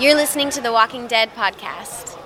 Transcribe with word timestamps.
You're 0.00 0.16
listening 0.16 0.48
to 0.48 0.62
the 0.62 0.70
Walking 0.70 1.08
Dead 1.08 1.28
podcast. 1.34 2.16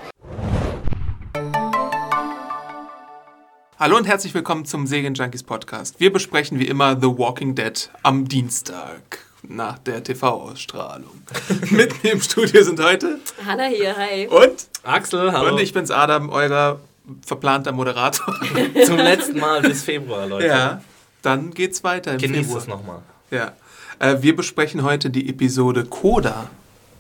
Hallo 3.81 3.97
und 3.97 4.07
herzlich 4.07 4.33
willkommen 4.33 4.65
zum 4.65 4.87
Serien 4.87 5.15
Junkies 5.15 5.43
Podcast. 5.43 5.99
Wir 5.99 6.13
besprechen 6.13 6.61
wie 6.61 6.69
immer 6.69 6.95
The 6.95 7.09
Walking 7.09 7.57
Dead 7.57 7.91
am 8.05 8.29
Dienstag 8.29 9.19
nach 9.43 9.79
der 9.79 10.05
TV-Ausstrahlung. 10.05 11.23
Mit 11.71 12.05
mir 12.05 12.13
im 12.13 12.21
Studio 12.21 12.63
sind 12.63 12.79
heute 12.81 13.19
Hanna 13.45 13.65
hier, 13.65 13.97
hi. 13.97 14.29
und 14.29 14.69
Axel, 14.85 15.33
hallo. 15.33 15.53
und 15.53 15.61
ich 15.61 15.73
bin's 15.73 15.91
Adam, 15.91 16.31
euer 16.31 16.79
verplanter 17.27 17.73
Moderator. 17.73 18.37
Zum 18.87 18.99
letzten 18.99 19.41
Mal 19.41 19.63
bis 19.63 19.83
Februar, 19.83 20.29
Leute. 20.29 20.47
ja, 20.47 20.81
dann 21.23 21.51
geht's 21.51 21.83
weiter 21.83 22.13
im 22.13 22.19
Genießt 22.19 22.43
Februar. 22.43 22.59
es 22.59 22.69
nochmal. 22.69 23.03
Ja. 23.33 23.53
Äh, 23.99 24.23
wir 24.23 24.37
besprechen 24.37 24.85
heute 24.85 25.11
die 25.11 25.29
Episode 25.29 25.85
Coda. 25.87 26.49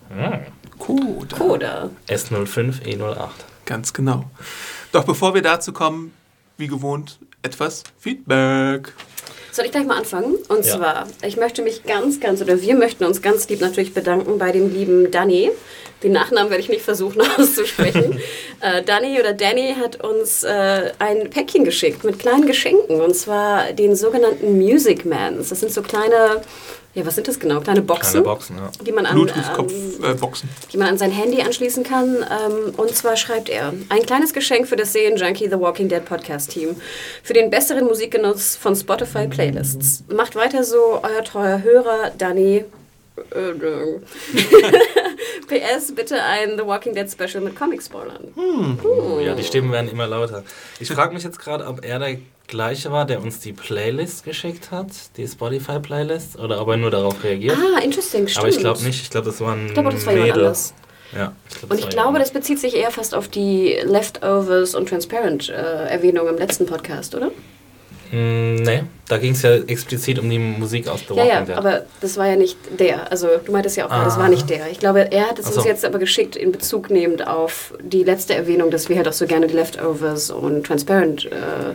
Hm. 0.09 0.41
Coda. 0.87 1.41
Oder? 1.41 1.91
S05E08. 2.09 3.29
Ganz 3.67 3.93
genau. 3.93 4.25
Doch 4.93 5.05
bevor 5.05 5.35
wir 5.35 5.43
dazu 5.43 5.73
kommen, 5.73 6.13
wie 6.59 6.67
gewohnt, 6.67 7.19
etwas 7.43 7.83
Feedback. 7.99 8.93
Soll 9.53 9.67
ich 9.67 9.71
gleich 9.71 9.87
mal 9.87 9.97
anfangen? 9.99 10.35
Und 10.49 10.65
Ja. 10.67 10.77
zwar, 10.77 11.07
ich 11.23 11.37
möchte 11.37 11.63
mich 11.63 11.85
ganz, 11.85 12.21
ganz, 12.21 12.43
oder 12.43 12.61
wir 12.61 12.75
möchten 12.75 13.05
uns 13.05 13.23
ganz 13.23 13.49
lieb 13.49 13.61
natürlich 13.61 13.95
bedanken 13.95 14.39
bei 14.39 14.53
dem 14.53 14.73
lieben 14.73 15.11
Danny. 15.11 15.51
Den 16.03 16.13
Nachnamen 16.13 16.51
werde 16.51 16.63
ich 16.63 16.69
nicht 16.69 16.83
versuchen 16.83 17.21
auszusprechen. 17.39 18.21
äh, 18.61 18.83
Danny 18.83 19.19
oder 19.19 19.33
Danny 19.33 19.75
hat 19.81 20.03
uns 20.05 20.43
äh, 20.43 20.93
ein 20.99 21.31
Päckchen 21.31 21.65
geschickt 21.65 22.05
mit 22.05 22.19
kleinen 22.19 22.47
Geschenken. 22.47 23.01
Und 23.01 23.15
zwar 23.15 23.73
den 23.73 23.97
sogenannten 23.97 24.59
Music 24.59 25.05
Mans. 25.07 25.49
Das 25.49 25.61
sind 25.61 25.73
so 25.73 25.83
kleine, 25.83 26.43
ja, 26.95 27.05
was 27.05 27.17
sind 27.17 27.27
das 27.27 27.41
genau? 27.41 27.61
Kleine 27.61 27.83
Boxen. 27.83 28.23
Kleine 28.23 28.25
Boxen, 28.25 28.57
ja. 28.57 28.71
Die 28.87 28.93
man 28.93 29.05
an, 29.05 29.17
ähm, 29.17 29.25
Bluetooth-Kopfboxen. 29.25 30.49
die 30.73 30.77
man 30.77 30.89
an 30.89 30.99
sein 30.99 31.11
Handy 31.11 31.43
anschließen 31.43 31.83
kann. 31.83 32.17
Ähm, 32.17 32.75
und 32.77 32.95
zwar 32.95 33.17
schreibt 33.17 33.49
er, 33.49 33.73
ein 33.89 34.03
kleines 34.07 34.33
Geschenk 34.33 34.69
für 34.69 34.77
das 34.77 34.93
Serienjunkie 34.93 35.49
The 35.49 35.59
Walking 35.59 35.89
Dead 35.89 36.05
Podcast 36.05 36.53
Team. 36.53 36.77
Für 37.25 37.33
den 37.33 37.51
besseren 37.51 37.87
Musikgenuss 37.87 38.55
von 38.55 38.77
Spotify 38.77 39.27
Playlists. 39.27 40.05
Macht 40.09 40.37
weiter 40.37 40.63
so, 40.63 41.01
euer 41.03 41.25
treuer 41.25 41.63
Hörer 41.63 42.13
Danny. 42.17 42.65
Äh, 43.31 43.53
PS, 45.49 45.93
bitte 45.97 46.23
ein 46.23 46.57
The 46.57 46.65
Walking 46.65 46.95
Dead 46.95 47.11
Special 47.11 47.43
mit 47.43 47.57
Comic-Spoilern. 47.57 48.35
Oh, 48.85 49.19
ja, 49.19 49.35
die 49.35 49.45
Stimmen 49.45 49.73
werden 49.73 49.91
immer 49.91 50.07
lauter. 50.07 50.45
Ich 50.79 50.89
frage 50.91 51.15
mich 51.15 51.25
jetzt 51.25 51.39
gerade, 51.39 51.67
ob 51.67 51.85
er 51.85 51.99
der 51.99 52.19
gleiche 52.47 52.91
war, 52.93 53.05
der 53.07 53.23
uns 53.23 53.41
die 53.41 53.53
Playlist 53.53 54.25
geschickt 54.25 54.71
hat, 54.71 54.87
die 55.17 55.27
Spotify-Playlist, 55.27 56.39
oder 56.39 56.61
ob 56.61 56.69
er 56.69 56.77
nur 56.77 56.91
darauf 56.91 57.23
reagiert. 57.25 57.57
Ah, 57.57 57.81
interesting, 57.83 58.27
stimmt. 58.29 58.39
Aber 58.45 58.49
ich 58.49 58.59
glaube 58.59 58.83
nicht. 58.83 59.03
Ich 59.03 59.11
glaube, 59.11 59.27
das 59.27 59.41
war 59.41 59.55
ein 59.55 59.67
Ich 59.67 59.75
glaube, 59.75 59.91
das 59.91 60.07
war 60.07 60.13
Mädel. 60.15 60.33
anders. 60.33 60.75
Ja, 61.15 61.33
ich 61.49 61.59
glaub, 61.59 61.71
Und 61.71 61.79
ich 61.79 61.89
glaube, 61.91 62.19
das 62.19 62.33
bezieht 62.33 62.59
sich 62.59 62.75
eher 62.75 62.91
fast 62.91 63.15
auf 63.15 63.29
die 63.29 63.77
Leftovers 63.85 64.75
und 64.75 64.89
Transparent 64.89 65.49
äh, 65.49 65.53
Erwähnung 65.89 66.27
im 66.29 66.37
letzten 66.39 66.67
Podcast, 66.67 67.15
oder? 67.15 67.31
Mm, 68.11 68.57
nee, 68.57 68.83
da 69.09 69.19
ging 69.19 69.33
es 69.33 69.43
ja 69.43 69.55
explizit 69.55 70.19
um 70.19 70.29
die 70.29 70.39
Musik 70.39 70.89
aus 70.89 71.01
The 71.09 71.15
Ja, 71.15 71.17
Walking 71.17 71.29
ja, 71.31 71.41
Dead. 71.43 71.57
aber 71.57 71.83
das 72.01 72.17
war 72.17 72.27
ja 72.29 72.37
nicht 72.37 72.57
der. 72.79 73.11
Also 73.11 73.29
du 73.45 73.53
meintest 73.53 73.77
ja 73.77 73.87
auch, 73.87 73.91
gerade, 73.91 74.05
das 74.05 74.17
Ah. 74.17 74.21
war 74.21 74.29
nicht 74.29 74.51
der. 74.51 74.71
Ich 74.71 74.79
glaube, 74.79 75.11
er 75.13 75.29
hat 75.31 75.39
es 75.39 75.47
Ach 75.47 75.53
uns 75.55 75.63
so. 75.63 75.69
jetzt 75.69 75.85
aber 75.85 75.99
geschickt 75.99 76.37
in 76.37 76.53
Bezug 76.53 76.91
nehmend 76.91 77.27
auf 77.27 77.75
die 77.81 78.03
letzte 78.03 78.35
Erwähnung, 78.35 78.71
dass 78.71 78.89
wir 78.89 78.97
halt 78.97 79.09
auch 79.09 79.13
so 79.13 79.27
gerne 79.27 79.47
die 79.47 79.55
Leftovers 79.55 80.31
und 80.31 80.65
Transparent 80.67 81.27
äh, 81.27 81.75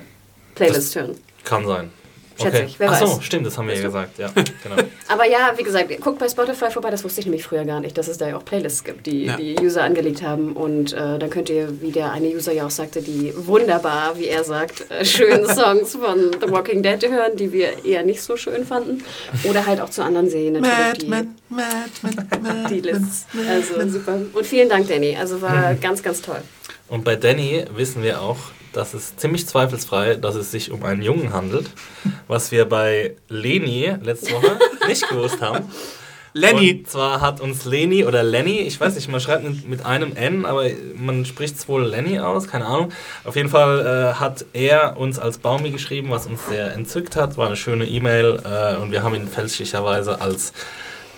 Playlist 0.65 0.95
hören. 0.95 1.15
Kann 1.43 1.65
sein. 1.65 1.89
Schätze 2.41 2.63
ich, 2.63 2.79
wer 2.79 2.89
Ach 2.89 2.97
so, 2.97 3.17
weiß. 3.17 3.25
stimmt, 3.25 3.45
das 3.47 3.57
haben 3.57 3.67
wir 3.67 3.75
ja 3.75 3.81
gesagt. 3.81 4.17
Ja, 4.17 4.29
genau. 4.63 4.77
Aber 5.09 5.25
ja, 5.27 5.51
wie 5.57 5.63
gesagt, 5.63 5.89
guckt 5.99 6.19
bei 6.19 6.29
Spotify 6.29 6.71
vorbei, 6.71 6.89
das 6.89 7.03
wusste 7.03 7.19
ich 7.19 7.25
nämlich 7.25 7.43
früher 7.43 7.65
gar 7.65 7.81
nicht, 7.81 7.97
dass 7.97 8.07
es 8.07 8.17
da 8.17 8.29
ja 8.29 8.37
auch 8.37 8.45
Playlists 8.45 8.85
gibt, 8.85 9.07
die 9.07 9.25
Ja. 9.25 9.35
die 9.35 9.57
User 9.59 9.83
angelegt 9.83 10.21
haben. 10.21 10.53
Und 10.53 10.93
äh, 10.93 11.19
dann 11.19 11.29
könnt 11.29 11.49
ihr, 11.49 11.81
wie 11.81 11.91
der 11.91 12.13
eine 12.13 12.29
User 12.29 12.53
ja 12.53 12.65
auch 12.65 12.69
sagte, 12.69 13.01
die 13.01 13.33
wunderbar, 13.35 14.17
wie 14.17 14.27
er 14.27 14.45
sagt, 14.45 14.89
äh, 14.89 15.03
schönen 15.03 15.45
Songs 15.53 15.97
von 15.97 16.31
The 16.41 16.49
Walking 16.49 16.81
Dead 16.81 17.03
hören, 17.11 17.35
die 17.35 17.51
wir 17.51 17.83
eher 17.83 18.03
nicht 18.03 18.21
so 18.21 18.37
schön 18.37 18.65
fanden. 18.65 19.03
Oder 19.43 19.65
halt 19.65 19.81
auch 19.81 19.89
zu 19.89 20.01
anderen 20.01 20.29
Serien 20.29 20.61
natürlich. 20.61 20.99
die, 20.99 21.07
Madman, 21.07 21.35
Madman, 21.49 22.27
Madman. 22.41 22.67
die 22.73 22.79
Lists. 22.79 23.25
Also 23.49 23.85
super. 23.89 24.17
Und 24.31 24.45
vielen 24.45 24.69
Dank, 24.69 24.87
Danny. 24.87 25.17
Also 25.19 25.41
war 25.41 25.73
Mhm. 25.73 25.81
ganz, 25.81 26.01
ganz 26.01 26.21
toll. 26.21 26.39
Und 26.87 27.03
bei 27.03 27.17
Danny 27.17 27.65
wissen 27.75 28.01
wir 28.01 28.21
auch, 28.21 28.37
dass 28.73 28.93
es 28.93 29.15
ziemlich 29.17 29.47
zweifelsfrei, 29.47 30.15
dass 30.15 30.35
es 30.35 30.51
sich 30.51 30.71
um 30.71 30.83
einen 30.83 31.01
Jungen 31.01 31.33
handelt, 31.33 31.69
was 32.27 32.51
wir 32.51 32.65
bei 32.65 33.15
Leni 33.27 33.93
letzte 34.03 34.33
Woche 34.33 34.57
nicht 34.87 35.07
gewusst 35.09 35.41
haben. 35.41 35.65
Lenny. 36.33 36.73
Und 36.73 36.87
zwar 36.87 37.21
hat 37.21 37.41
uns 37.41 37.65
Leni 37.65 38.05
oder 38.05 38.21
Lenny, 38.21 38.59
ich 38.59 38.79
weiß 38.79 38.93
nicht, 38.93 39.09
man 39.09 39.19
schreibt 39.19 39.43
mit- 39.67 39.83
einem 39.83 40.15
N, 40.15 40.45
aber 40.45 40.65
man 40.95 41.25
spricht 41.25 41.55
es 41.55 41.67
wohl 41.67 41.83
Lenny 41.83 42.19
aus, 42.19 42.47
keine 42.47 42.65
Ahnung. 42.67 42.91
Auf 43.23 43.35
jeden 43.35 43.49
Fall 43.49 44.13
äh, 44.13 44.19
hat 44.19 44.45
er 44.53 44.97
uns 44.97 45.17
als 45.17 45.39
Baumi 45.39 45.71
geschrieben, 45.71 46.11
was 46.11 46.27
uns 46.27 46.45
sehr 46.47 46.71
entzückt 46.75 47.15
hat. 47.15 47.35
War 47.37 47.47
eine 47.47 47.55
schöne 47.55 47.85
E-Mail 47.87 48.39
äh, 48.45 48.75
und 48.79 48.91
wir 48.91 49.01
haben 49.01 49.15
ihn 49.15 49.27
fälschlicherweise 49.27 50.21
als 50.21 50.53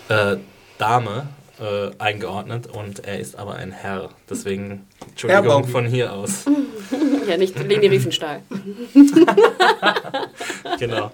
äh, 0.08 0.36
Dame 0.78 1.26
äh, 1.60 1.90
eingeordnet 1.98 2.68
und 2.68 3.04
er 3.04 3.20
ist 3.20 3.38
aber 3.38 3.56
ein 3.56 3.70
Herr. 3.70 4.08
Deswegen 4.30 4.86
Entschuldigung 5.10 5.46
Baumi. 5.46 5.68
von 5.68 5.86
hier 5.86 6.14
aus. 6.14 6.46
Ja, 7.28 7.36
nicht 7.36 7.58
Leni 7.58 7.86
Riefenstahl. 7.86 8.42
genau. 10.78 11.12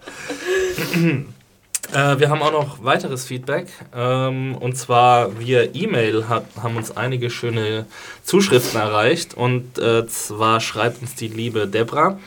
äh, 1.92 2.18
wir 2.18 2.28
haben 2.28 2.42
auch 2.42 2.52
noch 2.52 2.84
weiteres 2.84 3.26
Feedback. 3.26 3.68
Ähm, 3.94 4.54
und 4.56 4.76
zwar 4.76 5.38
via 5.38 5.62
E-Mail 5.74 6.28
hat, 6.28 6.44
haben 6.62 6.76
uns 6.76 6.96
einige 6.96 7.30
schöne 7.30 7.86
Zuschriften 8.24 8.80
erreicht. 8.80 9.34
Und 9.34 9.78
äh, 9.78 10.06
zwar 10.06 10.60
schreibt 10.60 11.02
uns 11.02 11.14
die 11.14 11.28
liebe 11.28 11.66
Debra. 11.66 12.18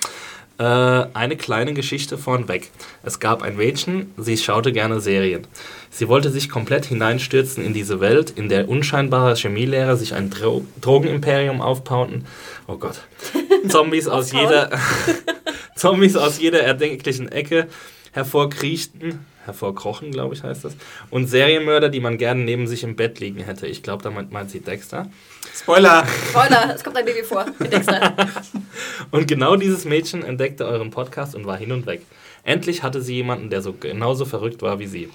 äh, 0.59 0.63
Eine 0.63 1.37
kleine 1.37 1.73
Geschichte 1.73 2.17
von 2.17 2.47
weg. 2.47 2.71
Es 3.03 3.19
gab 3.19 3.41
ein 3.41 3.57
Mädchen, 3.57 4.13
sie 4.17 4.37
schaute 4.37 4.71
gerne 4.71 4.99
Serien. 5.01 5.47
Sie 5.93 6.07
wollte 6.07 6.29
sich 6.29 6.47
komplett 6.49 6.85
hineinstürzen 6.85 7.65
in 7.65 7.73
diese 7.73 7.99
Welt, 7.99 8.31
in 8.31 8.47
der 8.47 8.69
unscheinbare 8.69 9.35
Chemielehrer 9.35 9.97
sich 9.97 10.13
ein 10.13 10.29
Dro 10.29 10.65
Drogenimperium 10.79 11.59
aufbauten. 11.59 12.25
Oh 12.67 12.77
Gott. 12.77 13.01
Zombies 13.67 14.07
aus 14.07 14.31
jeder 14.31 14.69
Zombies 15.75 16.15
aus 16.15 16.39
jeder 16.39 16.61
erdenklichen 16.61 17.31
Ecke 17.31 17.67
hervorkriechten, 18.11 19.25
hervorkrochen, 19.45 20.11
glaube 20.11 20.35
ich, 20.35 20.43
heißt 20.43 20.65
das, 20.65 20.75
und 21.09 21.27
Serienmörder, 21.27 21.89
die 21.89 21.99
man 21.99 22.17
gerne 22.17 22.43
neben 22.43 22.67
sich 22.67 22.83
im 22.83 22.95
Bett 22.95 23.19
liegen 23.19 23.43
hätte. 23.43 23.67
Ich 23.67 23.81
glaube, 23.81 24.03
damit 24.03 24.31
meint 24.31 24.51
sie 24.51 24.59
Dexter. 24.59 25.07
Spoiler. 25.55 26.05
Spoiler, 26.29 26.75
es 26.75 26.83
kommt 26.83 26.97
ein 26.97 27.05
Baby 27.05 27.23
vor. 27.23 27.45
Mit 27.59 27.73
Dexter. 27.73 28.13
Und 29.11 29.27
genau 29.27 29.55
dieses 29.55 29.85
Mädchen 29.85 30.23
entdeckte 30.23 30.65
euren 30.65 30.91
Podcast 30.91 31.35
und 31.35 31.45
war 31.45 31.57
hin 31.57 31.71
und 31.71 31.85
weg. 31.85 32.01
Endlich 32.43 32.83
hatte 32.83 33.01
sie 33.01 33.15
jemanden, 33.15 33.49
der 33.49 33.61
so 33.61 33.73
genauso 33.73 34.25
verrückt 34.25 34.61
war 34.61 34.79
wie 34.79 34.87
sie. 34.87 35.09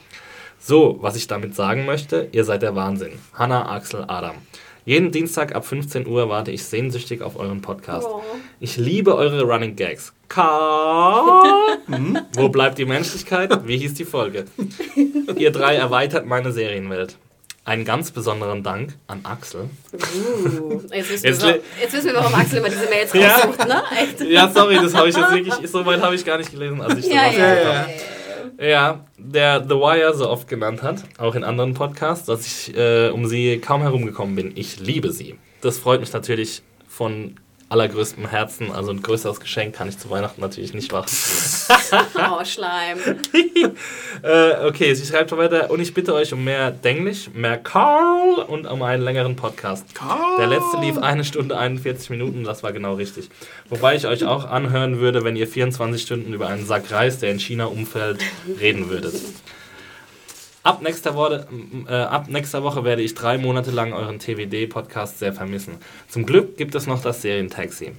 So, 0.58 0.98
was 1.00 1.16
ich 1.16 1.26
damit 1.26 1.54
sagen 1.54 1.86
möchte, 1.86 2.28
ihr 2.32 2.44
seid 2.44 2.62
der 2.62 2.74
Wahnsinn. 2.74 3.12
Hanna, 3.32 3.70
Axel, 3.70 4.04
Adam. 4.06 4.36
Jeden 4.86 5.10
Dienstag 5.10 5.52
ab 5.52 5.66
15 5.66 6.06
Uhr 6.06 6.28
warte 6.28 6.52
ich 6.52 6.62
sehnsüchtig 6.62 7.20
auf 7.20 7.36
euren 7.40 7.60
Podcast. 7.60 8.06
Oh. 8.08 8.22
Ich 8.60 8.76
liebe 8.76 9.16
eure 9.16 9.42
Running 9.42 9.74
Gags. 9.74 10.12
Karl, 10.28 11.78
hm? 11.86 12.20
wo 12.34 12.48
bleibt 12.50 12.78
die 12.78 12.84
Menschlichkeit? 12.84 13.66
Wie 13.66 13.78
hieß 13.78 13.94
die 13.94 14.04
Folge? 14.04 14.44
Ihr 15.36 15.50
drei 15.50 15.74
erweitert 15.74 16.24
meine 16.26 16.52
Serienwelt. 16.52 17.16
Einen 17.64 17.84
ganz 17.84 18.12
besonderen 18.12 18.62
Dank 18.62 18.94
an 19.08 19.22
Axel. 19.24 19.70
Uh, 19.92 20.80
jetzt, 20.94 21.10
wissen 21.10 21.26
Jetzt 21.26 21.42
wir, 21.44 21.60
jetzt 21.82 21.92
wissen 21.92 22.06
wir, 22.06 22.14
warum 22.14 22.34
Axel 22.36 22.58
immer 22.58 22.68
diese 22.68 22.88
Mails 22.88 23.12
Ja. 23.12 23.38
raussucht, 23.38 23.66
ne? 23.66 23.82
Echt? 24.00 24.20
Ja, 24.20 24.48
sorry, 24.54 24.76
das 24.76 24.94
habe 24.94 25.08
ich 25.08 25.16
jetzt 25.16 25.32
wirklich, 25.32 25.68
so 25.68 25.84
weit 25.84 26.00
habe 26.00 26.14
ich 26.14 26.24
gar 26.24 26.38
nicht 26.38 26.52
gelesen, 26.52 26.80
als 26.80 26.96
ich 27.00 27.06
Ja, 27.06 27.24
sowas 27.24 27.36
ja, 27.36 27.54
gehört 27.54 27.88
ja. 27.88 27.88
Ja, 28.58 29.04
der 29.18 29.62
The 29.62 29.74
Wire 29.74 30.14
so 30.14 30.30
oft 30.30 30.48
genannt 30.48 30.82
hat, 30.82 31.04
auch 31.18 31.34
in 31.34 31.44
anderen 31.44 31.74
Podcasts, 31.74 32.26
dass 32.26 32.46
ich 32.46 32.76
äh, 32.76 33.10
um 33.10 33.26
sie 33.26 33.58
kaum 33.58 33.82
herumgekommen 33.82 34.34
bin. 34.34 34.52
Ich 34.54 34.80
liebe 34.80 35.12
sie. 35.12 35.36
Das 35.60 35.78
freut 35.78 36.00
mich 36.00 36.12
natürlich 36.12 36.62
von 36.88 37.36
allergrößtem 37.68 38.28
Herzen. 38.28 38.70
Also 38.72 38.92
ein 38.92 39.02
größeres 39.02 39.40
Geschenk 39.40 39.74
kann 39.74 39.88
ich 39.88 39.98
zu 39.98 40.08
Weihnachten 40.08 40.40
natürlich 40.40 40.72
nicht 40.72 40.92
machen. 40.92 41.10
Oh, 42.16 42.44
Schleim. 42.44 42.98
äh, 44.22 44.66
okay, 44.66 44.94
sie 44.94 45.06
schreibt 45.06 45.30
schon 45.30 45.38
weiter. 45.38 45.70
Und 45.70 45.80
ich 45.80 45.94
bitte 45.94 46.14
euch 46.14 46.32
um 46.32 46.44
mehr 46.44 46.70
Denglisch, 46.70 47.30
mehr 47.32 47.56
Carl 47.58 48.40
und 48.46 48.66
um 48.66 48.82
einen 48.82 49.02
längeren 49.02 49.36
Podcast. 49.36 49.94
Carl. 49.94 50.36
Der 50.38 50.46
letzte 50.46 50.78
lief 50.80 50.98
eine 50.98 51.24
Stunde 51.24 51.56
41 51.56 52.10
Minuten, 52.10 52.44
das 52.44 52.62
war 52.62 52.72
genau 52.72 52.94
richtig. 52.94 53.30
Wobei 53.68 53.96
ich 53.96 54.06
euch 54.06 54.24
auch 54.24 54.44
anhören 54.44 54.98
würde, 54.98 55.24
wenn 55.24 55.36
ihr 55.36 55.46
24 55.46 56.02
Stunden 56.02 56.32
über 56.32 56.48
einen 56.48 56.66
Sack 56.66 56.90
Reis, 56.90 57.18
der 57.18 57.30
in 57.30 57.38
China 57.38 57.66
umfällt, 57.66 58.20
reden 58.60 58.88
würdet. 58.90 59.14
Ab 60.62 60.82
nächster, 60.82 61.14
Woche, 61.14 61.46
äh, 61.88 61.92
ab 61.92 62.28
nächster 62.28 62.64
Woche 62.64 62.82
werde 62.82 63.02
ich 63.02 63.14
drei 63.14 63.38
Monate 63.38 63.70
lang 63.70 63.92
euren 63.92 64.18
TWD-Podcast 64.18 65.20
sehr 65.20 65.32
vermissen. 65.32 65.76
Zum 66.08 66.26
Glück 66.26 66.56
gibt 66.56 66.74
es 66.74 66.88
noch 66.88 67.00
das 67.00 67.22
Serientaxi. 67.22 67.92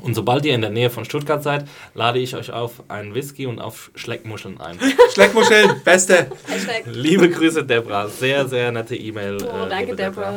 Und 0.00 0.14
sobald 0.14 0.44
ihr 0.44 0.54
in 0.54 0.62
der 0.62 0.70
Nähe 0.70 0.90
von 0.90 1.04
Stuttgart 1.04 1.42
seid, 1.42 1.68
lade 1.94 2.18
ich 2.18 2.34
euch 2.34 2.50
auf 2.50 2.82
einen 2.88 3.14
Whisky 3.14 3.46
und 3.46 3.60
auf 3.60 3.90
Schleckmuscheln 3.94 4.60
ein. 4.60 4.78
Schleckmuscheln, 5.12 5.82
beste. 5.84 6.30
Hashtag. 6.46 6.84
Liebe 6.86 7.28
Grüße, 7.28 7.64
Deborah. 7.64 8.08
Sehr, 8.08 8.48
sehr 8.48 8.72
nette 8.72 8.96
E-Mail. 8.96 9.38
Oh, 9.42 9.66
äh, 9.66 9.68
danke, 9.68 9.84
liebe 9.92 9.96
Deborah. 9.96 10.34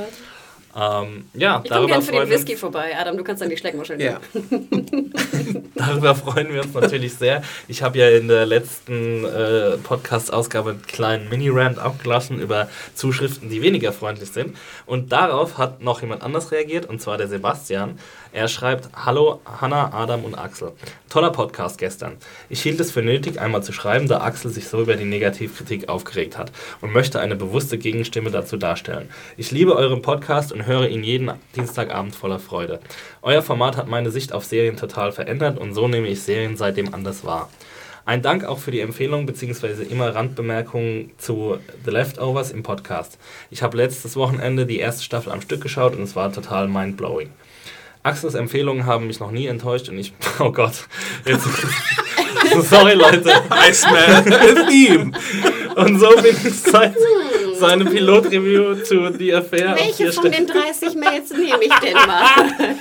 Ähm, 0.77 1.25
ja, 1.33 1.61
Ich 1.63 1.69
komme 1.71 1.87
darüber 1.87 1.87
gern 1.87 2.01
für 2.01 2.11
den 2.11 2.29
Whisky 2.29 2.55
vorbei. 2.57 2.95
Adam, 2.99 3.15
du 3.17 3.23
kannst 3.23 3.41
dann 3.41 3.49
die 3.49 3.55
Schleckmuscheln 3.55 3.99
Ja. 3.99 4.19
nehmen. 4.33 5.13
darüber 5.75 6.15
freuen 6.15 6.53
wir 6.53 6.63
uns 6.63 6.73
natürlich 6.73 7.13
sehr. 7.13 7.43
Ich 7.67 7.81
habe 7.81 7.97
ja 7.97 8.09
in 8.09 8.27
der 8.27 8.45
letzten 8.45 9.23
äh, 9.23 9.77
Podcast-Ausgabe 9.77 10.71
einen 10.71 10.81
kleinen 10.81 11.29
Mini-Rant 11.29 11.79
abgelassen 11.79 12.39
über 12.39 12.67
Zuschriften, 12.93 13.49
die 13.49 13.61
weniger 13.61 13.93
freundlich 13.93 14.31
sind. 14.31 14.57
Und 14.85 15.11
darauf 15.13 15.57
hat 15.57 15.81
noch 15.81 16.01
jemand 16.01 16.23
anders 16.23 16.51
reagiert, 16.51 16.87
und 16.87 17.01
zwar 17.01 17.17
der 17.17 17.27
Sebastian. 17.29 17.97
Er 18.33 18.49
schreibt, 18.49 18.89
Hallo 19.05 19.39
Hanna, 19.45 19.93
Adam 19.93 20.25
und 20.25 20.35
Axel. 20.35 20.73
Toller 21.09 21.29
Podcast 21.31 21.77
gestern. 21.77 22.17
Ich 22.49 22.61
hielt 22.61 22.81
es 22.81 22.91
für 22.91 23.01
nötig, 23.01 23.39
einmal 23.39 23.63
zu 23.63 23.71
schreiben, 23.71 24.09
da 24.09 24.19
Axel 24.19 24.51
sich 24.51 24.67
so 24.67 24.81
über 24.81 24.97
die 24.97 25.05
Negativkritik 25.05 25.87
aufgeregt 25.87 26.37
hat 26.37 26.51
und 26.81 26.91
möchte 26.91 27.21
eine 27.21 27.37
bewusste 27.37 27.77
Gegenstimme 27.77 28.31
dazu 28.31 28.57
darstellen. 28.57 29.09
Ich 29.37 29.51
liebe 29.51 29.73
euren 29.77 30.01
Podcast 30.01 30.51
und 30.51 30.64
höre 30.65 30.87
ihn 30.87 31.03
jeden 31.03 31.31
Dienstagabend 31.55 32.15
voller 32.15 32.39
Freude. 32.39 32.79
Euer 33.21 33.41
Format 33.41 33.77
hat 33.77 33.87
meine 33.87 34.11
Sicht 34.11 34.33
auf 34.33 34.45
Serien 34.45 34.77
total 34.77 35.11
verändert 35.11 35.57
und 35.57 35.73
so 35.73 35.87
nehme 35.87 36.07
ich 36.07 36.21
Serien 36.21 36.57
seitdem 36.57 36.93
anders 36.93 37.23
wahr. 37.23 37.49
Ein 38.07 38.21
Dank 38.21 38.43
auch 38.43 38.59
für 38.59 38.69
die 38.69 38.81
Empfehlung 38.81 39.25
bzw. 39.25 39.83
immer 39.89 40.13
Randbemerkungen 40.13 41.11
zu 41.17 41.57
The 41.85 41.91
Leftovers 41.91 42.51
im 42.51 42.61
Podcast. 42.61 43.17
Ich 43.49 43.63
habe 43.63 43.77
letztes 43.77 44.15
Wochenende 44.15 44.67
die 44.67 44.77
erste 44.77 45.03
Staffel 45.03 45.31
am 45.31 45.41
Stück 45.41 45.61
geschaut 45.61 45.95
und 45.95 46.03
es 46.03 46.15
war 46.15 46.31
total 46.31 46.67
mindblowing. 46.67 47.31
Axels 48.03 48.35
Empfehlungen 48.35 48.85
haben 48.85 49.07
mich 49.07 49.19
noch 49.19 49.31
nie 49.31 49.47
enttäuscht 49.47 49.89
und 49.89 49.97
ich. 49.97 50.13
Oh 50.39 50.51
Gott. 50.51 50.85
Jetzt, 51.25 51.47
sorry, 52.69 52.93
Leute. 52.93 53.31
I 53.49 53.73
smell 53.73 54.33
a 54.33 54.69
theme. 54.69 55.11
Und 55.75 55.99
so 55.99 56.09
bin 56.21 56.35
ich 56.35 56.53
seit 56.61 56.93
seinem 57.57 57.89
Pilotreview 57.89 58.75
zu 58.83 59.11
The 59.17 59.35
Affair. 59.35 59.75
Welche 59.77 60.11
von 60.11 60.31
den 60.31 60.47
30 60.47 60.95
Mails 60.95 61.31
nehme 61.31 61.63
ich 61.63 61.73
denn 61.75 61.93
mal? 61.93 62.75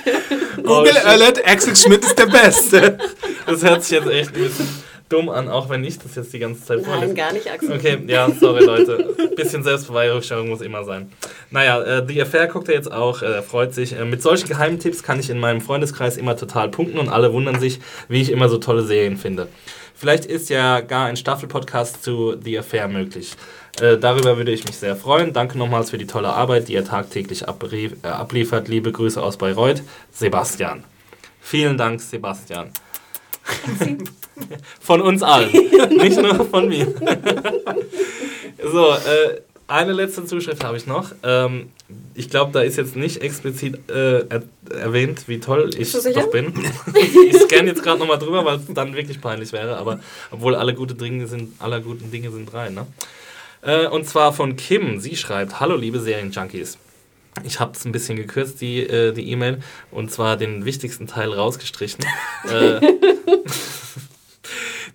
Google 0.63 0.93
shit. 0.93 1.05
Alert, 1.05 1.47
Axel 1.47 1.75
Schmidt 1.75 2.03
ist 2.05 2.17
der 2.17 2.27
Beste. 2.27 2.97
Das 3.47 3.63
hört 3.63 3.83
sich 3.83 3.91
jetzt 3.91 4.09
echt 4.09 4.35
ein 4.35 4.41
bisschen 4.41 4.67
dumm 5.07 5.29
an, 5.29 5.49
auch 5.49 5.69
wenn 5.69 5.83
ich 5.83 5.99
das 5.99 6.15
jetzt 6.15 6.33
die 6.33 6.39
ganze 6.39 6.65
Zeit 6.65 6.81
Nein, 6.81 6.85
vorlese. 6.85 7.13
gar 7.13 7.31
nicht, 7.31 7.47
Axel. 7.47 7.73
Okay, 7.73 7.99
ja, 8.07 8.27
sorry 8.39 8.65
Leute. 8.65 9.15
Bisschen 9.35 9.61
Selbstbeweihräucherung 9.63 10.49
muss 10.49 10.61
immer 10.61 10.83
sein. 10.83 11.11
Naja, 11.51 11.79
äh, 11.81 12.03
The 12.07 12.23
Affair 12.23 12.47
guckt 12.47 12.69
er 12.69 12.73
jetzt 12.73 12.91
auch, 12.91 13.21
äh, 13.21 13.25
er 13.27 13.43
freut 13.43 13.75
sich. 13.75 13.93
Äh, 13.93 14.05
mit 14.05 14.23
solchen 14.23 14.47
Geheimtipps 14.47 15.03
kann 15.03 15.19
ich 15.19 15.29
in 15.29 15.39
meinem 15.39 15.61
Freundeskreis 15.61 16.17
immer 16.17 16.35
total 16.35 16.69
punkten 16.69 16.97
und 16.97 17.09
alle 17.09 17.31
wundern 17.33 17.59
sich, 17.59 17.79
wie 18.07 18.21
ich 18.21 18.31
immer 18.31 18.49
so 18.49 18.57
tolle 18.57 18.81
Serien 18.83 19.17
finde. 19.17 19.47
Vielleicht 19.93 20.25
ist 20.25 20.49
ja 20.49 20.81
gar 20.81 21.05
ein 21.05 21.15
Staffelpodcast 21.15 22.03
zu 22.03 22.35
The 22.43 22.59
Affair 22.59 22.87
möglich. 22.87 23.35
Äh, 23.81 23.97
darüber 23.97 24.37
würde 24.37 24.51
ich 24.51 24.65
mich 24.65 24.77
sehr 24.77 24.95
freuen. 24.95 25.33
Danke 25.33 25.57
nochmals 25.57 25.89
für 25.89 25.97
die 25.97 26.07
tolle 26.07 26.29
Arbeit, 26.29 26.67
die 26.67 26.73
ihr 26.73 26.85
tagtäglich 26.85 27.43
äh, 27.43 28.07
abliefert. 28.07 28.67
Liebe 28.67 28.91
Grüße 28.91 29.21
aus 29.21 29.37
Bayreuth, 29.37 29.83
Sebastian. 30.11 30.83
Vielen 31.41 31.77
Dank, 31.77 32.01
Sebastian. 32.01 32.71
Von 34.79 35.01
uns 35.01 35.23
allen, 35.23 35.51
nicht 35.97 36.21
nur 36.21 36.45
von 36.45 36.67
mir. 36.67 36.87
so, 38.63 38.91
äh, 38.91 39.41
eine 39.67 39.93
letzte 39.93 40.25
Zuschrift 40.25 40.63
habe 40.63 40.77
ich 40.77 40.85
noch. 40.85 41.11
Ähm, 41.23 41.69
ich 42.13 42.29
glaube, 42.29 42.51
da 42.51 42.61
ist 42.61 42.77
jetzt 42.77 42.95
nicht 42.95 43.21
explizit 43.21 43.89
äh, 43.89 44.25
er 44.27 44.43
erwähnt, 44.69 45.27
wie 45.27 45.39
toll 45.39 45.71
ich 45.77 45.91
doch 45.91 46.31
bin. 46.31 46.53
ich 46.95 47.37
scanne 47.41 47.69
jetzt 47.69 47.81
gerade 47.81 47.99
nochmal 47.99 48.19
drüber, 48.19 48.45
weil 48.45 48.57
es 48.57 48.65
dann 48.69 48.95
wirklich 48.95 49.21
peinlich 49.21 49.53
wäre. 49.53 49.77
Aber 49.77 49.99
obwohl 50.31 50.55
alle 50.55 50.73
gute 50.73 50.93
Dinge 50.95 51.27
sind, 51.27 51.53
aller 51.59 51.79
guten 51.79 52.11
Dinge 52.11 52.31
sind 52.31 52.51
drei, 52.51 52.69
ne? 52.69 52.85
Äh, 53.65 53.87
und 53.87 54.07
zwar 54.07 54.31
von 54.31 54.55
Kim. 54.55 54.99
Sie 54.99 55.15
schreibt: 55.15 55.59
Hallo, 55.59 55.75
liebe 55.75 55.99
Serienjunkies. 55.99 56.77
Ich 57.43 57.59
habe 57.59 57.73
es 57.73 57.83
ein 57.83 57.91
bisschen 57.91 58.15
gekürzt, 58.15 58.61
die 58.61 58.79
äh, 58.79 59.11
die 59.11 59.29
E-Mail, 59.31 59.59
und 59.91 60.11
zwar 60.11 60.37
den 60.37 60.63
wichtigsten 60.63 61.07
Teil 61.07 61.33
rausgestrichen. 61.33 62.05
äh, 62.49 62.79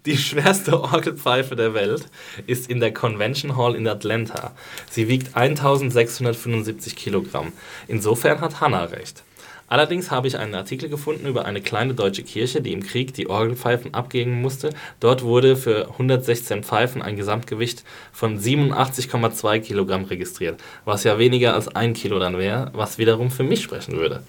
die 0.06 0.16
schwerste 0.16 0.80
Orgelpfeife 0.80 1.56
der 1.56 1.74
Welt 1.74 2.08
ist 2.46 2.70
in 2.70 2.80
der 2.80 2.94
Convention 2.94 3.56
Hall 3.56 3.74
in 3.74 3.86
Atlanta. 3.86 4.54
Sie 4.88 5.08
wiegt 5.08 5.36
1675 5.36 6.96
Kilogramm. 6.96 7.52
Insofern 7.88 8.40
hat 8.40 8.60
Hannah 8.60 8.84
recht. 8.84 9.22
Allerdings 9.70 10.10
habe 10.10 10.26
ich 10.26 10.36
einen 10.36 10.54
Artikel 10.56 10.88
gefunden 10.88 11.26
über 11.26 11.44
eine 11.44 11.62
kleine 11.62 11.94
deutsche 11.94 12.24
Kirche, 12.24 12.60
die 12.60 12.72
im 12.72 12.82
Krieg 12.82 13.14
die 13.14 13.30
Orgelpfeifen 13.30 13.94
abgeben 13.94 14.42
musste. 14.42 14.70
Dort 14.98 15.22
wurde 15.22 15.56
für 15.56 15.90
116 15.92 16.64
Pfeifen 16.64 17.02
ein 17.02 17.14
Gesamtgewicht 17.14 17.84
von 18.12 18.38
87,2 18.38 19.60
Kilogramm 19.60 20.04
registriert, 20.06 20.60
was 20.84 21.04
ja 21.04 21.18
weniger 21.18 21.54
als 21.54 21.68
ein 21.68 21.94
Kilo 21.94 22.18
dann 22.18 22.36
wäre, 22.36 22.72
was 22.74 22.98
wiederum 22.98 23.30
für 23.30 23.44
mich 23.44 23.62
sprechen 23.62 23.96
würde. 23.96 24.24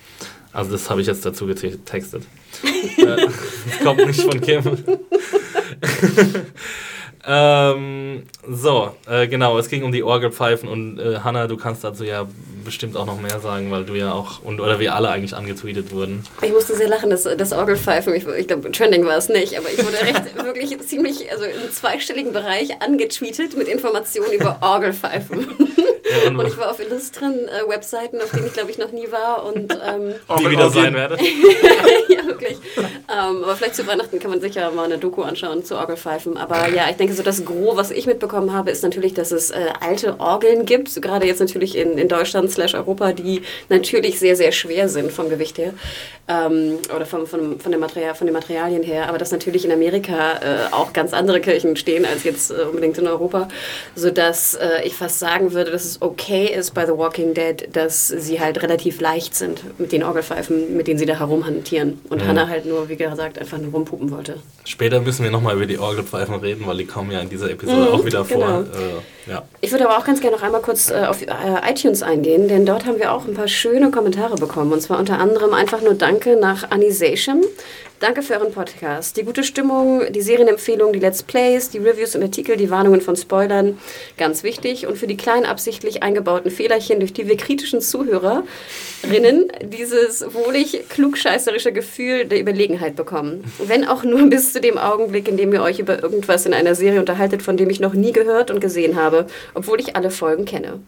Also 0.54 0.74
das 0.74 0.88
habe 0.92 1.02
ich 1.02 1.08
jetzt 1.08 1.26
dazu 1.26 1.48
getextet. 1.48 2.24
äh, 2.98 3.28
kommt 3.84 4.06
nicht 4.06 4.22
von 4.22 4.40
Kim. 4.42 4.64
ähm, 7.26 8.24
so, 8.48 8.96
äh, 9.08 9.28
genau, 9.28 9.58
es 9.58 9.70
ging 9.70 9.84
um 9.84 9.92
die 9.92 10.04
Orgelpfeifen 10.04 10.70
und 10.70 11.00
äh, 11.00 11.20
Hanna, 11.20 11.48
du 11.48 11.58
kannst 11.58 11.84
dazu 11.84 12.04
ja 12.04 12.28
bestimmt 12.64 12.98
auch 12.98 13.06
noch 13.06 13.20
mehr 13.20 13.40
sagen, 13.40 13.72
weil 13.72 13.86
du 13.86 13.94
ja 13.96 14.14
auch, 14.14 14.42
und 14.44 14.60
oder 14.60 14.80
wir 14.80 14.96
alle 14.96 15.10
eigentlich 15.10 15.36
angetweetet 15.36 15.92
wurden. 15.92 16.24
Ich 16.42 16.52
musste 16.52 16.76
sehr 16.76 16.88
lachen, 16.88 17.10
das, 17.10 17.24
das 17.24 17.52
Orgelpfeifen, 17.54 18.14
ich, 18.14 18.26
ich 18.28 18.48
glaube, 18.48 18.72
Trending 18.72 19.06
war 19.06 19.18
es 19.18 19.30
nicht, 19.30 19.58
aber 19.58 19.68
ich 19.70 19.84
wurde 19.84 19.98
recht, 20.02 20.36
wirklich 20.44 20.80
ziemlich, 20.82 21.32
also 21.32 21.46
im 21.46 21.72
zweistelligen 21.72 22.34
Bereich 22.34 22.82
angetweetet 22.82 23.58
mit 23.58 23.68
Informationen 23.68 24.34
über 24.34 24.58
Orgelpfeifen. 24.62 25.48
Ja, 26.10 26.28
und 26.28 26.38
Und 26.38 26.48
ich 26.48 26.58
war 26.58 26.72
auf 26.72 26.80
illustren 26.80 27.48
äh, 27.48 27.68
Webseiten, 27.68 28.20
auf 28.22 28.32
denen 28.32 28.48
ich 28.48 28.54
glaube 28.54 28.72
ich 28.72 28.78
noch 28.78 28.92
nie 28.92 29.12
war 29.12 29.46
und 29.46 29.72
ähm, 29.86 30.14
die 30.40 30.50
wieder 30.50 30.70
sein 30.70 30.94
werde. 30.94 31.18
ja, 32.10 32.26
wirklich. 32.26 32.58
Ähm, 33.10 33.44
aber 33.44 33.56
vielleicht 33.56 33.76
zu 33.76 33.88
Weihnachten 33.88 34.20
kann 34.20 34.32
man 34.32 34.42
sicher 34.42 34.72
mal 34.72 34.86
eine 34.86 34.98
Doku 34.98 35.22
anschauen 35.22 35.64
zu 35.64 35.78
Orgelpfeifen. 35.78 36.38
Aber 36.38 36.70
ja, 36.70 36.90
ich 36.90 36.98
denke, 36.98 37.14
so 37.14 37.24
das 37.24 37.46
Gros, 37.46 37.78
was 37.78 37.92
ich 37.92 38.06
mitbekommen 38.06 38.54
habe, 38.54 38.72
ist 38.72 38.84
natürlich, 38.84 39.14
dass 39.14 39.32
es 39.32 39.52
äh, 39.52 39.66
alte 39.80 40.20
Orgeln 40.20 40.66
gibt, 40.66 41.02
gerade 41.02 41.26
jetzt 41.26 41.40
natürlich 41.40 41.76
in, 41.78 41.98
in 41.98 42.08
Deutschland 42.08 42.51
slash 42.52 42.76
Europa, 42.76 43.14
die 43.14 43.42
natürlich 43.70 44.20
sehr, 44.20 44.36
sehr 44.36 44.52
schwer 44.52 44.90
sind 44.90 45.12
vom 45.12 45.30
Gewicht 45.30 45.58
her 45.58 45.74
ähm, 46.28 46.78
oder 46.96 47.06
vom, 47.06 47.28
vom, 47.28 47.60
von, 47.60 47.72
den 47.72 47.82
Material, 47.82 48.16
von 48.16 48.28
den 48.28 48.34
Materialien 48.34 48.84
her. 48.84 49.08
Aber 49.10 49.18
dass 49.18 49.32
natürlich 49.32 49.66
in 49.66 49.72
Amerika 49.72 50.34
äh, 50.34 50.72
auch 50.74 50.94
ganz 50.94 51.14
andere 51.14 51.42
Kirchen 51.42 51.76
stehen 51.76 52.06
als 52.06 52.24
jetzt 52.24 52.52
äh, 52.52 52.64
unbedingt 52.64 52.98
in 52.98 53.08
Europa, 53.08 53.48
sodass 53.96 54.56
äh, 54.56 54.84
ich 54.86 54.96
fast 54.96 55.20
sagen 55.20 55.54
würde, 55.54 55.72
dass 55.72 55.86
es 55.86 56.02
okay 56.02 56.46
ist 56.46 56.74
bei 56.74 56.86
The 56.86 56.94
Walking 56.98 57.34
Dead, 57.34 57.68
dass 57.74 58.08
sie 58.08 58.40
halt 58.40 58.62
relativ 58.62 59.02
leicht 59.02 59.36
sind 59.36 59.80
mit 59.80 59.92
den 59.92 60.04
Orgelpfeifen, 60.04 60.76
mit 60.76 60.88
denen 60.88 61.00
sie 61.00 61.06
da 61.06 61.20
herumhantieren. 61.20 62.00
Und 62.10 62.26
Hannah 62.26 62.48
halt 62.48 62.66
nur, 62.66 62.90
wie 62.90 62.96
gesagt, 62.96 63.40
einfach 63.40 63.58
nur 63.58 63.72
rumpupen 63.72 64.12
wollte. 64.12 64.38
Später 64.66 65.02
müssen 65.02 65.24
wir 65.24 65.32
nochmal 65.32 65.56
über 65.56 65.66
die 65.66 65.80
Orgelpfeifen 65.80 66.36
reden, 66.36 66.66
weil 66.68 66.78
die 66.78 66.86
kommen 66.86 67.12
ja 67.12 67.20
in 67.20 67.30
dieser 67.30 67.50
Episode 67.50 67.82
Mhm, 67.82 67.88
auch 67.88 68.06
wieder 68.06 68.26
vor. 68.26 68.38
genau. 68.38 68.62
Äh, 68.62 69.32
ja. 69.32 69.44
Ich 69.62 69.72
würde 69.72 69.88
aber 69.88 69.98
auch 69.98 70.06
ganz 70.06 70.20
gerne 70.22 70.36
noch 70.36 70.44
einmal 70.44 70.62
kurz 70.62 70.90
äh, 70.90 71.06
auf 71.06 71.22
äh, 71.22 71.28
iTunes 71.70 72.02
eingehen, 72.04 72.41
denn 72.48 72.66
dort 72.66 72.86
haben 72.86 73.00
wir 73.00 73.12
auch 73.12 73.26
ein 73.26 73.34
paar 73.34 73.48
schöne 73.48 73.92
Kommentare 73.92 74.36
bekommen. 74.36 74.72
Und 74.72 74.82
zwar 74.82 75.00
unter 75.00 75.20
anderem 75.20 75.54
einfach 75.54 75.82
nur 75.82 75.96
Danke 75.96 76.36
nach 76.36 76.72
Anisation. 76.72 77.44
Danke 78.02 78.24
für 78.24 78.34
euren 78.34 78.52
Podcast. 78.52 79.16
Die 79.18 79.24
gute 79.24 79.44
Stimmung, 79.44 80.12
die 80.12 80.22
Serienempfehlungen, 80.22 80.92
die 80.92 81.00
Let's 81.00 81.22
Plays, 81.22 81.70
die 81.70 81.78
Reviews 81.78 82.16
und 82.16 82.24
Artikel, 82.24 82.58
die 82.58 82.72
Warnungen 82.72 83.00
von 83.00 83.16
Spoilern, 83.16 83.78
ganz 84.18 84.42
wichtig. 84.42 84.88
Und 84.88 84.98
für 84.98 85.06
die 85.06 85.18
kleinen 85.18 85.46
absichtlich 85.46 86.02
eingebauten 86.02 86.50
Fehlerchen, 86.50 87.00
durch 87.00 87.14
die 87.14 87.28
wir 87.28 87.38
kritischen 87.38 87.80
Zuhörerinnen 87.80 89.52
dieses 89.64 90.26
wohlig 90.34 90.90
klugscheißerische 90.90 91.72
Gefühl 91.72 92.26
der 92.26 92.42
Überlegenheit 92.42 92.96
bekommen. 92.96 93.44
Wenn 93.60 93.86
auch 93.86 94.04
nur 94.04 94.28
bis 94.32 94.54
zu 94.54 94.62
dem 94.62 94.80
Augenblick, 94.80 95.28
in 95.28 95.38
dem 95.38 95.54
ihr 95.54 95.62
euch 95.62 95.78
über 95.78 96.02
irgendwas 96.02 96.48
in 96.48 96.56
einer 96.56 96.74
Serie 96.74 97.00
unterhaltet, 97.00 97.44
von 97.44 97.56
dem 97.56 97.70
ich 97.70 97.80
noch 97.80 97.94
nie 97.94 98.14
gehört 98.14 98.50
und 98.50 98.62
gesehen 98.62 98.96
habe, 98.96 99.28
obwohl 99.54 99.80
ich 99.80 99.96
alle 99.96 100.10
Folgen 100.10 100.46
kenne. 100.46 100.80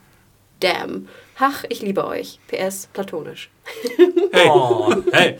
Damn. 0.61 1.07
Ach, 1.37 1.63
ich 1.69 1.81
liebe 1.81 2.05
euch. 2.05 2.39
PS, 2.47 2.89
platonisch. 2.93 3.52
Hey. 4.35 4.49
Oh, 4.49 4.91
hey. 5.11 5.37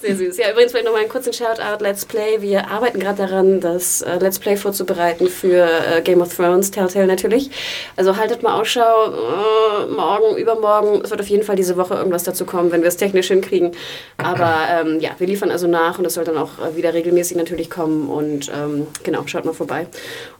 Sehr 0.00 0.16
süß. 0.16 0.36
Ja, 0.38 0.50
übrigens 0.50 0.72
vielleicht 0.72 0.84
nochmal 0.86 1.02
einen 1.02 1.10
kurzen 1.10 1.32
Shoutout, 1.32 1.82
Let's 1.82 2.04
Play. 2.04 2.42
Wir 2.42 2.68
arbeiten 2.68 2.98
gerade 2.98 3.26
daran, 3.26 3.60
das 3.60 4.02
äh, 4.02 4.18
Let's 4.18 4.38
Play 4.40 4.56
vorzubereiten 4.56 5.28
für 5.28 5.66
äh, 5.66 6.02
Game 6.02 6.20
of 6.20 6.34
Thrones, 6.36 6.70
Telltale 6.72 7.06
natürlich. 7.06 7.50
Also 7.96 8.16
haltet 8.16 8.42
mal 8.42 8.60
Ausschau, 8.60 9.06
äh, 9.06 9.86
morgen, 9.86 10.36
übermorgen. 10.36 11.00
Es 11.04 11.10
wird 11.10 11.20
auf 11.20 11.28
jeden 11.28 11.44
Fall 11.44 11.54
diese 11.56 11.76
Woche 11.76 11.94
irgendwas 11.94 12.24
dazu 12.24 12.44
kommen, 12.44 12.72
wenn 12.72 12.82
wir 12.82 12.88
es 12.88 12.96
technisch 12.96 13.28
hinkriegen. 13.28 13.70
Aber 14.18 14.58
ähm, 14.80 14.98
ja, 15.00 15.10
wir 15.18 15.26
liefern 15.28 15.50
also 15.52 15.68
nach 15.68 15.98
und 15.98 16.04
es 16.04 16.14
soll 16.14 16.24
dann 16.24 16.36
auch 16.36 16.58
äh, 16.58 16.76
wieder 16.76 16.92
regelmäßig 16.92 17.36
natürlich 17.36 17.70
kommen. 17.70 18.10
Und 18.10 18.50
ähm, 18.54 18.88
genau, 19.04 19.22
schaut 19.26 19.44
mal 19.44 19.54
vorbei. 19.54 19.86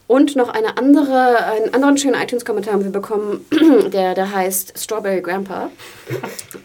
Und 0.06 0.36
noch 0.36 0.50
eine 0.50 0.76
andere, 0.76 1.38
einen 1.46 1.72
anderen 1.72 1.96
schönen 1.96 2.20
iTunes-Kommentar 2.20 2.74
haben 2.74 2.84
wir 2.84 2.92
bekommen, 2.92 3.46
der, 3.90 4.14
der 4.14 4.30
heißt 4.34 4.78
Strawberry 4.78 5.22
Grandpa. 5.22 5.70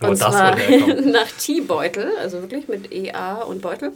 Oh, 0.01 0.07
Und 0.07 0.19
das 0.21 0.33
zwar- 0.33 0.48
herkommt. 0.57 1.05
nach 1.11 1.27
T-Beutel, 1.27 2.11
also 2.19 2.41
wirklich 2.41 2.67
mit 2.67 2.91
EA 2.91 3.41
und 3.41 3.61
Beutel. 3.61 3.91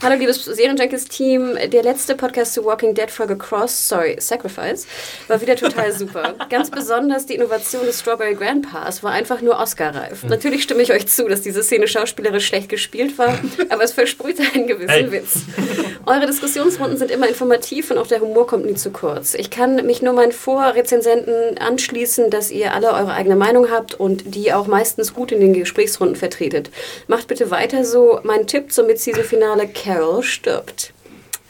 Hallo 0.00 0.14
liebes 0.14 0.44
Serienjunkies-Team, 0.44 1.58
der 1.72 1.82
letzte 1.82 2.14
Podcast 2.14 2.54
zu 2.54 2.64
Walking 2.64 2.94
Dead 2.94 3.10
Folge 3.10 3.36
Cross, 3.36 3.88
sorry, 3.88 4.16
Sacrifice, 4.20 4.86
war 5.26 5.40
wieder 5.40 5.56
total 5.56 5.90
super. 5.92 6.36
Ganz 6.48 6.70
besonders 6.70 7.26
die 7.26 7.34
Innovation 7.34 7.84
des 7.84 7.98
Strawberry 7.98 8.36
Grandpas 8.36 9.02
war 9.02 9.10
einfach 9.10 9.40
nur 9.40 9.58
Oscar-reif. 9.58 10.22
Natürlich 10.22 10.62
stimme 10.62 10.82
ich 10.82 10.92
euch 10.92 11.08
zu, 11.08 11.26
dass 11.26 11.42
diese 11.42 11.64
Szene 11.64 11.88
schauspielerisch 11.88 12.46
schlecht 12.46 12.68
gespielt 12.68 13.18
war, 13.18 13.36
aber 13.70 13.82
es 13.82 13.90
versprühte 13.92 14.44
einen 14.54 14.68
gewissen 14.68 14.88
Hey. 14.88 15.10
Witz. 15.10 15.40
Eure 16.06 16.26
Diskussionsrunden 16.26 16.96
sind 16.96 17.10
immer 17.10 17.28
informativ 17.28 17.90
und 17.90 17.98
auch 17.98 18.06
der 18.06 18.20
Humor 18.20 18.46
kommt 18.46 18.66
nie 18.66 18.74
zu 18.74 18.90
kurz. 18.92 19.34
Ich 19.34 19.50
kann 19.50 19.84
mich 19.84 20.00
nur 20.00 20.12
meinen 20.12 20.32
Vorrezensenten 20.32 21.58
anschließen, 21.58 22.30
dass 22.30 22.52
ihr 22.52 22.72
alle 22.72 22.92
eure 22.92 23.14
eigene 23.14 23.36
Meinung 23.36 23.68
habt 23.72 23.94
und 23.94 24.34
die 24.36 24.52
auch 24.52 24.68
meistens 24.68 25.12
gut 25.12 25.32
in 25.32 25.40
den 25.40 25.54
Gesprächsrunden 25.54 26.14
vertretet. 26.16 26.70
Macht 27.08 27.26
bitte 27.26 27.50
weiter 27.50 27.84
so. 27.84 28.20
Mein 28.22 28.46
Tipp 28.46 28.72
zum 28.72 28.86
Mid-Season-Finale, 28.86 29.66
Carol 29.88 30.22
stirbt. 30.22 30.92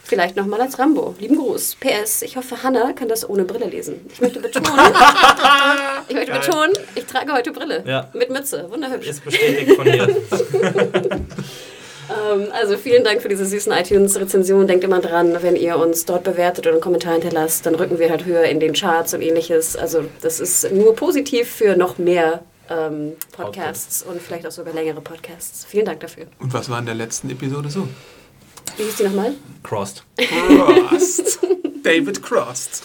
Vielleicht 0.05 0.37
nochmal 0.37 0.61
als 0.61 0.79
Rambo. 0.79 1.17
Lieben 1.19 1.37
Gruß. 1.37 1.77
PS, 1.81 2.23
ich 2.23 2.37
hoffe, 2.37 2.63
Hannah 2.63 2.93
kann 2.93 3.09
das 3.09 3.29
ohne 3.29 3.45
Brille 3.45 3.67
lesen. 3.67 4.07
Ich 4.13 4.21
möchte 4.21 4.39
betonen, 4.39 4.69
ich 6.09 6.15
möchte 6.15 6.31
Geil. 6.31 6.41
betonen, 6.41 6.73
ich 6.95 7.05
trage 7.05 7.33
heute 7.33 7.51
Brille. 7.51 7.83
Ja. 7.85 8.09
Mit 8.15 8.31
Mütze. 8.31 8.71
Wunderhübsch. 8.71 9.09
Ist 9.09 9.25
bestätigt 9.25 9.73
von 9.75 9.85
dir. 9.85 10.09
Ähm, 12.11 12.49
also 12.53 12.79
vielen 12.79 13.05
Dank 13.05 13.21
für 13.21 13.29
diese 13.29 13.45
süßen 13.45 13.71
iTunes-Rezensionen. 13.71 14.67
Denkt 14.67 14.83
immer 14.83 15.01
dran, 15.01 15.37
wenn 15.43 15.57
ihr 15.57 15.77
uns 15.77 16.07
dort 16.07 16.25
bewertet 16.25 16.65
oder 16.65 16.77
einen 16.77 16.81
Kommentar 16.81 17.13
hinterlasst, 17.13 17.67
dann 17.67 17.75
rücken 17.75 17.99
wir 17.99 18.09
halt 18.09 18.25
höher 18.25 18.45
in 18.45 18.61
den 18.61 18.73
Charts 18.73 19.13
und 19.13 19.21
ähnliches. 19.21 19.77
Also 19.77 20.07
das 20.23 20.41
ist 20.41 20.73
nur 20.73 20.97
positiv 20.97 21.51
für 21.51 21.77
noch 21.77 21.99
mehr 21.99 22.43
ähm, 22.71 23.13
Podcasts 23.33 24.03
und 24.03 24.23
vielleicht 24.23 24.47
auch 24.47 24.51
sogar 24.51 24.73
längere 24.73 25.03
Podcasts. 25.03 25.67
Vielen 25.67 25.85
Dank 25.85 26.01
dafür. 26.01 26.29
Und 26.39 26.55
was 26.55 26.71
war 26.71 26.79
in 26.79 26.87
der 26.87 26.95
letzten 26.95 27.29
Episode 27.29 27.69
so? 27.69 27.87
Wie 28.77 28.85
hieß 28.85 28.97
die 28.97 29.05
nochmal? 29.05 29.35
Crossed. 29.63 30.03
Crossed. 30.17 31.39
David 31.83 32.23
Crossed. 32.23 32.83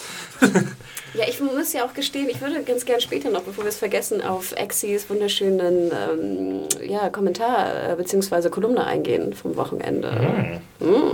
Ja, 1.14 1.24
ich 1.28 1.40
muss 1.40 1.72
ja 1.72 1.84
auch 1.84 1.94
gestehen, 1.94 2.28
ich 2.28 2.40
würde 2.40 2.62
ganz 2.64 2.84
gern 2.84 3.00
später 3.00 3.30
noch, 3.30 3.42
bevor 3.42 3.64
wir 3.64 3.68
es 3.68 3.76
vergessen, 3.76 4.20
auf 4.20 4.52
Exis 4.52 5.08
wunderschönen 5.08 5.92
ähm, 5.92 6.62
ja, 6.84 7.08
Kommentar 7.08 7.92
äh, 7.92 7.94
bzw. 7.94 8.50
Kolumne 8.50 8.84
eingehen 8.84 9.32
vom 9.32 9.56
Wochenende. 9.56 10.60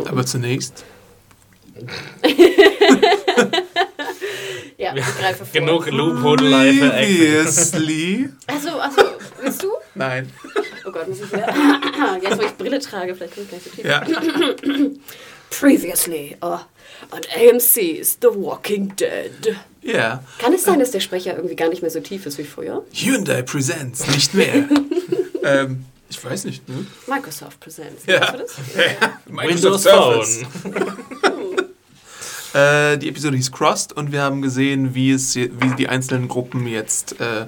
Aber 0.09 0.25
zunächst. 0.25 0.85
Ja, 4.81 4.97
ich 4.97 5.05
greife 5.19 5.45
vor. 5.45 5.53
Genug 5.53 5.87
Exit. 5.87 5.99
Previously. 7.77 8.31
Also, 8.47 8.81
also, 8.81 9.03
willst 9.43 9.63
du? 9.63 9.69
Nein. 9.95 10.33
Oh 10.87 10.91
Gott, 10.91 11.07
muss 11.07 11.21
ich 11.21 11.31
wieder. 11.31 11.49
Jetzt, 12.23 12.39
wo 12.39 12.43
ich 12.43 12.57
Brille 12.57 12.81
trage, 12.81 13.15
vielleicht 13.15 13.35
komme 13.35 13.45
ich 13.45 13.51
gleich 13.51 13.63
so 13.63 13.69
tief. 13.71 13.85
Ja. 13.85 14.01
Previously 15.51 16.35
uh, 16.43 16.61
on 17.11 17.21
AMC's 17.37 18.17
The 18.23 18.29
Walking 18.29 18.97
Dead. 18.97 19.55
Ja. 19.83 20.25
Kann 20.39 20.55
es 20.55 20.65
sein, 20.65 20.79
dass 20.79 20.93
der 20.93 21.01
Sprecher 21.01 21.37
irgendwie 21.37 21.57
gar 21.57 21.69
nicht 21.69 21.83
mehr 21.83 21.91
so 21.91 22.01
tief 22.01 22.25
ist 22.25 22.39
wie 22.39 22.45
früher? 22.45 22.83
Hyundai 22.95 23.43
Presents, 23.43 24.07
nicht 24.07 24.33
mehr. 24.33 24.67
ähm, 25.43 25.85
ich 26.09 26.25
weiß 26.25 26.47
nicht, 26.47 26.67
ne? 26.69 26.87
Microsoft 27.07 27.61
Presents. 27.61 28.07
Ja. 28.07 28.21
Weißt 28.21 28.33
du 28.33 28.39
das? 28.39 28.57
Windows 29.27 29.83
Surface. 29.83 30.41
Phone. 30.63 30.97
Äh, 32.55 32.99
die 32.99 33.09
Episode 33.09 33.37
hieß 33.37 33.53
Crossed 33.53 33.93
und 33.93 34.13
wir 34.13 34.23
haben 34.23 34.43
gesehen, 34.43 34.95
wie, 34.95 35.13
es, 35.13 35.37
wie 35.37 35.75
die 35.79 35.89
einzelnen 35.89 36.29
Gruppen 36.29 36.67
jetzt 36.67 37.21
äh, 37.21 37.47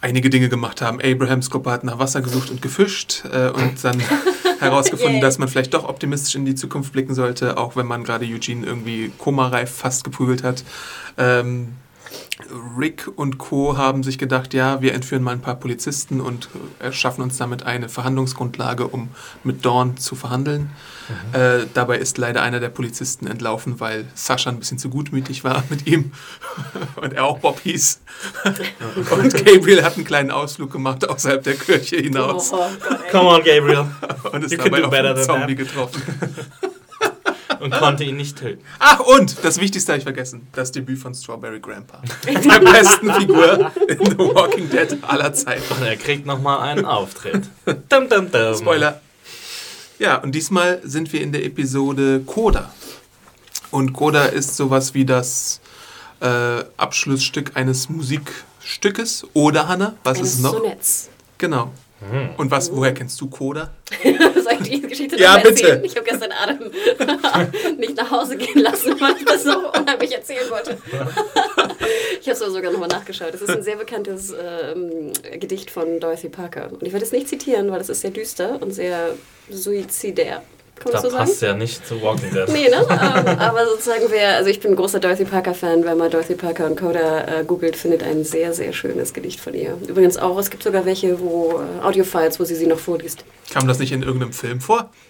einige 0.00 0.30
Dinge 0.30 0.48
gemacht 0.48 0.82
haben. 0.82 1.00
Abrahams 1.00 1.50
Gruppe 1.50 1.70
hat 1.70 1.84
nach 1.84 1.98
Wasser 1.98 2.20
gesucht 2.20 2.50
und 2.50 2.62
gefischt 2.62 3.24
äh, 3.32 3.48
und 3.48 3.82
dann 3.82 4.00
herausgefunden, 4.60 5.20
dass 5.20 5.38
man 5.38 5.48
vielleicht 5.48 5.74
doch 5.74 5.88
optimistisch 5.88 6.34
in 6.34 6.44
die 6.44 6.54
Zukunft 6.54 6.92
blicken 6.92 7.14
sollte, 7.14 7.56
auch 7.58 7.76
wenn 7.76 7.86
man 7.86 8.04
gerade 8.04 8.26
Eugene 8.26 8.66
irgendwie 8.66 9.10
komareif 9.18 9.70
fast 9.70 10.04
geprügelt 10.04 10.42
hat. 10.42 10.64
Ähm, 11.16 11.74
Rick 12.78 13.08
und 13.16 13.38
Co. 13.38 13.76
haben 13.76 14.02
sich 14.02 14.18
gedacht, 14.18 14.52
ja, 14.54 14.82
wir 14.82 14.94
entführen 14.94 15.22
mal 15.22 15.32
ein 15.32 15.40
paar 15.40 15.56
Polizisten 15.56 16.20
und 16.20 16.48
äh, 16.80 16.92
schaffen 16.92 17.22
uns 17.22 17.38
damit 17.38 17.62
eine 17.64 17.88
Verhandlungsgrundlage, 17.88 18.86
um 18.86 19.08
mit 19.44 19.64
Dawn 19.64 19.96
zu 19.96 20.14
verhandeln. 20.14 20.70
Äh, 21.32 21.66
dabei 21.74 21.98
ist 21.98 22.18
leider 22.18 22.42
einer 22.42 22.60
der 22.60 22.68
Polizisten 22.68 23.26
entlaufen, 23.26 23.80
weil 23.80 24.06
Sascha 24.14 24.50
ein 24.50 24.58
bisschen 24.58 24.78
zu 24.78 24.88
gutmütig 24.88 25.44
war 25.44 25.62
mit 25.68 25.86
ihm 25.86 26.12
und 26.96 27.12
er 27.12 27.24
auch 27.24 27.38
Bob 27.38 27.60
hieß. 27.60 28.00
und 29.10 29.44
Gabriel 29.44 29.82
hat 29.82 29.96
einen 29.96 30.04
kleinen 30.04 30.30
Ausflug 30.30 30.70
gemacht 30.72 31.08
außerhalb 31.08 31.42
der 31.42 31.54
Kirche 31.54 31.96
hinaus 31.96 32.52
Oh. 32.52 32.66
Come 33.10 33.28
on, 33.28 33.42
Gabriel. 33.44 33.86
und 34.32 34.44
ist 34.44 34.52
you 34.52 34.58
dabei 34.58 34.80
do 34.80 34.84
auf 34.86 34.90
better 34.90 35.08
einen 35.10 35.16
than 35.16 35.24
Zombie 35.24 35.56
that. 35.56 35.66
getroffen. 35.68 36.02
Und 37.60 37.70
konnte 37.74 38.02
ihn 38.02 38.16
nicht 38.16 38.38
töten. 38.38 38.60
Ach, 38.80 38.98
und 38.98 39.36
das 39.44 39.60
Wichtigste 39.60 39.92
habe 39.92 39.98
ich 39.98 40.02
vergessen: 40.02 40.48
das 40.52 40.72
Debüt 40.72 40.98
von 40.98 41.14
Strawberry 41.14 41.60
Grandpa. 41.60 42.02
Der 42.26 42.58
besten 42.58 43.12
Figur 43.14 43.70
in 43.86 44.04
The 44.04 44.18
Walking 44.18 44.68
Dead 44.68 44.98
aller 45.02 45.32
Zeiten. 45.32 45.62
Und 45.72 45.86
er 45.86 45.96
kriegt 45.96 46.26
nochmal 46.26 46.58
einen 46.68 46.84
Auftritt. 46.84 47.44
Dum, 47.88 48.08
dum, 48.08 48.32
dum. 48.32 48.56
Spoiler. 48.56 49.00
Ja, 50.02 50.16
und 50.16 50.34
diesmal 50.34 50.80
sind 50.82 51.12
wir 51.12 51.20
in 51.20 51.30
der 51.30 51.44
Episode 51.44 52.24
Coda. 52.26 52.74
Und 53.70 53.92
Coda 53.92 54.24
ist 54.24 54.56
sowas 54.56 54.94
wie 54.94 55.04
das 55.04 55.60
äh, 56.18 56.64
Abschlussstück 56.76 57.52
eines 57.56 57.88
Musikstückes. 57.88 59.24
Oder, 59.32 59.68
Hanna, 59.68 59.94
was 60.02 60.18
ist 60.18 60.24
es 60.26 60.34
Eines 60.38 60.42
noch? 60.42 60.54
Sonetts. 60.54 61.08
Genau. 61.38 61.70
Und 62.36 62.50
was, 62.50 62.74
woher 62.74 62.92
kennst 62.94 63.20
du 63.20 63.28
Coda? 63.28 63.70
Soll 64.02 64.52
ich 64.62 64.68
die 64.70 64.80
Geschichte 64.82 65.16
Ja, 65.18 65.34
noch 65.36 65.42
bitte. 65.44 65.62
erzählen? 65.62 65.84
Ich 65.84 65.96
habe 65.96 66.04
gestern 66.06 66.30
Adam 66.32 66.58
nicht 67.78 67.96
nach 67.96 68.10
Hause 68.10 68.36
gehen 68.36 68.58
lassen, 68.62 69.00
weil 69.00 69.14
ich 69.16 69.24
das 69.24 69.44
so 69.44 69.70
unheimlich 69.72 70.12
erzählen 70.14 70.48
wollte. 70.50 70.78
Ich 72.20 72.28
habe 72.28 72.36
es 72.36 72.42
aber 72.42 72.52
sogar 72.52 72.70
nochmal 72.70 72.88
nachgeschaut. 72.88 73.34
Es 73.34 73.42
ist 73.42 73.50
ein 73.50 73.64
sehr 73.64 73.74
bekanntes 73.74 74.30
ähm, 74.32 75.12
Gedicht 75.40 75.72
von 75.72 75.98
Dorothy 75.98 76.28
Parker. 76.28 76.70
Und 76.70 76.84
ich 76.84 76.92
werde 76.92 77.04
es 77.04 77.10
nicht 77.10 77.28
zitieren, 77.28 77.68
weil 77.72 77.80
es 77.80 77.88
ist 77.88 78.00
sehr 78.02 78.12
düster 78.12 78.62
und 78.62 78.70
sehr 78.72 79.14
suizidär. 79.50 80.42
Kann 80.82 80.92
Da 80.92 81.00
so 81.00 81.10
sagen? 81.10 81.24
passt 81.24 81.42
ja 81.42 81.54
nicht 81.54 81.86
zu 81.86 82.00
Walking 82.02 82.32
Dead. 82.32 82.48
Nee, 82.48 82.68
ne? 82.68 82.86
Ähm, 82.90 83.38
aber 83.38 83.66
sozusagen 83.66 84.04
wer, 84.08 84.36
also 84.36 84.50
ich 84.50 84.60
bin 84.60 84.72
ein 84.72 84.76
großer 84.76 84.98
Dorothy 85.00 85.24
Parker-Fan, 85.24 85.84
wer 85.84 85.94
mal 85.94 86.10
Dorothy 86.10 86.34
Parker 86.34 86.66
und 86.66 86.78
Coda 86.78 87.40
äh, 87.40 87.44
googelt, 87.44 87.76
findet 87.76 88.02
ein 88.02 88.24
sehr, 88.24 88.52
sehr 88.52 88.72
schönes 88.72 89.12
Gedicht 89.14 89.40
von 89.40 89.54
ihr. 89.54 89.76
Übrigens 89.86 90.18
auch, 90.18 90.36
es 90.38 90.50
gibt 90.50 90.62
sogar 90.62 90.84
welche, 90.84 91.20
wo 91.20 91.60
äh, 91.80 91.84
Audiofiles, 91.84 92.40
wo 92.40 92.44
sie 92.44 92.54
sie 92.56 92.66
noch 92.66 92.78
vorliest. 92.78 93.24
Kam 93.52 93.68
das 93.68 93.78
nicht 93.78 93.92
in 93.92 94.02
irgendeinem 94.02 94.32
Film 94.32 94.60
vor? 94.60 94.90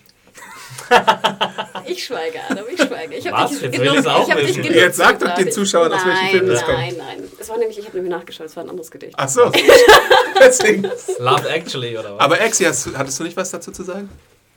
Ich 1.85 2.05
schweige, 2.05 2.39
Adam, 2.49 2.65
ich 2.73 2.81
schweige. 2.81 3.15
Ich 3.15 3.27
hab 3.27 3.43
Was? 3.45 3.51
dich 3.51 3.63
Jetzt 3.63 3.79
genug- 3.79 3.99
ich 3.99 4.07
hab 4.07 4.27
dich 4.39 4.49
wissen. 4.49 4.63
genug 4.63 4.77
Jetzt 4.77 4.97
sag 4.97 5.19
doch 5.19 5.35
den 5.35 5.51
Zuschauern, 5.51 5.93
aus 5.93 6.05
welchem 6.07 6.29
Film 6.29 6.47
das 6.49 6.61
nein, 6.61 6.67
kommt. 6.67 6.79
Nein, 6.79 6.95
nein, 7.19 7.29
Es 7.41 7.49
war 7.49 7.59
nämlich, 7.59 7.79
ich 7.79 7.85
habe 7.87 7.97
nämlich 7.97 8.13
nachgeschaut, 8.13 8.47
es 8.47 8.57
war 8.57 8.63
ein 8.65 8.71
anderes 8.71 8.91
Gedicht. 8.91 9.13
Ach 9.17 9.29
so. 9.29 9.51
Deswegen. 10.41 10.83
Love 11.19 11.49
Actually, 11.49 11.97
oder 11.99 12.15
was? 12.15 12.21
Aber 12.21 12.41
Exi, 12.41 12.65
hast, 12.65 12.89
hattest 12.97 13.19
du 13.19 13.25
nicht 13.25 13.37
was 13.37 13.51
dazu 13.51 13.73
zu 13.73 13.83
sagen? 13.83 14.09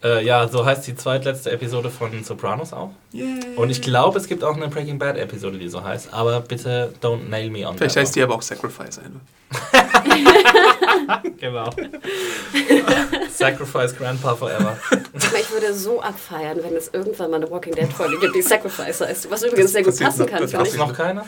Äh, 0.05 0.23
ja, 0.23 0.47
so 0.47 0.63
heißt 0.63 0.85
die 0.85 0.95
zweitletzte 0.95 1.49
Episode 1.51 1.89
von 1.89 2.23
Sopranos 2.23 2.73
auch. 2.73 2.91
Und 3.55 3.71
ich 3.71 3.81
glaube, 3.81 4.19
es 4.19 4.27
gibt 4.27 4.43
auch 4.43 4.55
eine 4.55 4.67
Breaking 4.67 4.99
Bad 4.99 5.17
Episode, 5.17 5.57
die 5.57 5.67
so 5.67 5.83
heißt. 5.83 6.13
Aber 6.13 6.41
bitte 6.41 6.93
don't 7.01 7.27
nail 7.27 7.49
me 7.49 7.67
on 7.67 7.75
Vielleicht 7.75 7.95
that 7.95 8.01
heißt 8.03 8.15
die 8.15 8.21
aber 8.21 8.35
auch 8.35 8.41
Sacrifice 8.43 8.99
one. 8.99 9.19
Genau. 11.39 11.69
Sacrifice 13.31 13.95
Grandpa 13.95 14.35
Forever. 14.35 14.77
Aber 14.91 15.39
ich 15.39 15.51
würde 15.51 15.73
so 15.73 16.01
abfeiern, 16.01 16.59
wenn 16.63 16.75
es 16.75 16.89
irgendwann 16.93 17.31
mal 17.31 17.37
eine 17.37 17.49
Walking 17.51 17.73
Dead-Folge 17.73 18.19
gibt, 18.19 18.35
die 18.35 18.41
Sacrifice 18.43 19.01
heißt. 19.01 19.29
Was 19.29 19.43
übrigens 19.43 19.71
sehr 19.71 19.83
gut 19.83 19.99
passen 19.99 20.21
noch, 20.21 20.29
kann, 20.29 20.41
das 20.41 20.51
finde 20.51 20.63
Gibt's 20.65 20.79
ich. 20.81 20.87
noch 20.87 20.93
keiner? 20.93 21.25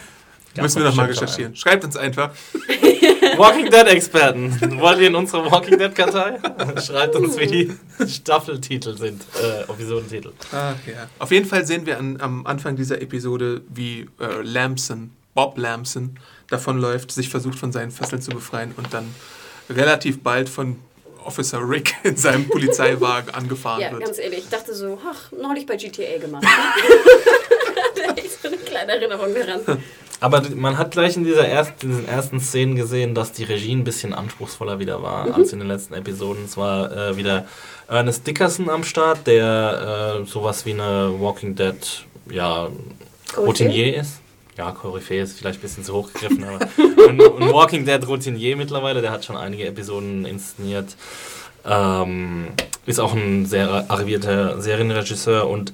Müssen 0.62 0.82
wir 0.82 0.90
noch 0.90 0.96
mal 0.96 1.08
bestimmt 1.08 1.30
recherchieren. 1.30 1.56
Schreibt 1.56 1.84
uns 1.84 1.98
einfach. 1.98 2.32
Walking 3.38 3.70
Dead 3.70 3.86
Experten. 3.88 4.80
Wollt 4.80 5.00
ihr 5.00 5.08
in 5.08 5.16
unsere 5.16 5.50
Walking 5.52 5.78
Dead 5.78 5.94
Kartei? 5.94 6.40
Schreibt 6.82 7.16
uns, 7.16 7.38
wie 7.38 7.48
die 7.48 8.08
Staffeltitel 8.08 8.98
sind. 8.98 9.24
Äh, 9.42 9.64
Episodentitel. 9.72 10.32
Ach 10.52 10.76
ja. 10.86 11.08
Auf 11.20 11.32
jeden 11.32 11.46
Fall 11.46 11.66
sehen 11.66 11.86
wir 11.86 11.98
an, 12.00 12.20
am 12.22 12.46
Anfang 12.48 12.76
dieser 12.76 13.02
Episode, 13.02 13.62
wie 13.70 14.08
äh, 14.20 14.42
Lamson, 14.42 15.12
Bob 15.34 15.58
Lamson, 15.58 16.18
davonläuft, 16.50 17.12
sich 17.12 17.30
versucht 17.30 17.60
von 17.60 17.72
seinen 17.72 17.92
Fesseln 17.92 18.22
zu 18.22 18.32
befreien 18.32 18.74
und 18.78 18.94
dann 18.94 19.14
relativ 19.70 20.24
bald 20.24 20.50
von 20.50 20.78
Officer 21.24 21.60
Rick 21.68 21.94
in 22.04 22.16
seinem 22.16 22.48
Polizeiwagen 22.48 23.34
angefahren 23.34 23.82
Ja, 23.82 23.92
wird. 23.92 24.06
ganz 24.06 24.18
ehrlich. 24.18 24.40
Ich 24.40 24.50
dachte 24.50 24.74
so, 24.74 24.98
ach, 25.06 25.32
neulich 25.34 25.66
bei 25.66 25.76
GTA 25.76 26.18
gemacht. 26.20 26.46
da 27.96 28.08
hatte 28.08 28.22
ich 28.22 28.32
so 28.32 28.48
eine 28.48 28.58
kleine 28.58 28.94
Erinnerung 28.94 29.34
daran. 29.36 29.84
Aber 30.20 30.42
man 30.56 30.78
hat 30.78 30.92
gleich 30.92 31.16
in 31.16 31.24
dieser 31.24 31.48
ersten, 31.48 31.90
diesen 31.90 32.08
ersten 32.08 32.40
Szenen 32.40 32.76
gesehen, 32.76 33.14
dass 33.14 33.34
die 33.34 33.44
Regie 33.44 33.74
ein 33.74 33.84
bisschen 33.84 34.14
anspruchsvoller 34.14 34.80
wieder 34.80 35.04
war 35.04 35.34
als 35.34 35.54
in 35.54 35.60
den 35.60 35.68
letzten 35.68 35.94
Episoden. 35.94 36.46
Es 36.46 36.58
war 36.58 36.92
äh, 36.92 37.18
wieder 37.18 37.46
Ernest 37.88 38.26
Dickerson 38.26 38.70
am 38.70 38.84
Start, 38.84 39.28
der 39.28 40.22
äh, 40.22 40.26
sowas 40.26 40.66
wie 40.66 40.74
eine 40.74 41.14
Walking 41.20 41.56
Dead 41.56 41.76
ja, 42.32 42.70
Routinier 43.38 43.98
ist. 43.98 44.20
ja, 44.58 44.72
Koryphäe 44.72 45.22
ist 45.22 45.38
vielleicht 45.38 45.60
ein 45.60 45.62
bisschen 45.62 45.84
zu 45.84 45.94
hoch 45.94 46.12
gegriffen, 46.12 46.44
aber 46.44 46.68
und, 47.08 47.22
und 47.22 47.54
Walking 47.54 47.86
Dead 47.86 48.06
Routinier 48.08 48.58
mittlerweile, 48.58 49.02
der 49.02 49.12
hat 49.12 49.24
schon 49.24 49.38
einige 49.38 49.66
Episoden 49.66 50.26
inszeniert. 50.26 50.96
Ähm, 51.64 52.48
ist 52.86 53.00
auch 53.00 53.14
ein 53.14 53.46
sehr 53.46 53.86
arrivierter 53.90 54.62
Serienregisseur 54.62 55.48
und 55.48 55.74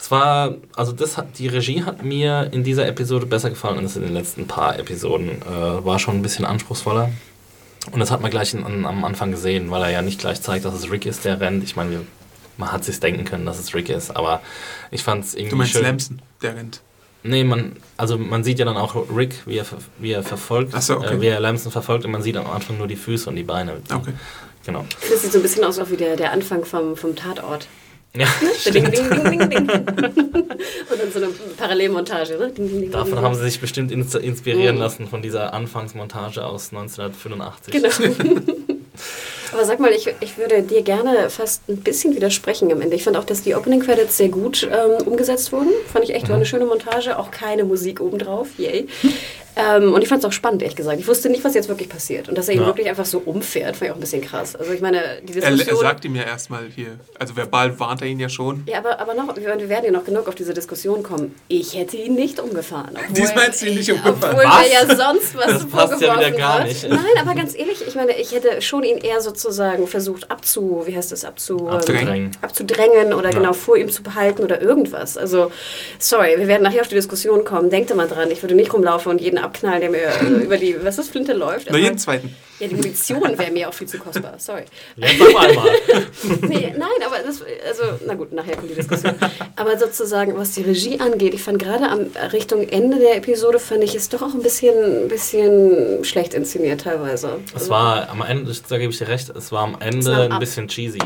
es 0.00 0.10
war, 0.10 0.54
also 0.76 0.92
das 0.92 1.16
hat, 1.16 1.38
die 1.38 1.48
Regie 1.48 1.82
hat 1.82 2.04
mir 2.04 2.48
in 2.52 2.62
dieser 2.62 2.86
Episode 2.86 3.26
besser 3.26 3.50
gefallen 3.50 3.78
als 3.78 3.96
in 3.96 4.02
den 4.02 4.14
letzten 4.14 4.46
paar 4.46 4.78
Episoden. 4.78 5.42
Äh, 5.42 5.84
war 5.84 5.98
schon 5.98 6.16
ein 6.16 6.22
bisschen 6.22 6.44
anspruchsvoller. 6.44 7.10
Und 7.90 8.00
das 8.00 8.10
hat 8.10 8.20
man 8.20 8.30
gleich 8.30 8.54
in, 8.54 8.64
an, 8.64 8.86
am 8.86 9.04
Anfang 9.04 9.32
gesehen, 9.32 9.70
weil 9.70 9.82
er 9.82 9.90
ja 9.90 10.02
nicht 10.02 10.20
gleich 10.20 10.40
zeigt, 10.40 10.64
dass 10.64 10.74
es 10.74 10.90
Rick 10.90 11.06
ist, 11.06 11.24
der 11.24 11.40
rennt. 11.40 11.64
Ich 11.64 11.74
meine, 11.74 12.02
man 12.58 12.70
hat 12.70 12.84
sich 12.84 13.00
denken 13.00 13.24
können, 13.24 13.44
dass 13.44 13.58
es 13.58 13.74
Rick 13.74 13.88
ist, 13.88 14.14
aber 14.14 14.40
ich 14.90 15.02
fand 15.02 15.24
es 15.24 15.34
irgendwie 15.34 15.50
Du 15.50 15.56
meinst 15.56 15.72
schön. 15.72 15.82
Lamson, 15.82 16.22
der 16.42 16.56
rennt. 16.56 16.80
Nee, 17.24 17.42
man, 17.42 17.76
also 17.96 18.16
man 18.16 18.44
sieht 18.44 18.60
ja 18.60 18.64
dann 18.64 18.76
auch 18.76 18.94
Rick, 19.14 19.42
wie 19.46 19.58
er, 19.58 19.66
wie 19.98 20.12
er 20.12 20.22
verfolgt, 20.22 20.72
Ach 20.74 20.82
so, 20.82 20.98
okay. 20.98 21.16
äh, 21.16 21.20
wie 21.20 21.26
er 21.26 21.40
Lamson 21.40 21.72
verfolgt 21.72 22.04
und 22.04 22.12
man 22.12 22.22
sieht 22.22 22.36
am 22.36 22.46
Anfang 22.46 22.78
nur 22.78 22.86
die 22.86 22.96
Füße 22.96 23.28
und 23.28 23.36
die 23.36 23.42
Beine. 23.42 23.78
Okay. 23.92 24.12
Genau. 24.64 24.84
Das 25.10 25.22
sieht 25.22 25.32
so 25.32 25.38
ein 25.38 25.42
bisschen 25.42 25.64
aus 25.64 25.78
auch 25.78 25.90
wie 25.90 25.96
der, 25.96 26.14
der 26.16 26.32
Anfang 26.32 26.64
vom, 26.64 26.96
vom 26.96 27.16
Tatort. 27.16 27.66
Ja, 28.16 28.26
So 28.58 28.70
Ding, 28.70 28.90
ding, 28.90 29.08
ding, 29.10 29.38
ding, 29.38 29.50
ding. 29.50 29.70
Und 29.70 30.98
dann 30.98 31.12
so 31.12 31.18
eine 31.18 31.28
Parallelmontage. 31.56 32.36
Ne? 32.38 32.50
Ding, 32.50 32.68
ding, 32.80 32.90
Davon 32.90 33.20
haben 33.20 33.34
sie 33.34 33.42
sich 33.42 33.60
bestimmt 33.60 33.92
ins 33.92 34.14
inspirieren 34.14 34.76
Mhm. 34.76 34.80
lassen, 34.80 35.06
von 35.08 35.22
dieser 35.22 35.52
Anfangsmontage 35.52 36.44
aus 36.44 36.72
1985. 36.72 37.72
Genau. 37.74 37.88
Aber 39.52 39.64
sag 39.64 39.80
mal, 39.80 39.92
ich, 39.92 40.08
ich 40.20 40.36
würde 40.36 40.62
dir 40.62 40.82
gerne 40.82 41.30
fast 41.30 41.68
ein 41.68 41.78
bisschen 41.78 42.14
widersprechen 42.14 42.70
am 42.72 42.80
Ende. 42.82 42.96
Ich 42.96 43.04
fand 43.04 43.16
auch, 43.16 43.24
dass 43.24 43.42
die 43.42 43.54
Opening 43.54 43.80
Credits 43.80 44.16
sehr 44.16 44.28
gut 44.28 44.68
ähm, 44.70 45.06
umgesetzt 45.06 45.52
wurden. 45.52 45.70
Fand 45.90 46.04
ich 46.04 46.14
echt, 46.14 46.28
war 46.28 46.36
eine 46.36 46.44
schöne 46.46 46.66
Montage, 46.66 47.18
auch 47.18 47.30
keine 47.30 47.64
Musik 47.64 48.00
obendrauf. 48.00 48.48
Yay. 48.58 48.88
Ähm, 49.58 49.92
und 49.92 50.02
ich 50.02 50.08
fand 50.08 50.22
es 50.22 50.28
auch 50.28 50.32
spannend, 50.32 50.62
ehrlich 50.62 50.76
gesagt. 50.76 51.00
Ich 51.00 51.08
wusste 51.08 51.28
nicht, 51.28 51.42
was 51.44 51.52
jetzt 51.54 51.68
wirklich 51.68 51.88
passiert. 51.88 52.28
Und 52.28 52.38
dass 52.38 52.48
er 52.48 52.54
ihn 52.54 52.60
Ja. 52.60 52.66
wirklich 52.66 52.88
einfach 52.88 53.04
so 53.04 53.18
umfährt, 53.18 53.74
fand 53.76 53.86
ich 53.86 53.90
auch 53.90 53.96
ein 53.96 54.00
bisschen 54.00 54.22
krass. 54.22 54.54
Also 54.54 54.72
ich 54.72 54.80
meine, 54.80 55.00
die 55.22 55.34
Er, 55.40 55.50
Diskussion... 55.50 55.76
er 55.84 55.88
sagt 55.90 56.04
ihm 56.04 56.14
ja 56.14 56.22
erstmal 56.22 56.66
hier, 56.74 56.98
also 57.18 57.34
verbal 57.36 57.78
warnt 57.80 58.00
er 58.02 58.06
ihn 58.06 58.20
ja 58.20 58.28
schon. 58.28 58.62
ja, 58.66 58.78
aber, 58.78 59.00
aber 59.00 59.14
noch, 59.14 59.34
wir 59.36 59.58
wir 59.58 59.68
werden 59.68 59.84
ja 59.84 59.90
noch 59.90 60.04
genug 60.04 60.28
auf 60.28 60.36
diese 60.36 60.54
Diskussion 60.54 61.02
kommen. 61.02 61.34
Ich 61.48 61.74
hätte 61.76 61.96
ihn 61.96 62.14
nicht 62.14 62.38
umgefahren. 62.38 62.96
Diesmal 63.10 63.46
hättest 63.46 63.62
du 63.62 63.66
ihn 63.66 63.74
nicht 63.74 63.90
umgefahren. 63.90 64.36
Obwohl 64.36 64.44
Was? 64.44 64.72
ja 64.72 64.96
sonst 64.96 65.36
was 65.36 65.46
Das 65.46 65.66
passt 65.66 66.00
ja 66.00 66.16
wieder 66.16 66.30
gar 66.30 66.62
nicht. 66.64 66.88
Nein, 66.88 67.00
aber 67.20 67.34
ganz 67.34 67.56
ehrlich, 67.58 67.84
ich 67.86 67.94
meine, 67.96 68.12
ich 68.16 68.32
hätte 68.32 68.62
schon 68.62 68.84
ihn 68.84 68.98
eher 68.98 69.20
sozusagen 69.20 69.86
versucht 69.88 70.30
abzu, 70.30 70.84
wie 70.86 70.96
heißt 70.96 71.10
das, 71.10 71.24
abzu, 71.24 71.68
Abzudrängen. 71.68 72.30
abzudrängen 72.42 73.12
oder 73.12 73.30
Ja. 73.32 73.38
genau 73.38 73.52
vor 73.54 73.76
ihm 73.76 73.90
zu 73.90 74.02
behalten 74.04 74.44
oder 74.44 74.60
irgendwas. 74.62 75.16
Also, 75.16 75.50
sorry, 75.98 76.34
wir 76.38 76.46
werden 76.46 76.62
nachher 76.62 76.82
auf 76.82 76.88
die 76.88 76.94
Diskussion 76.94 77.44
kommen. 77.44 77.70
Denkt 77.70 77.94
mal 77.96 78.06
dran, 78.06 78.30
ich 78.30 78.42
würde 78.42 78.54
nicht 78.54 78.72
rumlaufen 78.72 79.10
und 79.10 79.20
jeden 79.20 79.38
abknallen, 79.48 79.80
der 79.80 79.90
mir 79.90 79.98
äh, 80.06 80.44
über 80.44 80.56
die, 80.56 80.76
was 80.84 80.98
ist, 80.98 81.10
Flinte 81.10 81.32
läuft. 81.32 81.68
Aber- 81.68 81.78
jeden 81.78 81.98
zweiten. 81.98 82.34
ja, 82.60 82.68
die 82.68 82.74
Munition 82.76 83.38
wäre 83.38 83.50
mir 83.50 83.68
auch 83.68 83.74
viel 83.74 83.86
zu 83.88 83.98
kostbar. 83.98 84.34
Sorry. 84.38 84.62
Jetzt 84.96 85.20
auf 85.20 85.36
einmal. 85.36 85.68
Nee, 86.48 86.74
nein, 86.76 86.88
aber 87.06 87.16
das, 87.24 87.42
also, 87.66 87.82
na 88.06 88.14
gut, 88.14 88.32
nachher 88.32 88.56
kommt 88.56 88.70
die 88.70 88.74
Diskussion. 88.74 89.14
Aber 89.56 89.78
sozusagen, 89.78 90.36
was 90.36 90.52
die 90.52 90.62
Regie 90.62 90.98
angeht, 91.00 91.34
ich 91.34 91.42
fand 91.42 91.58
gerade 91.58 91.88
am 91.88 92.06
Richtung 92.32 92.68
Ende 92.68 92.98
der 92.98 93.16
Episode, 93.16 93.58
fand 93.58 93.82
ich 93.84 93.94
es 93.94 94.08
doch 94.08 94.22
auch 94.22 94.34
ein 94.34 94.42
bisschen, 94.42 95.04
ein 95.04 95.08
bisschen 95.08 96.04
schlecht 96.04 96.34
inszeniert 96.34 96.80
teilweise. 96.82 97.38
Es 97.54 97.68
war 97.68 98.08
am 98.10 98.22
Ende, 98.22 98.52
da 98.68 98.78
gebe 98.78 98.92
ich 98.92 98.98
dir 98.98 99.08
recht, 99.08 99.30
es 99.30 99.52
war 99.52 99.62
am 99.64 99.76
Ende 99.80 100.28
ein 100.30 100.38
bisschen 100.38 100.68
cheesy. 100.68 100.98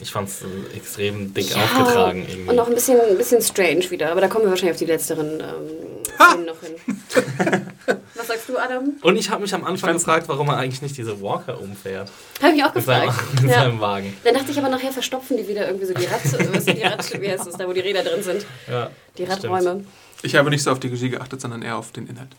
Ich 0.00 0.10
fand 0.12 0.28
es 0.28 0.40
extrem 0.74 1.32
dick 1.32 1.50
Ja, 1.50 1.56
aufgetragen 1.56 2.26
irgendwie. 2.28 2.50
Und 2.50 2.58
auch 2.60 2.68
ein 2.68 2.74
bisschen, 2.74 3.00
ein 3.00 3.16
bisschen 3.16 3.40
strange 3.40 3.90
wieder, 3.90 4.10
aber 4.12 4.20
da 4.20 4.28
kommen 4.28 4.44
wir 4.44 4.50
wahrscheinlich 4.50 4.74
auf 4.74 4.78
die 4.78 4.84
letzteren 4.84 5.40
ähm, 5.40 6.44
noch 6.44 6.60
hin. 6.60 6.74
Was 8.14 8.26
sagst 8.26 8.48
du, 8.48 8.58
Adam? 8.58 8.94
Und 9.02 9.16
ich 9.16 9.30
habe 9.30 9.42
mich 9.42 9.54
am 9.54 9.64
Anfang 9.64 9.94
gefragt, 9.94 10.28
warum 10.28 10.48
er 10.48 10.58
eigentlich 10.58 10.82
nicht 10.82 10.96
diese 10.98 11.20
Walker 11.22 11.60
umfährt. 11.60 12.10
Habe 12.42 12.50
ich 12.50 12.56
mich 12.56 12.64
auch 12.64 12.74
Mit 12.74 12.84
seinem, 12.84 13.06
gefragt. 13.08 13.34
mit 13.42 13.50
Ja. 13.50 13.60
seinem 13.62 13.80
Wagen. 13.80 14.16
Dann 14.24 14.34
dachte 14.34 14.50
ich 14.50 14.58
aber 14.58 14.68
nachher 14.68 14.92
verstopfen 14.92 15.36
die 15.38 15.48
wieder 15.48 15.66
irgendwie 15.66 15.86
so 15.86 15.94
die 15.94 16.04
Rad, 16.04 16.22
sind 16.22 16.66
die 16.76 16.82
Rad, 16.82 17.20
wie 17.22 17.30
heißt 17.30 17.46
das 17.46 17.56
da, 17.56 17.66
wo 17.66 17.72
die 17.72 17.80
Räder 17.80 18.02
drin 18.02 18.22
sind? 18.22 18.44
Ja, 18.68 18.90
Die 19.16 19.24
stimmt. 19.24 19.44
Radräume. 19.44 19.84
Ich 20.22 20.34
habe 20.34 20.50
nicht 20.50 20.62
so 20.62 20.72
auf 20.72 20.80
die 20.80 20.88
Regie 20.88 21.10
geachtet, 21.10 21.40
sondern 21.40 21.62
eher 21.62 21.76
auf 21.76 21.92
den 21.92 22.06
Inhalt. 22.06 22.30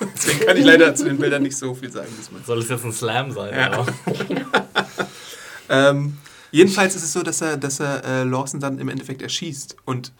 Deswegen 0.16 0.40
kann 0.46 0.56
ich 0.56 0.64
leider 0.64 0.94
zu 0.94 1.04
den 1.04 1.16
Bildern 1.18 1.42
nicht 1.42 1.56
so 1.56 1.74
viel 1.74 1.90
sagen 1.90 2.08
diesmal. 2.18 2.42
Soll 2.44 2.58
es 2.58 2.68
jetzt 2.68 2.84
ein 2.84 2.92
Slam 2.92 3.30
sein? 3.30 3.54
Ja. 3.54 3.80
oder? 3.80 3.94
Ähm, 5.68 6.16
jedenfalls 6.56 6.96
ist 6.96 7.04
es 7.04 7.12
so, 7.12 7.22
dass 7.22 7.40
er, 7.40 7.56
dass 7.56 7.80
er 7.80 8.02
äh, 8.04 8.24
Lawson 8.24 8.60
dann 8.60 8.78
im 8.78 8.88
Endeffekt 8.88 9.22
erschießt. 9.22 9.76
Und 9.84 10.12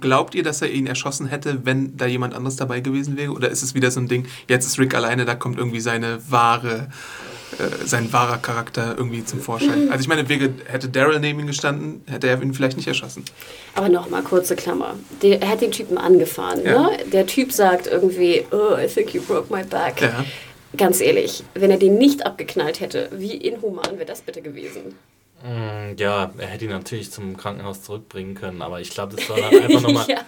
glaubt 0.00 0.34
ihr, 0.34 0.42
dass 0.42 0.60
er 0.62 0.70
ihn 0.70 0.86
erschossen 0.86 1.26
hätte, 1.26 1.64
wenn 1.64 1.96
da 1.96 2.06
jemand 2.06 2.34
anderes 2.34 2.56
dabei 2.56 2.80
gewesen 2.80 3.16
wäre? 3.16 3.32
Oder 3.32 3.48
ist 3.48 3.62
es 3.62 3.74
wieder 3.74 3.90
so 3.90 4.00
ein 4.00 4.08
Ding, 4.08 4.26
jetzt 4.48 4.66
ist 4.66 4.78
Rick 4.78 4.94
alleine, 4.94 5.24
da 5.24 5.36
kommt 5.36 5.58
irgendwie 5.58 5.78
seine 5.78 6.18
wahre, 6.28 6.88
äh, 7.58 7.86
sein 7.86 8.12
wahrer 8.12 8.38
Charakter 8.38 8.96
irgendwie 8.98 9.24
zum 9.24 9.40
Vorschein? 9.40 9.90
Also 9.90 10.02
ich 10.02 10.08
meine, 10.08 10.28
wäre, 10.28 10.50
hätte 10.66 10.88
Daryl 10.88 11.20
neben 11.20 11.38
ihm 11.38 11.46
gestanden, 11.46 12.02
hätte 12.06 12.26
er 12.26 12.42
ihn 12.42 12.52
vielleicht 12.52 12.76
nicht 12.76 12.88
erschossen. 12.88 13.24
Aber 13.76 13.88
nochmal, 13.88 14.22
kurze 14.22 14.56
Klammer. 14.56 14.96
Der, 15.22 15.40
er 15.40 15.50
hat 15.50 15.60
den 15.60 15.70
Typen 15.70 15.98
angefahren. 15.98 16.64
Ja. 16.64 16.82
Ne? 16.82 16.98
Der 17.12 17.26
Typ 17.26 17.52
sagt 17.52 17.86
irgendwie, 17.86 18.44
oh, 18.50 18.76
I 18.76 18.88
think 18.88 19.14
you 19.14 19.22
broke 19.22 19.54
my 19.54 19.62
back. 19.62 20.00
Ja. 20.00 20.24
Ganz 20.76 21.00
ehrlich, 21.00 21.44
wenn 21.54 21.70
er 21.70 21.78
den 21.78 21.96
nicht 21.96 22.26
abgeknallt 22.26 22.80
hätte, 22.80 23.08
wie 23.12 23.34
inhuman 23.34 23.92
wäre 23.94 24.04
das 24.04 24.20
bitte 24.20 24.42
gewesen? 24.42 24.96
Mm, 25.42 25.96
Ja, 25.96 26.30
er 26.38 26.46
hätte 26.48 26.64
ihn 26.64 26.70
natürlich 26.72 27.10
zum 27.12 27.36
Krankenhaus 27.36 27.82
zurückbringen 27.82 28.34
können, 28.34 28.60
aber 28.62 28.80
ich 28.80 28.90
glaube, 28.90 29.14
das 29.16 29.28
war 29.30 29.36
dann 29.36 29.62
einfach 29.62 29.80
nochmal. 29.82 30.06
ja. 30.08 30.18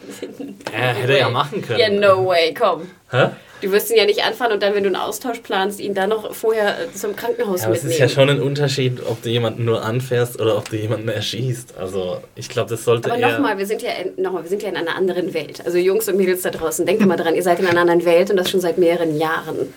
Er 0.72 0.94
hätte 0.94 1.18
ja 1.18 1.28
machen 1.28 1.62
können. 1.62 1.80
Ja, 1.80 1.90
no 1.90 2.26
way, 2.26 2.54
komm. 2.54 2.82
Hä? 3.10 3.28
Du 3.60 3.70
wirst 3.72 3.90
ihn 3.90 3.96
ja 3.98 4.06
nicht 4.06 4.24
anfahren 4.24 4.52
und 4.52 4.62
dann, 4.62 4.74
wenn 4.74 4.84
du 4.84 4.88
einen 4.88 4.96
Austausch 4.96 5.40
planst, 5.40 5.80
ihn 5.80 5.92
dann 5.94 6.08
noch 6.10 6.32
vorher 6.34 6.80
äh, 6.80 6.92
zum 6.94 7.14
Krankenhaus 7.14 7.60
Ja, 7.60 7.66
aber 7.66 7.74
es 7.76 7.82
mitnehmen. 7.82 7.92
ist 7.92 7.98
ja 7.98 8.08
schon 8.08 8.30
ein 8.30 8.40
Unterschied, 8.40 9.02
ob 9.06 9.20
du 9.22 9.28
jemanden 9.28 9.64
nur 9.66 9.84
anfährst 9.84 10.40
oder 10.40 10.56
ob 10.56 10.70
du 10.70 10.76
jemanden 10.76 11.08
erschießt. 11.08 11.76
Also, 11.76 12.22
ich 12.36 12.48
glaube, 12.48 12.70
das 12.70 12.84
sollte 12.84 13.12
Aber 13.12 13.20
nochmal, 13.20 13.58
wir 13.58 13.66
sind 13.66 13.82
ja 13.82 13.90
in, 13.92 14.22
noch 14.22 14.32
mal, 14.32 14.42
wir 14.44 14.48
sind 14.48 14.62
ja 14.62 14.68
in 14.70 14.76
einer 14.76 14.96
anderen 14.96 15.34
Welt. 15.34 15.62
Also 15.66 15.76
Jungs 15.76 16.08
und 16.08 16.16
Mädels 16.16 16.42
da 16.42 16.50
draußen, 16.50 16.86
denkt 16.86 17.04
mal 17.04 17.16
dran, 17.16 17.34
ihr 17.34 17.42
seid 17.42 17.58
in 17.60 17.66
einer 17.66 17.80
anderen 17.80 18.04
Welt 18.06 18.30
und 18.30 18.36
das 18.38 18.48
schon 18.48 18.60
seit 18.60 18.78
mehreren 18.78 19.18
Jahren. 19.18 19.74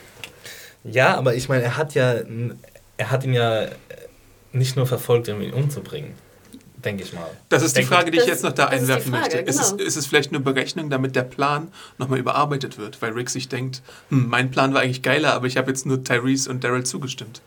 Ja, 0.86 1.16
aber 1.18 1.34
ich 1.36 1.50
meine, 1.50 1.64
er 1.64 1.76
hat 1.76 1.94
ja. 1.96 2.16
Er 2.96 3.10
hat 3.10 3.24
ihn 3.26 3.34
ja 3.34 3.66
nicht 4.54 4.76
nur 4.76 4.86
verfolgt, 4.86 5.30
um 5.30 5.42
ihn 5.42 5.54
umzubringen. 5.54 6.14
Denke 6.84 7.04
ich 7.04 7.14
mal. 7.14 7.30
Das 7.48 7.64
ist 7.64 7.78
die 7.78 7.84
Frage, 7.84 8.12
die 8.12 8.18
ich 8.18 8.26
jetzt 8.26 8.44
noch 8.44 8.52
da 8.52 8.66
einwerfen 8.66 9.14
Frage, 9.14 9.38
möchte. 9.38 9.50
Ist, 9.50 9.62
es, 9.62 9.72
genau. 9.72 9.84
ist 9.84 9.96
es 9.96 10.06
vielleicht 10.06 10.34
nur 10.34 10.42
Berechnung, 10.42 10.90
damit 10.90 11.16
der 11.16 11.24
Plan 11.24 11.70
nochmal 11.98 12.20
überarbeitet 12.20 12.78
wird? 12.78 13.02
Weil 13.02 13.14
Rick 13.14 13.30
sich 13.30 13.48
denkt, 13.48 13.82
hm, 14.10 14.28
mein 14.28 14.52
Plan 14.52 14.74
war 14.74 14.82
eigentlich 14.82 15.02
geiler, 15.02 15.34
aber 15.34 15.48
ich 15.48 15.56
habe 15.56 15.72
jetzt 15.72 15.86
nur 15.86 16.04
Tyrese 16.04 16.50
und 16.50 16.64
Daryl 16.64 16.84
zugestimmt. 16.84 17.42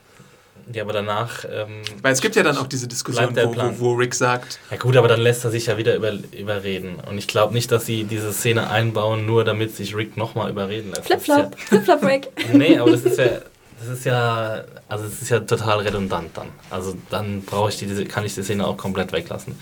Ja, 0.73 0.83
aber 0.83 0.95
danach. 0.95 1.45
Ähm, 1.45 1.83
Weil 2.03 2.13
es 2.13 2.21
gibt 2.21 2.35
ja 2.35 2.43
dann 2.43 2.57
auch 2.57 2.67
diese 2.67 2.89
Diskussion, 2.89 3.37
wo, 3.37 3.53
Plan. 3.53 3.77
wo, 3.79 3.91
wo 3.91 3.95
Rick 3.95 4.15
sagt, 4.15 4.59
ja, 4.71 4.77
gut, 4.79 4.97
aber 4.97 5.07
dann 5.07 5.21
lässt 5.21 5.45
er 5.45 5.51
sich 5.51 5.67
ja 5.67 5.77
wieder 5.77 5.95
über, 5.95 6.13
überreden. 6.37 6.97
Und 7.09 7.19
ich 7.19 7.29
glaube 7.29 7.55
nicht, 7.55 7.71
dass 7.71 7.87
sie 7.87 8.05
diese 8.05 8.33
Szene 8.33 8.69
einbauen, 8.69 9.27
nur 9.27 9.45
damit 9.45 9.77
sich 9.77 9.95
Rick 9.95 10.17
nochmal 10.17 10.51
überreden 10.51 10.91
lässt. 10.91 11.09
Ist 11.11 11.11
ja- 11.11 11.19
Flip-Flop, 11.19 11.59
Flip-Flop-Break. 11.61 12.29
Nee, 12.55 12.79
aber 12.79 12.91
das 12.91 13.03
ist 13.03 13.19
ja, 13.19 13.43
das 13.79 13.89
ist 13.89 14.05
ja, 14.05 14.65
also 14.89 15.05
es 15.05 15.23
ist 15.23 15.29
ja 15.29 15.41
total 15.41 15.81
redundant 15.81 16.31
dann. 16.35 16.49
Also 16.71 16.97
dann 17.11 17.43
brauche 17.43 17.69
ich 17.71 17.79
die, 17.79 18.05
kann 18.05 18.25
ich 18.25 18.35
die 18.35 18.43
Szene 18.43 18.67
auch 18.67 18.77
komplett 18.77 19.13
weglassen. 19.13 19.59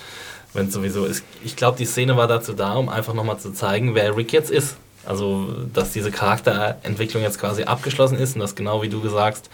Wenn 0.52 0.68
es 0.68 0.72
sowieso 0.72 1.04
ist. 1.04 1.24
Ich 1.42 1.56
glaube, 1.56 1.76
die 1.78 1.84
Szene 1.84 2.16
war 2.16 2.28
dazu 2.28 2.52
da, 2.52 2.74
um 2.74 2.88
einfach 2.88 3.12
nochmal 3.12 3.38
zu 3.38 3.52
zeigen, 3.52 3.94
wer 3.96 4.16
Rick 4.16 4.32
jetzt 4.32 4.52
ist. 4.52 4.76
Also, 5.04 5.52
dass 5.72 5.92
diese 5.92 6.10
Charakterentwicklung 6.10 7.22
jetzt 7.22 7.38
quasi 7.38 7.64
abgeschlossen 7.64 8.16
ist 8.16 8.36
und 8.36 8.40
dass 8.40 8.54
genau 8.54 8.80
wie 8.80 8.88
du 8.88 9.00
gesagt, 9.00 9.50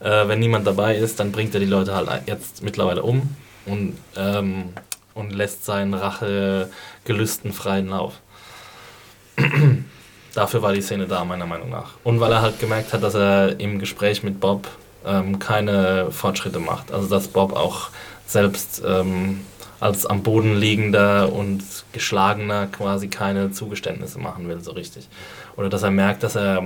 äh, 0.00 0.28
wenn 0.28 0.40
niemand 0.40 0.66
dabei 0.66 0.96
ist, 0.96 1.20
dann 1.20 1.32
bringt 1.32 1.54
er 1.54 1.60
die 1.60 1.66
Leute 1.66 1.94
halt 1.94 2.08
jetzt 2.26 2.62
mittlerweile 2.62 3.02
um 3.02 3.34
und, 3.64 3.96
ähm, 4.16 4.74
und 5.14 5.32
lässt 5.32 5.64
seinen 5.64 5.94
Rachegelüsten 5.94 7.52
freien 7.52 7.88
Lauf. 7.88 8.14
Dafür 10.34 10.62
war 10.62 10.72
die 10.72 10.82
Szene 10.82 11.06
da, 11.06 11.24
meiner 11.24 11.46
Meinung 11.46 11.70
nach. 11.70 11.92
Und 12.04 12.20
weil 12.20 12.30
er 12.32 12.42
halt 12.42 12.60
gemerkt 12.60 12.92
hat, 12.92 13.02
dass 13.02 13.14
er 13.14 13.58
im 13.58 13.78
Gespräch 13.78 14.22
mit 14.22 14.40
Bob 14.40 14.68
ähm, 15.04 15.38
keine 15.38 16.10
Fortschritte 16.10 16.60
macht. 16.60 16.92
Also 16.92 17.08
dass 17.08 17.28
Bob 17.28 17.52
auch 17.54 17.90
selbst 18.26 18.82
ähm, 18.86 19.40
als 19.80 20.06
am 20.06 20.22
Boden 20.22 20.56
liegender 20.56 21.32
und 21.32 21.62
geschlagener 21.92 22.66
quasi 22.66 23.08
keine 23.08 23.50
Zugeständnisse 23.50 24.18
machen 24.18 24.46
will, 24.46 24.60
so 24.60 24.72
richtig. 24.72 25.08
Oder 25.56 25.68
dass 25.68 25.82
er 25.82 25.90
merkt, 25.90 26.22
dass 26.22 26.36
er, 26.36 26.62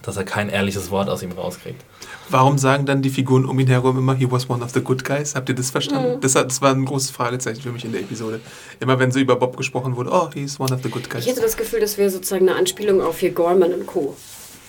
dass 0.00 0.16
er 0.16 0.24
kein 0.24 0.48
ehrliches 0.48 0.90
Wort 0.90 1.08
aus 1.08 1.22
ihm 1.22 1.32
rauskriegt. 1.32 1.82
Warum 2.30 2.58
sagen 2.58 2.86
dann 2.86 3.02
die 3.02 3.10
Figuren 3.10 3.44
um 3.44 3.58
ihn 3.58 3.66
herum 3.66 3.98
immer, 3.98 4.14
he 4.14 4.30
was 4.30 4.48
one 4.48 4.62
of 4.64 4.70
the 4.72 4.80
good 4.80 5.04
guys? 5.04 5.34
Habt 5.34 5.48
ihr 5.48 5.54
das 5.54 5.70
verstanden? 5.70 6.20
Das, 6.20 6.34
hat, 6.34 6.46
das 6.46 6.60
war 6.62 6.72
ein 6.72 6.84
großes 6.84 7.10
Fragezeichen 7.10 7.60
für 7.60 7.72
mich 7.72 7.84
in 7.84 7.92
der 7.92 8.00
Episode. 8.02 8.40
Immer 8.80 8.98
wenn 8.98 9.10
so 9.12 9.18
über 9.20 9.36
Bob 9.36 9.56
gesprochen 9.56 9.96
wurde, 9.96 10.10
oh, 10.12 10.28
he's 10.32 10.58
one 10.60 10.72
of 10.74 10.80
the 10.82 10.88
good 10.88 11.08
guys. 11.10 11.22
Ich 11.24 11.30
hätte 11.30 11.40
das 11.42 11.56
Gefühl, 11.56 11.80
das 11.80 11.98
wäre 11.98 12.10
sozusagen 12.10 12.48
eine 12.48 12.58
Anspielung 12.58 13.00
auf 13.00 13.18
hier 13.18 13.30
Gorman 13.32 13.72
und 13.72 13.86
Co. 13.86 14.16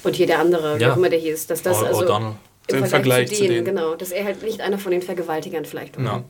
Und 0.03 0.15
hier 0.15 0.27
der 0.27 0.39
andere, 0.39 0.77
wie 0.77 0.83
Ja. 0.83 0.91
auch 0.93 0.97
immer 0.97 1.09
der 1.09 1.19
hieß. 1.19 1.47
Dass 1.47 1.61
das 1.61 1.81
also 1.81 2.03
im 2.03 2.77
Im 2.77 2.85
Vergleich, 2.85 2.89
Vergleich 2.89 3.29
zu, 3.29 3.35
zu 3.35 3.41
denen, 3.43 3.53
denen. 3.53 3.65
genau, 3.65 3.95
dass 3.95 4.11
er 4.11 4.25
halt 4.25 4.43
nicht 4.43 4.61
einer 4.61 4.77
von 4.77 4.91
den 4.91 5.01
Vergewaltigern 5.01 5.65
vielleicht 5.65 5.97
war. 5.97 6.03
Ja. 6.05 6.23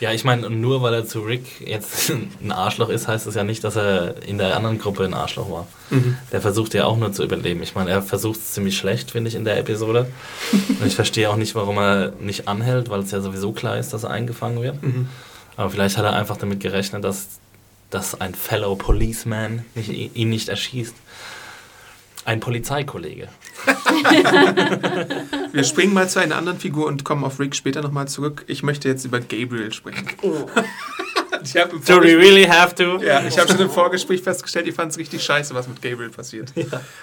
Ja, 0.00 0.12
ich 0.12 0.24
meine, 0.24 0.48
nur 0.48 0.82
weil 0.82 0.94
er 0.94 1.06
zu 1.06 1.20
Rick 1.20 1.60
jetzt 1.60 2.10
ein 2.42 2.52
Arschloch 2.52 2.88
ist, 2.88 3.08
heißt 3.08 3.26
das 3.26 3.34
ja 3.34 3.44
nicht, 3.44 3.64
dass 3.64 3.76
er 3.76 4.22
in 4.22 4.38
der 4.38 4.56
anderen 4.56 4.78
Gruppe 4.78 5.04
ein 5.04 5.14
Arschloch 5.14 5.50
war. 5.50 5.66
Mhm. 5.90 6.16
Der 6.30 6.40
versucht 6.40 6.74
ja 6.74 6.84
auch 6.84 6.96
nur 6.96 7.12
zu 7.12 7.24
überleben. 7.24 7.62
Ich 7.62 7.74
meine, 7.74 7.90
er 7.90 8.02
versucht 8.02 8.38
es 8.38 8.52
ziemlich 8.52 8.76
schlecht, 8.76 9.10
finde 9.10 9.28
ich, 9.28 9.34
in 9.34 9.44
der 9.44 9.58
Episode. 9.58 10.06
Und 10.52 10.86
ich 10.86 10.94
verstehe 10.94 11.28
auch 11.30 11.36
nicht, 11.36 11.54
warum 11.54 11.78
er 11.78 12.12
nicht 12.20 12.46
anhält, 12.46 12.90
weil 12.90 13.00
es 13.00 13.10
ja 13.10 13.20
sowieso 13.20 13.52
klar 13.52 13.78
ist, 13.78 13.92
dass 13.92 14.04
er 14.04 14.10
eingefangen 14.10 14.62
wird. 14.62 14.82
Mhm. 14.82 15.08
Aber 15.56 15.70
vielleicht 15.70 15.96
hat 15.96 16.04
er 16.04 16.14
einfach 16.14 16.36
damit 16.36 16.60
gerechnet, 16.60 17.02
dass, 17.02 17.40
dass 17.90 18.20
ein 18.20 18.34
Fellow 18.34 18.76
Policeman 18.76 19.64
nicht, 19.74 19.90
ihn 19.90 20.28
nicht 20.28 20.48
erschießt. 20.48 20.94
Ein 22.28 22.40
Polizeikollege. 22.40 23.28
Wir 25.52 25.64
springen 25.64 25.94
mal 25.94 26.10
zu 26.10 26.20
einer 26.20 26.36
anderen 26.36 26.58
Figur 26.58 26.86
und 26.86 27.02
kommen 27.02 27.24
auf 27.24 27.40
Rick 27.40 27.56
später 27.56 27.80
nochmal 27.80 28.06
zurück. 28.06 28.44
Ich 28.48 28.62
möchte 28.62 28.86
jetzt 28.86 29.06
über 29.06 29.18
Gabriel 29.20 29.72
sprechen. 29.72 30.06
Im 30.22 31.84
Do 31.86 32.02
we 32.02 32.18
really 32.18 32.44
have 32.44 32.74
to? 32.74 32.98
Ja, 33.02 33.24
ich 33.24 33.38
habe 33.38 33.48
schon 33.48 33.60
im 33.60 33.70
Vorgespräch 33.70 34.22
festgestellt, 34.22 34.66
ich 34.66 34.74
fand 34.74 34.90
es 34.92 34.98
richtig 34.98 35.22
scheiße, 35.22 35.54
was 35.54 35.68
mit 35.68 35.80
Gabriel 35.80 36.10
passiert. 36.10 36.52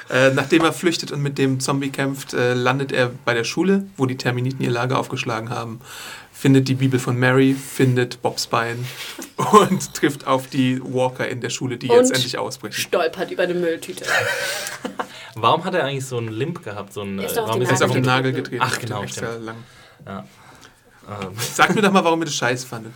Äh, 0.09 0.31
nachdem 0.31 0.63
er 0.63 0.73
flüchtet 0.73 1.11
und 1.11 1.23
mit 1.23 1.38
dem 1.38 1.59
Zombie 1.59 1.89
kämpft, 1.89 2.33
äh, 2.33 2.53
landet 2.53 2.91
er 2.91 3.11
bei 3.23 3.33
der 3.33 3.45
Schule, 3.45 3.85
wo 3.97 4.05
die 4.05 4.17
Terminiten 4.17 4.63
ihr 4.63 4.71
Lager 4.71 4.99
aufgeschlagen 4.99 5.49
haben, 5.49 5.79
findet 6.45 6.67
die 6.67 6.75
Bibel 6.75 6.99
von 6.99 7.17
Mary, 7.17 7.55
findet 7.55 8.21
Bobs 8.21 8.45
Bein 8.45 8.86
und 9.63 9.95
trifft 9.95 10.27
auf 10.27 10.45
die 10.45 10.79
Walker 10.79 11.27
in 11.27 11.41
der 11.41 11.49
Schule, 11.49 11.75
die 11.75 11.88
jetzt 11.88 12.12
Und 12.12 12.15
endlich 12.17 12.38
ausbrechen. 12.38 12.79
Stolpert 12.79 13.31
über 13.31 13.41
eine 13.41 13.55
Mülltüte. 13.55 14.05
Warum 15.36 15.63
hat 15.63 15.73
er 15.73 15.86
eigentlich 15.86 16.05
so 16.05 16.19
einen 16.19 16.27
Limp 16.27 16.63
gehabt? 16.63 16.93
So 16.93 17.01
einen, 17.01 17.17
Er 17.17 17.25
ist 17.25 17.36
äh, 17.36 17.39
auf 17.39 17.47
warum 17.47 17.62
den 17.62 17.67
Er 17.69 17.73
ist 17.73 17.81
auf 17.81 17.91
den 17.93 18.03
Nagel 18.03 18.31
getreten. 18.31 18.60
getreten. 18.60 18.63
Ach, 18.63 18.75
auf 18.75 18.79
genau, 18.79 19.01
Extra 19.01 19.36
lang. 19.38 19.55
Ja. 20.05 20.19
Ähm, 21.10 21.31
Sag 21.36 21.73
mir 21.73 21.81
doch 21.81 21.91
mal, 21.91 22.03
warum 22.03 22.21
ihr 22.21 22.25
das 22.25 22.36
scheiße 22.36 22.67
fandet. 22.67 22.93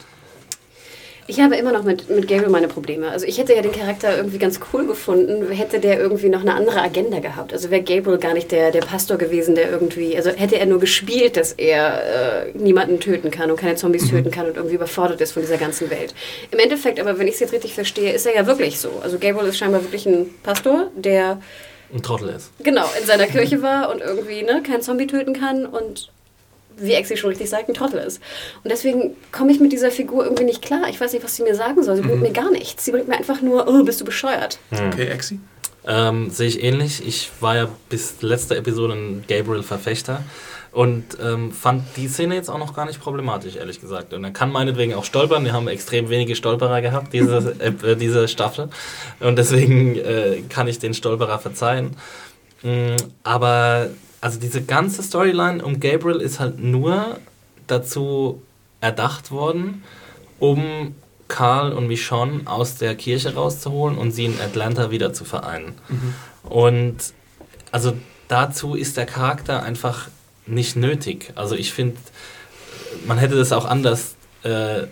Ich 1.30 1.40
habe 1.40 1.56
immer 1.58 1.72
noch 1.72 1.84
mit, 1.84 2.10
mit 2.10 2.28
Gabriel 2.28 2.50
meine 2.50 2.68
Probleme. 2.68 3.12
Also 3.12 3.28
ich 3.28 3.38
hätte 3.38 3.54
ja 3.54 3.62
den 3.62 3.72
Charakter 3.72 4.18
irgendwie 4.18 4.40
ganz 4.40 4.60
cool 4.74 4.88
gefunden, 4.88 5.52
hätte 5.52 5.80
der 5.80 6.00
irgendwie 6.00 6.28
noch 6.28 6.42
eine 6.42 6.56
andere 6.56 6.82
Agenda 6.82 7.20
gehabt. 7.20 7.54
Also 7.54 7.70
wäre 7.70 7.84
Gabriel 7.84 8.18
gar 8.18 8.34
nicht 8.34 8.52
der, 8.52 8.72
der 8.72 8.80
Pastor 8.80 9.18
gewesen, 9.18 9.54
der 9.54 9.70
irgendwie, 9.70 10.18
also 10.18 10.32
hätte 10.32 10.58
er 10.60 10.66
nur 10.66 10.80
gespielt, 10.80 11.38
dass 11.38 11.52
er 11.52 12.48
äh, 12.48 12.58
niemanden 12.58 13.00
töten 13.00 13.30
kann 13.30 13.52
und 13.52 13.58
keine 13.58 13.76
Zombies 13.76 14.10
töten 14.10 14.32
kann 14.32 14.48
und 14.48 14.56
irgendwie 14.56 14.74
überfordert 14.74 15.22
ist 15.22 15.34
von 15.34 15.44
dieser 15.44 15.58
ganzen 15.58 15.92
Welt. 15.92 16.16
Im 16.50 16.58
Endeffekt 16.58 17.00
aber, 17.00 17.20
wenn 17.20 17.28
ich 17.28 17.36
es 17.36 17.42
jetzt 17.42 17.54
richtig 17.54 17.76
verstehe, 17.76 18.12
ist 18.12 18.26
er 18.26 18.34
ja 18.34 18.48
wirklich 18.48 18.80
so. 18.80 18.90
Also 19.04 19.20
Gabriel 19.20 19.50
ist 19.50 19.60
scheinbar 19.60 19.84
wirklich 19.84 20.08
ein 20.08 20.34
Pastor, 20.42 20.90
der 20.96 21.40
ein 21.94 22.02
Trottel 22.02 22.30
ist. 22.30 22.50
genau 22.64 22.86
in 23.00 23.06
seiner 23.06 23.28
Kirche 23.28 23.62
war 23.62 23.92
und 23.92 24.02
irgendwie 24.02 24.42
ne, 24.42 24.64
keinen 24.64 24.82
Zombie 24.82 25.06
töten 25.06 25.34
kann 25.34 25.68
und 25.68 26.10
wie 26.78 26.94
Exi 26.94 27.18
schon 27.18 27.30
richtig 27.30 27.50
sagt, 27.50 27.70
ein 27.70 27.74
Trottel 27.74 28.00
ist. 28.00 28.22
Und 28.64 28.72
deswegen 28.72 29.16
komme 29.32 29.52
ich 29.52 29.60
mit 29.60 29.72
dieser 29.72 29.92
Figur 29.92 30.24
irgendwie 30.24 30.46
nicht 30.46 30.62
klar. 30.62 30.90
Ich 30.90 31.00
weiß 31.00 31.14
nicht, 31.14 31.24
was 31.24 31.36
sie 31.36 31.44
mir 31.44 31.56
sagen 31.56 31.84
soll. 31.84 31.96
Sie 31.98 32.02
bringt 32.02 32.22
mir 32.22 32.32
gar 32.32 32.52
nichts. 32.52 32.86
Sie 32.86 32.92
bringt 32.92 33.08
mir 33.08 33.18
einfach 33.18 33.42
nur, 33.42 33.68
oh, 33.68 33.84
bist 33.84 34.00
du 34.02 34.06
bescheuert. 34.06 34.60
Okay, 34.72 35.08
Exi? 35.08 35.40
Ähm, 35.86 36.30
Sehe 36.30 36.48
ich 36.48 36.64
ähnlich. 36.64 37.06
Ich 37.06 37.32
war 37.40 37.56
ja 37.56 37.70
bis 37.90 38.22
letzte 38.22 38.56
Episode 38.56 38.94
ein 38.94 39.24
Gabriel-Verfechter 39.28 40.24
und 40.72 41.18
ähm, 41.22 41.52
fand 41.52 41.84
die 41.98 42.08
Szene 42.08 42.36
jetzt 42.36 42.50
auch 42.50 42.60
noch 42.60 42.76
gar 42.76 42.86
nicht 42.86 43.02
problematisch, 43.02 43.56
ehrlich 43.56 43.82
gesagt. 43.82 44.14
Und 44.14 44.24
er 44.24 44.32
kann 44.32 44.52
meinetwegen 44.52 44.94
auch 44.94 45.04
stolpern. 45.04 45.44
Wir 45.44 45.54
haben 45.54 45.68
extrem 45.68 46.10
wenige 46.10 46.36
Stolperer 46.36 46.82
gehabt, 46.82 47.14
diese, 47.14 47.56
äh, 47.84 47.96
diese 47.96 48.28
Staffel. 48.28 48.70
Und 49.20 49.38
deswegen 49.38 49.96
äh, 49.96 50.44
kann 50.48 50.68
ich 50.68 50.80
den 50.80 50.94
Stolperer 50.94 51.40
verzeihen. 51.40 51.96
Mm, 52.62 52.96
aber 53.24 53.90
also 54.22 54.40
diese 54.40 54.62
ganze 54.62 55.04
Storyline 55.04 55.64
um 55.64 55.80
Gabriel 55.80 56.22
ist 56.22 56.40
halt 56.40 56.60
nur 56.60 57.20
dazu 57.68 58.42
erdacht 58.82 59.32
worden, 59.32 59.84
um 60.40 60.96
Karl 61.28 61.74
und 61.74 61.88
Michonne 61.88 62.42
aus 62.46 62.76
der 62.76 62.96
Kirche 62.96 63.36
rauszuholen 63.36 63.98
und 63.98 64.12
sie 64.12 64.26
in 64.26 64.42
Atlanta 64.42 64.92
wieder 64.92 65.14
zu 65.14 65.26
vereinen. 65.26 65.76
Und 66.44 66.98
also 67.72 67.94
dazu 68.28 68.76
ist 68.76 68.98
der 68.98 69.06
Charakter 69.06 69.64
einfach 69.64 70.08
nicht 70.48 70.76
nötig. 70.76 71.32
Also 71.36 71.56
ich 71.56 71.72
finde, 71.72 71.98
man 73.06 73.18
hätte 73.20 73.36
das 73.36 73.52
auch 73.52 73.66
anders 73.66 74.16
äh, 74.44 74.88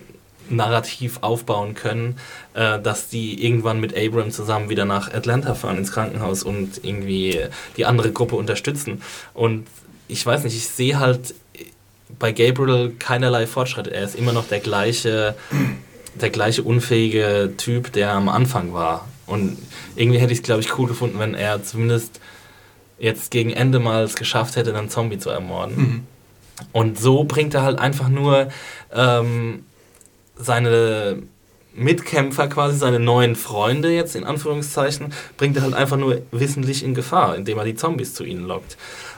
narrativ 0.49 1.19
aufbauen 1.21 1.73
können, 1.73 2.17
äh, 2.53 2.79
dass 2.79 3.09
die 3.09 3.43
irgendwann 3.45 3.79
mit 3.79 3.97
Abram 3.97 4.31
zusammen 4.31 4.69
wieder 4.69 4.85
nach 4.85 5.13
Atlanta 5.13 5.55
fahren 5.55 5.77
ins 5.77 5.91
Krankenhaus 5.91 6.43
und 6.43 6.83
irgendwie 6.83 7.41
die 7.77 7.85
andere 7.85 8.11
Gruppe 8.11 8.35
unterstützen. 8.35 9.01
Und 9.33 9.67
ich 10.07 10.25
weiß 10.25 10.43
nicht, 10.43 10.55
ich 10.55 10.67
sehe 10.67 10.99
halt 10.99 11.33
bei 12.19 12.31
Gabriel 12.31 12.95
keinerlei 12.97 13.47
Fortschritte. 13.47 13.93
Er 13.93 14.03
ist 14.03 14.15
immer 14.15 14.33
noch 14.33 14.47
der 14.47 14.59
gleiche, 14.59 15.35
der 16.15 16.29
gleiche 16.29 16.63
unfähige 16.63 17.53
Typ, 17.57 17.91
der 17.91 18.11
am 18.11 18.29
Anfang 18.29 18.73
war. 18.73 19.07
Und 19.25 19.57
irgendwie 19.95 20.19
hätte 20.19 20.31
ich 20.31 20.39
es, 20.39 20.43
glaube 20.43 20.61
ich, 20.61 20.77
cool 20.77 20.87
gefunden, 20.87 21.19
wenn 21.19 21.35
er 21.35 21.63
zumindest 21.63 22.19
jetzt 22.97 23.29
gegen 23.29 23.51
Ende 23.51 23.79
mal 23.79 24.03
es 24.03 24.15
geschafft 24.15 24.55
hätte, 24.55 24.75
einen 24.75 24.89
Zombie 24.89 25.19
zu 25.19 25.29
ermorden. 25.29 25.77
Mhm. 25.77 26.07
Und 26.71 26.99
so 26.99 27.23
bringt 27.23 27.53
er 27.53 27.61
halt 27.61 27.77
einfach 27.77 28.09
nur 28.09 28.47
ähm, 28.91 29.63
seine 30.39 31.23
Mitkämpfer, 31.73 32.47
quasi 32.47 32.77
seine 32.77 32.99
neuen 32.99 33.35
Freunde 33.35 33.91
jetzt 33.93 34.15
in 34.15 34.23
Anführungszeichen, 34.23 35.13
bringt 35.37 35.57
er 35.57 35.63
halt 35.63 35.75
einfach 35.75 35.97
nur 35.97 36.21
wissentlich 36.31 36.83
in 36.83 36.95
Gefahr, 36.95 37.35
indem 37.35 37.57
er 37.57 37.65
die 37.65 37.75
Zombies 37.75 38.13
zu 38.13 38.23
ihnen 38.23 38.45
lockt. 38.45 38.77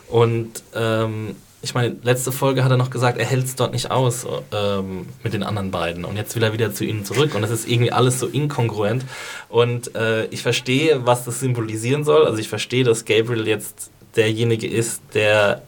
Und 0.10 0.64
ähm, 0.76 1.36
ich 1.62 1.74
meine, 1.74 1.96
letzte 2.04 2.32
Folge 2.32 2.64
hat 2.64 2.72
er 2.72 2.78
noch 2.78 2.90
gesagt, 2.90 3.18
er 3.18 3.26
hält 3.26 3.46
es 3.46 3.56
dort 3.56 3.74
nicht 3.74 3.92
aus 3.92 4.26
ähm, 4.54 5.08
mit 5.24 5.34
den 5.34 5.44
anderen 5.44 5.72
beiden. 5.72 6.06
Und 6.06 6.16
jetzt 6.16 6.36
will 6.36 6.44
er 6.44 6.54
wieder 6.54 6.74
zu 6.74 6.86
ihnen 6.86 7.04
zurück. 7.04 7.36
Und 7.36 7.42
das 7.42 7.52
ist 7.52 7.68
irgendwie 7.68 7.92
alles 7.92 8.20
so 8.20 8.28
inkongruent. 8.28 9.06
Und 9.50 9.96
äh, 9.96 10.26
ich 10.26 10.42
verstehe, 10.42 11.06
was 11.06 11.26
das 11.26 11.40
symbolisieren 11.42 12.06
soll. 12.06 12.26
Also 12.26 12.40
ich 12.40 12.48
verstehe, 12.48 12.84
dass 12.84 13.04
Gabriel 13.04 13.48
jetzt 13.48 13.92
derjenige 14.16 14.68
ist, 14.68 15.02
der 15.14 15.62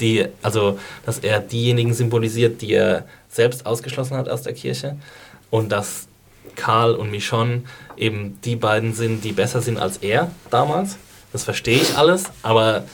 die, 0.00 0.26
also 0.42 0.78
dass 1.06 1.18
er 1.18 1.40
diejenigen 1.40 1.94
symbolisiert, 1.94 2.62
die 2.62 2.72
er 2.72 3.06
selbst 3.34 3.66
ausgeschlossen 3.66 4.16
hat 4.16 4.28
aus 4.28 4.42
der 4.42 4.54
Kirche. 4.54 4.96
Und 5.50 5.70
dass 5.72 6.08
Karl 6.56 6.94
und 6.94 7.10
Michonne 7.10 7.62
eben 7.96 8.38
die 8.42 8.56
beiden 8.56 8.94
sind, 8.94 9.24
die 9.24 9.32
besser 9.32 9.60
sind 9.60 9.78
als 9.78 9.98
er 9.98 10.30
damals. 10.50 10.96
Das 11.32 11.44
verstehe 11.44 11.78
ich 11.80 11.96
alles, 11.96 12.24
aber 12.42 12.84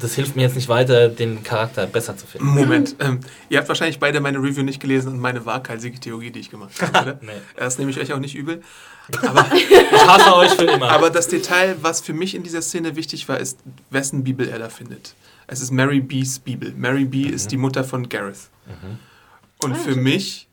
das 0.00 0.14
hilft 0.14 0.36
mir 0.36 0.42
jetzt 0.42 0.56
nicht 0.56 0.68
weiter, 0.68 1.08
den 1.08 1.42
Charakter 1.44 1.86
besser 1.86 2.16
zu 2.16 2.26
finden. 2.26 2.48
Moment, 2.48 2.96
ähm, 2.98 3.20
ihr 3.48 3.58
habt 3.58 3.68
wahrscheinlich 3.68 4.00
beide 4.00 4.20
meine 4.20 4.38
Review 4.38 4.62
nicht 4.62 4.80
gelesen 4.80 5.12
und 5.12 5.20
meine 5.20 5.44
waghalsige 5.46 6.00
Theorie, 6.00 6.30
die 6.30 6.40
ich 6.40 6.50
gemacht 6.50 6.80
habe, 6.80 6.98
oder? 7.02 7.18
Nee. 7.22 7.32
Das 7.56 7.78
nehme 7.78 7.90
ich 7.90 8.00
euch 8.00 8.12
auch 8.12 8.18
nicht 8.18 8.34
übel. 8.34 8.62
Aber, 9.22 9.46
Ich 9.54 10.06
hasse 10.06 10.34
euch 10.34 10.50
für 10.52 10.64
immer. 10.64 10.88
aber 10.90 11.10
das 11.10 11.28
Detail, 11.28 11.76
was 11.82 12.00
für 12.00 12.14
mich 12.14 12.34
in 12.34 12.42
dieser 12.42 12.62
Szene 12.62 12.96
wichtig 12.96 13.28
war, 13.28 13.38
ist, 13.38 13.58
wessen 13.90 14.24
Bibel 14.24 14.48
er 14.48 14.58
da 14.58 14.70
findet. 14.70 15.14
Es 15.46 15.60
ist 15.60 15.70
Mary 15.70 16.00
B's 16.00 16.38
Bibel. 16.38 16.72
Mary 16.74 17.04
B 17.04 17.24
ist 17.24 17.52
die 17.52 17.58
Mutter 17.58 17.84
von 17.84 18.08
Gareth. 18.08 18.48
Und 19.64 19.72
Ah, 19.72 19.76
für 19.76 19.96
mich 19.96 20.48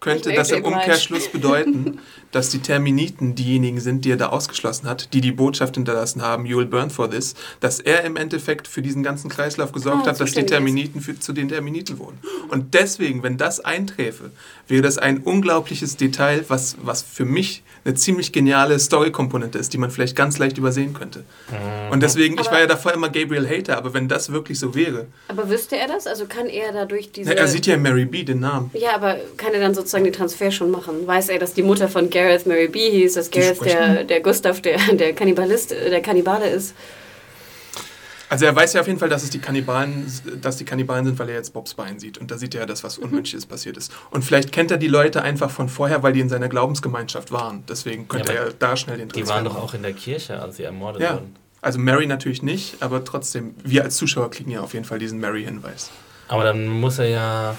könnte 0.00 0.32
das 0.32 0.50
im 0.50 0.62
gleich. 0.62 0.74
Umkehrschluss 0.74 1.28
bedeuten, 1.28 1.98
dass 2.32 2.48
die 2.48 2.58
Terminiten 2.58 3.34
diejenigen 3.34 3.80
sind, 3.80 4.04
die 4.04 4.10
er 4.10 4.16
da 4.16 4.28
ausgeschlossen 4.30 4.88
hat, 4.88 5.12
die 5.12 5.20
die 5.20 5.32
Botschaft 5.32 5.76
hinterlassen 5.76 6.22
haben, 6.22 6.46
you 6.46 6.58
will 6.58 6.66
burn 6.66 6.90
for 6.90 7.08
this, 7.10 7.34
dass 7.60 7.78
er 7.78 8.04
im 8.04 8.16
Endeffekt 8.16 8.66
für 8.66 8.82
diesen 8.82 9.02
ganzen 9.02 9.30
Kreislauf 9.30 9.72
gesorgt 9.72 10.06
Ah, 10.06 10.10
hat, 10.10 10.20
dass 10.20 10.32
die. 10.32 10.42
Terminiten 10.44 11.00
für, 11.00 11.18
zu 11.18 11.32
den 11.32 11.48
Terminiten 11.48 11.98
wurden. 11.98 12.18
Und 12.50 12.74
deswegen, 12.74 13.22
wenn 13.22 13.36
das 13.36 13.60
einträfe, 13.60 14.30
wäre 14.66 14.82
das 14.82 14.98
ein 14.98 15.18
unglaubliches 15.18 15.96
Detail, 15.96 16.44
was, 16.48 16.76
was 16.82 17.02
für 17.02 17.24
mich 17.24 17.62
eine 17.84 17.94
ziemlich 17.94 18.32
geniale 18.32 18.78
Story-Komponente 18.78 19.58
ist, 19.58 19.72
die 19.72 19.78
man 19.78 19.90
vielleicht 19.90 20.16
ganz 20.16 20.38
leicht 20.38 20.56
übersehen 20.58 20.94
könnte. 20.94 21.24
Und 21.90 22.02
deswegen, 22.02 22.38
ich 22.40 22.46
war 22.50 22.60
ja 22.60 22.66
davor 22.66 22.92
immer 22.92 23.08
Gabriel 23.08 23.48
Hater, 23.48 23.76
aber 23.76 23.92
wenn 23.94 24.08
das 24.08 24.32
wirklich 24.32 24.58
so 24.58 24.74
wäre, 24.74 25.06
Aber 25.28 25.48
wüsste 25.48 25.76
er 25.76 25.88
das? 25.88 26.06
Also 26.06 26.26
kann 26.26 26.46
er 26.46 26.72
dadurch 26.72 27.12
diese... 27.12 27.36
er 27.36 27.48
sieht 27.48 27.66
ja 27.66 27.76
Mary 27.76 28.04
B, 28.04 28.22
den 28.24 28.40
Namen. 28.40 28.70
Ja, 28.74 28.94
aber 28.94 29.16
kann 29.36 29.52
er 29.52 29.60
dann 29.60 29.74
sozusagen 29.74 30.04
den 30.04 30.12
Transfer 30.12 30.50
schon 30.50 30.70
machen? 30.70 31.06
Weiß 31.06 31.28
er, 31.28 31.38
dass 31.38 31.54
die 31.54 31.62
Mutter 31.62 31.88
von 31.88 32.08
Gareth 32.22 32.46
Mary 32.46 32.68
B 32.68 32.90
hieß, 32.90 33.14
dass 33.14 33.30
Die 33.30 33.40
Gareth 33.40 33.64
der, 33.64 34.04
der 34.04 34.20
Gustav 34.20 34.60
der, 34.60 34.78
der 34.94 35.12
Kannibalist, 35.12 35.70
der 35.72 36.00
Kannibale 36.00 36.48
ist? 36.48 36.74
Also 38.28 38.46
er 38.46 38.56
weiß 38.56 38.72
ja 38.72 38.80
auf 38.80 38.86
jeden 38.86 38.98
Fall, 38.98 39.10
dass 39.10 39.22
es 39.24 39.28
die 39.28 39.40
Kannibalen, 39.40 40.10
dass 40.40 40.56
die 40.56 40.64
Kannibalen 40.64 41.04
sind, 41.04 41.18
weil 41.18 41.28
er 41.28 41.34
jetzt 41.34 41.52
Bobs 41.52 41.74
Bein 41.74 41.98
sieht. 41.98 42.16
Und 42.16 42.30
da 42.30 42.38
sieht 42.38 42.54
er 42.54 42.62
ja, 42.62 42.66
dass 42.66 42.82
was 42.82 42.96
Unmenschliches 42.96 43.44
passiert 43.44 43.76
ist. 43.76 43.92
Und 44.10 44.24
vielleicht 44.24 44.52
kennt 44.52 44.70
er 44.70 44.78
die 44.78 44.88
Leute 44.88 45.20
einfach 45.20 45.50
von 45.50 45.68
vorher, 45.68 46.02
weil 46.02 46.14
die 46.14 46.20
in 46.20 46.30
seiner 46.30 46.48
Glaubensgemeinschaft 46.48 47.30
waren. 47.30 47.62
Deswegen 47.68 48.08
könnte 48.08 48.32
Ja, 48.32 48.44
er 48.44 48.52
da 48.58 48.74
schnell 48.78 48.96
den 48.96 49.08
die 49.08 49.16
Transfer 49.20 49.34
waren 49.34 49.44
doch 49.44 49.56
auch 49.56 49.74
in 49.74 49.82
der 49.82 49.92
Kirche, 49.92 50.40
als 50.40 50.56
sie 50.56 50.62
ermordet 50.62 51.02
Ja. 51.02 51.14
wurden. 51.14 51.36
Also 51.60 51.78
Mary 51.78 52.06
natürlich 52.06 52.42
nicht, 52.42 52.76
aber 52.80 53.04
trotzdem, 53.04 53.54
wir 53.62 53.84
als 53.84 53.96
Zuschauer 53.96 54.30
kriegen 54.30 54.50
ja 54.50 54.62
auf 54.62 54.72
jeden 54.72 54.86
Fall 54.86 54.98
diesen 54.98 55.20
Mary-Hinweis. 55.20 55.90
Aber 56.28 56.42
dann 56.44 56.66
muss 56.66 56.98
er 56.98 57.08
ja. 57.08 57.58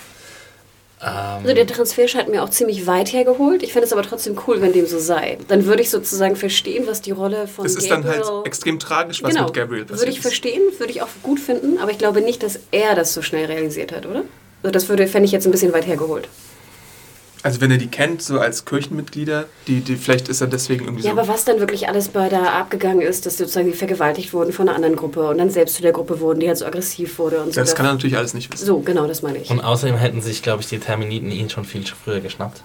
Ähm, 1.03 1.41
Also 1.43 1.53
der 1.53 1.67
Transfer 1.67 2.07
scheint 2.07 2.29
mir 2.29 2.43
auch 2.43 2.49
ziemlich 2.49 2.87
weit 2.87 3.11
hergeholt. 3.11 3.63
Ich 3.63 3.73
fände 3.73 3.85
es 3.85 3.93
aber 3.93 4.03
trotzdem 4.03 4.37
cool, 4.47 4.61
wenn 4.61 4.73
dem 4.73 4.87
so 4.87 4.99
sei. 4.99 5.37
Dann 5.47 5.65
würde 5.65 5.81
ich 5.81 5.89
sozusagen 5.89 6.35
verstehen, 6.35 6.87
was 6.87 7.01
die 7.01 7.11
Rolle 7.11 7.47
von 7.47 7.65
Es 7.65 7.75
ist 7.75 7.89
dann 7.89 8.03
Gabriel... 8.03 8.23
halt 8.23 8.45
extrem 8.47 8.79
tragisch, 8.79 9.21
was 9.21 9.31
genau, 9.31 9.45
mit 9.45 9.53
Gabriel 9.53 9.83
passiert 9.85 9.99
Würde 9.99 10.11
ich 10.11 10.21
verstehen, 10.21 10.61
würde 10.77 10.91
ich 10.91 11.01
auch 11.01 11.09
gut 11.21 11.39
finden, 11.39 11.77
aber 11.79 11.91
ich 11.91 11.97
glaube 11.97 12.21
nicht, 12.21 12.43
dass 12.43 12.59
er 12.71 12.95
das 12.95 13.13
so 13.13 13.21
schnell 13.21 13.45
realisiert 13.45 13.91
hat, 13.91 14.05
oder? 14.05 14.23
Also 14.61 14.71
das 14.71 14.87
würde, 14.87 15.07
fände 15.07 15.25
ich 15.25 15.33
jetzt 15.33 15.45
ein 15.45 15.51
bisschen 15.51 15.73
weit 15.73 15.85
hergeholt. 15.85 16.29
Also 17.43 17.59
wenn 17.59 17.71
er 17.71 17.77
die 17.77 17.87
kennt, 17.87 18.21
so 18.21 18.39
als 18.39 18.63
Kirchenmitglieder, 18.63 19.45
die, 19.67 19.81
die, 19.81 19.97
vielleicht 19.97 20.29
ist 20.29 20.39
er 20.39 20.47
deswegen 20.47 20.85
irgendwie 20.85 21.03
Ja, 21.03 21.13
so... 21.13 21.19
aber 21.19 21.27
was 21.27 21.43
dann 21.43 21.59
wirklich 21.59 21.89
alles 21.89 22.07
bei 22.07 22.29
da 22.29 22.53
abgegangen 22.59 23.01
ist, 23.01 23.25
dass 23.25 23.37
sozusagen 23.37 23.69
die 23.69 23.77
vergewaltigt 23.77 24.33
wurden 24.33 24.53
von 24.53 24.69
einer 24.69 24.75
anderen 24.77 24.95
Gruppe 24.95 25.27
und 25.27 25.37
dann 25.37 25.49
selbst 25.49 25.75
zu 25.75 25.81
der 25.81 25.91
Gruppe 25.91 26.21
wurden, 26.21 26.39
die 26.39 26.47
halt 26.47 26.57
so 26.57 26.65
aggressiv 26.65 27.19
wurde 27.19 27.41
und 27.41 27.53
so. 27.53 27.59
das 27.59 27.75
kann 27.75 27.85
er 27.85 27.91
natürlich 27.93 28.17
alles 28.17 28.33
nicht 28.33 28.51
wissen. 28.53 28.65
so, 28.65 28.79
genau, 28.79 29.07
das 29.07 29.21
meine 29.21 29.39
ich. 29.39 29.49
Und 29.49 29.59
außerdem 29.59 29.97
hätten 29.97 30.21
sich, 30.21 30.41
glaube 30.41 30.61
ich, 30.61 30.69
die 30.69 30.79
Terminiten 30.79 31.31
ihn 31.31 31.49
schon 31.49 31.65
viel 31.65 31.83
früher 31.85 32.21
geschnappt. 32.21 32.63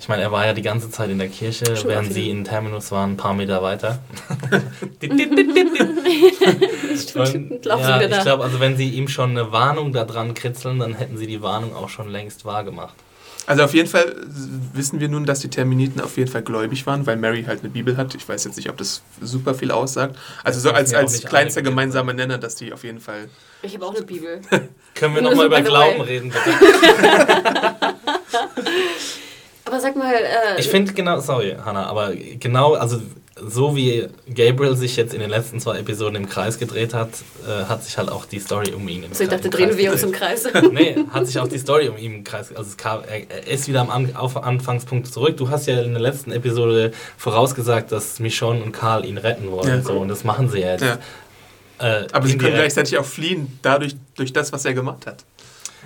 Ich 0.00 0.08
meine, 0.08 0.22
er 0.22 0.30
war 0.30 0.46
ja 0.46 0.52
die 0.52 0.62
ganze 0.62 0.90
Zeit 0.90 1.10
in 1.10 1.18
der 1.18 1.28
Kirche, 1.28 1.64
Stimmt, 1.64 1.84
während 1.86 2.12
sie 2.12 2.30
in 2.30 2.44
Terminus 2.44 2.92
waren, 2.92 3.12
ein 3.12 3.16
paar 3.16 3.34
Meter 3.34 3.62
weiter. 3.62 3.98
Und, 7.14 7.64
ja, 7.64 8.00
ich 8.00 8.20
glaube, 8.22 8.44
also 8.44 8.60
wenn 8.60 8.76
sie 8.76 8.90
ihm 8.90 9.08
schon 9.08 9.30
eine 9.30 9.50
Warnung 9.50 9.92
da 9.92 10.04
dran 10.04 10.34
kritzeln, 10.34 10.78
dann 10.78 10.94
hätten 10.94 11.16
sie 11.16 11.26
die 11.26 11.42
Warnung 11.42 11.74
auch 11.74 11.88
schon 11.88 12.08
längst 12.08 12.44
wahrgemacht. 12.44 12.94
Also 13.48 13.64
auf 13.64 13.72
jeden 13.72 13.88
Fall 13.88 14.14
wissen 14.74 15.00
wir 15.00 15.08
nun, 15.08 15.24
dass 15.24 15.40
die 15.40 15.48
Terminiten 15.48 16.02
auf 16.02 16.18
jeden 16.18 16.30
Fall 16.30 16.42
gläubig 16.42 16.86
waren, 16.86 17.06
weil 17.06 17.16
Mary 17.16 17.44
halt 17.44 17.60
eine 17.60 17.70
Bibel 17.70 17.96
hat. 17.96 18.14
Ich 18.14 18.28
weiß 18.28 18.44
jetzt 18.44 18.56
nicht, 18.56 18.68
ob 18.68 18.76
das 18.76 19.00
super 19.22 19.54
viel 19.54 19.70
aussagt. 19.70 20.16
Also 20.44 20.60
so 20.60 20.70
als, 20.70 20.92
als 20.92 21.24
kleinster 21.24 21.62
gemeinsamer 21.62 22.12
Nenner, 22.12 22.36
dass 22.36 22.56
die 22.56 22.74
auf 22.74 22.84
jeden 22.84 23.00
Fall... 23.00 23.30
Ich 23.62 23.72
habe 23.74 23.86
auch 23.86 23.94
eine 23.94 24.04
Bibel. 24.04 24.42
Können 24.94 25.14
wir 25.14 25.22
nochmal 25.28 25.46
über 25.46 25.62
Glauben 25.62 26.02
reden, 26.02 26.30
bitte? 26.30 26.50
Aber 29.64 29.80
sag 29.80 29.96
mal, 29.96 30.14
äh, 30.14 30.60
Ich 30.60 30.68
finde 30.68 30.92
genau, 30.92 31.20
sorry, 31.20 31.56
Hannah, 31.62 31.86
aber 31.86 32.14
genau, 32.14 32.74
also 32.74 33.02
so 33.46 33.76
wie 33.76 34.08
Gabriel 34.34 34.76
sich 34.76 34.96
jetzt 34.96 35.14
in 35.14 35.20
den 35.20 35.30
letzten 35.30 35.60
zwei 35.60 35.78
Episoden 35.78 36.16
im 36.16 36.28
Kreis 36.28 36.58
gedreht 36.58 36.94
hat, 36.94 37.10
äh, 37.46 37.64
hat 37.64 37.84
sich 37.84 37.96
halt 37.98 38.08
auch 38.10 38.24
die 38.26 38.40
Story 38.40 38.72
um 38.72 38.88
ihn 38.88 39.02
im 39.04 39.12
so, 39.14 39.22
ich 39.22 39.28
Kre- 39.28 39.32
dachte, 39.32 39.44
im 39.46 39.50
drehen 39.52 39.68
Kreis 39.68 39.78
wir 39.78 39.92
uns 39.92 40.02
im 40.02 40.12
Kreis. 40.12 40.44
Nee, 40.72 40.96
hat 41.10 41.26
sich 41.26 41.38
auch 41.38 41.48
die 41.48 41.58
Story 41.58 41.88
um 41.88 41.96
ihn 41.96 42.14
im 42.16 42.24
Kreis. 42.24 42.48
Also 42.54 42.70
es 42.70 42.76
kam, 42.76 43.00
er, 43.04 43.46
ist 43.46 43.68
wieder 43.68 43.80
am 43.80 43.90
An 43.90 44.16
auf 44.16 44.36
Anfangspunkt 44.36 45.06
zurück. 45.12 45.36
Du 45.36 45.50
hast 45.50 45.66
ja 45.66 45.80
in 45.82 45.92
der 45.92 46.02
letzten 46.02 46.32
Episode 46.32 46.92
vorausgesagt, 47.16 47.92
dass 47.92 48.18
Michonne 48.20 48.62
und 48.62 48.72
Karl 48.72 49.04
ihn 49.04 49.18
retten 49.18 49.50
wollen. 49.50 49.68
Ja. 49.68 49.82
So, 49.82 49.98
und 49.98 50.08
das 50.08 50.24
machen 50.24 50.48
sie 50.48 50.60
ja 50.60 50.72
jetzt. 50.72 50.84
Ja. 50.84 50.98
Äh, 51.78 52.06
Aber 52.12 52.26
sie 52.26 52.36
können 52.38 52.54
gleichzeitig 52.54 52.98
auch 52.98 53.04
fliehen, 53.04 53.58
dadurch, 53.62 53.94
durch 54.16 54.32
das, 54.32 54.52
was 54.52 54.64
er 54.64 54.74
gemacht 54.74 55.06
hat. 55.06 55.24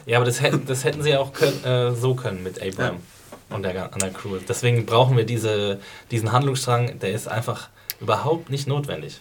Ja, 0.07 0.17
aber 0.17 0.25
das 0.27 0.41
hätten, 0.41 0.63
das 0.67 0.85
hätten 0.85 1.03
sie 1.03 1.11
ja 1.11 1.21
auch 1.21 1.33
können, 1.33 1.63
äh, 1.65 1.95
so 1.95 2.15
können 2.15 2.43
mit 2.43 2.61
Abraham 2.63 2.97
und 3.53 3.63
der, 3.63 3.93
an 3.93 4.01
der 4.01 4.11
Crew. 4.11 4.39
Deswegen 4.49 4.87
brauchen 4.87 5.17
wir 5.17 5.25
diese, 5.25 5.81
diesen 6.11 6.33
Handlungsstrang, 6.33 6.99
der 6.99 7.13
ist 7.13 7.29
einfach 7.29 7.69
überhaupt 8.01 8.51
nicht 8.51 8.67
notwendig. 8.67 9.21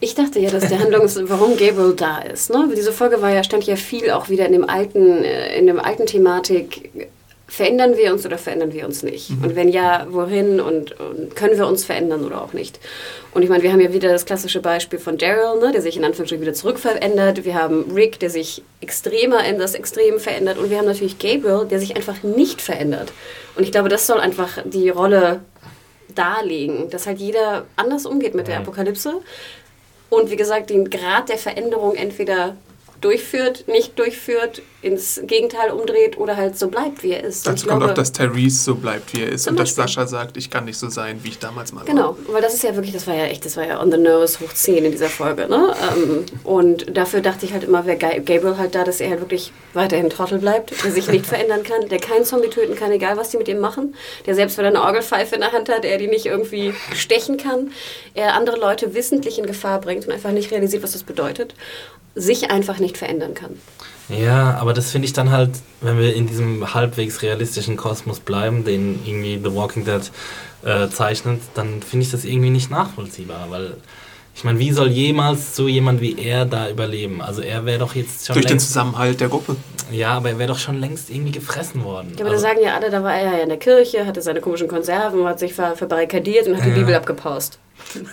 Ich 0.00 0.14
dachte 0.14 0.38
ja, 0.38 0.50
dass 0.50 0.68
der 0.68 0.80
Handlungs, 0.80 1.18
warum 1.28 1.56
Gabriel 1.56 1.94
da 1.96 2.18
ist. 2.18 2.50
Ne? 2.50 2.68
Diese 2.76 2.92
Folge 2.92 3.22
war 3.22 3.30
ja, 3.30 3.44
stand 3.44 3.64
ja 3.64 3.76
viel 3.76 4.10
auch 4.10 4.28
wieder 4.28 4.46
in 4.46 4.52
dem 4.52 4.68
alten, 4.68 5.24
äh, 5.24 5.56
in 5.56 5.66
dem 5.66 5.80
alten 5.80 6.06
Thematik. 6.06 7.08
Verändern 7.46 7.96
wir 7.96 8.12
uns 8.12 8.24
oder 8.24 8.38
verändern 8.38 8.72
wir 8.72 8.86
uns 8.86 9.02
nicht? 9.02 9.30
Und 9.30 9.54
wenn 9.54 9.68
ja, 9.68 10.06
wohin 10.10 10.60
und, 10.60 10.98
und 10.98 11.36
können 11.36 11.58
wir 11.58 11.66
uns 11.66 11.84
verändern 11.84 12.24
oder 12.24 12.42
auch 12.42 12.52
nicht? 12.54 12.80
Und 13.32 13.42
ich 13.42 13.50
meine, 13.50 13.62
wir 13.62 13.70
haben 13.70 13.80
ja 13.80 13.92
wieder 13.92 14.08
das 14.08 14.24
klassische 14.24 14.60
Beispiel 14.60 14.98
von 14.98 15.18
Daryl, 15.18 15.60
ne, 15.60 15.70
der 15.70 15.82
sich 15.82 15.96
in 15.96 16.04
Anführungsstrichen 16.04 16.42
wieder 16.42 16.54
zurückverändert. 16.54 17.44
Wir 17.44 17.54
haben 17.54 17.92
Rick, 17.94 18.18
der 18.18 18.30
sich 18.30 18.62
extremer 18.80 19.44
in 19.44 19.58
das 19.58 19.74
Extrem 19.74 20.18
verändert. 20.18 20.58
Und 20.58 20.70
wir 20.70 20.78
haben 20.78 20.86
natürlich 20.86 21.18
Gabriel, 21.18 21.66
der 21.68 21.80
sich 21.80 21.96
einfach 21.96 22.22
nicht 22.22 22.62
verändert. 22.62 23.12
Und 23.56 23.62
ich 23.62 23.72
glaube, 23.72 23.90
das 23.90 24.06
soll 24.06 24.20
einfach 24.20 24.58
die 24.64 24.88
Rolle 24.88 25.40
darlegen, 26.14 26.90
dass 26.90 27.06
halt 27.06 27.18
jeder 27.18 27.66
anders 27.76 28.06
umgeht 28.06 28.34
mit 28.34 28.48
der 28.48 28.58
Apokalypse 28.58 29.20
und 30.10 30.30
wie 30.30 30.36
gesagt 30.36 30.70
den 30.70 30.90
Grad 30.90 31.28
der 31.28 31.38
Veränderung 31.38 31.94
entweder 31.94 32.56
durchführt, 33.04 33.68
nicht 33.68 33.98
durchführt, 33.98 34.62
ins 34.82 35.20
Gegenteil 35.26 35.70
umdreht 35.70 36.18
oder 36.18 36.36
halt 36.36 36.58
so 36.58 36.68
bleibt, 36.68 37.02
wie 37.02 37.12
er 37.12 37.24
ist. 37.24 37.46
Dazu 37.46 37.66
kommt 37.66 37.78
glaube- 37.80 37.92
auch, 37.92 37.94
dass 37.94 38.12
Tyrese 38.12 38.62
so 38.64 38.74
bleibt, 38.74 39.14
wie 39.14 39.22
er 39.22 39.28
ist. 39.32 39.48
Und 39.48 39.58
dass 39.58 39.70
Beispiel. 39.74 39.84
Sascha 39.84 40.06
sagt, 40.06 40.36
ich 40.36 40.50
kann 40.50 40.66
nicht 40.66 40.76
so 40.78 40.90
sein, 40.90 41.20
wie 41.22 41.28
ich 41.30 41.38
damals 41.38 41.72
mal 41.72 41.80
war. 41.80 41.86
Genau, 41.86 42.16
weil 42.28 42.42
das 42.42 42.52
ist 42.54 42.64
ja 42.64 42.74
wirklich, 42.74 42.92
das 42.92 43.06
war 43.06 43.14
ja 43.14 43.24
echt, 43.24 43.44
das 43.46 43.56
war 43.56 43.66
ja 43.66 43.80
on 43.80 43.90
the 43.90 43.96
nose 43.98 44.40
hoch 44.40 44.52
10 44.52 44.84
in 44.84 44.92
dieser 44.92 45.08
Folge, 45.08 45.48
ne? 45.48 45.74
Ähm, 45.96 46.24
und 46.44 46.96
dafür 46.96 47.20
dachte 47.22 47.46
ich 47.46 47.52
halt 47.54 47.64
immer, 47.64 47.86
wäre 47.86 47.96
Ga- 47.96 48.18
Gabriel 48.18 48.58
halt 48.58 48.74
da, 48.74 48.84
dass 48.84 49.00
er 49.00 49.10
halt 49.10 49.20
wirklich 49.20 49.52
weiterhin 49.72 50.10
Trottel 50.10 50.38
bleibt, 50.38 50.72
der 50.84 50.90
sich 50.92 51.08
nicht 51.08 51.24
verändern 51.26 51.62
kann, 51.62 51.88
der 51.88 51.98
keinen 51.98 52.24
Zombie 52.26 52.48
töten 52.50 52.74
kann, 52.76 52.90
egal 52.92 53.16
was 53.16 53.30
die 53.30 53.38
mit 53.38 53.48
ihm 53.48 53.60
machen, 53.60 53.94
der 54.26 54.34
selbst 54.34 54.58
wenn 54.58 54.64
er 54.66 54.70
eine 54.70 54.82
Orgelpfeife 54.82 55.34
in 55.34 55.40
der 55.40 55.52
Hand 55.52 55.68
hat, 55.70 55.84
er 55.86 55.96
die 55.98 56.08
nicht 56.08 56.26
irgendwie 56.26 56.74
stechen 56.94 57.38
kann, 57.38 57.70
er 58.12 58.34
andere 58.34 58.58
Leute 58.58 58.94
wissentlich 58.94 59.38
in 59.38 59.46
Gefahr 59.46 59.80
bringt 59.80 60.06
und 60.06 60.12
einfach 60.12 60.30
nicht 60.32 60.50
realisiert, 60.50 60.82
was 60.82 60.92
das 60.92 61.02
bedeutet, 61.04 61.54
sich 62.14 62.50
einfach 62.50 62.78
nicht 62.78 62.96
verändern 62.96 63.34
kann. 63.34 63.58
Ja, 64.08 64.58
aber 64.58 64.74
das 64.74 64.90
finde 64.90 65.06
ich 65.06 65.12
dann 65.12 65.30
halt, 65.30 65.50
wenn 65.80 65.98
wir 65.98 66.14
in 66.14 66.26
diesem 66.26 66.74
halbwegs 66.74 67.22
realistischen 67.22 67.76
Kosmos 67.76 68.20
bleiben, 68.20 68.64
den 68.64 69.00
irgendwie 69.04 69.40
The 69.42 69.54
Walking 69.54 69.84
Dead 69.84 70.10
äh, 70.62 70.88
zeichnet, 70.88 71.40
dann 71.54 71.82
finde 71.82 72.04
ich 72.04 72.10
das 72.10 72.24
irgendwie 72.24 72.50
nicht 72.50 72.70
nachvollziehbar, 72.70 73.46
weil 73.50 73.76
ich 74.34 74.42
meine, 74.44 74.58
wie 74.58 74.72
soll 74.72 74.88
jemals 74.88 75.54
so 75.54 75.68
jemand 75.68 76.00
wie 76.00 76.18
er 76.18 76.44
da 76.44 76.68
überleben? 76.68 77.22
Also 77.22 77.40
er 77.40 77.64
wäre 77.64 77.78
doch 77.78 77.94
jetzt 77.94 78.26
schon 78.26 78.34
Durch 78.34 78.46
den 78.46 78.58
Zusammenhalt 78.58 79.20
der 79.20 79.28
Gruppe. 79.28 79.56
ja, 79.92 80.10
aber 80.14 80.30
er 80.30 80.38
wäre 80.38 80.48
doch 80.48 80.58
schon 80.58 80.80
längst 80.80 81.08
irgendwie 81.08 81.32
gefressen 81.32 81.84
worden. 81.84 82.08
Ja, 82.16 82.20
aber 82.20 82.30
da 82.30 82.30
also, 82.32 82.42
sagen 82.42 82.58
ja 82.62 82.74
alle, 82.74 82.90
da 82.90 83.02
war 83.02 83.14
er 83.14 83.36
ja 83.38 83.42
in 83.44 83.48
der 83.48 83.58
Kirche, 83.58 84.06
hatte 84.06 84.20
seine 84.22 84.40
komischen 84.40 84.66
Konserven, 84.68 85.24
hat 85.26 85.38
sich 85.38 85.54
ver 85.54 85.76
verbarrikadiert 85.76 86.48
und 86.48 86.56
hat 86.56 86.64
die 86.64 86.70
Ja. 86.70 86.74
Bibel 86.76 86.94
abgepaust. 86.94 87.58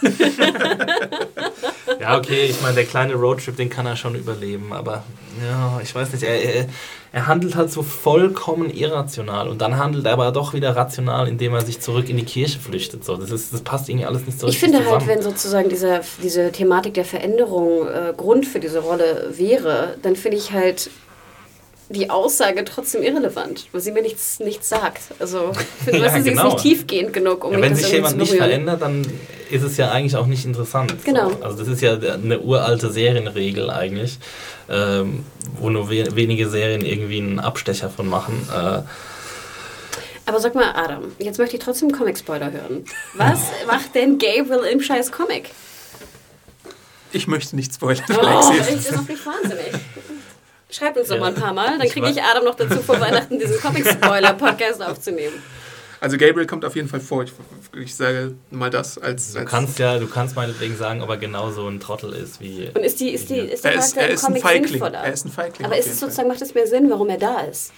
ja, 1.99 2.17
okay, 2.17 2.45
ich 2.45 2.62
meine, 2.62 2.75
der 2.75 2.86
kleine 2.86 3.13
Roadtrip, 3.15 3.55
den 3.57 3.69
kann 3.69 3.86
er 3.86 3.95
schon 3.95 4.15
überleben, 4.15 4.73
aber 4.73 5.03
ja, 5.43 5.79
ich 5.81 5.93
weiß 5.93 6.12
nicht, 6.13 6.23
er, 6.23 6.41
er, 6.41 6.65
er 7.13 7.28
handelt 7.28 7.56
halt 7.56 7.69
so 7.71 7.84
vollkommen 7.84 8.69
irrational 8.74 9.50
und 9.50 9.62
dann 9.62 9.78
handelt 9.78 10.06
er 10.06 10.13
aber 10.13 10.32
doch 10.32 10.54
wieder 10.54 10.76
rational, 10.78 11.28
indem 11.28 11.54
er 11.54 11.62
sich 11.62 11.82
zurück 11.82 12.10
in 12.10 12.15
die 12.17 12.24
Kirche 12.24 12.58
flüchtet. 12.60 13.04
So, 13.04 13.17
das, 13.17 13.32
ist, 13.32 13.54
das 13.54 13.62
passt 13.62 13.89
irgendwie 13.89 14.06
alles 14.06 14.26
nicht 14.26 14.39
so 14.39 14.47
Ich 14.47 14.54
richtig 14.54 14.69
finde 14.71 14.78
halt, 14.89 15.02
zusammen. 15.02 15.08
wenn 15.08 15.21
sozusagen 15.21 15.67
diese, 15.69 16.02
diese 16.24 16.52
Thematik 16.54 16.93
der 16.93 17.04
Veränderung 17.06 17.86
äh, 17.88 18.13
Grund 18.15 18.45
für 18.45 18.60
diese 18.62 18.80
Rolle 18.80 19.34
wäre, 19.36 19.95
dann 20.02 20.15
finde 20.15 20.38
ich 20.38 20.54
halt 20.54 20.89
die 21.89 22.10
Aussage 22.10 22.63
trotzdem 22.63 23.04
irrelevant, 23.04 23.67
weil 23.74 23.82
sie 23.82 23.91
mir 23.91 24.02
nichts, 24.02 24.39
nichts 24.39 24.69
sagt. 24.69 25.02
Also, 25.19 25.52
ich 25.86 25.91
finde, 25.91 26.00
Ja, 26.06 26.10
sie 26.12 26.19
ist 26.19 26.26
genau. 26.26 26.45
nicht 26.45 26.60
tiefgehend 26.60 27.12
genug, 27.12 27.43
um 27.43 27.52
Ja, 27.52 27.58
mich 27.60 27.69
wenn 27.71 27.76
sich 27.76 27.91
jemand 27.91 28.17
nicht 28.17 28.30
berühren. 28.32 28.47
verändert, 28.47 28.82
dann 28.82 29.06
ist 29.51 29.63
es 29.63 29.77
ja 29.77 29.91
eigentlich 29.91 30.15
auch 30.15 30.25
nicht 30.27 30.45
interessant. 30.45 30.95
Genau. 31.03 31.29
So. 31.29 31.43
Also 31.43 31.57
das 31.57 31.67
ist 31.67 31.81
ja 31.81 31.93
eine 31.97 32.39
uralte 32.39 32.91
Serienregel 32.91 33.69
eigentlich, 33.69 34.17
ähm, 34.69 35.25
wo 35.59 35.69
nur 35.69 35.89
we 35.89 36.15
wenige 36.15 36.49
Serien 36.49 36.81
irgendwie 36.85 37.17
einen 37.19 37.39
Abstecher 37.39 37.89
von 37.89 38.07
machen. 38.07 38.47
Äh, 38.51 38.81
Aber 40.25 40.39
sag 40.39 40.55
mal, 40.55 40.71
Adam, 40.75 41.11
jetzt 41.19 41.37
möchte 41.39 41.57
ich 41.57 41.63
trotzdem 41.63 41.91
Comic-Spoiler 41.91 42.51
hören. 42.51 42.85
Was 43.15 43.39
macht 43.67 43.95
denn 43.95 44.17
Gabriel 44.17 44.63
im 44.71 44.81
scheiß 44.81 45.11
Comic? 45.11 45.49
Ich 47.13 47.27
möchte 47.27 47.55
nicht 47.57 47.73
spoilern, 47.73 48.03
Oh, 48.09 48.25
Alexis. 48.25 48.75
ich 48.85 48.87
bin 48.89 48.99
auf 48.99 49.07
mich 49.07 49.25
wahnsinnig. 49.25 49.71
Schreibt 50.69 50.97
uns 50.97 51.09
doch 51.09 51.15
Ja. 51.15 51.21
mal 51.21 51.27
ein 51.27 51.35
paar 51.35 51.53
Mal, 51.53 51.77
dann 51.77 51.89
kriege 51.89 52.09
ich 52.09 52.21
Adam 52.23 52.45
noch 52.45 52.55
dazu, 52.55 52.81
vor 52.81 52.97
Weihnachten 53.01 53.37
diesen 53.37 53.59
Comic-Spoiler-Podcast 53.59 54.81
aufzunehmen. 54.81 55.33
Also 56.01 56.17
Gabriel 56.17 56.47
kommt 56.47 56.65
auf 56.65 56.75
jeden 56.75 56.87
Fall 56.89 56.99
vor. 56.99 57.23
Ich, 57.23 57.31
ich 57.79 57.95
sage 57.95 58.33
mal 58.49 58.71
das 58.71 58.97
als... 58.97 59.33
du 59.33 59.39
als 59.39 59.49
kannst 59.49 59.77
ja, 59.77 59.99
du 59.99 60.07
kannst 60.07 60.35
meinetwegen 60.35 60.75
sagen, 60.75 61.01
ob 61.03 61.09
er 61.09 61.17
genauso 61.17 61.67
ein 61.67 61.79
Trottel 61.79 62.11
ist 62.13 62.41
wie. 62.41 62.69
Und 62.73 62.83
ist, 62.83 62.99
die, 62.99 63.11
ist, 63.11 63.29
die, 63.29 63.35
ist 63.37 63.63
der 63.63 63.73
er 63.73 63.79
ist, 63.79 63.93
Charakter 63.93 64.01
er 64.01 64.09
ist 64.15 64.25
ein 64.25 64.35
Feigling. 64.37 64.67
sinnvoller? 64.67 64.97
Er 64.97 65.13
ist 65.13 65.25
ein 65.25 65.31
Feigling. 65.31 65.65
Aber 65.67 65.77
ist 65.77 65.85
es 65.87 65.99
sozusagen, 65.99 66.27
macht 66.27 66.41
es 66.41 66.55
mehr 66.55 66.65
Sinn, 66.65 66.89
warum 66.89 67.07
er 67.09 67.19
da 67.19 67.41
ist? 67.41 67.71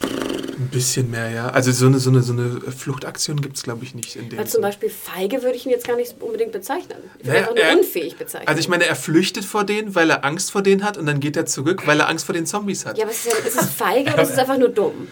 Ein 0.00 0.68
bisschen 0.70 1.10
mehr, 1.10 1.30
ja. 1.30 1.48
Also 1.48 1.72
so 1.72 1.86
eine, 1.86 1.98
so 1.98 2.10
eine, 2.10 2.22
so 2.22 2.32
eine 2.32 2.60
Fluchtaktion 2.70 3.40
gibt 3.40 3.56
es, 3.56 3.62
glaube 3.64 3.84
ich, 3.84 3.94
nicht 3.94 4.14
in 4.14 4.28
dem 4.28 4.38
Weil 4.38 4.46
zum 4.46 4.62
Beispiel 4.62 4.88
feige 4.88 5.42
würde 5.42 5.56
ich 5.56 5.66
ihn 5.66 5.72
jetzt 5.72 5.86
gar 5.86 5.96
nicht 5.96 6.14
unbedingt 6.20 6.52
bezeichnen. 6.52 6.98
Ich 7.18 7.26
würde 7.26 7.28
Naja, 7.28 7.40
einfach 7.40 7.54
nur 7.56 7.64
er- 7.64 7.78
unfähig 7.78 8.16
bezeichnen. 8.16 8.46
Also 8.48 8.60
ich 8.60 8.68
meine, 8.68 8.86
er 8.86 8.94
flüchtet 8.96 9.44
vor 9.44 9.64
denen, 9.64 9.94
weil 9.96 10.08
er 10.10 10.24
Angst 10.24 10.52
vor 10.52 10.62
denen 10.62 10.84
hat 10.84 10.96
und 10.96 11.06
dann 11.06 11.18
geht 11.20 11.36
er 11.36 11.44
zurück, 11.46 11.86
weil 11.86 11.98
er 11.98 12.08
Angst 12.08 12.24
vor 12.24 12.34
den 12.34 12.46
Zombies 12.46 12.86
hat. 12.86 12.96
ja, 12.98 13.04
aber 13.04 13.12
ist 13.12 13.26
es, 13.26 13.32
ja, 13.32 13.38
ist 13.46 13.60
es 13.60 13.70
feige 13.70 14.12
oder 14.12 14.22
ist 14.22 14.30
es 14.30 14.38
einfach 14.38 14.58
nur 14.58 14.68
dumm? 14.68 15.08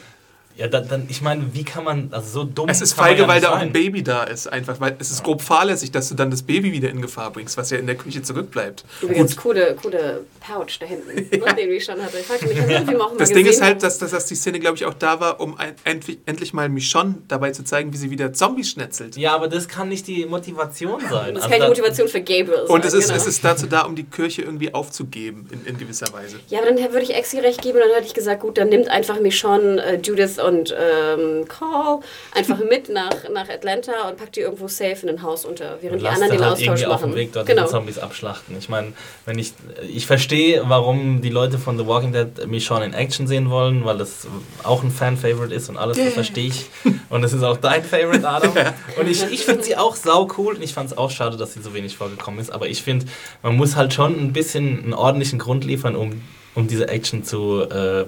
Ja, 0.56 0.68
dann, 0.68 0.86
dann 0.88 1.06
ich 1.08 1.20
meine, 1.20 1.52
wie 1.52 1.64
kann 1.64 1.82
man, 1.84 2.08
also 2.12 2.28
so 2.42 2.44
dumm. 2.44 2.68
Es 2.68 2.80
ist 2.80 2.92
feige, 2.92 3.22
ja 3.22 3.28
weil 3.28 3.40
da 3.40 3.50
auch 3.52 3.58
ein 3.58 3.72
Baby 3.72 4.02
da 4.04 4.22
ist, 4.22 4.46
einfach, 4.46 4.80
weil 4.80 4.94
es 5.00 5.10
ist 5.10 5.24
grob 5.24 5.42
fahrlässig, 5.42 5.90
dass 5.90 6.08
du 6.08 6.14
dann 6.14 6.30
das 6.30 6.42
Baby 6.42 6.72
wieder 6.72 6.88
in 6.90 7.02
Gefahr 7.02 7.32
bringst, 7.32 7.56
was 7.56 7.70
ja 7.70 7.78
in 7.78 7.86
der 7.86 7.96
Küche 7.96 8.22
zurückbleibt. 8.22 8.84
Übrigens, 9.02 9.36
coole, 9.36 9.74
coole 9.82 10.24
Pouch 10.40 10.78
da 10.78 10.86
hinten, 10.86 11.14
ne, 11.38 11.54
den 11.54 11.72
ich 11.72 11.84
schon 11.84 12.00
hatte. 12.00 12.18
Ich 12.18 12.26
fragte 12.26 12.46
mich, 12.46 12.56
irgendwie 12.56 12.94
auch 12.96 13.10
mal 13.10 13.16
Das 13.18 13.30
gesehen. 13.30 13.36
Ding 13.44 13.46
ist 13.46 13.62
halt, 13.62 13.82
dass, 13.82 13.98
dass, 13.98 14.12
dass 14.12 14.26
die 14.26 14.36
Szene, 14.36 14.60
glaube 14.60 14.76
ich, 14.76 14.84
auch 14.84 14.94
da 14.94 15.18
war, 15.18 15.40
um 15.40 15.56
ein, 15.58 15.74
endlich, 15.84 16.18
endlich 16.26 16.52
mal 16.52 16.68
Michonne 16.68 17.16
dabei 17.26 17.50
zu 17.50 17.64
zeigen, 17.64 17.92
wie 17.92 17.96
sie 17.96 18.10
wieder 18.10 18.32
Zombies 18.32 18.70
schnetzelt. 18.70 19.16
Ja, 19.16 19.34
aber 19.34 19.48
das 19.48 19.66
kann 19.66 19.88
nicht 19.88 20.06
die 20.06 20.24
Motivation 20.26 21.00
sein. 21.00 21.34
das 21.34 21.44
Also 21.44 21.48
kann 21.48 21.52
die 21.54 21.58
da- 21.62 21.68
Motivation 21.68 22.06
für 22.08 22.20
Gabriel 22.20 22.58
sein. 22.66 22.66
Und 22.68 22.84
es 22.84 22.94
ist, 22.94 23.06
genau. 23.08 23.16
es 23.16 23.26
ist 23.26 23.44
dazu 23.44 23.66
da, 23.66 23.80
um 23.82 23.96
die 23.96 24.04
Kirche 24.04 24.42
irgendwie 24.42 24.72
aufzugeben, 24.72 25.48
in, 25.50 25.66
in 25.66 25.78
gewisser 25.78 26.12
Weise. 26.12 26.36
Ja, 26.48 26.60
aber 26.60 26.70
dann 26.70 26.78
würde 26.92 27.02
ich 27.02 27.14
Exi 27.14 27.40
recht 27.40 27.60
geben 27.62 27.78
und 27.78 27.84
dann 27.88 27.94
hätte 27.96 28.06
ich 28.06 28.14
gesagt, 28.14 28.40
gut, 28.42 28.56
dann 28.58 28.68
nimmt 28.68 28.88
einfach 28.88 29.18
Michonne, 29.20 29.82
äh, 29.82 29.96
Judith 29.96 30.38
und 30.44 30.74
ähm, 30.78 31.46
Call 31.48 32.00
einfach 32.32 32.58
mit 32.68 32.88
nach, 32.88 33.28
nach 33.32 33.48
Atlanta 33.48 34.08
und 34.08 34.16
packt 34.16 34.36
die 34.36 34.40
irgendwo 34.40 34.68
safe 34.68 34.98
in 35.02 35.08
ein 35.08 35.22
Haus 35.22 35.44
unter, 35.44 35.78
während 35.80 35.96
Und 35.96 36.02
die 36.02 36.08
anderen 36.08 36.32
den 36.32 36.40
halt 36.40 36.52
Austausch 36.52 36.66
irgendwie 36.66 36.86
auf 36.86 37.00
machen. 37.00 37.10
dem 37.10 37.16
Weg 37.16 37.32
dort 37.32 37.46
genau. 37.46 37.64
die 37.64 37.70
Zombies 37.70 37.98
abschlachten. 37.98 38.56
Ich 38.58 38.68
meine, 38.68 38.92
wenn 39.26 39.38
ich 39.38 39.52
ich 39.88 40.06
verstehe, 40.06 40.62
warum 40.66 41.22
die 41.22 41.30
Leute 41.30 41.58
von 41.58 41.78
The 41.78 41.86
Walking 41.86 42.12
Dead 42.12 42.46
mich 42.46 42.64
schon 42.64 42.82
in 42.82 42.92
Action 42.92 43.26
sehen 43.26 43.50
wollen, 43.50 43.84
weil 43.84 43.98
das 43.98 44.26
auch 44.62 44.82
ein 44.82 44.90
Fan-Favorite 44.90 45.54
ist 45.54 45.68
und 45.68 45.76
alles, 45.76 45.96
das 45.96 46.14
verstehe 46.14 46.48
ich. 46.48 46.66
Und 47.08 47.22
das 47.22 47.32
ist 47.32 47.42
auch 47.42 47.56
dein 47.56 47.84
Favorite, 47.84 48.28
Adam. 48.28 48.52
Und 48.98 49.08
ich, 49.08 49.22
ich 49.30 49.44
finde 49.44 49.62
sie 49.62 49.76
auch 49.76 49.96
sau 49.96 50.28
cool 50.38 50.54
und 50.54 50.62
ich 50.62 50.74
fand 50.74 50.90
es 50.90 50.98
auch 50.98 51.10
schade, 51.10 51.36
dass 51.36 51.54
sie 51.54 51.62
so 51.62 51.74
wenig 51.74 51.96
vorgekommen 51.96 52.40
ist. 52.40 52.50
Aber 52.50 52.66
ich 52.66 52.82
finde, 52.82 53.06
man 53.42 53.56
muss 53.56 53.76
halt 53.76 53.94
schon 53.94 54.14
ein 54.14 54.32
bisschen 54.32 54.82
einen 54.84 54.94
ordentlichen 54.94 55.38
Grund 55.38 55.64
liefern, 55.64 55.96
um, 55.96 56.22
um 56.54 56.66
diese 56.66 56.88
Action 56.88 57.24
zu, 57.24 57.62
äh, 57.62 58.06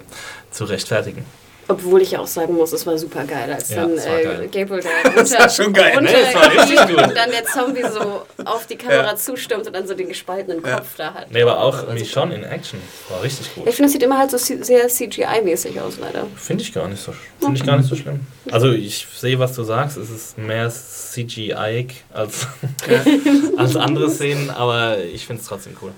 zu 0.50 0.64
rechtfertigen. 0.64 1.24
Obwohl 1.68 2.00
ich 2.02 2.16
auch 2.16 2.26
sagen 2.28 2.54
muss, 2.54 2.72
es 2.72 2.86
war 2.86 2.96
super 2.96 3.24
geil, 3.24 3.52
als 3.52 3.70
Ja, 3.70 3.82
dann 3.82 3.98
äh, 3.98 4.22
geil. 4.24 4.48
Gabriel 4.52 4.82
da 4.82 5.10
runter, 5.16 5.38
war 5.38 5.48
schon 5.50 5.72
geil, 5.72 5.94
runter 5.96 6.12
ne? 6.12 6.34
War 6.34 6.52
richtig 6.52 6.80
gut. 6.96 7.06
und 7.08 7.16
dann 7.16 7.30
der 7.30 7.44
Zombie 7.44 7.82
so 7.82 8.22
auf 8.44 8.66
die 8.66 8.76
Kamera 8.76 9.06
Ja. 9.06 9.16
zustürmt 9.16 9.66
und 9.66 9.72
dann 9.74 9.86
so 9.86 9.94
den 9.94 10.08
gespaltenen 10.08 10.64
Ja. 10.64 10.76
Kopf 10.76 10.96
da 10.96 11.12
hat. 11.14 11.30
Nee, 11.32 11.42
aber 11.42 11.52
Das 11.54 11.60
auch 11.88 11.92
Michonne 11.92 12.36
in 12.36 12.44
Action. 12.44 12.80
War 13.08 13.22
richtig 13.22 13.48
Ich 13.48 13.54
gut. 13.54 13.64
finde, 13.74 13.86
es 13.86 13.92
sieht 13.92 14.02
immer 14.04 14.18
halt 14.18 14.30
so 14.30 14.38
sehr 14.38 14.86
CGI-mäßig 14.88 15.80
aus, 15.80 15.94
leider. 16.00 16.26
Finde 16.36 16.62
ich 16.62 16.72
gar 16.72 16.86
nicht 16.88 17.02
so 17.02 17.12
finde 17.40 17.58
ich 17.58 17.66
gar 17.66 17.76
nicht 17.76 17.88
so 17.88 17.96
schlimm. 17.96 18.20
Also 18.50 18.70
ich 18.72 19.06
sehe, 19.16 19.38
was 19.38 19.54
du 19.54 19.62
sagst. 19.64 19.96
Es 19.96 20.08
ist 20.10 20.38
mehr 20.38 20.70
CGI 20.70 21.88
als, 22.12 22.46
als 23.56 23.76
andere 23.76 24.10
Szenen, 24.10 24.50
aber 24.50 24.98
ich 24.98 25.26
finde 25.26 25.42
es 25.42 25.48
trotzdem 25.48 25.76
cool. 25.82 25.92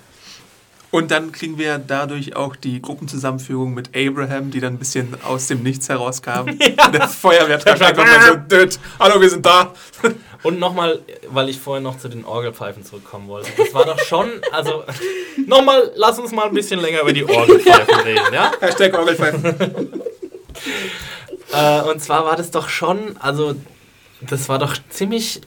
Und 0.91 1.11
dann 1.11 1.33
kriegen 1.33 1.59
wir 1.59 1.79
dadurch 1.79 2.35
auch 2.35 2.57
die 2.57 2.81
Gruppenzusammenführung 2.81 3.75
mit 3.75 3.91
Abraham, 3.95 4.51
die 4.51 4.61
dann 4.61 4.75
ein 4.75 4.79
bisschen 4.79 5.15
aus 5.23 5.47
dem 5.47 5.63
Nichts 5.63 5.89
herauskam. 5.89 6.47
Der 6.93 7.09
Feuerwehrtag 7.09 7.81
einfach 7.83 8.07
mal 8.07 8.23
so, 8.27 8.37
Död, 8.37 8.79
hallo, 8.99 9.21
wir 9.21 9.29
sind 9.29 9.45
da. 9.45 9.75
Und 10.45 10.59
nochmal, 10.59 11.01
weil 11.29 11.49
ich 11.49 11.59
vorhin 11.59 11.83
noch 11.83 11.99
zu 11.99 12.09
den 12.09 12.25
Orgelpfeifen 12.25 12.85
zurückkommen 12.85 13.29
wollte. 13.29 13.51
Das 13.57 13.75
war 13.75 13.85
doch 13.85 13.99
schon, 13.99 14.31
also 14.53 14.85
nochmal, 15.47 15.93
lass 15.97 16.19
uns 16.19 16.33
mal 16.33 16.47
ein 16.47 16.55
bisschen 16.55 16.81
länger 16.81 17.03
über 17.03 17.13
die 17.13 17.25
Orgelpfeifen 17.25 18.01
reden, 18.01 18.33
ja? 18.33 18.53
Hashtag 18.61 18.97
Orgelpfeifen. 18.97 20.03
Äh, 21.53 21.81
und 21.83 22.01
zwar 22.01 22.25
war 22.25 22.37
das 22.37 22.51
doch 22.51 22.69
schon, 22.69 23.17
also 23.19 23.57
das 24.21 24.49
war 24.49 24.59
doch 24.59 24.77
ziemlich 24.91 25.41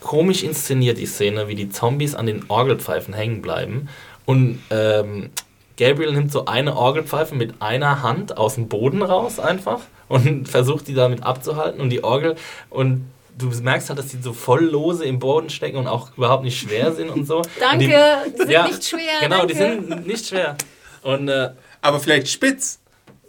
komisch 0.00 0.42
inszeniert, 0.42 0.98
die 0.98 1.06
Szene, 1.06 1.48
wie 1.48 1.54
die 1.54 1.70
Zombies 1.70 2.14
an 2.14 2.26
den 2.26 2.44
Orgelpfeifen 2.48 3.14
hängen 3.14 3.42
bleiben. 3.42 3.88
Und 4.26 4.60
ähm, 4.70 5.30
Gabriel 5.78 6.12
nimmt 6.12 6.32
so 6.32 6.44
eine 6.46 6.76
Orgelpfeife 6.76 7.34
mit 7.34 7.60
einer 7.62 8.02
Hand 8.02 8.36
aus 8.36 8.54
dem 8.56 8.68
Boden 8.68 9.02
raus 9.02 9.38
einfach 9.38 9.80
und 10.08 10.48
versucht 10.48 10.88
die 10.88 10.94
damit 10.94 11.22
abzuhalten 11.22 11.80
und 11.80 11.90
die 11.90 12.02
Orgel 12.04 12.36
und 12.70 13.08
du 13.38 13.48
merkst 13.48 13.88
halt, 13.90 13.98
dass 13.98 14.08
die 14.08 14.20
so 14.22 14.32
voll 14.32 14.64
lose 14.64 15.04
im 15.04 15.18
Boden 15.18 15.50
stecken 15.50 15.76
und 15.76 15.86
auch 15.86 16.16
überhaupt 16.16 16.42
nicht 16.44 16.58
schwer 16.58 16.92
sind 16.92 17.10
und 17.10 17.26
so. 17.26 17.42
Danke, 17.60 17.84
und 18.24 18.32
die 18.32 18.36
sind 18.38 18.50
ja, 18.50 18.66
nicht 18.66 18.84
schwer. 18.84 19.00
Genau, 19.20 19.38
danke. 19.46 19.52
die 19.52 19.58
sind 19.58 20.06
nicht 20.06 20.26
schwer. 20.26 20.56
Und 21.02 21.28
äh, 21.28 21.50
Aber 21.82 22.00
vielleicht 22.00 22.28
spitz. 22.28 22.78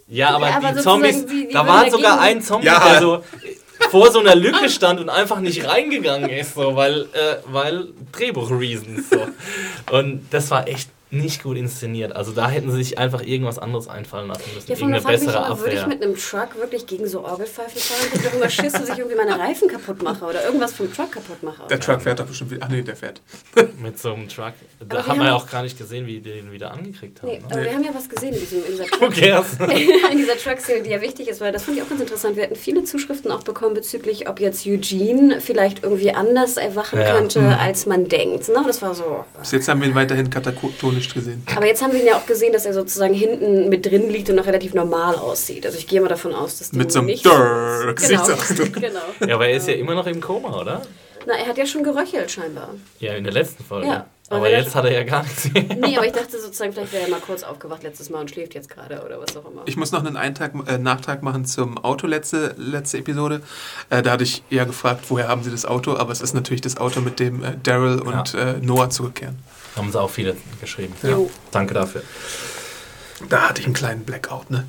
ja, 0.07 0.29
aber 0.29 0.49
Ja, 0.49 0.57
aber 0.57 0.71
die 0.71 0.79
Zombies, 0.81 1.25
wie- 1.29 1.49
wie 1.49 1.53
da 1.53 1.67
war 1.67 1.91
sogar 1.91 2.21
ein 2.21 2.41
Zombie, 2.41 2.67
Ja. 2.67 2.79
der 2.89 3.01
so 3.01 3.23
vor 3.89 4.11
so 4.11 4.19
einer 4.19 4.35
Lücke 4.35 4.69
stand 4.69 4.99
und 4.99 5.09
einfach 5.09 5.39
nicht 5.39 5.67
reingegangen 5.67 6.29
ist, 6.29 6.55
so, 6.55 6.75
weil, 6.75 7.03
äh, 7.13 7.37
weil 7.45 7.87
Drehbuch-Reasons. 8.11 9.09
So. 9.09 9.27
Und 9.95 10.25
das 10.31 10.51
war 10.51 10.67
echt 10.67 10.89
nicht 11.09 11.41
gut 11.43 11.55
inszeniert. 11.57 12.13
Also 12.13 12.31
da 12.33 12.49
hätten 12.49 12.69
sie 12.71 12.77
sich 12.77 12.97
einfach 12.97 13.21
irgendwas 13.21 13.57
anderes 13.59 13.87
einfallen 13.87 14.27
lassen 14.27 14.43
müssen. 14.53 14.69
Ja, 14.69 14.75
von 14.75 14.89
Irgendeine 14.93 15.17
bessere 15.17 15.37
immer, 15.45 15.59
würde 15.59 15.73
ich 15.73 15.79
Abwehr. 15.81 15.95
mit 15.95 16.03
einem 16.03 16.17
Truck 16.17 16.55
wirklich 16.57 16.85
gegen 16.85 17.07
so 17.07 17.23
Orgelpfeifen 17.25 17.79
fahren? 17.79 18.11
Ich 18.13 18.33
immer 18.33 18.49
Schiss, 18.49 18.73
dass 18.73 18.89
ich 18.89 18.97
irgendwie 18.97 19.15
meine 19.15 19.39
Reifen 19.39 19.69
kaputt 19.69 20.03
mache 20.03 20.25
oder 20.25 20.43
irgendwas 20.45 20.73
vom 20.73 20.93
Truck 20.93 21.13
kaputt 21.13 21.41
mache. 21.43 21.63
Der 21.69 21.79
Truck 21.79 22.01
fährt 22.01 22.19
doch 22.19 22.25
bestimmt 22.25 22.51
wieder. 22.51 22.65
Ach 22.65 22.69
nee, 22.69 22.81
der 22.81 22.95
fährt. 22.95 23.21
Mit 23.81 23.97
so 23.99 24.13
einem 24.13 24.27
Truck. 24.27 24.53
Aber 24.79 24.85
Da 24.89 24.95
wir 24.97 25.07
haben 25.07 25.19
wir 25.19 25.25
ja 25.27 25.35
auch 25.35 25.49
gar 25.49 25.63
nicht 25.63 25.77
gesehen, 25.77 26.05
wie 26.07 26.19
die 26.19 26.29
den 26.31 26.51
wieder 26.51 26.71
angekriegt 26.71 27.21
haben. 27.21 27.29
Nee, 27.31 27.41
aber 27.49 27.63
wir 27.63 27.71
haben 27.73 27.83
ja 27.83 27.91
was 27.93 28.09
gesehen 28.09 28.33
in, 28.33 28.39
diesem, 28.39 28.65
in 28.65 28.71
dieser 28.71 28.85
Truck. 28.87 29.17
in 30.11 30.17
dieser 30.17 30.37
Truck-Szene, 30.37 30.83
die 30.83 30.89
ja 30.89 31.01
wichtig 31.01 31.29
ist, 31.29 31.39
weil 31.41 31.51
das 31.53 31.63
fand 31.63 31.77
ich 31.77 31.83
auch 31.83 31.89
ganz 31.89 32.01
interessant. 32.01 32.35
Wir 32.35 32.43
hatten 32.43 32.55
viele 32.55 32.83
Zuschriften 32.83 33.31
auch 33.31 33.43
bekommen 33.43 33.75
bezüglich, 33.75 34.27
ob 34.27 34.39
jetzt 34.41 34.65
Eugene 34.67 35.39
vielleicht 35.39 35.83
irgendwie 35.83 36.11
anders 36.11 36.57
erwachen 36.57 36.99
Ja. 36.99 37.13
könnte, 37.15 37.39
Mhm. 37.41 37.53
als 37.59 37.85
man 37.85 38.07
denkt. 38.09 38.49
Ne? 38.49 38.63
Das 38.67 38.81
war 38.81 38.93
so. 38.93 39.23
Bis 39.39 39.51
jetzt 39.51 39.67
haben 39.69 39.79
wir 39.81 39.87
ihn 39.87 39.95
weiterhin 39.95 40.29
katatonisch 40.97 41.13
gesehen. 41.13 41.43
Aber 41.55 41.65
jetzt 41.65 41.81
haben 41.81 41.93
wir 41.93 41.99
ihn 42.01 42.07
ja 42.07 42.15
auch 42.17 42.25
gesehen, 42.25 42.53
dass 42.53 42.65
er 42.65 42.73
sozusagen 42.73 43.13
hinten 43.13 43.69
mit 43.69 43.85
drin 43.85 44.09
liegt 44.09 44.29
und 44.29 44.35
noch 44.35 44.45
relativ 44.45 44.73
normal 44.73 45.15
aussieht. 45.15 45.65
Also 45.65 45.77
ich 45.77 45.87
gehe 45.87 46.01
mal 46.01 46.07
davon 46.09 46.33
aus, 46.33 46.59
dass 46.59 46.73
Mit 46.73 46.91
so 46.91 46.99
einem 46.99 47.07
nicht... 47.07 47.25
Durr 47.25 47.93
genau, 47.95 48.23
genau. 48.73 48.99
Ja, 49.27 49.35
aber 49.35 49.47
er 49.47 49.57
ist 49.57 49.67
ja 49.67 49.73
immer 49.75 49.95
noch 49.95 50.07
im 50.07 50.21
Koma, 50.21 50.59
oder? 50.59 50.81
Na, 51.25 51.33
er 51.33 51.47
hat 51.47 51.57
ja 51.57 51.65
schon 51.65 51.83
geröchelt 51.83 52.31
scheinbar. 52.31 52.69
Ja, 52.99 53.13
in 53.13 53.23
der 53.25 53.33
letzten 53.33 53.63
Folge. 53.63 53.87
Ja. 53.87 54.05
Aber 54.29 54.37
Aber 54.39 54.49
er- 54.49 54.59
jetzt 54.61 54.75
hat 54.75 54.83
er 54.85 54.91
ja 54.91 55.03
gar 55.03 55.23
nichts. 55.23 55.49
Nee, 55.53 55.97
aber 55.97 56.05
ich 56.05 56.11
dachte 56.13 56.39
sozusagen, 56.39 56.73
vielleicht 56.73 56.91
wäre 56.93 57.03
er 57.03 57.09
mal 57.09 57.19
kurz 57.19 57.43
aufgewacht 57.43 57.83
letztes 57.83 58.09
Mal 58.09 58.19
und 58.21 58.29
schläft 58.31 58.55
jetzt 58.55 58.69
gerade 58.69 59.01
oder 59.05 59.19
was 59.21 59.35
auch 59.37 59.49
immer. 59.49 59.61
Ich 59.65 59.77
muss 59.77 59.91
noch 59.93 60.03
einen 60.05 60.17
Eintrag, 60.17 60.51
äh, 60.67 60.77
Nachtrag 60.77 61.23
machen 61.23 61.45
zum 61.45 61.77
Auto 61.77 62.07
letzte, 62.07 62.53
letzte 62.57 62.97
Episode. 62.97 63.41
Äh, 63.89 64.01
da 64.01 64.11
hatte 64.11 64.23
ich 64.23 64.43
eher 64.49 64.65
gefragt, 64.65 65.05
woher 65.09 65.27
haben 65.29 65.43
sie 65.43 65.51
das 65.51 65.65
Auto? 65.65 65.95
Aber 65.97 66.11
es 66.11 66.21
ist 66.21 66.33
natürlich 66.33 66.61
das 66.61 66.77
Auto, 66.77 66.99
mit 67.01 67.19
dem 67.19 67.43
äh, 67.43 67.53
Daryl 67.63 67.99
und 68.01 68.33
äh, 68.33 68.55
Noah 68.61 68.89
zurückkehren. 68.89 69.37
Haben 69.77 69.91
sie 69.91 69.99
auch 70.01 70.09
viele 70.09 70.35
geschrieben. 70.59 70.93
Jo. 71.03 71.29
Danke 71.51 71.73
dafür. 71.73 72.01
Da 73.29 73.49
hatte 73.49 73.61
ich 73.61 73.65
einen 73.65 73.73
kleinen 73.73 74.03
Blackout, 74.03 74.51
ne? 74.51 74.67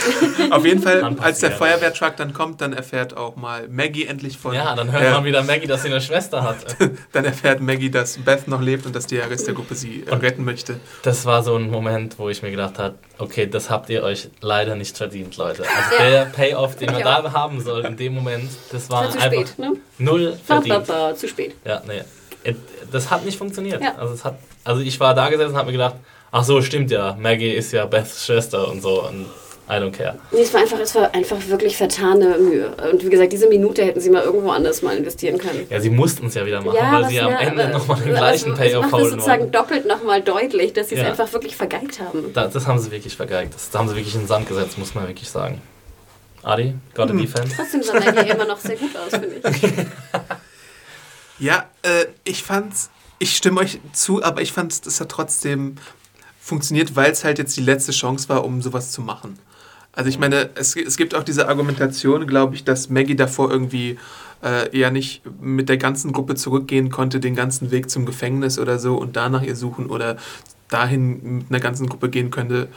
Auf 0.52 0.64
jeden 0.64 0.80
Fall, 0.80 1.02
als 1.18 1.40
der. 1.40 1.50
Feuerwehrtruck 1.50 2.14
dann 2.16 2.32
kommt, 2.32 2.60
dann 2.60 2.72
erfährt 2.72 3.16
auch 3.16 3.34
mal 3.34 3.66
Maggie 3.68 4.06
endlich 4.06 4.38
von. 4.38 4.54
Ja, 4.54 4.76
dann 4.76 4.92
hört 4.92 5.02
äh, 5.02 5.10
man 5.10 5.24
wieder 5.24 5.42
Maggie, 5.42 5.66
dass 5.66 5.82
sie 5.82 5.88
eine 5.88 6.00
Schwester 6.00 6.44
hat. 6.44 6.58
Dann 7.12 7.24
erfährt 7.24 7.60
Maggie, 7.60 7.90
dass 7.90 8.16
Beth 8.18 8.46
noch 8.46 8.60
lebt 8.60 8.86
und 8.86 8.94
dass 8.94 9.08
die 9.08 9.16
Rest 9.18 9.48
der 9.48 9.54
Gruppe 9.54 9.74
sie 9.74 10.04
äh, 10.06 10.10
Und- 10.12 10.22
retten 10.22 10.44
möchte. 10.44 10.78
Das 11.02 11.24
war 11.26 11.42
so 11.42 11.56
ein 11.56 11.70
Moment, 11.72 12.20
wo 12.20 12.28
ich 12.28 12.40
mir 12.40 12.52
gedacht 12.52 12.78
habe, 12.78 12.94
okay, 13.18 13.48
das 13.48 13.68
habt 13.68 13.90
ihr 13.90 14.04
euch 14.04 14.28
leider 14.42 14.76
nicht 14.76 14.96
verdient, 14.96 15.36
Leute. 15.36 15.64
Also 15.64 15.98
der 16.00 16.26
Payoff, 16.26 16.76
den 16.76 16.92
man 16.92 17.00
Ja. 17.00 17.20
da 17.22 17.32
haben 17.32 17.60
soll 17.60 17.84
in 17.84 17.96
dem 17.96 18.14
Moment, 18.14 18.48
das 18.70 18.88
war 18.90 19.06
war 19.06 19.10
zu 19.10 19.18
einfach 19.18 19.32
spät, 19.44 19.58
ne? 19.58 19.72
null 19.98 20.38
Ba, 20.46 20.54
ba, 20.54 20.62
verdient. 20.62 20.86
ba, 20.86 21.14
zu 21.16 21.26
spät. 21.26 21.56
Ja, 21.64 21.82
nee. 21.84 22.02
It- 22.48 22.56
Das 22.92 23.10
hat 23.10 23.24
nicht 23.24 23.36
funktioniert. 23.38 23.82
Ja. 23.82 23.94
Also, 23.96 24.14
es 24.14 24.24
hat, 24.24 24.38
also 24.64 24.80
ich 24.80 24.98
war 25.00 25.14
da 25.14 25.28
gesessen 25.28 25.50
und 25.52 25.56
habe 25.56 25.66
mir 25.66 25.72
gedacht, 25.72 25.96
ach 26.32 26.44
so, 26.44 26.62
stimmt 26.62 26.90
ja, 26.90 27.16
Maggie 27.20 27.50
ist 27.52 27.72
ja 27.72 27.84
Beths 27.86 28.24
Schwester 28.26 28.68
und 28.68 28.80
so 28.82 29.02
und 29.06 29.26
I 29.70 29.72
don't 29.72 29.90
care. 29.92 30.18
Nee, 30.30 30.40
es 30.40 30.54
war 30.54 30.62
einfach, 30.62 30.78
es 30.80 30.94
war 30.94 31.14
einfach 31.14 31.36
wirklich 31.48 31.76
vertane 31.76 32.38
Mühe. 32.38 32.72
Und 32.90 33.04
wie 33.04 33.10
gesagt, 33.10 33.32
diese 33.34 33.48
Minute 33.50 33.84
hätten 33.84 34.00
sie 34.00 34.08
mal 34.08 34.22
irgendwo 34.22 34.50
anders 34.50 34.80
mal 34.80 34.96
investieren 34.96 35.36
können. 35.36 35.66
Ja, 35.68 35.78
sie 35.78 35.90
mussten 35.90 36.24
es 36.28 36.34
ja 36.34 36.46
wieder 36.46 36.62
machen, 36.62 36.78
weil 36.80 37.02
was 37.02 37.08
sie 37.10 37.20
am 37.20 37.30
ja, 37.32 37.38
Ende 37.40 37.64
aber- 37.64 37.72
nochmal 37.74 38.00
den 38.00 38.14
gleichen 38.14 38.52
es- 38.52 38.58
Payoff 38.58 38.86
Es 38.86 38.90
macht 38.90 39.00
es 39.02 39.04
holen 39.06 39.10
sozusagen 39.10 39.40
wollten. 39.42 39.52
doppelt 39.52 39.86
nochmal 39.86 40.22
deutlich, 40.22 40.72
dass 40.72 40.88
sie 40.88 40.94
es 40.94 41.02
Ja. 41.02 41.08
einfach 41.08 41.30
wirklich 41.34 41.54
vergeigt 41.54 42.00
haben. 42.00 42.32
Da, 42.32 42.46
das 42.46 42.66
haben 42.66 42.78
sie 42.78 42.90
wirklich 42.90 43.14
vergeigt. 43.14 43.52
Das 43.54 43.68
haben 43.78 43.88
sie 43.90 43.94
wirklich 43.96 44.14
in 44.14 44.22
den 44.22 44.26
Sand 44.28 44.48
gesetzt, 44.48 44.78
muss 44.78 44.94
man 44.94 45.06
wirklich 45.06 45.28
sagen. 45.28 45.60
Adi, 46.42 46.72
got 46.94 47.08
a 47.08 47.10
Hm. 47.10 47.18
defense? 47.18 47.54
Trotzdem 47.54 47.82
sah 47.82 47.92
Maggie 48.00 48.30
immer 48.30 48.46
noch 48.46 48.56
sehr 48.58 48.76
gut 48.76 48.90
aus, 48.96 49.10
finde 49.20 49.36
ich. 49.36 49.72
Ja, 51.38 51.66
äh, 51.82 52.06
ich 52.24 52.42
fand's, 52.42 52.90
ich 53.18 53.36
stimme 53.36 53.60
euch 53.60 53.80
zu, 53.92 54.22
aber 54.22 54.42
ich 54.42 54.52
fand, 54.52 54.86
das 54.86 55.00
hat 55.00 55.10
trotzdem 55.10 55.76
funktioniert, 56.40 56.96
weil 56.96 57.12
es 57.12 57.24
halt 57.24 57.38
jetzt 57.38 57.56
die 57.56 57.62
letzte 57.62 57.92
Chance 57.92 58.28
war, 58.28 58.44
um 58.44 58.62
sowas 58.62 58.90
zu 58.90 59.02
machen. 59.02 59.38
Also 59.92 60.08
ich 60.08 60.18
meine, 60.18 60.50
es, 60.54 60.76
es 60.76 60.96
gibt 60.96 61.14
auch 61.14 61.24
diese 61.24 61.48
Argumentation, 61.48 62.26
glaube 62.26 62.54
ich, 62.54 62.64
dass 62.64 62.88
Maggie 62.88 63.16
davor 63.16 63.50
irgendwie 63.50 63.98
äh, 64.42 64.76
eher 64.76 64.90
nicht 64.90 65.22
mit 65.40 65.68
der 65.68 65.76
ganzen 65.76 66.12
Gruppe 66.12 66.36
zurückgehen 66.36 66.90
konnte, 66.90 67.20
den 67.20 67.34
ganzen 67.34 67.70
Weg 67.70 67.90
zum 67.90 68.06
Gefängnis 68.06 68.58
oder 68.58 68.78
so 68.78 68.96
und 68.96 69.16
danach 69.16 69.42
ihr 69.42 69.56
suchen 69.56 69.86
oder 69.86 70.16
dahin 70.68 71.38
mit 71.38 71.46
einer 71.50 71.60
ganzen 71.60 71.88
Gruppe 71.88 72.10
gehen 72.10 72.30
könnte, 72.30 72.68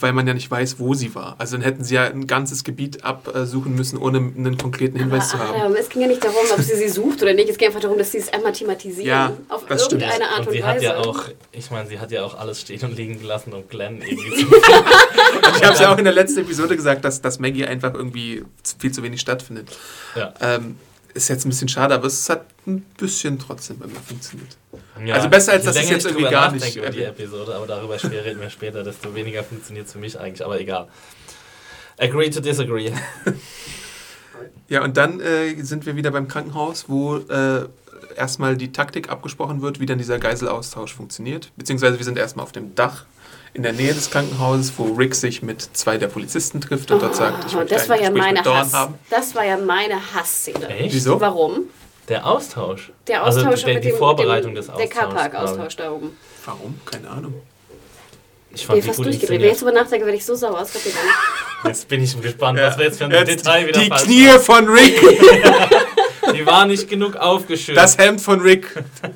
weil 0.00 0.12
man 0.12 0.26
ja 0.26 0.34
nicht 0.34 0.50
weiß, 0.50 0.78
wo 0.78 0.94
sie 0.94 1.14
war. 1.14 1.36
Also 1.38 1.56
dann 1.56 1.64
hätten 1.64 1.84
sie 1.84 1.94
ja 1.94 2.04
ein 2.04 2.26
ganzes 2.26 2.64
Gebiet 2.64 3.04
absuchen 3.04 3.74
müssen, 3.74 3.96
ohne 3.98 4.18
einen 4.18 4.58
konkreten 4.58 4.98
Hinweis 4.98 5.30
zu 5.30 5.38
haben. 5.38 5.60
Aber 5.60 5.78
es 5.78 5.88
ging 5.88 6.02
ja 6.02 6.08
nicht 6.08 6.22
darum, 6.22 6.36
ob 6.52 6.60
sie 6.60 6.76
sie 6.76 6.88
sucht 6.88 7.22
oder 7.22 7.34
nicht. 7.34 7.48
Es 7.48 7.58
ging 7.58 7.68
einfach 7.68 7.80
darum, 7.80 7.98
dass 7.98 8.12
sie 8.12 8.18
es 8.18 8.32
einmal 8.32 8.52
thematisieren. 8.52 9.08
Ja, 9.08 9.32
auf 9.48 9.66
das 9.66 9.84
stimmt. 9.84 10.02
irgendeine 10.02 10.30
Art 10.30 10.40
und 10.40 10.48
und, 10.48 10.52
sie 10.52 10.62
Weise. 10.62 10.88
hat 10.88 10.96
ja 10.96 10.98
auch, 10.98 11.24
ich 11.52 11.70
meine, 11.70 11.88
sie 11.88 11.98
hat 11.98 12.10
ja 12.10 12.24
auch 12.24 12.38
alles 12.38 12.60
stehen 12.60 12.82
und 12.82 12.96
liegen 12.96 13.20
gelassen, 13.20 13.52
um 13.52 13.68
Glenn 13.68 14.02
irgendwie 14.06 14.44
zu 14.44 14.46
Ich 15.56 15.62
habe 15.62 15.74
es 15.74 15.80
ja 15.80 15.92
auch 15.92 15.98
in 15.98 16.04
der 16.04 16.12
letzten 16.12 16.40
Episode 16.40 16.76
gesagt, 16.76 17.04
dass, 17.04 17.22
dass 17.22 17.38
Maggie 17.38 17.64
einfach 17.64 17.94
irgendwie 17.94 18.44
viel 18.78 18.92
zu 18.92 19.02
wenig 19.02 19.20
stattfindet. 19.20 19.68
ja. 20.14 20.34
Ähm, 20.40 20.76
ist 21.14 21.28
jetzt 21.28 21.44
ein 21.44 21.50
bisschen 21.50 21.68
schade, 21.68 21.94
aber 21.94 22.06
es 22.06 22.28
hat 22.28 22.44
ein 22.66 22.80
bisschen 22.96 23.38
trotzdem 23.38 23.78
irgendwie 23.80 24.00
funktioniert. 24.00 24.56
Ja, 25.04 25.14
Also 25.14 25.28
besser, 25.28 25.52
als 25.52 25.64
dass 25.64 25.76
es 25.76 25.88
jetzt 25.88 26.06
ich 26.06 26.12
irgendwie 26.12 26.30
gar 26.30 26.52
nicht 26.52 26.76
über 26.76 26.90
die. 26.90 27.02
Episode, 27.02 27.54
aber 27.54 27.66
darüber 27.66 28.02
reden 28.02 28.40
wir 28.40 28.50
später, 28.50 28.82
desto 28.82 29.14
weniger 29.14 29.42
funktioniert 29.44 29.86
es 29.86 29.92
für 29.92 29.98
mich 29.98 30.18
eigentlich, 30.18 30.44
aber 30.44 30.60
egal. 30.60 30.88
Agree 31.98 32.30
to 32.30 32.40
disagree. 32.40 32.92
Ja, 34.68 34.82
und 34.82 34.96
dann 34.96 35.20
äh, 35.20 35.62
sind 35.62 35.86
wir 35.86 35.96
wieder 35.96 36.10
beim 36.10 36.28
Krankenhaus, 36.28 36.88
wo 36.88 37.16
äh, 37.16 37.68
erstmal 38.16 38.56
die 38.56 38.72
Taktik 38.72 39.10
abgesprochen 39.10 39.62
wird, 39.62 39.80
wie 39.80 39.86
dann 39.86 39.98
dieser 39.98 40.18
Geiselaustausch 40.18 40.94
funktioniert. 40.94 41.52
Beziehungsweise 41.56 41.98
wir 41.98 42.04
sind 42.04 42.18
erstmal 42.18 42.44
auf 42.44 42.52
dem 42.52 42.74
Dach 42.74 43.04
in 43.54 43.62
der 43.62 43.72
Nähe 43.72 43.92
des 43.92 44.10
Krankenhauses, 44.10 44.72
wo 44.78 44.84
Rick 44.94 45.14
sich 45.14 45.42
mit 45.42 45.60
zwei 45.76 45.98
der 45.98 46.08
Polizisten 46.08 46.60
trifft 46.60 46.90
und 46.90 47.02
dort 47.02 47.14
sagt, 47.14 47.44
ich 47.46 47.54
Oh, 47.54 47.58
möchte 47.58 47.74
das 47.74 47.82
ein 47.84 47.88
war 47.90 47.96
ja 47.96 48.02
Gespräch 48.08 48.22
meine 48.22 48.38
mit 48.38 48.46
Dawn 48.46 48.56
Hass. 48.56 48.72
haben. 48.72 48.94
Das 49.10 49.34
war 49.34 49.44
ja 49.44 49.56
meine 49.58 50.14
Hassszene. 50.14 50.68
Echt? 50.68 50.94
Wieso? 50.94 51.20
Warum? 51.20 51.64
Der 52.08 52.26
Austausch. 52.26 52.90
Der 53.06 53.24
Austausch 53.24 53.44
also 53.46 53.64
der, 53.66 53.74
mit 53.74 53.84
die 53.84 53.88
dem, 53.90 53.98
Vorbereitung 53.98 54.52
dem, 54.52 54.56
des 54.56 54.66
Der 54.66 54.74
Austauschs. 54.76 54.90
glaub 54.94 55.10
Carpark-Austausch 55.14 55.76
da 55.76 55.92
oben. 55.92 56.16
Warum? 56.44 56.80
Keine 56.84 57.08
Ahnung. 57.10 57.34
Ich, 58.54 58.56
ich 58.56 58.60
Ich 58.62 58.66
fand 58.66 58.74
bin 58.76 58.82
die 58.82 58.86
fast 58.88 58.98
durchgedreht. 58.98 59.30
Wenn 59.30 59.40
ich 59.40 59.46
jetzt 59.52 59.60
drüber 59.62 59.72
nachdenke, 59.72 60.04
werde 60.06 60.18
ich 60.18 60.24
so 60.24 60.34
sauer. 60.34 60.62
Nicht. 60.62 60.86
Jetzt 61.64 61.88
bin 61.88 62.02
ich 62.02 62.20
gespannt, 62.20 62.58
was 62.58 62.76
wir 62.76 62.86
jetzt 62.86 62.98
für 62.98 63.04
ein 63.04 63.10
Jetzt 63.12 63.28
Detail 63.46 63.66
wieder 63.68 63.80
Die 63.80 63.88
Knie 63.90 64.28
von 64.40 64.68
Rick. 64.68 65.00
Die 66.34 66.46
war 66.46 66.66
nicht 66.66 66.88
genug 66.88 67.16
aufgeschüttet. 67.16 67.76
das 67.76 67.98
Hemd 67.98 68.20
von 68.20 68.40
Rick, 68.40 68.66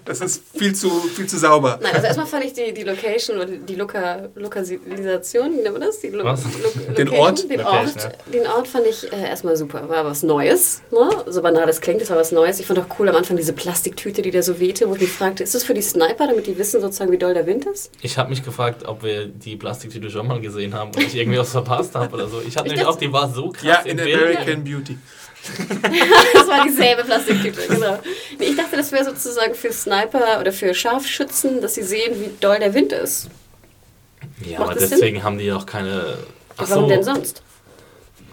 das 0.05 0.21
ist 0.21 0.43
viel 0.57 0.75
zu, 0.75 0.91
viel 0.91 1.27
zu 1.27 1.39
sauber. 1.39 1.79
Nein, 1.83 1.93
also 1.95 2.07
erstmal 2.07 2.27
fand 2.27 2.45
ich 2.45 2.53
die, 2.53 2.73
die 2.73 2.83
Location 2.83 3.37
oder 3.37 3.47
die 3.47 3.75
Loka, 3.75 4.29
Lokalisation, 4.35 5.53
wie 5.53 5.63
nennt 5.63 5.73
man 5.73 5.81
das? 5.83 6.01
Die 6.01 6.09
Lo 6.09 6.25
Was? 6.25 6.43
Lo 6.45 6.95
Den? 6.95 7.09
Ort? 7.11 7.49
Den 7.51 7.59
Location, 7.61 8.03
Ort, 8.03 8.15
den 8.33 8.47
Ort 8.47 8.69
fand 8.69 8.87
ich 8.87 9.13
äh, 9.13 9.29
erstmal 9.29 9.57
super. 9.57 9.89
War 9.89 10.05
was 10.05 10.23
Neues. 10.23 10.83
Ne? 10.91 11.09
So 11.27 11.43
banal 11.43 11.67
das 11.67 11.81
klingt, 11.81 12.01
das 12.01 12.11
war 12.11 12.17
was 12.17 12.33
Neues. 12.33 12.61
Ich 12.61 12.67
fand 12.67 12.79
auch 12.79 12.87
cool 12.99 13.09
am 13.09 13.17
Anfang 13.17 13.37
diese 13.37 13.53
Plastiktüte, 13.53 14.23
die 14.23 14.31
da 14.31 14.43
so 14.43 14.59
wehte, 14.61 14.89
wo 14.89 14.95
ich 14.95 15.01
mich 15.01 15.13
fragte, 15.13 15.43
ist 15.43 15.55
das 15.55 15.65
für 15.65 15.75
die 15.75 15.83
Sniper, 15.83 16.27
damit 16.27 16.47
die 16.47 16.57
wissen 16.59 16.81
sozusagen, 16.81 17.13
wie 17.13 17.19
doll 17.19 17.35
der 17.35 17.47
Wind 17.47 17.67
ist? 17.67 17.91
Ich 18.01 18.19
habe 18.19 18.31
mich 18.31 18.43
gefragt, 18.45 18.87
ob 18.87 19.03
wir 19.03 19.27
die 19.27 19.57
Plastiktüte 19.57 20.11
schon 20.11 20.27
mal 20.27 20.41
gesehen 20.41 20.75
haben 20.75 20.91
und 20.91 21.03
ich 21.03 21.15
irgendwie 21.15 21.39
was 21.39 21.51
verpasst 21.51 21.95
habe 21.95 22.15
oder 22.15 22.29
so. 22.29 22.41
Ich 22.47 22.57
hatte 22.57 22.67
Ich 22.69 22.73
nämlich 22.75 22.87
auch, 22.87 22.97
die 22.97 23.13
war 23.13 23.29
so 23.33 23.51
krass 23.51 23.63
Ja, 23.65 23.81
in 23.85 23.97
Bild. 23.97 24.15
American 24.17 24.65
Beauty. 24.65 24.99
Das 26.35 26.49
war 26.49 26.65
dieselbe 26.65 27.05
Plastiktüte, 27.05 27.61
genau. 27.69 27.99
Nee, 28.39 28.47
ich 28.47 28.57
dachte, 28.57 28.77
das 28.77 28.93
wäre 28.93 29.05
sozusagen 29.05 29.55
für 29.55 29.73
Sniper 29.73 30.41
oder 30.41 30.53
für 30.53 30.75
Scharfschützen, 30.75 31.61
dass 31.61 31.75
sie 31.75 31.83
sehen, 31.83 32.15
wie 32.21 32.31
doll 32.41 32.59
der 32.59 32.75
Wind 32.75 32.93
ist. 32.93 33.29
Ja, 34.45 34.61
Macht 34.61 34.73
aber 34.73 34.81
deswegen 34.81 35.23
haben 35.23 35.39
die 35.39 35.51
auch 35.53 35.67
keine. 35.67 36.19
Ach 36.57 36.69
Warum 36.69 36.85
so, 36.85 36.89
denn 36.89 37.03
sonst? 37.03 37.43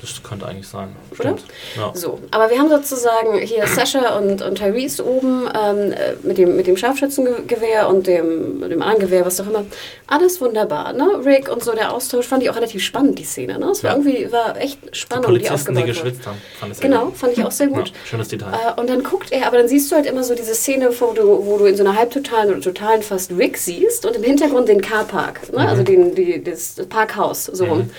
Das 0.04 0.22
könnte 0.22 0.45
eigentlich 0.45 0.68
sein. 0.68 0.89
Stimmt. 1.14 1.45
Ja. 1.78 1.91
So, 1.95 2.20
aber 2.32 2.49
wir 2.49 2.60
haben 2.60 2.68
sozusagen 2.68 3.38
hier 3.39 3.66
Sascha 3.68 4.18
und, 4.18 4.41
und 4.41 4.56
Tyrese 4.58 5.06
oben 5.08 5.47
ähm, 5.58 5.93
äh, 5.93 6.16
mit, 6.24 6.38
dem, 6.38 6.58
mit 6.58 6.68
dem 6.68 6.76
Scharfschützengewehr 6.76 7.88
und 7.88 8.06
dem, 8.06 8.68
dem 8.70 8.82
Armgewehr, 8.82 9.26
was 9.26 9.39
auch 9.39 9.47
immer. 9.47 9.64
Alles 10.08 10.41
wunderbar, 10.41 10.91
ne? 10.91 11.22
Rick 11.24 11.49
und 11.49 11.64
so, 11.64 11.72
der 11.72 11.93
Austausch 11.93 12.26
fand 12.28 12.43
ich 12.43 12.49
auch 12.49 12.58
relativ 12.58 12.84
spannend, 12.84 13.18
die 13.18 13.24
Szene, 13.24 13.58
ne? 13.58 13.68
Es 13.68 13.82
war 13.82 13.91
Ja. 13.91 13.97
irgendwie, 13.97 14.30
war 14.30 14.58
echt 14.60 14.78
Die 14.93 14.97
Spannung, 14.99 15.24
die, 15.24 15.28
Polizisten, 15.28 15.74
die 15.74 15.84
aufgebaut 15.84 16.04
wurde. 16.04 16.10
geschwitzt 16.12 16.28
haben. 16.28 16.41
Fand 16.60 16.72
ich 16.74 16.78
sehr 16.80 16.89
Genau, 16.89 17.06
gut. 17.06 17.18
fand 17.18 17.38
ich 17.38 17.45
auch 17.45 17.51
sehr 17.51 17.68
gut. 17.68 17.88
Ja, 17.88 17.93
schönes 18.04 18.28
Detail. 18.28 18.51
Äh, 18.76 18.82
und 18.82 18.89
dann 18.89 19.04
guckt 19.04 19.32
er, 19.32 19.47
aber 19.47 19.58
dann 19.58 19.70
siehst 19.70 19.89
du 19.89 19.95
halt 19.95 20.06
immer 20.06 20.26
so 20.26 20.36
diese 20.36 20.54
Szene, 20.54 20.89
wo 20.99 21.14
du, 21.14 21.45
wo 21.45 21.58
du 21.60 21.66
in 21.66 21.78
so 21.78 21.84
einer 21.86 21.95
halbtotalen 21.95 22.49
oder 22.49 22.60
totalen 22.60 23.04
fast 23.04 23.32
Rick 23.32 23.58
siehst 23.58 24.06
und 24.06 24.18
im 24.18 24.24
Hintergrund 24.24 24.68
den 24.68 24.82
Carpark, 24.82 25.54
ne? 25.54 25.60
also 25.66 25.82
den, 25.84 26.14
die, 26.14 26.43
das 26.43 26.76
Parkhaus 26.89 27.45
so 27.45 27.64
rum. 27.66 27.89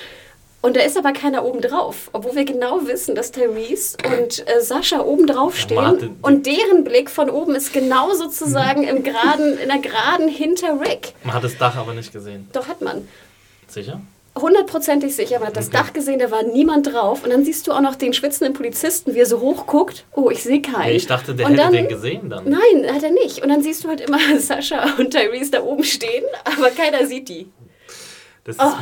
Und 0.64 0.76
da 0.76 0.80
ist 0.80 0.96
aber 0.96 1.12
keiner 1.12 1.44
oben 1.44 1.60
drauf, 1.60 2.08
obwohl 2.14 2.36
wir 2.36 2.46
genau 2.46 2.86
wissen, 2.86 3.14
dass 3.14 3.30
Therese 3.32 3.98
und 4.18 4.48
äh, 4.48 4.62
Sascha 4.62 5.00
oben 5.02 5.26
drauf 5.26 5.58
stehen 5.58 5.98
den- 5.98 6.16
und 6.22 6.46
deren 6.46 6.84
Blick 6.84 7.10
von 7.10 7.28
oben 7.28 7.54
ist 7.54 7.74
genau 7.74 8.14
sozusagen 8.14 8.82
im 8.82 9.02
geraden, 9.02 9.58
in 9.58 9.68
der 9.68 9.80
geraden 9.80 10.26
hinter 10.26 10.80
Rick. 10.80 11.12
Man 11.22 11.34
hat 11.34 11.44
das 11.44 11.58
Dach 11.58 11.76
aber 11.76 11.92
nicht 11.92 12.14
gesehen. 12.14 12.48
Doch 12.54 12.66
hat 12.66 12.80
man. 12.80 13.06
Sicher? 13.68 14.00
Hundertprozentig 14.40 15.14
sicher, 15.14 15.38
man 15.38 15.48
hat 15.48 15.56
das 15.58 15.66
Okay. 15.68 15.76
Dach 15.76 15.92
gesehen, 15.92 16.18
da 16.18 16.30
war 16.30 16.42
niemand 16.42 16.90
drauf. 16.90 17.24
Und 17.24 17.30
dann 17.30 17.44
siehst 17.44 17.66
du 17.66 17.72
auch 17.72 17.82
noch 17.82 17.94
den 17.94 18.14
schwitzenden 18.14 18.54
Polizisten, 18.54 19.14
wie 19.14 19.18
er 19.18 19.26
so 19.26 19.40
hoch 19.40 19.66
guckt. 19.66 20.06
Oh, 20.14 20.30
ich 20.30 20.42
sehe 20.42 20.62
keinen. 20.62 20.88
Nee, 20.88 20.96
ich 20.96 21.06
dachte, 21.06 21.34
der 21.34 21.44
Und 21.44 21.52
hätte 21.52 21.62
dann, 21.62 21.72
den 21.74 21.88
gesehen 21.88 22.30
dann. 22.30 22.48
Nein, 22.48 22.90
hat 22.90 23.02
er 23.02 23.10
nicht. 23.10 23.42
Und 23.42 23.50
dann 23.50 23.62
siehst 23.62 23.84
du 23.84 23.88
halt 23.88 24.00
immer 24.00 24.18
Sascha 24.38 24.94
und 24.98 25.10
Tyrese 25.10 25.50
da 25.50 25.62
oben 25.62 25.84
stehen, 25.84 26.24
aber 26.46 26.70
keiner 26.70 27.06
sieht 27.06 27.28
die. 27.28 27.48
Das 28.47 28.57
ist 28.57 28.62
Oh, 28.62 28.74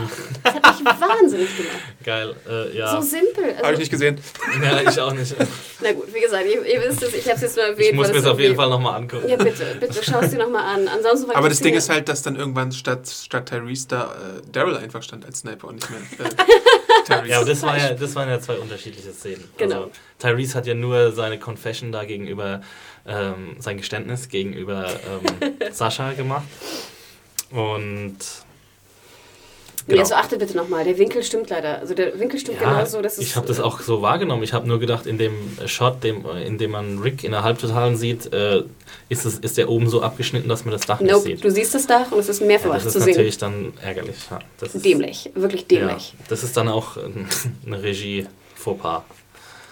das 0.43 0.55
hat 0.55 0.81
mich 0.81 1.01
wahnsinnig 1.01 1.57
gemacht. 1.57 1.77
geil. 2.05 2.35
Äh, 2.49 2.77
ja. 2.77 3.01
So 3.01 3.09
simpel. 3.09 3.45
Habe 3.45 3.53
ich 3.59 3.65
Also, 3.65 3.79
nicht 3.79 3.91
gesehen. 3.93 4.19
ja, 4.61 4.91
ich 4.91 5.01
auch 5.01 5.13
nicht. 5.13 5.37
na 5.81 5.93
gut, 5.93 6.13
wie 6.13 6.21
gesagt, 6.21 6.47
ihr, 6.47 6.67
ihr 6.67 6.83
wisst 6.83 7.01
es, 7.05 7.15
ich 7.15 7.25
habe 7.27 7.37
es 7.37 7.43
jetzt 7.43 7.57
nur 7.57 7.67
erwähnt. 7.67 7.91
Ich 7.91 7.95
muss 7.95 8.09
mir 8.09 8.17
es 8.17 8.25
das 8.25 8.33
auf 8.33 8.41
jeden 8.41 8.57
Fall 8.57 8.69
nochmal 8.69 9.01
angucken. 9.01 9.29
Ja, 9.29 9.37
bitte, 9.37 9.77
bitte, 9.79 10.01
schau 10.03 10.19
es 10.19 10.31
dir 10.33 10.39
nochmal 10.39 10.65
an. 10.65 10.89
Ansonsten 10.89 11.29
war 11.29 11.37
Aber 11.37 11.49
das 11.49 11.61
Ding 11.61 11.75
ist 11.75 11.89
halt, 11.89 12.09
dass 12.09 12.23
dann 12.23 12.35
irgendwann 12.35 12.73
statt, 12.73 13.09
statt 13.09 13.49
Tyrese 13.51 13.87
da 13.87 14.05
äh, 14.15 14.43
Daryl 14.51 14.77
einfach 14.77 15.01
stand 15.05 15.25
als 15.25 15.39
Sniper 15.39 15.69
und 15.69 15.77
nicht 15.77 15.91
mehr 15.91 16.27
äh, 16.27 16.31
Tyrese. 17.07 17.29
Ja, 17.29 17.37
aber 17.37 17.47
das, 17.47 17.63
war 17.63 17.79
ja, 17.79 17.95
das 17.95 18.15
waren 18.17 18.29
ja 18.29 18.41
zwei 18.41 18.57
unterschiedliche 18.57 19.13
Szenen. 19.13 19.45
Genau. 19.59 19.77
Also, 19.77 19.91
Tyrese 20.19 20.55
hat 20.57 20.67
ja 20.67 20.75
nur 20.75 21.13
seine 21.13 21.39
Confession 21.39 21.93
da 21.93 22.05
gegenüber, 22.05 22.63
ähm, 23.07 23.55
sein 23.61 23.77
Geständnis 23.77 24.29
gegenüber 24.29 24.89
ähm, 24.89 25.55
Sascha 25.73 26.15
gemacht. 26.15 26.47
Und. 27.53 28.17
Nee, 29.87 29.95
Genau. 29.95 30.01
also 30.03 30.15
achtet 30.15 30.39
bitte 30.39 30.57
nochmal, 30.57 30.85
der 30.85 30.97
Winkel 30.99 31.23
stimmt 31.25 31.51
leider. 31.51 31.81
Also 31.81 31.95
der 31.95 32.19
Winkel 32.19 32.39
stimmt 32.39 32.61
Ja, 32.61 32.73
genau 32.75 32.85
so. 32.85 33.03
Das 33.03 33.19
ist, 33.19 33.25
ich 33.25 33.35
habe 33.37 33.47
das 33.49 33.59
auch 33.59 33.81
so 33.81 34.01
wahrgenommen. 34.01 34.43
Ich 34.45 34.53
habe 34.53 34.67
nur 34.69 34.79
gedacht, 34.79 35.07
in 35.07 35.19
dem 35.19 35.33
Shot, 35.67 36.05
dem, 36.05 36.25
in 36.47 36.57
dem 36.59 36.71
man 36.71 36.99
Rick 36.99 37.25
in 37.25 37.33
der 37.33 37.43
Halbtotalen 37.43 37.97
sieht, 37.97 38.33
äh, 38.33 38.63
ist, 39.09 39.25
es, 39.25 39.39
ist 39.39 39.59
der 39.59 39.69
oben 39.69 39.89
so 39.89 40.01
abgeschnitten, 40.03 40.49
dass 40.49 40.65
man 40.65 40.73
das 40.73 40.83
Dach 40.87 41.01
nicht 41.01 41.11
Nope, 41.11 41.25
sieht. 41.27 41.45
du 41.45 41.51
siehst 41.51 41.75
das 41.75 41.87
Dach 41.87 42.13
und 42.13 42.21
es 42.21 42.29
ist 42.29 42.41
Ja, 42.41 42.47
mehrfach 42.47 42.75
das 42.75 42.87
ist 42.87 42.93
zu 42.93 43.01
sehen. 43.01 43.09
natürlich 43.11 43.39
dann 43.39 43.73
ärgerlich. 43.83 44.17
Ja, 44.31 44.39
das 44.61 44.75
ist, 44.75 44.85
Dämlich, 44.85 45.31
wirklich 45.35 45.67
dämlich. 45.67 46.15
Ja, 46.19 46.25
das 46.29 46.45
ist 46.45 46.57
dann 46.57 46.69
auch 46.69 46.97
äh, 46.97 47.01
eine 47.67 47.83
Regie-Fauxpas. 47.83 49.03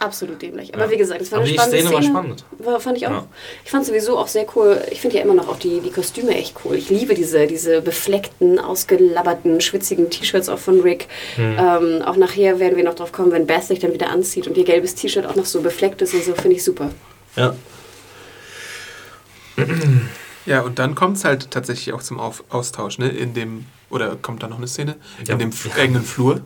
Absolut 0.03 0.41
dämlich. 0.41 0.73
Aber 0.75 0.87
Ja. 0.87 0.91
wie 0.91 0.97
gesagt, 0.97 1.21
es 1.21 1.31
war 1.31 1.41
Aber 1.41 1.45
eine 1.45 1.53
die 1.53 1.59
spannende 1.59 1.79
Szene 1.79 1.93
war 1.95 2.03
Szene. 2.03 2.15
spannend. 2.15 2.45
War, 2.59 2.81
fand 2.81 2.97
ich 2.97 3.07
auch. 3.07 3.11
Ja. 3.11 3.27
Ich 3.65 3.71
fand 3.71 3.85
sowieso 3.85 4.17
auch 4.19 4.29
sehr 4.29 4.47
cool. 4.57 4.81
Ich 4.91 4.99
finde 5.01 5.19
ja 5.19 5.23
immer 5.23 5.35
noch 5.35 5.47
auch 5.49 5.59
die, 5.59 5.81
die 5.81 5.91
Kostüme 5.91 6.35
echt 6.35 6.57
cool. 6.65 6.75
Ich 6.77 6.89
liebe 6.89 7.15
diese, 7.15 7.47
diese 7.47 7.83
befleckten, 7.83 8.59
ausgelabberten, 8.59 9.61
schwitzigen 9.61 10.09
T-Shirts 10.09 10.49
auch 10.49 10.59
von 10.59 10.81
Rick. 10.81 11.07
Hm. 11.37 11.57
Ähm, 11.59 12.03
auch 12.03 12.17
nachher 12.17 12.59
werden 12.59 12.77
wir 12.79 12.85
noch 12.85 12.95
drauf 12.95 13.13
kommen, 13.13 13.31
wenn 13.31 13.47
Beth 13.47 13.65
sich 13.65 13.79
dann 13.79 13.93
wieder 13.93 14.09
anzieht 14.09 14.47
und 14.47 14.57
ihr 14.57 14.65
gelbes 14.65 14.95
T-Shirt 14.95 15.27
auch 15.27 15.37
noch 15.37 15.45
so 15.45 15.61
befleckt 15.61 16.01
ist 16.01 16.15
und 16.15 16.25
so, 16.25 16.35
finde 16.35 16.57
ich 16.57 16.65
super. 16.65 16.91
Ja. 17.37 17.55
Ja, 20.47 20.63
und 20.63 20.79
dann 20.79 20.95
kommt 20.95 21.19
es 21.19 21.25
halt 21.25 21.51
tatsächlich 21.51 21.93
auch 21.93 22.03
zum 22.03 22.19
Auf 22.19 22.43
Austausch, 22.49 22.99
ne? 22.99 23.09
In 23.11 23.35
dem, 23.35 23.67
oder 23.91 24.17
kommt 24.17 24.43
da 24.43 24.49
noch 24.49 24.57
eine 24.57 24.67
Szene? 24.67 24.97
Ja. 25.27 25.35
In 25.35 25.39
dem 25.39 25.51
engen 25.77 26.03
Flur. 26.03 26.41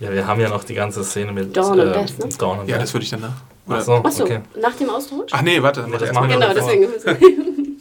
Ja, 0.00 0.12
wir 0.12 0.26
haben 0.26 0.40
ja 0.40 0.48
noch 0.48 0.64
die 0.64 0.74
ganze 0.74 1.04
Szene 1.04 1.32
mit 1.32 1.56
Dawn 1.56 1.78
und 1.78 1.88
äh, 1.88 1.92
Beth, 1.92 2.18
ne? 2.18 2.28
Dawn 2.38 2.58
und 2.60 2.68
Ja, 2.68 2.76
Beth. 2.76 2.82
das 2.84 2.94
würde 2.94 3.04
ich 3.04 3.10
danach. 3.10 3.32
Ach 3.66 3.72
Oder- 3.72 3.82
so, 3.82 3.92
Achso, 3.96 4.24
okay. 4.24 4.40
nach 4.60 4.74
dem 4.74 4.90
Austausch? 4.90 5.30
Ach 5.32 5.42
nee, 5.42 5.62
warte, 5.62 5.86
Nee, 5.88 5.96
das 5.98 6.12
machen 6.12 6.28
wir 6.30 6.36
genau, 6.36 6.52
deswegen. 6.54 6.88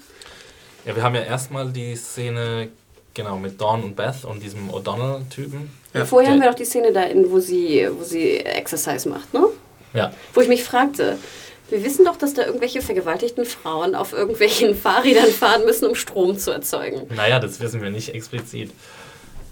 Ja, 0.85 0.95
wir 0.95 1.03
haben 1.03 1.13
ja 1.15 1.21
erstmal 1.21 1.67
die 1.69 1.95
Szene, 1.95 2.69
genau, 3.13 3.37
mit 3.37 3.59
Dawn 3.59 3.83
und 3.83 3.95
Beth 3.95 4.23
und 4.23 4.41
diesem 4.41 4.69
O'Donnell-Typen. 4.71 5.69
Ja. 5.93 6.05
Vorher 6.05 6.31
haben 6.31 6.41
wir 6.41 6.47
noch 6.49 6.55
die 6.55 6.65
Szene 6.65 6.91
da, 6.93 7.03
in, 7.03 7.29
wo, 7.31 7.39
sie, 7.39 7.87
wo 7.91 8.03
sie 8.03 8.37
Exercise 8.39 9.07
macht, 9.09 9.33
ne? 9.33 9.47
Ja, 9.93 10.11
Wo 10.33 10.41
ich 10.41 10.47
mich 10.47 10.63
fragte, 10.63 11.17
wir 11.69 11.83
wissen 11.83 12.05
doch, 12.05 12.15
dass 12.15 12.33
da 12.35 12.45
irgendwelche 12.45 12.81
vergewaltigten 12.81 13.43
Frauen 13.45 13.93
auf 13.95 14.13
irgendwelchen 14.13 14.75
Fahrrädern 14.83 15.27
fahren 15.31 15.65
müssen, 15.65 15.85
um 15.87 15.95
Strom 15.95 16.37
zu 16.37 16.51
erzeugen. 16.51 17.07
naja, 17.15 17.39
das 17.39 17.59
wissen 17.59 17.81
wir 17.81 17.89
nicht 17.89 18.13
explizit. 18.15 18.71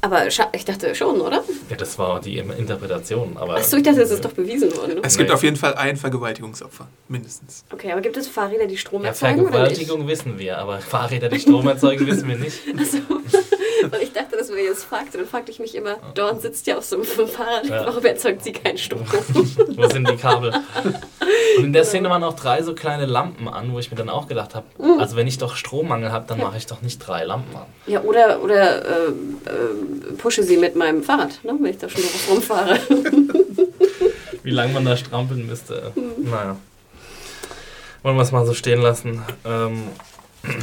Aber 0.02 0.28
ich 0.28 0.66
dachte 0.66 0.94
schon, 0.96 1.20
oder? 1.22 1.44
Ja, 1.70 1.76
das 1.76 1.98
war 1.98 2.22
die 2.22 2.38
Interpretation. 2.38 3.36
Aber 3.36 3.56
Achso, 3.56 3.78
ich 3.78 3.84
dachte, 3.84 4.00
das 4.00 4.12
ist 4.12 4.24
doch 4.24 4.32
bewiesen 4.32 4.76
worden. 4.78 5.00
Es 5.04 5.18
gibt 5.18 5.30
Nee. 5.30 5.36
auf 5.36 5.44
jeden 5.44 5.56
Fall 5.56 5.74
ein 5.76 5.98
Vergewaltigungsopfer, 5.98 6.88
mindestens. 7.08 7.66
Okay, 7.74 7.92
aber 7.92 8.02
gibt 8.02 8.16
es 8.16 8.28
Fahrräder, 8.28 8.68
die 8.68 8.78
Strom 8.78 9.02
Ja, 9.02 9.10
erzeugen 9.10 9.42
oder 9.42 9.50
nicht? 9.50 9.56
Vergewaltigung 9.78 10.08
wissen 10.08 10.38
wir, 10.40 10.58
aber 10.60 10.80
Fahrräder, 10.80 11.30
die 11.30 11.40
Strom 11.40 11.68
erzeugen, 11.68 12.06
wissen 12.06 12.28
wir 12.28 12.38
nicht. 12.38 12.60
Also, 12.78 12.98
weil 13.92 14.02
ich 14.02 14.12
dachte, 14.14 14.36
das 14.38 14.50
wäre 14.50 14.62
jetzt 14.62 14.84
Fakt. 14.86 15.14
Und 15.16 15.22
dann 15.22 15.28
fragte 15.28 15.52
ich 15.52 15.60
mich 15.60 15.76
immer, 15.76 15.98
Dawn 16.16 16.40
sitzt 16.40 16.68
ja 16.68 16.78
auf 16.78 16.86
so 16.86 16.96
einem 16.98 17.06
Fahrrad, 17.28 17.66
Ja. 17.68 17.86
warum 17.86 18.04
erzeugt 18.06 18.44
sie 18.44 18.52
keinen 18.54 18.78
Strom? 18.78 19.02
Wo 19.76 19.88
sind 19.90 20.10
die 20.10 20.16
Kabel? 20.18 20.54
Und 21.58 21.66
in 21.66 21.74
der 21.74 21.84
Szene 21.86 22.10
waren 22.10 22.24
auch 22.24 22.36
drei 22.36 22.62
so 22.64 22.74
kleine 22.76 23.06
Lampen 23.06 23.48
an, 23.48 23.74
wo 23.74 23.80
ich 23.80 23.90
mir 23.92 23.98
dann 23.98 24.10
auch 24.10 24.28
gedacht 24.28 24.56
habe, 24.56 24.66
Mhm. 24.78 25.00
also 25.00 25.16
wenn 25.16 25.28
ich 25.28 25.38
doch 25.38 25.56
Strommangel 25.56 26.12
habe, 26.12 26.26
dann 26.28 26.40
mache 26.40 26.58
ich 26.58 26.66
doch 26.68 26.82
nicht 26.82 27.00
drei 27.00 27.24
Lampen 27.24 27.56
an. 27.56 27.66
ja, 27.88 28.02
oder, 28.02 28.42
oder 28.44 28.86
äh, 28.86 29.08
äh, 29.10 30.14
pushe 30.18 30.44
sie 30.44 30.58
mit 30.58 30.76
meinem 30.76 31.04
Fahrrad, 31.04 31.44
ne, 31.44 31.54
wenn 31.60 31.72
ich 31.72 31.78
da 31.78 31.90
schon 31.90 32.02
drauf 32.02 32.30
rumfahre. 32.30 32.80
Wie 34.44 34.52
lange 34.52 34.74
man 34.74 34.86
da 34.86 34.96
strampeln 34.96 35.46
müsste. 35.48 35.92
Mhm. 35.96 36.30
Naja. 36.30 36.56
Wollen 38.04 38.16
wir 38.16 38.22
es 38.22 38.32
mal 38.32 38.46
so 38.46 38.54
stehen 38.54 38.82
lassen. 38.82 39.22
Ähm, 39.46 39.84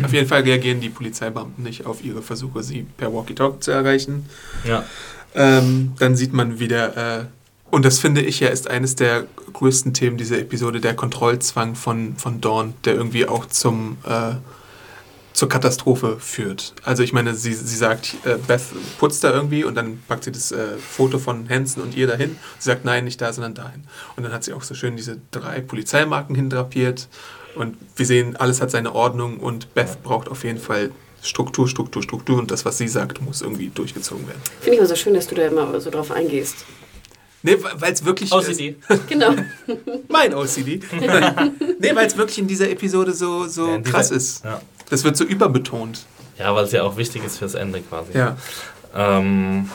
Auf 0.05 0.13
jeden 0.13 0.27
Fall 0.27 0.43
reagieren 0.43 0.81
die 0.81 0.89
Polizeibeamten 0.89 1.63
nicht 1.63 1.87
auf 1.87 2.05
ihre 2.05 2.23
Versuche, 2.23 2.63
sie 2.63 2.87
per 2.97 3.13
Walkie-Talkie 3.13 3.61
zu 3.61 3.71
erreichen. 3.71 4.29
ja. 4.65 4.85
Ähm, 5.35 5.95
dann 5.99 6.15
sieht 6.15 6.33
man 6.33 6.61
wieder, 6.61 7.21
äh, 7.21 7.25
und 7.71 7.85
das 7.85 7.99
finde 7.99 8.23
ich 8.23 8.39
ja 8.39 8.49
ist 8.49 8.71
eines 8.71 8.95
der 8.95 9.27
größten 9.53 9.93
Themen 9.93 10.17
dieser 10.17 10.39
Episode, 10.39 10.81
der 10.81 10.95
Kontrollzwang 10.95 11.75
von, 11.75 12.17
von 12.17 12.41
Dawn, 12.41 12.75
der 12.85 12.95
irgendwie 12.95 13.27
auch 13.27 13.47
zum, 13.47 13.97
äh, 14.07 14.35
zur 15.33 15.49
Katastrophe 15.49 16.19
führt. 16.21 16.75
Also 16.85 17.03
ich 17.03 17.13
meine, 17.13 17.35
sie, 17.35 17.53
sie 17.53 17.77
sagt, 17.77 18.15
äh, 18.25 18.37
Beth 18.47 18.63
putzt 19.01 19.25
da 19.25 19.33
irgendwie 19.33 19.65
und 19.65 19.75
dann 19.75 20.01
packt 20.07 20.23
sie 20.23 20.31
das 20.31 20.53
äh, 20.53 20.79
Foto 20.79 21.19
von 21.19 21.49
Hansen 21.49 21.83
und 21.83 21.97
ihr 21.97 22.07
dahin. 22.07 22.37
Sie 22.61 22.67
sagt, 22.67 22.85
nein, 22.85 23.05
nicht 23.05 23.21
da, 23.21 23.33
sondern 23.33 23.55
dahin. 23.55 23.83
Und 24.15 24.23
dann 24.23 24.33
hat 24.33 24.45
sie 24.45 24.53
auch 24.53 24.63
so 24.63 24.75
schön 24.75 24.97
diese 24.97 25.19
drei 25.33 25.61
Polizeimarken 25.61 26.37
hindrapiert 26.37 27.09
und 27.57 27.77
wir 27.97 28.07
sehen, 28.07 28.37
alles 28.37 28.61
hat 28.61 28.71
seine 28.71 28.95
Ordnung 28.95 29.39
und 29.39 29.75
Beth 29.75 30.03
braucht 30.03 30.29
auf 30.29 30.45
jeden 30.45 30.59
Fall 30.59 30.91
Struktur, 31.23 31.69
Struktur, 31.69 32.03
Struktur 32.03 32.39
und 32.39 32.51
das, 32.51 32.65
was 32.65 32.77
sie 32.79 32.89
sagt, 32.89 33.23
muss 33.23 33.41
irgendwie 33.43 33.69
durchgezogen 33.75 34.27
werden. 34.27 34.41
Finde 34.61 34.73
ich 34.75 34.79
immer 34.79 34.89
so 34.89 34.95
schön, 34.97 35.15
dass 35.15 35.27
du 35.27 35.35
da 35.35 35.47
immer 35.47 35.81
so 35.81 35.91
drauf 35.91 36.11
eingehst. 36.11 36.65
Nee, 37.43 37.57
weil 37.77 37.93
es 37.93 38.05
wirklich. 38.05 38.33
OCD. 38.33 38.77
Genau. 39.09 39.35
mein 40.09 40.35
OCD. 40.35 40.81
nee, 41.79 41.95
weil 41.95 42.07
es 42.07 42.17
wirklich 42.17 42.39
in 42.39 42.47
dieser 42.47 42.71
Episode 42.71 43.13
so, 43.13 43.47
so 43.47 43.69
Ja, 43.69 43.79
dieser- 43.79 43.91
krass 43.91 44.11
ist. 44.11 44.45
Ja. 44.45 44.61
Das 44.91 45.05
wird 45.05 45.17
so 45.17 45.25
überbetont. 45.25 46.07
ja, 46.39 46.55
weil 46.55 46.65
es 46.65 46.73
ja 46.73 46.83
auch 46.83 46.97
wichtig 46.97 47.25
ist 47.25 47.39
fürs 47.39 47.55
Ende 47.55 47.81
quasi. 47.81 48.17
Ja. 48.17 48.37
Ähm, 48.95 49.69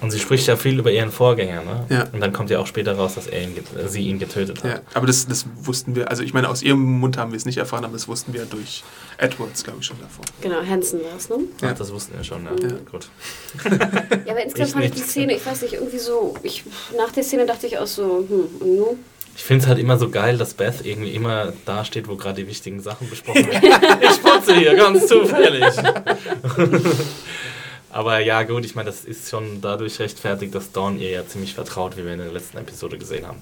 und 0.00 0.10
sie 0.10 0.18
spricht 0.18 0.46
ja 0.46 0.56
viel 0.56 0.78
über 0.78 0.90
ihren 0.90 1.10
Vorgänger, 1.10 1.62
ne? 1.62 1.86
Ja. 1.88 2.06
Und 2.12 2.20
dann 2.20 2.32
kommt 2.32 2.50
ja 2.50 2.58
auch 2.58 2.66
später 2.66 2.92
raus, 2.96 3.14
dass 3.14 3.26
er 3.26 3.42
ihn, 3.42 3.54
sie 3.86 4.02
ihn 4.08 4.18
getötet 4.18 4.62
hat. 4.62 4.70
ja. 4.70 4.80
Aber 4.94 5.06
das, 5.06 5.26
das 5.26 5.46
wussten 5.62 5.96
wir, 5.96 6.10
also 6.10 6.22
ich 6.22 6.32
meine, 6.34 6.48
aus 6.48 6.62
ihrem 6.62 6.80
Mund 7.00 7.16
haben 7.16 7.32
wir 7.32 7.36
es 7.36 7.44
nicht 7.44 7.58
erfahren, 7.58 7.84
aber 7.84 7.94
das 7.94 8.08
wussten 8.08 8.32
wir 8.32 8.44
durch 8.44 8.84
Edwards, 9.18 9.64
glaube 9.64 9.78
ich, 9.80 9.86
schon 9.86 9.98
davor. 10.00 10.24
Genau, 10.40 10.62
Hansen 10.64 11.00
war 11.02 11.16
es, 11.16 11.28
ne? 11.28 11.36
Ja. 11.62 11.70
Ach, 11.72 11.78
das 11.78 11.92
wussten 11.92 12.16
wir 12.16 12.24
schon, 12.24 12.44
ja. 12.44 12.50
Ja. 12.68 12.74
Gut. 12.90 13.08
Ja, 14.26 14.32
aber 14.34 14.42
insgesamt 14.44 14.68
Ich 14.68 14.72
fand 14.72 14.84
ich 14.84 14.90
nicht. 14.92 15.04
die 15.04 15.08
Szene, 15.08 15.34
ich 15.36 15.46
weiß 15.46 15.62
nicht, 15.62 15.74
irgendwie 15.74 15.98
so, 15.98 16.34
ich, 16.42 16.64
nach 16.96 17.10
der 17.12 17.22
Szene 17.22 17.46
dachte 17.46 17.66
ich 17.66 17.78
auch 17.78 17.86
so, 17.86 18.24
hm, 18.28 18.48
und 18.60 18.76
nun? 18.76 18.98
Ich 19.36 19.44
finde 19.44 19.62
es 19.62 19.68
halt 19.68 19.78
immer 19.78 19.96
so 19.98 20.10
geil, 20.10 20.36
dass 20.36 20.52
Beth 20.54 20.84
irgendwie 20.84 21.10
immer 21.10 21.52
da 21.64 21.84
steht, 21.84 22.08
wo 22.08 22.16
gerade 22.16 22.42
die 22.42 22.48
wichtigen 22.48 22.80
Sachen 22.80 23.08
besprochen 23.08 23.46
werden. 23.46 23.98
ich 24.00 24.22
putze 24.22 24.54
hier, 24.56 24.74
ganz 24.74 25.06
zufällig. 25.06 25.64
Aber 27.90 28.18
ja, 28.18 28.42
gut, 28.42 28.64
ich 28.64 28.74
meine, 28.74 28.90
das 28.90 29.04
ist 29.04 29.30
schon 29.30 29.60
dadurch 29.60 29.98
rechtfertigt, 29.98 30.54
dass 30.54 30.72
Dawn 30.72 30.98
ihr 30.98 31.10
ja 31.10 31.26
ziemlich 31.26 31.54
vertraut, 31.54 31.96
wie 31.96 32.04
wir 32.04 32.12
in 32.12 32.18
der 32.18 32.32
letzten 32.32 32.58
Episode 32.58 32.98
gesehen 32.98 33.26
haben. 33.26 33.40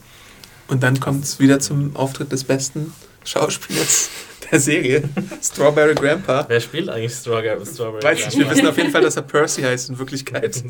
Und 0.69 0.83
dann 0.83 1.01
kommt 1.01 1.25
es 1.25 1.39
wieder 1.39 1.61
zum 1.61 1.95
Auftritt 1.97 2.33
des 2.33 2.45
besten 2.45 2.93
Schauspielers 3.25 4.11
der 4.51 4.61
Serie, 4.61 5.03
Strawberry 5.43 5.95
Grandpa. 5.95 6.45
Wer 6.49 6.61
spielt 6.61 6.89
eigentlich 6.89 7.13
Strawberry? 7.13 7.65
Strawberry 7.67 8.03
Weiß 8.03 8.27
nicht, 8.27 8.39
wir 8.39 8.49
wissen 8.49 8.67
auf 8.67 8.77
jeden 8.77 8.91
Fall, 8.91 9.03
dass 9.03 9.17
er 9.17 9.23
Percy 9.23 9.63
heißt 9.63 9.91
in 9.91 9.99
Wirklichkeit. 9.99 10.63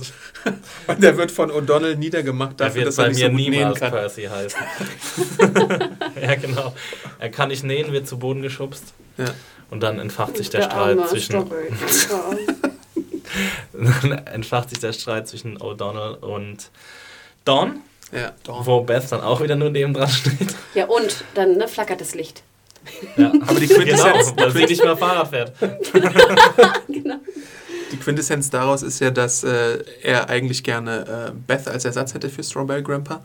Und 0.87 1.03
der 1.03 1.17
wird 1.17 1.31
von 1.31 1.51
O'Donnell 1.51 1.97
niedergemacht 1.97 2.59
Der 2.59 2.69
dafür, 2.69 2.81
wird 2.85 2.89
dass 2.89 2.99
er 2.99 3.05
bei 3.05 3.09
nicht 3.11 3.19
mir 3.19 3.27
so 3.27 3.31
gut 3.31 3.41
nähen 3.41 3.51
niemals 3.51 3.81
kann. 3.81 3.91
Percy 3.91 4.23
heißen. 4.25 4.61
ja, 6.23 6.35
genau. 6.37 6.75
Er 7.19 7.29
kann 7.29 7.49
nicht 7.49 7.65
nähen, 7.65 7.93
wird 7.93 8.09
zu 8.09 8.19
Boden 8.19 8.43
geschubst. 8.43 8.95
Ja. 9.19 9.27
Und 9.71 9.83
dann 9.83 9.99
entfacht 9.99 10.37
sich 10.37 10.49
der, 10.49 10.73
arme 10.73 10.93
Streit 10.93 11.11
zwischen 11.11 11.33
Strawberry. 11.33 11.69
dann 13.73 14.13
entfacht 14.27 14.71
sich 14.71 14.79
der 14.81 14.93
Streit 14.93 15.29
zwischen 15.29 15.59
O'Donnell 15.59 16.15
und 16.19 16.71
Dawn, 17.45 17.81
Ja, 18.13 18.33
Dawn. 18.45 18.67
wo 18.67 18.81
Beth 18.83 19.11
dann 19.11 19.21
auch 19.21 19.41
wieder 19.43 19.57
nur 19.57 19.71
neben 19.71 19.95
dran 19.95 20.09
steht. 20.09 20.55
Ja, 20.75 20.87
und 20.87 21.25
dann 21.35 21.57
ne, 21.57 21.69
flackert 21.69 22.01
das 22.01 22.15
Licht. 22.15 22.43
Ja. 23.17 23.33
Aber 23.47 23.59
die 23.59 23.67
Genau, 23.67 23.81
Quintessenz, 23.81 24.33
weil 24.37 24.51
sie 24.53 24.65
nicht 24.67 24.83
mehr 24.85 24.97
Fahrrad 24.97 25.29
fährt. 25.29 25.53
Genau. 26.89 27.17
die 27.93 27.97
Quintessenz 27.99 28.49
daraus 28.51 28.83
ist 28.83 29.01
ja, 29.01 29.11
dass 29.11 29.43
äh, 29.45 29.79
er 30.03 30.29
eigentlich 30.29 30.63
gerne 30.65 31.31
äh, 31.31 31.33
Beth 31.47 31.67
als 31.69 31.85
Ersatz 31.85 32.15
hätte 32.15 32.29
für 32.31 32.43
Strawberry 32.43 32.83
Grandpa. 32.83 33.21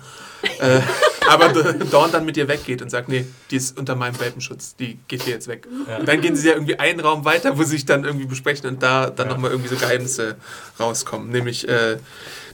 Äh, 0.59 0.81
aber 1.31 1.49
Dawn 1.91 2.11
dann 2.11 2.25
mit 2.25 2.37
ihr 2.37 2.47
weggeht 2.47 2.81
und 2.81 2.89
sagt, 2.89 3.09
nee, 3.09 3.25
die 3.49 3.55
ist 3.57 3.77
unter 3.77 3.95
meinem 3.95 4.19
Welpenschutz, 4.19 4.75
die 4.75 4.99
geht 5.07 5.23
hier 5.23 5.33
jetzt 5.33 5.47
weg. 5.47 5.67
Ja. 5.87 5.97
Und 5.97 6.07
dann 6.07 6.21
gehen 6.21 6.35
sie 6.35 6.47
ja 6.47 6.53
irgendwie 6.53 6.77
einen 6.79 6.99
Raum 6.99 7.25
weiter, 7.25 7.57
wo 7.57 7.63
sie 7.63 7.71
sich 7.71 7.85
dann 7.85 8.03
irgendwie 8.03 8.25
besprechen 8.25 8.69
und 8.69 8.83
da 8.83 9.09
dann 9.09 9.27
Ja. 9.27 9.33
nochmal 9.33 9.51
irgendwie 9.51 9.69
so 9.69 9.75
Geheimnisse 9.75 10.35
rauskommen. 10.79 11.29
Nämlich, 11.29 11.67
äh, 11.67 11.97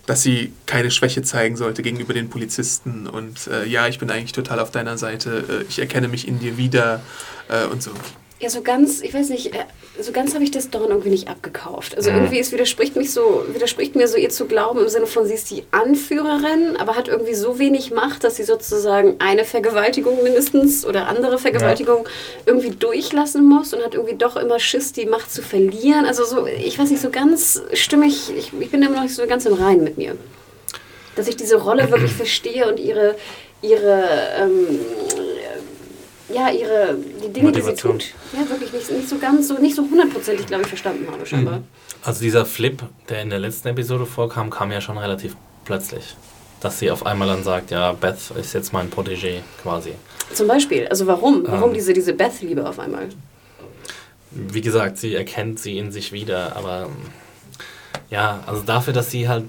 dass 0.05 0.21
sie 0.21 0.53
keine 0.65 0.89
Schwäche 0.89 1.21
zeigen 1.21 1.57
sollte 1.57 1.81
gegenüber 1.81 2.13
den 2.13 2.29
Polizisten 2.29 3.07
und 3.07 3.47
äh, 3.47 3.65
ja, 3.65 3.87
ich 3.87 3.99
bin 3.99 4.09
eigentlich 4.09 4.31
total 4.31 4.59
auf 4.61 4.71
deiner 4.71 4.97
Seite, 4.97 5.43
äh, 5.49 5.65
ich 5.67 5.79
erkenne 5.79 6.07
mich 6.07 6.27
in 6.27 6.39
dir 6.39 6.57
wieder 6.57 7.01
äh, 7.49 7.65
und 7.65 7.83
so. 7.83 7.91
Ja, 8.39 8.51
so 8.51 8.61
ganz, 8.61 9.01
ich 9.01 9.15
weiß 9.15 9.29
nicht, 9.29 9.55
äh, 9.55 9.65
so 9.99 10.11
ganz 10.11 10.35
habe 10.35 10.43
ich 10.43 10.51
das 10.51 10.69
Dawn 10.69 10.89
irgendwie 10.89 11.09
nicht 11.09 11.27
abgekauft. 11.27 11.97
Also 11.97 12.11
Mhm. 12.11 12.17
irgendwie, 12.17 12.39
es 12.39 12.51
widerspricht 12.51 12.95
mich 12.95 13.11
so, 13.11 13.43
widerspricht 13.51 13.95
mir 13.95 14.07
so 14.07 14.15
ihr 14.15 14.29
zu 14.29 14.45
glauben 14.45 14.79
im 14.79 14.89
Sinne 14.89 15.07
von, 15.07 15.25
sie 15.25 15.33
ist 15.33 15.49
die 15.49 15.63
Anführerin, 15.71 16.77
aber 16.77 16.95
hat 16.95 17.07
irgendwie 17.07 17.33
so 17.33 17.57
wenig 17.57 17.89
Macht, 17.89 18.23
dass 18.23 18.35
sie 18.35 18.43
sozusagen 18.43 19.15
eine 19.17 19.43
Vergewaltigung 19.43 20.21
mindestens 20.21 20.85
oder 20.85 21.07
andere 21.07 21.39
Vergewaltigung 21.39 22.07
irgendwie 22.45 22.69
durchlassen 22.69 23.43
muss 23.43 23.73
und 23.73 23.83
hat 23.83 23.95
irgendwie 23.95 24.15
doch 24.15 24.35
immer 24.35 24.59
Schiss, 24.59 24.91
die 24.93 25.07
Macht 25.07 25.31
zu 25.31 25.41
verlieren. 25.41 26.05
Also 26.05 26.23
so, 26.23 26.45
ich 26.45 26.77
weiß 26.77 26.91
nicht, 26.91 27.01
so 27.01 27.09
ganz 27.09 27.63
stimmig, 27.73 28.31
ich, 28.37 28.51
ich 28.59 28.69
bin 28.69 28.83
immer 28.83 28.97
noch 28.97 29.03
nicht 29.03 29.15
so 29.15 29.25
ganz 29.25 29.47
im 29.47 29.53
Reinen 29.53 29.83
mit 29.83 29.97
mir. 29.97 30.15
Dass 31.15 31.27
ich 31.27 31.37
diese 31.37 31.55
Rolle 31.55 31.89
wirklich 31.91 32.13
verstehe 32.13 32.69
und 32.69 32.79
ihre, 32.79 33.15
ihre, 33.63 34.03
ähm, 34.39 34.79
ja, 36.29 36.49
ihre, 36.49 36.97
die 37.23 37.31
Dinge, 37.31 37.51
die 37.51 37.61
sie 37.61 37.73
tut, 37.73 38.13
ja, 38.33 38.49
wirklich 38.49 38.73
nicht, 38.73 38.91
nicht 38.91 39.09
so 39.09 39.17
ganz, 39.17 39.47
so 39.47 39.55
nicht 39.55 39.75
so 39.75 39.83
hundertprozentig, 39.83 40.45
glaube 40.45 40.63
ich, 40.63 40.67
verstanden 40.69 41.07
habe, 41.09 41.25
scheinbar. 41.25 41.61
Also 42.03 42.21
dieser 42.21 42.45
Flip, 42.45 42.81
der 43.09 43.21
in 43.21 43.29
der 43.29 43.39
letzten 43.39 43.69
Episode 43.69 44.05
vorkam, 44.05 44.49
kam 44.49 44.71
ja 44.71 44.81
schon 44.81 44.97
relativ 44.97 45.35
plötzlich. 45.65 46.15
Dass 46.59 46.79
sie 46.79 46.89
auf 46.89 47.05
einmal 47.05 47.27
dann 47.27 47.43
sagt, 47.43 47.71
ja, 47.71 47.91
Beth 47.93 48.17
ist 48.39 48.53
jetzt 48.53 48.73
mein 48.73 48.89
Protégé 48.89 49.41
quasi. 49.61 49.91
Zum 50.33 50.47
Beispiel, 50.47 50.87
also 50.87 51.05
warum? 51.05 51.43
Warum 51.45 51.69
Ähm. 51.69 51.75
diese, 51.75 51.93
diese 51.93 52.13
Beth-Liebe 52.13 52.67
auf 52.67 52.79
einmal? 52.79 53.09
Wie 54.31 54.61
gesagt, 54.61 54.97
sie 54.97 55.15
erkennt 55.15 55.59
sie 55.59 55.77
in 55.77 55.91
sich 55.91 56.11
wieder, 56.11 56.55
aber 56.55 56.87
ähm, 56.87 57.11
ja, 58.09 58.43
also 58.47 58.61
dafür, 58.63 58.93
dass 58.93 59.11
sie 59.11 59.29
halt 59.29 59.45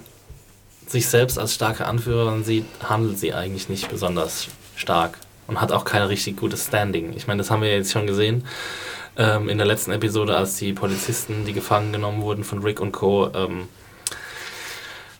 sich 0.86 1.06
selbst 1.08 1.38
als 1.38 1.54
starke 1.54 1.86
Anführerin 1.86 2.44
sieht, 2.44 2.64
handelt 2.82 3.18
sie 3.18 3.32
eigentlich 3.34 3.68
nicht 3.68 3.88
besonders 3.88 4.48
stark 4.76 5.18
und 5.48 5.60
hat 5.60 5.72
auch 5.72 5.84
kein 5.84 6.02
richtig 6.02 6.36
gutes 6.36 6.66
Standing. 6.66 7.12
Ich 7.16 7.26
meine, 7.26 7.38
das 7.38 7.50
haben 7.50 7.62
wir 7.62 7.70
jetzt 7.74 7.90
schon 7.90 8.06
gesehen 8.06 8.44
ähm, 9.16 9.48
in 9.48 9.58
der 9.58 9.66
letzten 9.66 9.90
Episode, 9.90 10.36
als 10.36 10.54
die 10.56 10.72
Polizisten, 10.72 11.44
die 11.44 11.52
gefangen 11.52 11.92
genommen 11.92 12.22
wurden 12.22 12.44
von 12.44 12.62
Rick 12.62 12.80
und 12.80 12.92
Co., 12.92 13.30
ähm, 13.34 13.68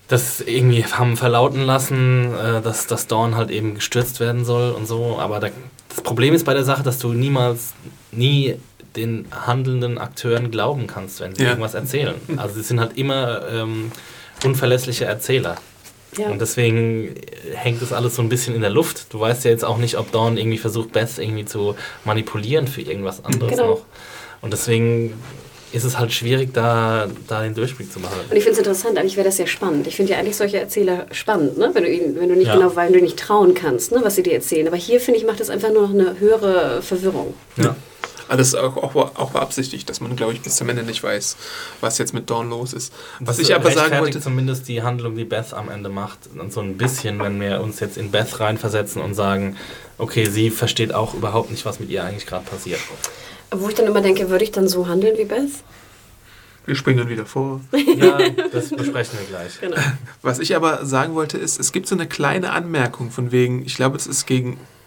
das 0.08 0.40
irgendwie 0.40 0.84
haben 0.86 1.16
verlauten 1.18 1.62
lassen, 1.62 2.32
äh, 2.34 2.62
dass, 2.62 2.86
dass 2.86 3.08
Dawn 3.08 3.36
halt 3.36 3.50
eben 3.50 3.74
gestürzt 3.74 4.20
werden 4.20 4.44
soll 4.46 4.70
und 4.70 4.86
so. 4.86 5.18
Aber 5.18 5.38
da, 5.38 5.48
das 5.90 6.00
Problem 6.02 6.32
ist 6.32 6.44
bei 6.44 6.54
der 6.54 6.64
Sache, 6.64 6.82
dass 6.82 6.98
du 6.98 7.12
niemals, 7.12 7.74
nie 8.10 8.54
den 8.96 9.26
handelnden 9.46 9.98
Akteuren 9.98 10.50
glauben 10.50 10.86
kannst, 10.86 11.20
wenn 11.20 11.34
sie 11.34 11.42
Ja. 11.42 11.50
irgendwas 11.50 11.74
erzählen. 11.74 12.14
Also 12.38 12.54
sie 12.54 12.62
sind 12.62 12.80
halt 12.80 12.96
immer 12.96 13.42
ähm, 13.52 13.92
unverlässliche 14.44 15.04
Erzähler. 15.04 15.56
Ja. 16.16 16.28
Und 16.30 16.40
deswegen 16.40 17.14
hängt 17.54 17.82
das 17.82 17.92
alles 17.92 18.16
so 18.16 18.22
ein 18.22 18.28
bisschen 18.28 18.54
in 18.54 18.60
der 18.62 18.70
Luft. 18.70 19.12
Du 19.12 19.20
weißt 19.20 19.44
ja 19.44 19.50
jetzt 19.50 19.64
auch 19.64 19.76
nicht, 19.78 19.98
ob 19.98 20.10
Dawn 20.10 20.36
irgendwie 20.36 20.58
versucht, 20.58 20.92
Beth 20.92 21.18
irgendwie 21.18 21.44
zu 21.44 21.74
manipulieren 22.04 22.66
für 22.66 22.80
irgendwas 22.80 23.24
anderes 23.24 23.50
Genau. 23.52 23.66
noch. 23.70 23.80
Und 24.40 24.52
deswegen 24.52 25.12
ist 25.70 25.84
es 25.84 25.98
halt 25.98 26.12
schwierig, 26.12 26.54
da, 26.54 27.08
da 27.26 27.42
den 27.42 27.54
Durchblick 27.54 27.92
zu 27.92 28.00
machen. 28.00 28.14
Und 28.30 28.34
ich 28.36 28.42
finde 28.42 28.52
es 28.52 28.58
interessant, 28.58 28.96
eigentlich 28.96 29.16
wäre 29.16 29.26
das 29.26 29.36
ja 29.36 29.46
spannend. 29.46 29.86
Ich 29.86 29.96
finde 29.96 30.12
ja 30.12 30.18
eigentlich 30.18 30.36
solche 30.36 30.58
Erzähler 30.58 31.06
spannend, 31.12 31.58
ne? 31.58 31.70
wenn, 31.74 31.84
du 31.84 31.90
ihnen, 31.92 32.18
wenn 32.18 32.30
du 32.30 32.36
nicht 32.36 32.46
Ja. 32.46 32.54
genau, 32.56 32.74
weil 32.74 32.90
du 32.90 33.00
nicht 33.02 33.18
trauen 33.18 33.52
kannst, 33.52 33.92
ne? 33.92 34.00
was 34.02 34.14
sie 34.14 34.22
dir 34.22 34.32
erzählen. 34.32 34.66
Aber 34.66 34.78
hier, 34.78 34.98
finde 34.98 35.20
ich, 35.20 35.26
macht 35.26 35.40
das 35.40 35.50
einfach 35.50 35.70
nur 35.70 35.82
noch 35.88 35.90
eine 35.94 36.18
höhere 36.18 36.80
Verwirrung. 36.80 37.34
Ja. 37.58 37.76
Ist 38.36 38.54
auch, 38.54 38.76
auch, 38.76 38.94
auch 38.94 39.30
beabsichtigt, 39.30 39.88
dass 39.88 40.00
man, 40.00 40.14
glaube 40.16 40.32
ich, 40.32 40.40
bis 40.40 40.56
zum 40.56 40.68
Ende 40.68 40.82
nicht 40.82 41.02
weiß, 41.02 41.36
was 41.80 41.98
jetzt 41.98 42.14
mit 42.14 42.30
Dawn 42.30 42.50
los 42.50 42.72
ist. 42.72 42.92
Was 43.20 43.36
Das 43.36 43.48
ich 43.48 43.54
aber 43.54 43.70
sagen 43.70 43.98
wollte, 43.98 44.20
zumindest 44.20 44.68
die 44.68 44.82
Handlung, 44.82 45.16
die 45.16 45.24
Beth 45.24 45.52
am 45.52 45.68
Ende 45.68 45.88
macht, 45.88 46.18
und 46.38 46.52
so 46.52 46.60
ein 46.60 46.76
bisschen, 46.76 47.18
wenn 47.20 47.40
wir 47.40 47.60
uns 47.60 47.80
jetzt 47.80 47.96
in 47.96 48.10
Beth 48.10 48.40
reinversetzen 48.40 49.02
und 49.02 49.14
sagen, 49.14 49.56
okay, 49.98 50.26
sie 50.26 50.50
versteht 50.50 50.94
auch 50.94 51.14
überhaupt 51.14 51.50
nicht, 51.50 51.64
was 51.64 51.80
mit 51.80 51.90
ihr 51.90 52.04
eigentlich 52.04 52.26
gerade 52.26 52.44
passiert. 52.44 52.80
Wo 53.50 53.68
ich 53.68 53.74
dann 53.74 53.86
immer 53.86 54.00
denke, 54.00 54.30
würde 54.30 54.44
ich 54.44 54.52
dann 54.52 54.68
so 54.68 54.86
handeln 54.88 55.16
wie 55.18 55.24
Beth? 55.24 55.50
wir 56.68 56.74
springen 56.74 57.08
wieder 57.08 57.24
vor. 57.24 57.62
Ja, 57.72 58.18
das 58.52 58.68
besprechen 58.68 59.18
wir 59.18 59.26
gleich. 59.26 59.58
Genau. 59.60 59.78
Was 60.20 60.38
ich 60.38 60.54
aber 60.54 60.84
sagen 60.84 61.14
wollte, 61.14 61.38
ist, 61.38 61.58
es 61.58 61.72
gibt 61.72 61.88
so 61.88 61.94
eine 61.94 62.06
kleine 62.06 62.52
Anmerkung 62.52 63.10
von 63.10 63.32
wegen, 63.32 63.64
ich 63.64 63.74
glaube, 63.74 63.96
es 63.96 64.06
ist 64.06 64.26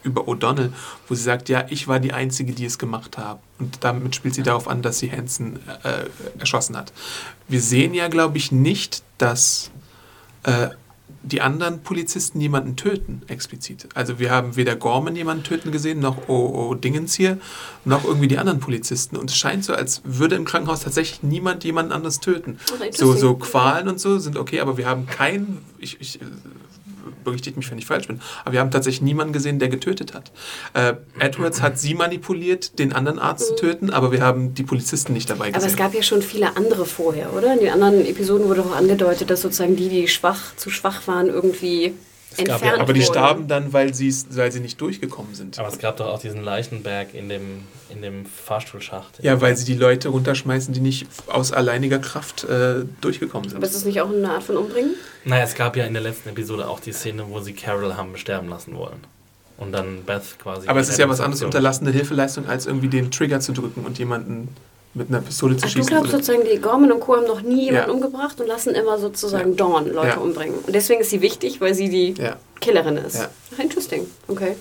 gegenüber 0.03 0.27
O'Donnell, 0.27 0.71
wo 1.07 1.15
sie 1.15 1.23
sagt, 1.23 1.49
ja, 1.49 1.65
ich 1.69 1.87
war 1.87 1.99
die 1.99 2.13
Einzige, 2.13 2.53
die 2.53 2.65
es 2.65 2.77
gemacht 2.77 3.17
habe. 3.17 3.39
Und 3.59 3.83
damit 3.83 4.15
spielt 4.15 4.35
sie 4.35 4.43
darauf 4.43 4.67
an, 4.67 4.81
dass 4.81 4.99
sie 4.99 5.11
Hansen 5.11 5.59
äh, 5.83 6.39
erschossen 6.39 6.75
hat. 6.75 6.91
Wir 7.47 7.61
sehen 7.61 7.93
ja, 7.93 8.07
glaube 8.07 8.37
ich, 8.37 8.51
nicht, 8.51 9.03
dass 9.17 9.71
äh, 10.43 10.69
die 11.23 11.41
anderen 11.41 11.83
Polizisten 11.83 12.41
jemanden 12.41 12.75
töten, 12.75 13.21
explizit. 13.27 13.87
Also 13.93 14.17
wir 14.17 14.31
haben 14.31 14.55
weder 14.55 14.75
Gorman 14.75 15.15
jemanden 15.15 15.43
töten 15.43 15.71
gesehen, 15.71 15.99
noch 15.99 16.27
O, 16.27 16.69
o 16.69 16.73
Dingens 16.73 17.13
hier, 17.13 17.37
noch 17.85 18.03
irgendwie 18.03 18.27
die 18.27 18.39
anderen 18.39 18.59
Polizisten. 18.59 19.17
Und 19.17 19.29
es 19.29 19.37
scheint 19.37 19.63
so, 19.63 19.73
als 19.73 20.01
würde 20.03 20.35
im 20.35 20.45
Krankenhaus 20.45 20.81
tatsächlich 20.81 21.21
niemand 21.21 21.63
jemanden 21.63 21.91
anders 21.91 22.19
töten. 22.21 22.57
So, 22.91 23.13
so 23.13 23.35
Qualen 23.35 23.87
und 23.87 23.99
so 23.99 24.17
sind 24.17 24.35
okay, 24.35 24.61
aber 24.61 24.77
wir 24.77 24.87
haben 24.87 25.05
keinen, 25.05 25.59
ich, 25.77 26.01
ich 26.01 26.19
berichtigt 27.23 27.57
mich, 27.57 27.69
wenn 27.71 27.77
ich 27.77 27.85
falsch 27.85 28.07
bin, 28.07 28.21
aber 28.43 28.53
wir 28.53 28.59
haben 28.59 28.71
tatsächlich 28.71 29.01
niemanden 29.01 29.33
gesehen, 29.33 29.59
der 29.59 29.69
getötet 29.69 30.13
hat. 30.13 30.31
Äh, 30.73 30.93
Edwards 31.19 31.61
hat 31.61 31.79
sie 31.79 31.93
manipuliert, 31.93 32.79
den 32.79 32.93
anderen 32.93 33.19
Arzt 33.19 33.47
zu 33.47 33.55
töten, 33.55 33.89
aber 33.89 34.11
wir 34.11 34.21
haben 34.21 34.53
die 34.53 34.63
Polizisten 34.63 35.13
nicht 35.13 35.29
dabei 35.29 35.47
Aber 35.47 35.57
es 35.57 35.63
gesehen. 35.63 35.77
gab 35.77 35.93
ja 35.93 36.03
schon 36.03 36.21
viele 36.21 36.55
andere 36.57 36.85
vorher, 36.85 37.33
oder? 37.33 37.53
In 37.53 37.59
den 37.59 37.69
anderen 37.69 38.05
Episoden 38.05 38.47
wurde 38.47 38.61
auch 38.61 38.75
angedeutet, 38.75 39.29
dass 39.29 39.41
sozusagen 39.41 39.75
die, 39.75 39.89
die 39.89 40.07
schwach, 40.07 40.55
zu 40.55 40.69
schwach 40.69 41.07
waren, 41.07 41.27
irgendwie 41.27 41.93
entfernt 42.37 42.63
Ja, 42.63 42.77
aber 42.77 42.93
die 42.93 43.01
starben 43.01 43.47
dann, 43.47 43.73
weil, 43.73 43.91
weil 43.91 44.51
sie 44.51 44.59
nicht 44.59 44.79
durchgekommen 44.79 45.35
sind. 45.35 45.59
Aber 45.59 45.67
es 45.67 45.79
gab 45.79 45.97
doch 45.97 46.07
auch 46.07 46.19
diesen 46.19 46.43
Leichenberg 46.43 47.13
in 47.13 47.29
dem, 47.29 47.63
in 47.89 48.01
dem 48.01 48.25
Fahrstuhlschacht. 48.25 49.23
Ja, 49.23 49.41
weil 49.41 49.57
sie 49.57 49.65
die 49.65 49.75
Leute 49.75 50.09
runterschmeißen, 50.09 50.73
die 50.73 50.79
nicht 50.79 51.07
aus 51.27 51.51
alleiniger 51.51 51.99
Kraft 51.99 52.43
äh, 52.43 52.85
durchgekommen 53.01 53.49
sind. 53.49 53.57
Aber 53.57 53.65
ist 53.65 53.75
das 53.75 53.85
nicht 53.85 54.01
auch 54.01 54.09
eine 54.09 54.29
Art 54.29 54.43
von 54.43 54.57
Umbringen? 54.57 54.95
Naja, 55.25 55.43
es 55.43 55.55
gab 55.55 55.75
ja 55.75 55.85
in 55.85 55.93
der 55.93 56.03
letzten 56.03 56.29
Episode 56.29 56.67
auch 56.67 56.79
die 56.79 56.93
Szene, 56.93 57.25
wo 57.27 57.39
sie 57.41 57.53
Carol 57.53 57.95
haben 57.95 58.15
sterben 58.17 58.49
lassen 58.49 58.75
wollen. 58.75 58.99
Und 59.57 59.73
dann 59.73 60.03
Beth 60.03 60.39
quasi. 60.41 60.67
Aber 60.67 60.79
es 60.79 60.89
ist 60.89 60.97
ja 60.97 61.07
was 61.07 61.19
anderes, 61.19 61.43
unterlassene 61.43 61.91
Hilfeleistung, 61.91 62.47
als 62.47 62.65
irgendwie 62.65 62.87
den 62.87 63.11
Trigger 63.11 63.39
zu 63.41 63.51
drücken 63.51 63.85
und 63.85 63.99
jemanden 63.99 64.47
mit 64.93 65.09
einer 65.09 65.21
Pistole 65.21 65.55
zu 65.55 65.65
Ach, 65.65 65.69
du 65.69 65.73
schießen. 65.77 65.87
glaubst 65.89 66.13
oder- 66.13 66.23
sozusagen, 66.23 66.47
die 66.51 66.57
Gorman 66.59 66.91
und 66.91 66.99
Co. 66.99 67.15
haben 67.15 67.25
noch 67.25 67.41
nie 67.41 67.65
jemanden 67.65 67.89
Ja. 67.89 67.93
umgebracht 67.95 68.39
und 68.41 68.47
lassen 68.47 68.75
immer 68.75 68.97
sozusagen 68.97 69.55
Dawn 69.55 69.91
Leute 69.93 70.07
Ja. 70.09 70.17
umbringen. 70.17 70.55
Und 70.65 70.73
deswegen 70.75 71.01
ist 71.01 71.09
sie 71.11 71.21
wichtig, 71.21 71.61
weil 71.61 71.73
sie 71.73 71.89
die 71.89 72.13
ja. 72.21 72.35
Killerin 72.59 72.97
ist. 72.97 73.15
Ja. 73.15 73.29
Ach, 73.55 73.59
interesting. 73.59 74.05
Okay. 74.27 74.55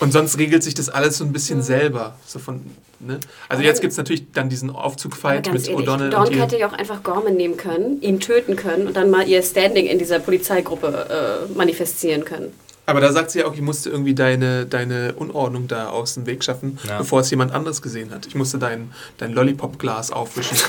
Und 0.00 0.12
sonst 0.12 0.38
regelt 0.38 0.62
sich 0.62 0.74
das 0.74 0.88
alles 0.90 1.16
so 1.18 1.24
ein 1.24 1.32
bisschen 1.32 1.58
Mhm. 1.58 1.62
selber. 1.62 2.16
So 2.26 2.38
von, 2.38 2.60
ne? 3.00 3.20
Also 3.48 3.62
jetzt 3.62 3.80
gibt 3.80 3.92
es 3.92 3.96
natürlich 3.96 4.30
dann 4.32 4.48
diesen 4.50 4.68
Aufzugfight 4.70 5.50
mit 5.52 5.66
ehrlich, 5.68 5.70
O'Donnell 5.88 6.10
Dawn 6.10 6.26
und 6.28 6.34
hätte 6.34 6.58
ja 6.58 6.68
auch 6.68 6.72
einfach 6.74 7.02
Gorman 7.02 7.34
nehmen 7.36 7.56
können, 7.56 8.02
ihn 8.02 8.20
töten 8.20 8.56
können 8.56 8.88
und 8.88 8.96
dann 8.96 9.08
mal 9.10 9.26
ihr 9.26 9.42
Standing 9.42 9.86
in 9.86 9.98
dieser 9.98 10.18
Polizeigruppe 10.18 11.46
äh, 11.48 11.52
manifestieren 11.56 12.24
können. 12.24 12.52
Aber 12.86 13.00
da 13.00 13.12
sagt 13.12 13.30
sie 13.30 13.38
ja 13.38 13.46
auch, 13.46 13.54
ich 13.54 13.62
musste 13.62 13.88
irgendwie 13.88 14.14
deine, 14.14 14.66
deine 14.66 15.14
Unordnung 15.14 15.68
da 15.68 15.88
aus 15.88 16.14
dem 16.14 16.26
Weg 16.26 16.44
schaffen, 16.44 16.78
Ja. 16.86 16.98
bevor 16.98 17.20
es 17.20 17.30
jemand 17.30 17.52
anderes 17.52 17.80
gesehen 17.80 18.10
hat. 18.12 18.26
Ich 18.26 18.34
musste 18.34 18.58
dein, 18.58 18.92
dein 19.18 19.32
Lollipop-Glas 19.32 20.10
aufwischen. 20.12 20.58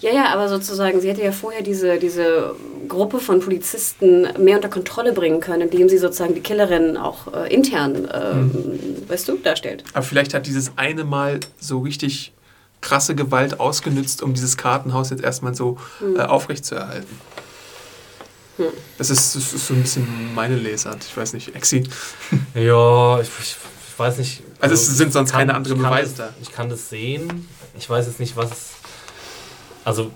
Ja, 0.00 0.12
ja, 0.12 0.26
aber 0.34 0.48
sozusagen, 0.48 1.00
sie 1.00 1.08
hätte 1.08 1.22
ja 1.22 1.32
vorher 1.32 1.62
diese, 1.62 1.98
diese 1.98 2.54
Gruppe 2.86 3.18
von 3.18 3.40
Polizisten 3.40 4.28
mehr 4.38 4.56
unter 4.56 4.68
Kontrolle 4.68 5.12
bringen 5.12 5.40
können, 5.40 5.62
indem 5.62 5.88
sie 5.88 5.96
sozusagen 5.98 6.34
die 6.34 6.40
Killerin 6.42 6.96
auch 6.98 7.32
äh, 7.32 7.52
intern, 7.52 8.04
äh, 8.04 8.32
Hm. 8.32 8.78
weißt 9.08 9.26
du, 9.28 9.36
darstellt. 9.38 9.84
Aber 9.94 10.02
vielleicht 10.04 10.34
hat 10.34 10.46
dieses 10.46 10.72
eine 10.76 11.04
Mal 11.04 11.40
so 11.58 11.78
richtig 11.80 12.32
krasse 12.82 13.14
Gewalt 13.14 13.58
ausgenützt, 13.58 14.22
um 14.22 14.34
dieses 14.34 14.56
Kartenhaus 14.58 15.08
jetzt 15.10 15.22
erstmal 15.24 15.54
so 15.54 15.78
Hm. 16.00 16.16
äh, 16.16 16.20
aufrecht 16.22 16.66
Das, 18.98 19.10
ist, 19.10 19.34
das 19.36 19.52
ist 19.54 19.66
so 19.66 19.74
ein 19.74 19.82
bisschen 19.82 20.34
meine 20.34 20.56
Lesart. 20.56 21.04
Ich 21.08 21.16
weiß 21.16 21.32
nicht, 21.32 21.54
Exi. 21.54 21.84
Ja, 22.54 23.20
ich, 23.20 23.28
ich, 23.40 23.56
ich 23.90 23.98
weiß 23.98 24.18
nicht. 24.18 24.42
Also 24.60 24.74
es 24.74 24.86
sind 24.96 25.12
sonst 25.12 25.32
keine 25.32 25.54
anderen 25.54 25.80
kann 25.80 25.90
Beweise 25.90 26.14
das, 26.16 26.28
da. 26.28 26.34
Ich 26.42 26.52
kann 26.52 26.68
das 26.68 26.88
sehen. 26.88 27.48
Ich 27.78 27.88
weiß 27.88 28.06
jetzt 28.06 28.20
nicht, 28.20 28.36
was. 28.36 28.50
Also, 29.84 30.10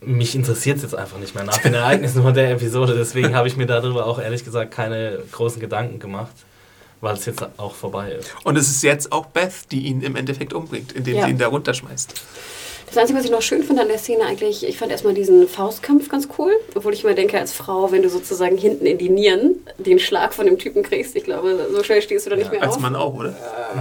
mich 0.00 0.34
interessiert 0.34 0.78
es 0.78 0.82
jetzt 0.82 0.94
einfach 0.94 1.18
nicht 1.18 1.34
mehr 1.34 1.44
nach 1.44 1.58
den 1.58 1.74
Ereignissen 1.82 2.22
von 2.22 2.32
der 2.34 2.50
Episode. 2.52 2.94
Deswegen 2.96 3.34
habe 3.34 3.48
ich 3.48 3.56
mir 3.56 3.66
darüber 3.66 4.06
auch 4.06 4.18
ehrlich 4.18 4.44
gesagt 4.44 4.70
keine 4.72 5.18
großen 5.32 5.60
Gedanken 5.60 5.98
gemacht, 5.98 6.32
weil 7.02 7.14
es 7.14 7.26
jetzt 7.26 7.44
auch 7.58 7.74
vorbei 7.74 8.12
ist. 8.12 8.30
Und 8.44 8.56
es 8.56 8.68
ist 8.70 8.82
jetzt 8.82 9.12
auch 9.12 9.26
Beth, 9.26 9.70
die 9.70 9.82
ihn 9.86 10.00
im 10.00 10.16
Endeffekt 10.16 10.52
umbringt, 10.54 10.92
indem 10.92 11.16
Ja. 11.16 11.24
sie 11.26 11.30
ihn 11.32 11.38
da 11.38 11.48
runterschmeißt. 11.48 12.14
Das 12.90 12.98
Einzige, 12.98 13.20
was 13.20 13.24
ich 13.24 13.30
noch 13.30 13.40
schön 13.40 13.62
finde 13.62 13.82
an 13.82 13.88
der 13.88 13.98
Szene 13.98 14.24
eigentlich, 14.24 14.66
ich 14.66 14.76
fand 14.76 14.90
erstmal 14.90 15.14
diesen 15.14 15.46
Faustkampf 15.46 16.08
ganz 16.08 16.26
cool. 16.36 16.50
Obwohl 16.74 16.92
ich 16.92 17.04
immer 17.04 17.14
denke, 17.14 17.38
als 17.38 17.52
Frau, 17.52 17.92
wenn 17.92 18.02
du 18.02 18.08
sozusagen 18.08 18.56
hinten 18.56 18.84
in 18.84 18.98
die 18.98 19.08
Nieren 19.08 19.64
den 19.78 20.00
Schlag 20.00 20.34
von 20.34 20.44
dem 20.46 20.58
Typen 20.58 20.82
kriegst, 20.82 21.14
ich 21.14 21.22
glaube, 21.22 21.68
so 21.72 21.84
schnell 21.84 22.02
stehst 22.02 22.26
du 22.26 22.30
da 22.30 22.36
nicht 22.36 22.50
mehr 22.50 22.60
Als 22.60 22.74
auf. 22.74 22.80
Mann 22.80 22.96
auch, 22.96 23.14
oder? 23.14 23.36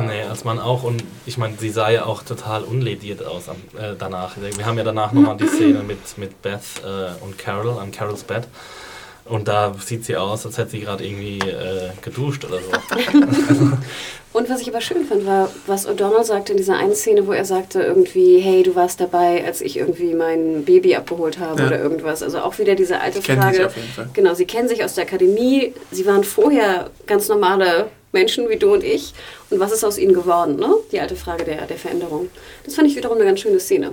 Nee, 0.05 0.22
als 0.30 0.43
man 0.43 0.60
auch, 0.60 0.84
und 0.84 1.03
ich 1.26 1.39
meine, 1.39 1.55
sie 1.57 1.72
sah 1.72 1.89
ja 1.89 2.05
auch 2.05 2.22
total 2.22 2.64
unlediert 2.64 3.26
aus 3.26 3.49
am, 3.49 3.55
äh, 3.80 3.95
danach. 3.97 4.36
Wir 4.39 4.66
haben 4.68 4.78
ja 4.78 4.84
danach 4.84 5.12
nochmal 5.12 5.38
die 5.38 5.47
Szene 5.47 5.82
mit, 5.82 6.18
mit 6.18 6.39
Beth 6.43 6.62
äh, 6.86 7.24
und 7.24 7.39
Carol 7.39 7.80
an 7.80 7.91
Carols 7.91 8.24
Bett. 8.24 8.43
Und 9.30 9.48
da 9.48 9.76
sieht 9.86 10.06
sie 10.06 10.18
aus, 10.18 10.46
als 10.46 10.58
hätte 10.58 10.72
sie 10.72 10.80
gerade 10.80 11.06
irgendwie 11.06 11.38
äh, 11.40 11.90
geduscht 12.02 12.46
oder 12.46 12.58
so. 12.60 12.72
Und 14.32 14.48
was 14.50 14.62
ich 14.62 14.70
aber 14.70 14.80
schön 14.82 15.06
fand, 15.06 15.26
war, 15.26 15.50
was 15.66 15.88
O'Donnell 15.88 16.24
sagte 16.24 16.52
in 16.52 16.58
dieser 16.58 16.78
einen 16.78 16.94
Szene, 16.94 17.26
wo 17.26 17.32
er 17.32 17.46
sagte 17.46 17.82
irgendwie, 17.82 18.40
hey, 18.40 18.62
du 18.64 18.76
warst 18.76 19.00
dabei, 19.02 19.44
als 19.44 19.62
ich 19.62 19.78
irgendwie 19.78 20.14
mein 20.14 20.66
Baby 20.66 20.96
abgeholt 20.96 21.40
habe 21.40 21.62
Ja. 21.62 21.68
oder 21.68 21.80
irgendwas. 21.80 22.22
Also 22.22 22.40
auch 22.40 22.60
wieder 22.60 22.76
diese 22.76 23.00
alte 23.02 23.22
Kennen 23.22 23.42
Frage. 23.42 23.56
sich 23.58 23.66
auf 23.66 23.76
jeden 23.76 23.90
Fall. 23.90 24.10
Genau, 24.14 24.34
sie 24.36 24.46
kennen 24.46 24.68
sich 24.68 24.84
aus 24.84 24.94
der 24.96 25.06
Akademie. 25.06 25.74
Sie 25.92 26.06
waren 26.06 26.24
vorher 26.24 26.90
ganz 27.08 27.28
normale 27.28 27.88
Menschen 28.12 28.50
wie 28.50 28.58
du 28.58 28.74
und 28.74 28.84
ich. 28.84 29.14
Und 29.50 29.60
was 29.60 29.72
ist 29.72 29.84
aus 29.84 29.98
ihnen 29.98 30.14
geworden? 30.14 30.58
Ne? 30.58 30.74
Die 30.92 31.00
alte 31.00 31.16
Frage 31.16 31.44
der, 31.44 31.66
der 31.66 31.78
Veränderung. 31.78 32.30
Das 32.66 32.76
fand 32.76 32.88
ich 32.88 32.96
wiederum 32.96 33.18
eine 33.18 33.26
ganz 33.26 33.40
schöne 33.40 33.60
Szene. 33.60 33.92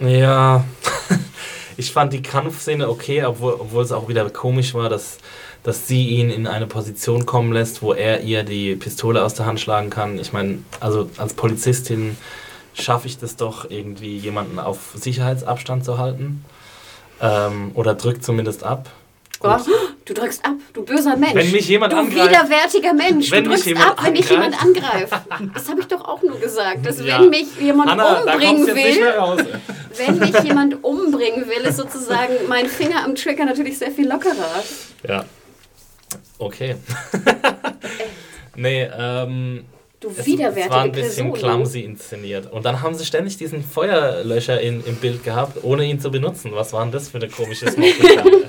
Ja, 0.00 0.64
ich 1.76 1.92
fand 1.92 2.12
die 2.12 2.22
Kampfszene 2.22 2.88
okay, 2.88 3.24
obwohl, 3.24 3.54
obwohl 3.54 3.82
es 3.82 3.92
auch 3.92 4.08
wieder 4.08 4.28
komisch 4.30 4.74
war, 4.74 4.88
dass, 4.88 5.18
dass 5.62 5.86
sie 5.86 6.08
ihn 6.08 6.30
in 6.30 6.46
eine 6.46 6.66
Position 6.66 7.26
kommen 7.26 7.52
lässt, 7.52 7.82
wo 7.82 7.92
er 7.92 8.22
ihr 8.22 8.42
die 8.42 8.76
Pistole 8.76 9.22
aus 9.22 9.34
der 9.34 9.46
Hand 9.46 9.60
schlagen 9.60 9.90
kann. 9.90 10.18
Ich 10.18 10.32
meine, 10.32 10.58
also 10.80 11.10
als 11.16 11.34
Polizistin 11.34 12.16
schaffe 12.74 13.06
ich 13.06 13.18
das 13.18 13.36
doch 13.36 13.70
irgendwie, 13.70 14.16
jemanden 14.16 14.58
auf 14.58 14.92
Sicherheitsabstand 14.94 15.84
zu 15.84 15.98
halten. 15.98 16.44
Ähm, 17.20 17.70
oder 17.74 17.94
drückt 17.94 18.24
zumindest 18.24 18.64
ab. 18.64 18.90
Oh, 19.46 19.56
du 20.04 20.14
drückst 20.14 20.44
ab, 20.44 20.54
du 20.72 20.84
böser 20.84 21.16
Mensch. 21.16 21.34
Wenn 21.34 21.50
mich 21.52 21.68
jemand 21.68 21.92
du 21.92 21.96
angreift- 21.98 22.30
widerwärtiger 22.30 22.92
Mensch. 22.94 23.30
Wenn 23.30 23.44
du 23.44 23.50
drückst 23.50 23.76
ab, 23.76 23.98
wenn 24.02 24.14
dich 24.14 24.28
jemand 24.30 24.62
angreift. 24.62 25.12
Das 25.54 25.68
habe 25.68 25.80
ich 25.80 25.86
doch 25.86 26.04
auch 26.04 26.22
nur 26.22 26.38
gesagt. 26.40 26.86
Dass 26.86 26.98
Ja. 27.04 27.20
wenn 27.20 27.30
mich 27.30 27.46
jemand 27.60 27.90
Anna, 27.90 28.20
umbringen 28.20 28.66
will, 28.66 29.04
wenn 29.96 30.18
mich 30.18 30.38
jemand 30.42 30.82
umbringen 30.82 31.46
will, 31.48 31.62
ist 31.68 31.76
sozusagen 31.76 32.32
mein 32.48 32.66
Finger 32.66 33.04
am 33.04 33.14
Trigger 33.14 33.44
natürlich 33.44 33.78
sehr 33.78 33.90
viel 33.90 34.08
lockerer. 34.08 34.62
Ja. 35.08 35.24
Okay. 36.38 36.76
nee, 38.56 38.88
ähm. 38.98 39.64
Du 40.00 40.10
Es, 40.10 40.26
widerwärtige 40.26 40.66
es 40.66 40.70
war 40.70 40.82
ein 40.82 40.92
bisschen 40.92 41.32
Person. 41.32 41.50
clumsy 41.50 41.80
inszeniert. 41.80 42.52
Und 42.52 42.66
dann 42.66 42.82
haben 42.82 42.94
sie 42.94 43.06
ständig 43.06 43.38
diesen 43.38 43.64
Feuerlöscher 43.64 44.60
in, 44.60 44.84
im 44.84 44.96
Bild 44.96 45.24
gehabt, 45.24 45.64
ohne 45.64 45.86
ihn 45.86 45.98
zu 45.98 46.10
benutzen. 46.10 46.50
Was 46.52 46.74
war 46.74 46.82
denn 46.82 46.92
das 46.92 47.08
für 47.08 47.16
eine 47.16 47.28
komische 47.28 47.70
Smoking 47.70 48.18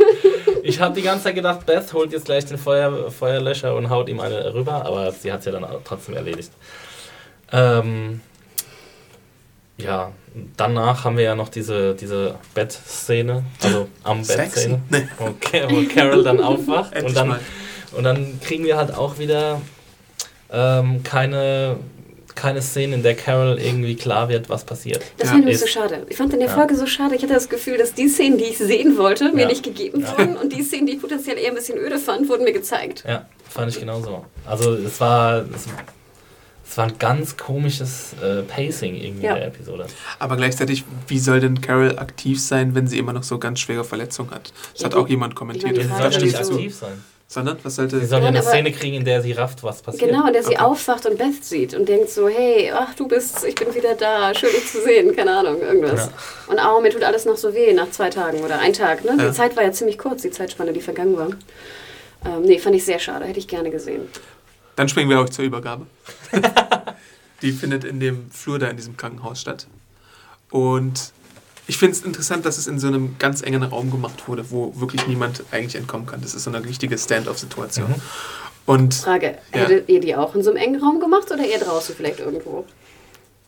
Ich 0.67 0.79
habe 0.79 0.95
die 0.95 1.03
ganze 1.03 1.25
Zeit 1.25 1.35
gedacht, 1.35 1.67
Beth 1.67 1.93
holt 1.93 2.11
jetzt 2.11 2.25
gleich 2.25 2.43
den 2.45 2.57
Feuer, 2.57 3.11
Feuerlöscher 3.11 3.75
und 3.75 3.91
haut 3.91 4.09
ihm 4.09 4.19
eine 4.19 4.51
rüber, 4.51 4.83
aber 4.83 5.11
sie 5.11 5.31
hat 5.31 5.39
es 5.41 5.45
ja 5.45 5.51
dann 5.51 5.63
trotzdem 5.83 6.15
erledigt. 6.15 6.51
Ähm, 7.51 8.21
ja, 9.77 10.11
danach 10.57 11.03
haben 11.03 11.17
wir 11.17 11.23
ja 11.23 11.35
noch 11.35 11.49
diese, 11.49 11.93
diese 11.93 12.33
Bettszene, 12.55 13.43
also 13.61 13.87
am. 14.03 14.25
Bettszene, 14.25 14.81
wo, 15.19 15.25
wo 15.25 15.87
Carol 15.93 16.23
dann 16.23 16.39
aufwacht 16.39 16.99
und 17.03 17.15
dann 17.15 17.39
und 17.91 18.03
dann 18.03 18.39
kriegen 18.41 18.63
wir 18.63 18.75
halt 18.75 18.91
auch 18.91 19.19
wieder 19.19 19.61
ähm, 20.51 21.03
keine, 21.03 21.77
keine 22.35 22.61
Szene, 22.61 22.95
in 22.95 23.03
der 23.03 23.15
Carol 23.15 23.57
irgendwie 23.59 23.95
klar 23.95 24.29
wird, 24.29 24.49
was 24.49 24.63
passiert. 24.65 25.01
Das 25.17 25.27
Ja, 25.27 25.33
war 25.33 25.39
nämlich 25.39 25.59
so 25.59 25.67
schade. 25.67 26.05
Ich 26.09 26.17
fand 26.17 26.33
in 26.33 26.39
der 26.39 26.49
Ja. 26.49 26.55
Folge 26.55 26.75
so 26.75 26.85
schade. 26.85 27.15
Ich 27.15 27.23
hatte 27.23 27.33
das 27.33 27.49
Gefühl, 27.49 27.77
dass 27.77 27.93
die 27.93 28.07
Szenen, 28.09 28.37
die 28.37 28.45
ich 28.45 28.57
sehen 28.57 28.97
wollte, 28.97 29.31
mir 29.33 29.43
Ja. 29.43 29.47
nicht 29.47 29.63
gegeben 29.63 30.01
Ja. 30.01 30.17
wurden. 30.17 30.35
Und 30.37 30.51
die 30.53 30.61
Szenen, 30.61 30.85
die 30.87 30.93
ich 30.93 31.01
potenziell 31.01 31.37
eher 31.37 31.49
ein 31.49 31.55
bisschen 31.55 31.77
öde 31.77 31.97
fand, 31.97 32.27
wurden 32.29 32.43
mir 32.43 32.53
gezeigt. 32.53 33.03
Ja, 33.07 33.25
fand 33.49 33.71
ich 33.71 33.79
genauso. 33.79 34.25
Also 34.45 34.73
es 34.73 34.99
war, 34.99 35.39
es, 35.55 35.65
es 36.69 36.77
war 36.77 36.85
ein 36.87 36.97
ganz 36.99 37.37
komisches 37.37 38.13
äh, 38.21 38.41
Pacing 38.41 38.95
irgendwie 38.95 39.25
Ja. 39.25 39.35
der 39.35 39.47
Episode. 39.47 39.85
Aber 40.19 40.35
gleichzeitig, 40.35 40.83
wie 41.07 41.19
soll 41.19 41.39
denn 41.39 41.61
Carol 41.61 41.97
aktiv 41.99 42.41
sein, 42.41 42.75
wenn 42.75 42.87
sie 42.87 42.97
immer 42.97 43.13
noch 43.13 43.23
so 43.23 43.37
ganz 43.39 43.59
schwere 43.59 43.83
Verletzungen 43.83 44.31
hat? 44.31 44.51
Das 44.73 44.81
Ja, 44.81 44.85
hat 44.87 44.95
auch 44.95 45.07
jemand 45.07 45.35
kommentiert. 45.35 45.75
Sie 45.75 45.87
Da 45.87 45.97
soll 45.97 46.11
steht 46.11 46.23
nicht 46.25 46.37
aktiv 46.39 46.75
sein. 46.75 47.03
Sondern, 47.27 47.57
was 47.63 47.75
sollte... 47.75 47.99
Sie 47.99 48.05
soll 48.05 48.21
ja 48.21 48.27
eine 48.27 48.43
Szene 48.43 48.71
kriegen, 48.71 48.97
in 48.97 49.05
der 49.05 49.21
sie 49.21 49.31
rafft, 49.31 49.63
was 49.63 49.81
passiert. 49.81 50.09
Genau, 50.11 50.27
in 50.27 50.33
der 50.33 50.43
sie 50.43 50.49
Okay. 50.49 50.59
aufwacht 50.59 51.05
und 51.07 51.17
Beth 51.17 51.43
sieht 51.43 51.73
und 51.73 51.89
denkt 51.89 52.09
so, 52.09 52.29
hey, 52.29 52.71
ach 52.71 52.93
du 52.93 53.07
bist, 53.07 53.43
ich 53.43 53.55
bin 53.55 53.73
wieder 53.73 53.95
da, 53.95 54.33
schön 54.35 54.51
dich 54.51 54.71
zu 54.71 54.81
sehen, 54.83 55.15
keine 55.15 55.35
Ahnung, 55.35 55.59
irgendwas. 55.59 56.05
Ja. 56.05 56.11
Und 56.51 56.59
auch 56.59 56.79
mir 56.81 56.91
tut 56.91 57.03
alles 57.03 57.25
noch 57.25 57.35
so 57.35 57.53
weh 57.55 57.73
nach 57.73 57.89
zwei 57.89 58.11
Tagen 58.11 58.43
oder 58.43 58.59
ein 58.59 58.73
Tag, 58.73 59.03
ne? 59.03 59.15
Ja. 59.17 59.29
Die 59.29 59.33
Zeit 59.33 59.55
war 59.55 59.63
ja 59.63 59.71
ziemlich 59.71 59.97
kurz, 59.97 60.21
die 60.21 60.29
Zeitspanne, 60.29 60.71
die 60.71 60.81
vergangen 60.81 61.17
war. 61.17 61.29
Ähm, 62.25 62.43
nee, 62.43 62.59
fand 62.59 62.75
ich 62.75 62.85
sehr 62.85 62.99
schade, 62.99 63.25
hätte 63.25 63.39
ich 63.39 63.47
gerne 63.47 63.71
gesehen. 63.71 64.07
Dann 64.75 64.87
springen 64.87 65.09
wir 65.09 65.19
auch 65.19 65.29
zur 65.29 65.45
Übergabe. 65.45 65.87
Die 67.41 67.51
findet 67.51 67.83
in 67.83 67.99
dem 67.99 68.29
Flur 68.31 68.59
da 68.59 68.67
in 68.67 68.77
diesem 68.77 68.97
Krankenhaus 68.97 69.39
statt. 69.41 69.67
Und 70.51 71.11
ich 71.67 71.77
finde 71.77 71.95
es 71.97 72.03
interessant, 72.03 72.45
dass 72.45 72.57
es 72.57 72.67
in 72.67 72.79
so 72.79 72.87
einem 72.87 73.15
ganz 73.17 73.41
engen 73.41 73.63
Raum 73.63 73.89
gemacht 73.91 74.27
wurde, 74.27 74.45
wo 74.51 74.73
wirklich 74.79 75.07
niemand 75.07 75.43
eigentlich 75.51 75.75
entkommen 75.75 76.05
kann. 76.05 76.21
Das 76.21 76.33
ist 76.35 76.43
so 76.43 76.51
eine 76.51 76.63
richtige 76.63 76.97
Stand-off-Situation. 76.97 77.89
Mhm. 77.89 78.01
Und 78.65 78.93
Frage, 78.95 79.37
Ja. 79.53 79.61
hättet 79.61 79.89
ihr 79.89 79.99
die 79.99 80.15
auch 80.15 80.33
in 80.35 80.43
so 80.43 80.49
einem 80.51 80.57
engen 80.57 80.81
Raum 80.81 80.99
gemacht 80.99 81.31
oder 81.31 81.45
eher 81.45 81.59
draußen 81.59 81.95
vielleicht 81.95 82.19
irgendwo? 82.19 82.65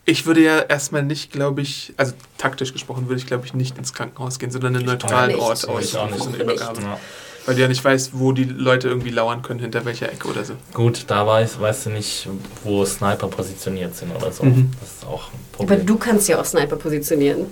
ich 0.10 0.26
würde 0.26 0.42
ja 0.42 0.60
erstmal 0.62 1.04
nicht, 1.04 1.34
glaube 1.34 1.60
ich, 1.62 1.94
also 1.98 2.14
taktisch 2.38 2.72
gesprochen, 2.72 3.10
würde 3.10 3.20
ich, 3.20 3.28
glaube 3.28 3.46
ich, 3.46 3.54
nicht 3.54 3.78
ins 3.78 3.92
Krankenhaus 3.92 4.40
gehen, 4.40 4.52
sondern 4.52 4.74
einen 4.74 4.86
Ich 4.86 4.90
neutralen. 4.90 5.36
Ort 5.36 5.68
aussuchen 5.68 5.98
auch 5.98 6.10
für 6.16 6.18
so 6.24 6.30
eine. 6.30 6.38
Übergabe. 6.44 6.82
Ja. 6.82 6.98
Weil 7.46 7.56
du 7.56 7.62
ja 7.62 7.68
nicht 7.68 7.84
weißt, 7.84 8.12
wo 8.14 8.32
die 8.32 8.46
Leute 8.46 8.88
irgendwie 8.88 9.10
lauern 9.10 9.42
können, 9.42 9.60
hinter 9.60 9.84
welcher 9.84 10.10
Ecke 10.10 10.30
oder 10.30 10.46
so. 10.46 10.54
Gut, 10.74 11.04
da 11.08 11.28
weiß, 11.28 11.60
weißt 11.60 11.88
du 11.88 11.90
nicht, 11.90 12.30
wo 12.64 12.86
Sniper 12.86 13.28
positioniert 13.28 13.98
sind 13.98 14.16
oder 14.16 14.32
so. 14.32 14.44
Mhm. 14.46 14.72
Das 14.80 14.92
ist 14.94 15.06
auch 15.06 15.28
ein 15.28 15.40
Aber 15.56 15.66
Problem. 15.66 15.86
du 15.86 15.98
kannst 15.98 16.30
ja 16.30 16.40
auch 16.40 16.46
Sniper 16.46 16.78
positionieren. 16.78 17.48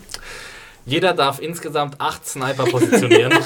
Jeder 0.86 1.14
darf 1.14 1.42
insgesamt 1.42 2.00
acht 2.00 2.28
Sniper 2.28 2.66
positionieren. 2.66 3.34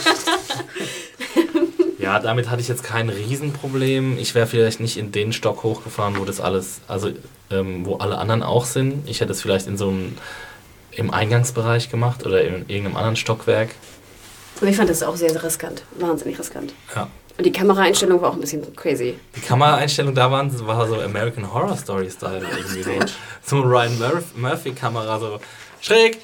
ja, 1.99 2.19
damit 2.19 2.49
hatte 2.49 2.61
ich 2.61 2.67
jetzt 2.67 2.83
kein 2.83 3.09
Riesenproblem. 3.09 4.17
Ich 4.17 4.35
wäre 4.35 4.45
vielleicht 4.45 4.81
nicht 4.81 4.97
in 4.97 5.11
den 5.11 5.31
Stock 5.31 5.63
hochgefahren, 5.63 6.19
wo 6.19 6.25
das 6.25 6.41
alles, 6.41 6.81
also 6.87 7.11
ähm, 7.49 7.85
wo 7.85 7.95
alle 7.95 8.17
anderen 8.17 8.43
auch 8.43 8.65
sind. 8.65 9.09
Ich 9.09 9.21
hätte 9.21 9.31
es 9.31 9.41
vielleicht 9.41 9.67
in 9.67 9.77
so 9.77 9.89
einem 9.89 10.17
im 10.91 11.11
Eingangsbereich 11.11 11.89
gemacht 11.89 12.25
oder 12.25 12.41
in 12.41 12.67
irgendeinem 12.67 12.97
anderen 12.97 13.15
Stockwerk. 13.15 13.69
Aber 14.57 14.67
ich 14.67 14.75
fand 14.75 14.89
das 14.89 15.01
auch 15.03 15.15
sehr, 15.15 15.29
sehr 15.29 15.43
riskant. 15.43 15.83
Wahnsinnig 15.97 16.37
riskant. 16.37 16.73
Ja. 16.93 17.07
Und 17.37 17.45
die 17.45 17.53
Kameraeinstellung 17.53 18.21
war 18.21 18.31
auch 18.31 18.33
ein 18.33 18.41
bisschen 18.41 18.75
crazy. 18.75 19.15
Die 19.33 19.39
Kameraeinstellung 19.39 20.13
da 20.13 20.29
waren, 20.29 20.67
war 20.67 20.87
so 20.89 20.99
American 20.99 21.53
Horror 21.53 21.77
Story 21.77 22.11
Style 22.11 22.41
irgendwie 22.41 22.83
so. 22.83 22.91
So 23.45 23.61
Ryan 23.61 23.97
Murph 23.97 24.35
Murphy 24.35 24.73
Kamera 24.73 25.19
so 25.19 25.39
schräg. 25.79 26.19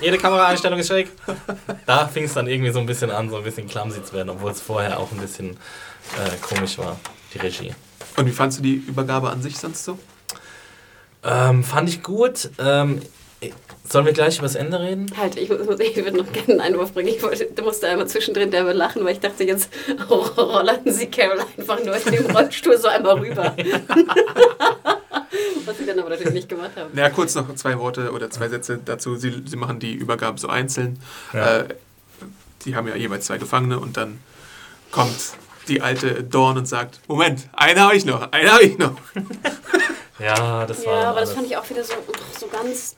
Jede 0.00 0.18
Kameraeinstellung 0.18 0.78
ist 0.78 0.88
schräg. 0.88 1.10
Da 1.86 2.06
fing 2.06 2.24
es 2.24 2.34
dann 2.34 2.46
irgendwie 2.46 2.70
so 2.70 2.78
ein 2.78 2.86
bisschen 2.86 3.10
an, 3.10 3.30
so 3.30 3.36
ein 3.36 3.44
bisschen 3.44 3.66
clumsy 3.68 4.02
zu 4.02 4.12
werden, 4.12 4.30
obwohl 4.30 4.52
es 4.52 4.60
vorher 4.60 4.98
auch 4.98 5.10
ein 5.12 5.18
bisschen 5.18 5.50
äh, 5.50 6.36
komisch 6.40 6.78
war, 6.78 6.98
die 7.34 7.38
Regie. 7.38 7.74
Und 8.16 8.26
wie 8.26 8.32
fandst 8.32 8.58
du 8.58 8.62
die 8.62 8.74
Übergabe 8.74 9.30
an 9.30 9.42
sich 9.42 9.58
sonst 9.58 9.84
so? 9.84 9.98
Ähm, 11.24 11.64
fand 11.64 11.88
ich 11.88 12.02
gut. 12.02 12.50
Ähm, 12.58 13.02
Sollen 13.88 14.04
wir 14.06 14.12
gleich 14.12 14.36
über 14.36 14.46
das 14.46 14.54
Ende 14.54 14.78
reden? 14.78 15.10
Halt, 15.16 15.36
ich, 15.36 15.50
ich 15.50 15.96
würde 15.96 16.16
noch 16.16 16.32
gerne 16.32 16.48
einen 16.48 16.60
Einwurf 16.60 16.92
bringen. 16.92 17.08
Ich 17.08 17.22
wollte, 17.22 17.46
du 17.46 17.62
musste 17.62 17.88
einmal 17.88 18.06
zwischendrin 18.06 18.50
derbe 18.50 18.72
lachen, 18.72 19.04
weil 19.04 19.14
ich 19.14 19.20
dachte, 19.20 19.42
jetzt 19.42 19.68
rollern 20.10 20.80
sie 20.84 21.06
Carol 21.06 21.40
einfach 21.58 21.82
nur 21.82 21.96
in 21.96 22.12
dem 22.12 22.26
Rollstuhl 22.26 22.76
so 22.78 22.88
einmal 22.88 23.18
rüber. 23.18 23.56
Was 25.64 25.78
sie 25.78 25.86
dann 25.86 25.98
aber 25.98 26.10
natürlich 26.10 26.32
nicht 26.32 26.48
gemacht 26.48 26.72
haben. 26.76 26.96
Ja, 26.96 27.10
kurz 27.10 27.34
noch 27.34 27.54
zwei 27.54 27.78
Worte 27.78 28.12
oder 28.12 28.30
zwei 28.30 28.48
Sätze 28.48 28.78
dazu. 28.84 29.16
Sie, 29.16 29.42
sie 29.46 29.56
machen 29.56 29.78
die 29.78 29.92
Übergabe 29.92 30.38
so 30.38 30.48
einzeln. 30.48 30.98
Ja. 31.32 31.58
Äh, 31.58 31.74
die 32.64 32.76
haben 32.76 32.88
ja 32.88 32.96
jeweils 32.96 33.26
zwei 33.26 33.38
Gefangene 33.38 33.78
und 33.78 33.96
dann 33.96 34.20
kommt 34.90 35.34
die 35.68 35.80
alte 35.82 36.24
Dawn 36.24 36.58
und 36.58 36.66
sagt, 36.66 37.00
Moment, 37.06 37.48
einen 37.52 37.80
habe 37.80 37.94
ich 37.94 38.04
noch, 38.04 38.32
einen 38.32 38.50
habe 38.50 38.64
ich 38.64 38.78
noch. 38.78 38.96
Ja, 40.20 40.66
das 40.66 40.84
war. 40.84 41.00
Ja, 41.00 41.10
aber 41.10 41.20
das 41.20 41.30
alles. 41.30 41.38
fand 41.38 41.46
ich 41.46 41.56
auch 41.56 41.68
wieder 41.70 41.82
so, 41.82 41.94
so 42.38 42.46
ganz. 42.46 42.96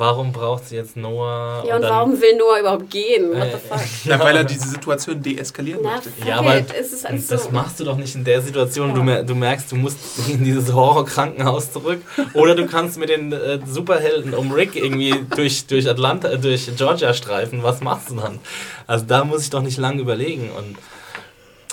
Warum 0.00 0.32
braucht 0.32 0.66
sie 0.66 0.76
jetzt 0.76 0.96
Noah? 0.96 1.62
Ja, 1.66 1.76
und 1.76 1.82
dann- 1.82 1.90
warum 1.90 2.18
will 2.18 2.34
Noah 2.38 2.58
überhaupt 2.58 2.88
gehen? 2.90 3.32
What 3.32 3.36
Äh, 3.48 3.50
the 3.50 3.68
fuck? 3.68 3.80
Na, 4.06 4.18
weil 4.20 4.34
er 4.34 4.44
diese 4.44 4.66
Situation 4.66 5.20
deeskalieren 5.22 5.80
Na, 5.82 5.90
möchte. 5.96 6.10
Ja, 6.26 6.38
aber 6.38 6.56
it. 6.56 6.72
Es 6.72 6.94
ist 6.94 7.04
alles 7.04 7.26
das 7.26 7.44
so. 7.44 7.50
machst 7.50 7.78
du 7.80 7.84
doch 7.84 7.98
nicht 7.98 8.14
in 8.14 8.24
der 8.24 8.40
Situation. 8.40 8.94
Du, 8.94 9.02
Ja. 9.02 9.22
du 9.22 9.34
merkst, 9.34 9.70
du 9.70 9.76
musst 9.76 9.98
in 10.26 10.42
dieses 10.42 10.72
Horrorkrankenhaus 10.72 11.70
zurück. 11.72 12.00
Oder 12.32 12.54
du 12.54 12.66
kannst 12.66 12.96
mit 12.98 13.10
den 13.10 13.30
äh, 13.32 13.58
Superhelden 13.66 14.32
um 14.32 14.50
Rick 14.52 14.74
irgendwie 14.74 15.14
durch, 15.36 15.66
durch 15.66 15.86
Atlanta, 15.86 16.30
äh, 16.30 16.38
durch 16.38 16.70
Georgia 16.78 17.12
streifen. 17.12 17.62
Was 17.62 17.82
machst 17.82 18.08
du 18.08 18.14
dann? 18.16 18.38
Also 18.86 19.04
da 19.04 19.22
muss 19.24 19.42
ich 19.42 19.50
doch 19.50 19.60
nicht 19.60 19.76
lange 19.76 20.00
überlegen. 20.00 20.50
Und 20.56 20.78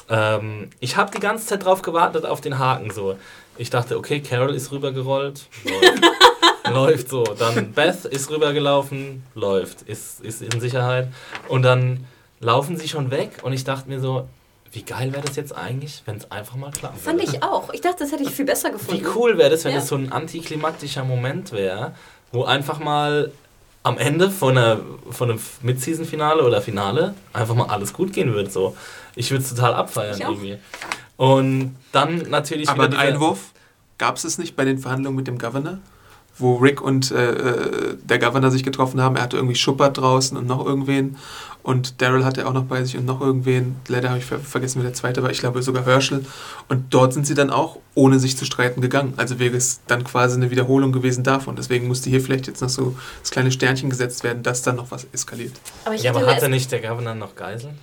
ähm, 0.10 0.70
ich 0.82 0.98
habe 0.98 1.12
die 1.16 1.22
ganze 1.22 1.46
Zeit 1.48 1.64
drauf 1.64 1.82
gewartet 1.82 2.26
auf 2.26 2.42
den 2.42 2.60
Haken. 2.60 2.92
So, 2.92 3.16
ich 3.58 3.70
dachte, 3.70 3.98
okay, 3.98 4.20
Carol 4.20 4.54
ist 4.54 4.74
rübergerollt. 4.74 5.44
Läuft. 5.64 6.02
läuft 6.74 7.10
so. 7.10 7.24
Dann 7.24 7.72
Beth 7.74 8.06
ist 8.06 8.30
rübergelaufen, 8.30 9.24
läuft, 9.36 9.82
ist, 9.84 10.22
ist 10.22 10.42
in 10.42 10.60
Sicherheit. 10.60 11.10
Und 11.48 11.64
dann 11.64 12.06
laufen 12.40 12.78
sie 12.78 12.88
schon 12.88 13.12
weg 13.12 13.40
und 13.44 13.54
ich 13.54 13.64
dachte 13.64 13.90
mir 13.90 14.00
so, 14.00 14.28
wie 14.72 14.84
geil 14.84 15.12
wäre 15.14 15.24
das 15.26 15.36
jetzt 15.38 15.56
eigentlich, 15.56 16.04
wenn 16.06 16.18
es 16.18 16.30
einfach 16.30 16.56
mal 16.56 16.72
klappen 16.72 17.00
Fand 17.00 17.24
ich 17.24 17.42
auch. 17.42 17.74
Ich 17.74 17.82
dachte, 17.82 18.04
das 18.04 18.12
hätte 18.12 18.24
ich 18.24 18.32
viel 18.32 18.46
besser 18.46 18.70
gefunden. 18.70 19.02
Wie 19.02 19.08
cool 19.16 19.38
wäre 19.38 19.50
das, 19.50 19.64
wenn 19.64 19.72
Ja. 19.72 19.80
das 19.80 19.88
so 19.88 19.96
ein 19.96 20.12
antiklimaktischer 20.12 21.04
Moment 21.04 21.52
wäre, 21.54 21.94
wo 22.32 22.44
einfach 22.44 22.80
mal 22.80 23.32
am 23.84 23.98
Ende 23.98 24.30
von, 24.30 24.58
einer, 24.58 24.82
von 25.10 25.32
einem 25.32 25.40
Mid-Season-Finale 25.62 26.44
oder 26.44 26.62
Finale 26.62 27.16
einfach 27.32 27.56
mal 27.56 27.68
alles 27.68 27.94
gut 27.94 28.12
gehen 28.12 28.34
würde. 28.34 28.50
So. 28.50 28.76
Ich 29.16 29.32
würde 29.32 29.44
es 29.44 29.50
total 29.50 29.74
abfeiern 29.74 30.18
Ich 30.18 30.26
auch. 30.26 30.32
irgendwie. 30.32 30.58
Und 31.16 31.76
dann 31.94 32.30
natürlich 32.30 32.68
Aber 32.70 32.84
ein 32.84 32.92
wieder 32.92 33.02
dieser- 33.02 33.14
Einwurf 33.14 33.40
gab 33.98 34.18
es 34.18 34.26
es 34.26 34.38
nicht 34.38 34.56
bei 34.58 34.66
den 34.66 34.78
Verhandlungen 34.78 35.16
mit 35.16 35.28
dem 35.28 35.38
Governor? 35.40 35.80
Wo 36.40 36.56
Rick 36.58 36.82
und 36.82 37.12
äh, 37.12 37.32
äh, 37.32 37.98
der 38.04 38.20
Governor 38.20 38.52
sich 38.52 38.64
getroffen 38.64 39.02
haben. 39.02 39.16
Er 39.16 39.24
hatte 39.24 39.38
irgendwie 39.38 39.56
Schuppert 39.56 39.98
draußen 39.98 40.38
und 40.38 40.46
noch 40.46 40.66
irgendwen. 40.66 41.18
Und 41.64 42.02
Daryl 42.02 42.24
hatte 42.24 42.42
er 42.42 42.48
auch 42.48 42.54
noch 42.54 42.64
bei 42.64 42.82
sich 42.84 42.98
und 42.98 43.04
noch 43.04 43.20
irgendwen. 43.20 43.76
Leider 43.90 44.08
habe 44.10 44.20
ich 44.20 44.26
ver 44.26 44.40
vergessen, 44.40 44.80
wer 44.80 44.86
der 44.86 44.94
zweite 44.94 45.22
war. 45.22 45.32
Ich 45.32 45.40
glaube 45.40 45.62
sogar 45.62 45.86
Herschel. 45.86 46.26
Und 46.70 46.94
dort 46.94 47.12
sind 47.14 47.28
sie 47.28 47.34
dann 47.34 47.50
auch, 47.50 47.80
ohne 47.94 48.20
sich 48.20 48.38
zu 48.38 48.46
streiten, 48.46 48.80
gegangen. 48.80 49.14
Also 49.18 49.38
wäre 49.38 49.58
es 49.58 49.82
dann 49.86 50.06
quasi 50.06 50.38
eine 50.38 50.50
Wiederholung 50.50 50.94
gewesen 50.94 51.26
davon. 51.26 51.58
Deswegen 51.58 51.90
musste 51.90 52.10
hier 52.10 52.22
vielleicht 52.22 52.48
jetzt 52.48 52.62
noch 52.62 52.70
so 52.70 52.96
das 53.22 53.32
kleine 53.32 53.52
Sternchen 53.52 53.90
gesetzt 53.90 54.24
werden, 54.24 54.44
dass 54.44 54.62
dann 54.62 54.78
noch 54.78 54.92
was 54.92 55.08
eskaliert. 55.12 55.54
Aber 55.84 55.96
ich 55.96 56.04
Ja, 56.04 56.16
aber 56.16 56.26
hatte 56.26 56.48
nicht 56.48 56.72
der 56.72 56.80
Governor 56.80 57.16
noch 57.16 57.36
Geiseln? 57.36 57.78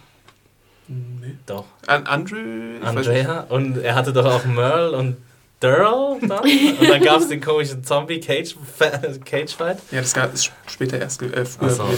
Nee. 0.88 1.36
Doch. 1.46 1.64
An 1.86 2.06
Andrew? 2.06 2.38
Andrea. 2.82 3.40
Und 3.48 3.78
er 3.78 3.94
hatte 3.94 4.12
doch 4.12 4.24
auch 4.24 4.44
Merle 4.44 4.96
und 4.96 5.16
Daryl 5.64 6.18
dann. 6.28 6.40
Und 6.40 6.88
dann 6.90 7.02
gab 7.02 7.20
es 7.20 7.28
den 7.28 7.40
komischen 7.40 7.82
Zombie-Cage-Fight. 7.84 9.78
Ja, 9.90 10.00
das 10.00 10.12
gab, 10.14 10.32
ist 10.34 10.50
später 10.66 10.98
erst, 11.00 11.22
äh, 11.22 11.44
früher 11.44 11.70
so, 11.70 11.82
okay. 11.84 11.94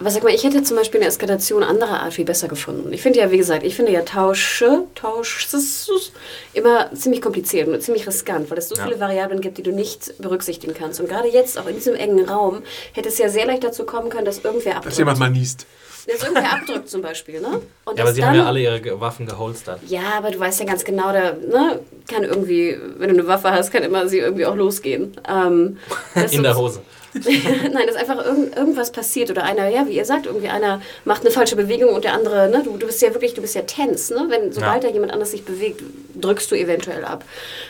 Aber 0.00 0.10
sag 0.10 0.22
mal, 0.22 0.32
ich 0.34 0.44
hätte 0.44 0.62
zum 0.62 0.76
Beispiel 0.76 1.00
eine 1.00 1.08
Eskalation 1.08 1.62
anderer 1.62 2.00
Art 2.00 2.14
viel 2.14 2.24
besser 2.24 2.48
gefunden. 2.48 2.92
Ich 2.92 3.02
finde 3.02 3.18
ja, 3.20 3.30
wie 3.30 3.36
gesagt, 3.36 3.62
ich 3.64 3.74
finde 3.74 3.92
ja 3.92 4.02
Tausche, 4.02 4.84
Tausch, 4.94 5.46
das 5.50 5.62
ist 5.88 6.12
immer 6.52 6.90
ziemlich 6.94 7.20
kompliziert 7.22 7.68
und 7.68 7.80
ziemlich 7.82 8.06
riskant, 8.06 8.50
weil 8.50 8.58
es 8.58 8.68
so 8.68 8.76
Ja. 8.76 8.84
viele 8.84 8.98
Variablen 9.00 9.40
gibt, 9.40 9.58
die 9.58 9.62
du 9.62 9.72
nicht 9.72 10.14
berücksichtigen 10.18 10.74
kannst. 10.74 11.00
Und 11.00 11.08
gerade 11.08 11.28
jetzt, 11.28 11.58
auch 11.58 11.66
in 11.66 11.74
diesem 11.76 11.94
engen 11.94 12.28
Raum, 12.28 12.62
hätte 12.92 13.08
es 13.08 13.18
ja 13.18 13.28
sehr 13.28 13.46
leicht 13.46 13.64
dazu 13.64 13.84
kommen 13.84 14.08
können, 14.10 14.24
dass 14.24 14.38
irgendwer 14.38 14.72
Dass 14.72 14.78
abdrückt. 14.78 14.98
jemand 14.98 15.18
mal 15.18 15.30
niest. 15.30 15.66
Dass 16.06 16.22
irgendwer 16.22 16.52
abdrückt 16.52 16.88
zum 16.88 17.00
Beispiel, 17.00 17.40
ne? 17.40 17.62
Und 17.84 17.96
Ja, 17.98 18.04
aber 18.04 18.12
sie 18.12 18.20
dann, 18.20 18.30
haben 18.30 18.36
ja 18.36 18.46
alle 18.46 18.60
ihre 18.60 19.00
Waffen 19.00 19.24
geholstert. 19.26 19.80
Ja, 19.86 20.02
aber 20.18 20.30
du 20.30 20.38
weißt 20.38 20.60
ja 20.60 20.66
ganz 20.66 20.84
genau, 20.84 21.12
da 21.12 21.32
ne, 21.32 21.80
kann 22.08 22.24
irgendwie, 22.24 22.76
wenn 22.98 23.08
du 23.08 23.14
eine 23.14 23.26
Waffe 23.26 23.50
hast, 23.50 23.70
kann 23.72 23.82
immer 23.82 24.06
sie 24.08 24.18
irgendwie 24.18 24.44
auch 24.44 24.54
losgehen. 24.56 25.16
Ähm, 25.28 25.78
In 26.30 26.42
der 26.42 26.56
Hose. 26.56 26.82
Nein, 27.14 27.86
dass 27.86 27.94
einfach 27.94 28.24
irgend, 28.24 28.56
irgendwas 28.56 28.90
passiert 28.90 29.30
oder 29.30 29.44
einer, 29.44 29.68
ja, 29.68 29.86
wie 29.86 29.92
ihr 29.96 30.04
sagt, 30.04 30.26
irgendwie 30.26 30.48
einer 30.48 30.82
macht 31.04 31.20
eine 31.22 31.30
falsche 31.30 31.54
Bewegung 31.54 31.94
und 31.94 32.02
der 32.04 32.12
andere, 32.12 32.48
ne, 32.48 32.62
du, 32.64 32.76
du 32.76 32.86
bist 32.86 33.00
ja 33.02 33.14
wirklich, 33.14 33.34
du 33.34 33.40
bist 33.40 33.54
ja 33.54 33.62
tens, 33.62 34.10
ne? 34.10 34.26
Wenn 34.28 34.52
sobald 34.52 34.82
Ja. 34.82 34.88
da 34.90 34.94
jemand 34.94 35.12
anders 35.12 35.30
sich 35.30 35.44
bewegt, 35.44 35.80
drückst 36.20 36.50
du 36.50 36.56
eventuell 36.56 37.04
ab. 37.04 37.24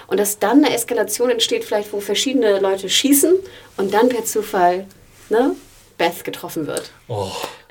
Und 0.06 0.18
dass 0.18 0.38
dann 0.38 0.64
eine 0.64 0.74
Eskalation 0.74 1.28
entsteht, 1.28 1.62
vielleicht 1.64 1.92
wo 1.92 2.00
verschiedene 2.00 2.58
Leute 2.58 2.88
schießen 2.88 3.34
und 3.76 3.92
dann 3.92 4.08
per 4.08 4.24
Zufall, 4.24 4.86
ne, 5.28 5.50
Beth 5.96 6.24
getroffen 6.24 6.66
wird. 6.66 6.90
Oh. 7.08 7.30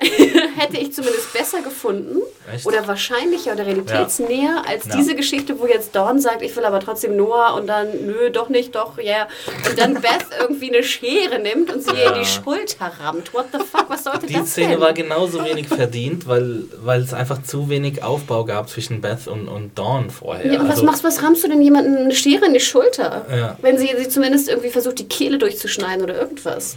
Hätte 0.56 0.78
ich 0.78 0.92
zumindest 0.92 1.32
besser 1.32 1.62
gefunden 1.62 2.18
Echt? 2.52 2.66
oder 2.66 2.86
wahrscheinlicher 2.86 3.52
oder 3.52 3.66
realitätsnäher 3.66 4.62
als 4.66 4.86
Ja. 4.86 4.96
diese 4.96 5.14
Geschichte, 5.14 5.58
wo 5.58 5.66
jetzt 5.66 5.94
Dawn 5.94 6.20
sagt, 6.20 6.42
ich 6.42 6.54
will 6.56 6.64
aber 6.64 6.80
trotzdem 6.80 7.16
Noah 7.16 7.54
und 7.54 7.66
dann, 7.66 7.88
nö, 8.06 8.30
doch 8.30 8.48
nicht, 8.48 8.74
doch, 8.74 8.98
ja. 8.98 9.28
Und 9.68 9.78
dann 9.78 9.94
Beth 9.94 10.26
irgendwie 10.40 10.72
eine 10.72 10.82
Schere 10.84 11.38
nimmt 11.38 11.72
und 11.72 11.82
sie 11.82 11.90
ihr 11.90 11.96
in 11.96 12.12
Ja. 12.14 12.18
die 12.18 12.24
Schulter 12.26 12.92
rammt. 13.02 13.32
What 13.34 13.46
the 13.52 13.58
fuck, 13.58 13.88
was 13.88 14.04
sollte 14.04 14.26
Die 14.26 14.34
das 14.34 14.50
Szene 14.50 14.72
denn? 14.72 14.80
war 14.80 14.92
genauso 14.92 15.44
wenig 15.44 15.68
verdient, 15.68 16.26
weil, 16.28 16.64
weil 16.82 17.02
es 17.02 17.12
einfach 17.14 17.42
zu 17.42 17.68
wenig 17.68 18.02
Aufbau 18.02 18.44
gab 18.44 18.68
zwischen 18.68 19.00
Beth 19.00 19.26
und, 19.26 19.48
und 19.48 19.78
Dawn 19.78 20.10
vorher. 20.10 20.46
ja, 20.52 20.60
was 20.62 20.70
Also- 20.70 20.84
machst 20.84 21.04
was 21.04 21.22
rammst 21.22 21.44
du 21.44 21.48
denn 21.48 21.62
jemanden 21.62 21.96
eine 21.96 22.14
Schere 22.14 22.46
in 22.46 22.54
die 22.54 22.60
Schulter? 22.60 23.26
Ja. 23.34 23.56
Wenn 23.60 23.78
sie, 23.78 23.90
sie 23.98 24.08
zumindest 24.08 24.48
irgendwie 24.48 24.70
versucht, 24.70 24.98
die 24.98 25.08
Kehle 25.08 25.38
durchzuschneiden 25.38 26.02
oder 26.04 26.14
irgendwas. 26.18 26.76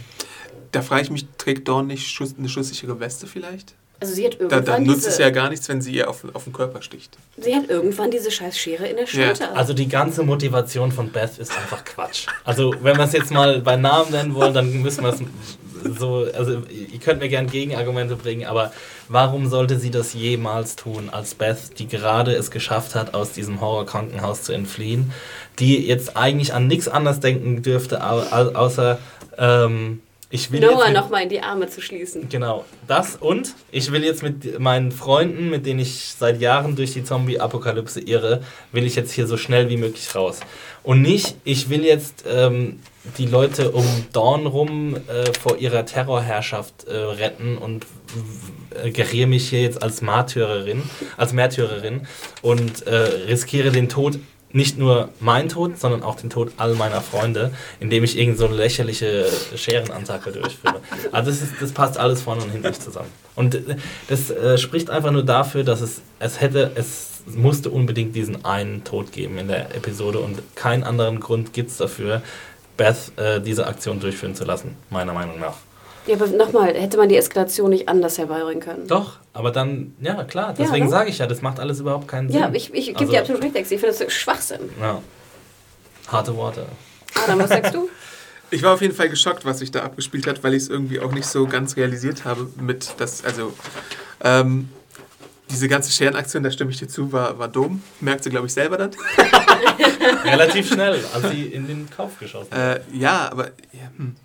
Da 0.72 0.82
frage 0.82 1.02
ich 1.02 1.10
mich, 1.10 1.26
trägt 1.38 1.68
Dawn 1.68 1.86
nicht 1.86 2.06
Schuss, 2.08 2.34
eine 2.38 2.48
schusssichere 2.48 2.98
Weste 3.00 3.26
vielleicht? 3.26 3.74
Also 4.00 4.14
sie 4.14 4.26
hat 4.26 4.34
Da, 4.34 4.40
irgendwann, 4.44 4.64
da 4.64 4.78
nutzt 4.78 4.98
diese, 4.98 5.08
es 5.08 5.18
ja 5.18 5.30
gar 5.30 5.48
nichts, 5.50 5.68
wenn 5.68 5.82
sie 5.82 5.92
ihr 5.92 6.08
auf, 6.08 6.24
auf 6.32 6.44
den 6.44 6.52
Körper 6.52 6.82
sticht. 6.82 7.16
sie 7.36 7.52
hat 7.54 7.68
irgendwann 7.68 8.12
diese 8.12 8.30
scheiß 8.30 8.56
Schere 8.56 8.86
in 8.86 8.94
der 8.96 9.06
Ja. 9.06 9.26
Schulter. 9.34 9.56
Also 9.56 9.72
die 9.74 9.88
ganze 9.88 10.22
Motivation 10.22 10.92
von 10.92 11.10
Beth 11.10 11.38
ist 11.38 11.50
einfach 11.56 11.84
Quatsch. 11.84 12.26
Also 12.44 12.72
wenn 12.80 12.96
wir 12.96 13.04
es 13.04 13.12
jetzt 13.12 13.32
mal 13.32 13.60
bei 13.60 13.74
Namen 13.76 14.12
nennen 14.12 14.34
wollen, 14.36 14.54
dann 14.54 14.82
müssen 14.82 15.02
wir 15.02 15.10
es 15.10 15.20
so, 15.98 16.26
also 16.36 16.62
ihr 16.68 16.98
könnt 17.00 17.20
mir 17.20 17.28
gerne 17.28 17.48
Gegenargumente 17.48 18.14
bringen, 18.16 18.46
aber 18.46 18.72
warum 19.08 19.48
sollte 19.48 19.78
sie 19.78 19.90
das 19.90 20.12
jemals 20.12 20.76
tun, 20.76 21.08
als 21.10 21.34
Beth, 21.34 21.78
die 21.78 21.86
gerade 21.88 22.34
es 22.34 22.50
geschafft 22.52 22.94
hat, 22.94 23.14
aus 23.14 23.32
diesem 23.32 23.60
Horrorkrankenhaus 23.60 24.42
zu 24.42 24.52
entfliehen, 24.52 25.12
die 25.58 25.86
jetzt 25.86 26.16
eigentlich 26.16 26.52
an 26.54 26.66
nichts 26.68 26.86
anderes 26.88 27.18
denken 27.20 27.62
dürfte, 27.62 28.04
au- 28.04 28.22
au- 28.30 28.54
außer 28.54 28.98
ähm, 29.38 30.02
ich 30.30 30.52
will 30.52 30.60
Noah 30.60 30.90
nochmal 30.90 31.22
in 31.22 31.30
die 31.30 31.40
Arme 31.40 31.68
zu 31.68 31.80
schließen. 31.80 32.28
Genau, 32.28 32.64
das 32.86 33.16
und 33.16 33.54
ich 33.70 33.90
will 33.92 34.04
jetzt 34.04 34.22
mit 34.22 34.60
meinen 34.60 34.92
Freunden, 34.92 35.48
mit 35.48 35.64
denen 35.64 35.80
ich 35.80 36.14
seit 36.18 36.40
Jahren 36.40 36.76
durch 36.76 36.92
die 36.92 37.02
Zombie-Apokalypse 37.02 38.00
irre, 38.00 38.42
will 38.72 38.84
ich 38.84 38.94
jetzt 38.94 39.12
hier 39.12 39.26
so 39.26 39.38
schnell 39.38 39.70
wie 39.70 39.78
möglich 39.78 40.14
raus. 40.14 40.40
Und 40.82 41.00
nicht, 41.02 41.36
ich 41.44 41.70
will 41.70 41.84
jetzt 41.84 42.24
ähm, 42.28 42.80
die 43.16 43.26
Leute 43.26 43.70
um 43.70 43.86
Dawn 44.12 44.46
rum 44.46 44.96
äh, 44.96 45.32
vor 45.40 45.56
ihrer 45.56 45.86
Terrorherrschaft 45.86 46.84
äh, 46.84 46.94
retten 46.94 47.56
und 47.56 47.86
äh, 48.82 48.90
geriere 48.90 49.28
mich 49.28 49.48
hier 49.48 49.62
jetzt 49.62 49.82
als 49.82 50.02
Märtyrerin, 50.02 50.82
als 51.16 51.32
Märtyrerin 51.32 52.06
und 52.42 52.86
äh, 52.86 52.94
riskiere 52.94 53.70
den 53.70 53.88
Tod 53.88 54.18
nicht 54.52 54.78
nur 54.78 55.10
mein 55.20 55.48
Tod, 55.48 55.78
sondern 55.78 56.02
auch 56.02 56.16
den 56.16 56.30
Tod 56.30 56.52
all 56.56 56.74
meiner 56.74 57.00
Freunde, 57.00 57.52
indem 57.80 58.04
ich 58.04 58.18
irgend 58.18 58.38
so 58.38 58.46
eine 58.46 58.56
lächerliche 58.56 59.26
Scherenattacke 59.54 60.32
durchführe. 60.32 60.80
Also 61.12 61.30
das, 61.30 61.42
ist, 61.42 61.52
das 61.60 61.72
passt 61.72 61.98
alles 61.98 62.22
vorne 62.22 62.42
und 62.42 62.50
hinten 62.50 62.72
zusammen. 62.72 63.10
Und 63.34 63.60
das 64.08 64.30
äh, 64.30 64.56
spricht 64.56 64.90
einfach 64.90 65.10
nur 65.10 65.24
dafür, 65.24 65.64
dass 65.64 65.80
es, 65.80 66.00
es 66.18 66.40
hätte, 66.40 66.72
es 66.74 67.22
musste 67.26 67.68
unbedingt 67.68 68.16
diesen 68.16 68.44
einen 68.44 68.84
Tod 68.84 69.12
geben 69.12 69.36
in 69.38 69.48
der 69.48 69.74
Episode 69.76 70.18
und 70.20 70.40
keinen 70.54 70.82
anderen 70.82 71.20
Grund 71.20 71.52
gibt 71.52 71.70
es 71.70 71.76
dafür, 71.76 72.22
Beth 72.78 73.12
äh, 73.16 73.40
diese 73.40 73.66
Aktion 73.66 74.00
durchführen 74.00 74.34
zu 74.34 74.44
lassen, 74.44 74.76
meiner 74.88 75.12
Meinung 75.12 75.38
nach. 75.40 75.56
Ja, 76.08 76.16
aber 76.16 76.26
nochmal, 76.28 76.74
hätte 76.74 76.96
man 76.96 77.08
die 77.08 77.16
Eskalation 77.16 77.68
nicht 77.68 77.88
anders 77.88 78.16
herbeibringen 78.16 78.60
können? 78.60 78.86
Doch, 78.86 79.18
aber 79.34 79.50
dann, 79.50 79.94
ja 80.00 80.24
klar, 80.24 80.54
deswegen 80.58 80.86
ne? 80.86 80.90
sage 80.90 81.10
ich 81.10 81.18
ja, 81.18 81.26
das 81.26 81.42
macht 81.42 81.60
alles 81.60 81.80
überhaupt 81.80 82.08
keinen 82.08 82.30
Sinn. 82.30 82.40
Ja, 82.40 82.50
ich, 82.52 82.72
ich 82.72 82.86
gebe 82.86 82.98
Also- 82.98 83.12
dir 83.12 83.20
absolut 83.20 83.42
recht. 83.44 83.56
Ich 83.56 83.66
finde 83.80 83.94
das 83.94 84.12
Schwachsinn. 84.12 84.70
Ja. 84.80 85.02
Harte 86.10 86.34
Worte. 86.34 86.64
Adam, 87.24 87.38
was 87.38 87.50
sagst 87.50 87.74
du? 87.74 87.88
Ich 88.50 88.62
war 88.62 88.72
auf 88.72 88.80
jeden 88.80 88.94
Fall 88.94 89.10
geschockt, 89.10 89.44
was 89.44 89.58
sich 89.58 89.70
da 89.70 89.82
abgespielt 89.82 90.26
hat, 90.26 90.42
weil 90.42 90.54
ich 90.54 90.62
es 90.62 90.68
irgendwie 90.70 91.00
auch 91.00 91.12
nicht 91.12 91.26
so 91.26 91.46
ganz 91.46 91.76
realisiert 91.76 92.24
habe 92.24 92.48
mit 92.58 92.94
das, 92.96 93.22
also 93.22 93.52
ähm, 94.24 94.70
diese 95.50 95.68
ganze 95.68 95.92
Scherenaktion, 95.92 96.42
da 96.42 96.50
stimme 96.50 96.70
ich 96.70 96.78
dir 96.78 96.88
zu, 96.88 97.12
war, 97.12 97.38
war 97.38 97.48
dumm. 97.48 97.82
Merkt 98.00 98.24
sie, 98.24 98.30
glaube 98.30 98.46
ich, 98.46 98.54
selber 98.54 98.78
dann. 98.78 98.90
Relativ 100.24 100.68
schnell, 100.72 100.98
als 101.12 101.30
sie 101.30 101.44
in 101.44 101.66
den 101.66 101.90
Kopf 101.94 102.18
geschossen 102.18 102.50
hat. 102.50 102.78
Äh, 102.78 102.80
ja, 102.96 103.30
aber 103.30 103.48
ja, 103.72 103.90
hm. 103.98 104.16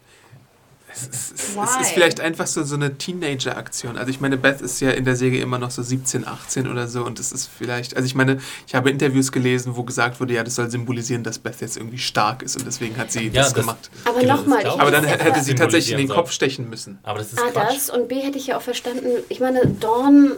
Es, 0.95 1.07
es, 1.07 1.31
es, 1.31 1.81
ist 1.81 1.91
vielleicht 1.91 2.19
einfach 2.19 2.47
so, 2.47 2.63
so 2.63 2.75
eine 2.75 2.97
Teenager-Aktion. 2.97 3.97
Also 3.97 4.09
ich 4.09 4.19
meine, 4.21 4.37
Beth 4.37 4.61
ist 4.61 4.79
ja 4.79 4.91
in 4.91 5.05
der 5.05 5.15
Serie 5.15 5.41
immer 5.41 5.57
noch 5.59 5.71
so 5.71 5.81
17, 5.81 6.27
18 6.27 6.69
oder 6.69 6.87
so 6.87 7.03
und 7.05 7.19
es 7.19 7.31
ist 7.31 7.49
vielleicht, 7.57 7.95
also 7.95 8.05
ich 8.05 8.15
meine, 8.15 8.39
ich 8.67 8.75
habe 8.75 8.89
Interviews 8.89 9.31
gelesen, 9.31 9.75
wo 9.75 9.83
gesagt 9.83 10.19
wurde, 10.19 10.33
ja, 10.33 10.43
das 10.43 10.55
soll 10.55 10.69
symbolisieren, 10.69 11.23
dass 11.23 11.39
Beth 11.39 11.61
jetzt 11.61 11.77
irgendwie 11.77 11.97
stark 11.97 12.43
ist 12.43 12.55
und 12.55 12.65
deswegen 12.65 12.97
hat 12.97 13.11
sie 13.11 13.27
Ja, 13.27 13.31
das, 13.33 13.53
das- 13.53 13.53
gemacht. 13.53 13.89
Aber 14.05 14.19
Genau, 14.19 14.37
nochmal, 14.37 14.65
Aber 14.65 14.91
dann 14.91 15.03
hätte 15.03 15.43
sie 15.43 15.55
tatsächlich 15.55 15.91
in 15.93 15.97
den 15.97 16.09
Kopf 16.09 16.31
stechen 16.31 16.69
müssen. 16.69 16.99
Aber 17.03 17.19
das 17.19 17.33
ist 17.33 17.39
A, 17.41 17.49
Quatsch. 17.49 17.75
das 17.75 17.89
und 17.89 18.07
B 18.07 18.21
hätte 18.21 18.37
ich 18.37 18.47
ja 18.47 18.57
auch 18.57 18.61
verstanden. 18.61 19.07
Ich 19.29 19.39
meine, 19.39 19.65
Dawn, 19.67 20.33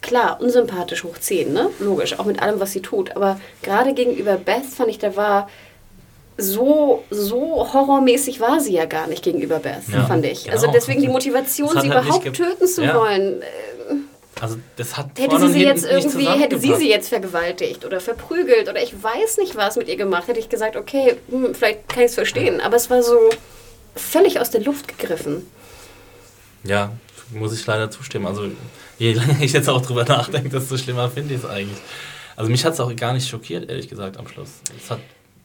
klar, 0.00 0.40
unsympathisch 0.40 1.04
hoch 1.04 1.18
10, 1.18 1.52
ne? 1.52 1.70
Logisch, 1.80 2.18
auch 2.18 2.24
mit 2.24 2.40
allem, 2.40 2.60
was 2.60 2.72
sie 2.72 2.80
tut. 2.80 3.14
Aber 3.16 3.40
gerade 3.62 3.94
gegenüber 3.94 4.36
Beth 4.36 4.64
fand 4.64 4.88
ich, 4.90 4.98
da 4.98 5.16
war 5.16 5.48
so, 6.36 7.04
so 7.10 7.72
horrormäßig 7.72 8.40
war 8.40 8.60
sie 8.60 8.72
ja 8.72 8.86
gar 8.86 9.06
nicht 9.06 9.22
gegenüber 9.22 9.58
Beth, 9.60 9.82
Ja, 9.92 10.04
fand 10.06 10.24
ich. 10.26 10.44
genau. 10.44 10.54
Also 10.56 10.66
deswegen 10.72 11.00
die 11.00 11.08
Motivation, 11.08 11.68
sie 11.70 11.76
halt 11.90 12.04
überhaupt 12.04 12.32
töten 12.34 12.66
zu 12.66 12.82
Ja. 12.84 12.94
wollen. 12.96 13.42
äh, 13.42 13.44
Also 14.40 14.56
das 14.76 14.96
hat 14.96 15.10
Hätte 15.16 15.38
sie 15.38 15.48
sie 15.52 15.62
jetzt 15.64 15.84
irgendwie, 15.84 16.26
hätte 16.26 16.58
sie 16.58 16.74
sie 16.74 16.88
jetzt 16.90 17.08
vergewaltigt 17.08 17.84
oder 17.84 18.00
verprügelt 18.00 18.68
oder 18.68 18.82
ich 18.82 19.00
weiß 19.00 19.38
nicht 19.38 19.54
was 19.54 19.76
mit 19.76 19.86
ihr 19.88 19.96
gemacht, 19.96 20.26
hätte 20.26 20.40
ich 20.40 20.48
gesagt, 20.48 20.74
okay, 20.76 21.16
hm, 21.30 21.54
vielleicht 21.54 21.88
kann 21.88 22.00
ich 22.00 22.06
es 22.08 22.14
verstehen. 22.16 22.60
Aber 22.60 22.74
es 22.76 22.90
war 22.90 23.02
so 23.04 23.16
völlig 23.94 24.40
aus 24.40 24.50
der 24.50 24.62
Luft 24.62 24.88
gegriffen. 24.88 25.46
Ja, 26.64 26.90
muss 27.32 27.52
ich 27.58 27.64
leider 27.64 27.90
zustimmen. 27.92 28.26
Also 28.26 28.48
je 28.98 29.12
länger 29.12 29.40
ich 29.40 29.52
jetzt 29.52 29.68
auch 29.68 29.82
drüber 29.82 30.04
nachdenke, 30.04 30.48
desto 30.48 30.76
schlimmer 30.78 31.08
finde 31.10 31.34
ich 31.34 31.44
es 31.44 31.48
eigentlich. 31.48 31.78
Also 32.36 32.50
mich 32.50 32.64
hat 32.64 32.72
es 32.72 32.80
auch 32.80 32.94
gar 32.96 33.12
nicht 33.12 33.28
schockiert, 33.28 33.70
ehrlich 33.70 33.88
gesagt, 33.88 34.16
am 34.16 34.26
Schluss. 34.26 34.48
Es 34.82 34.90
hat, 34.90 34.98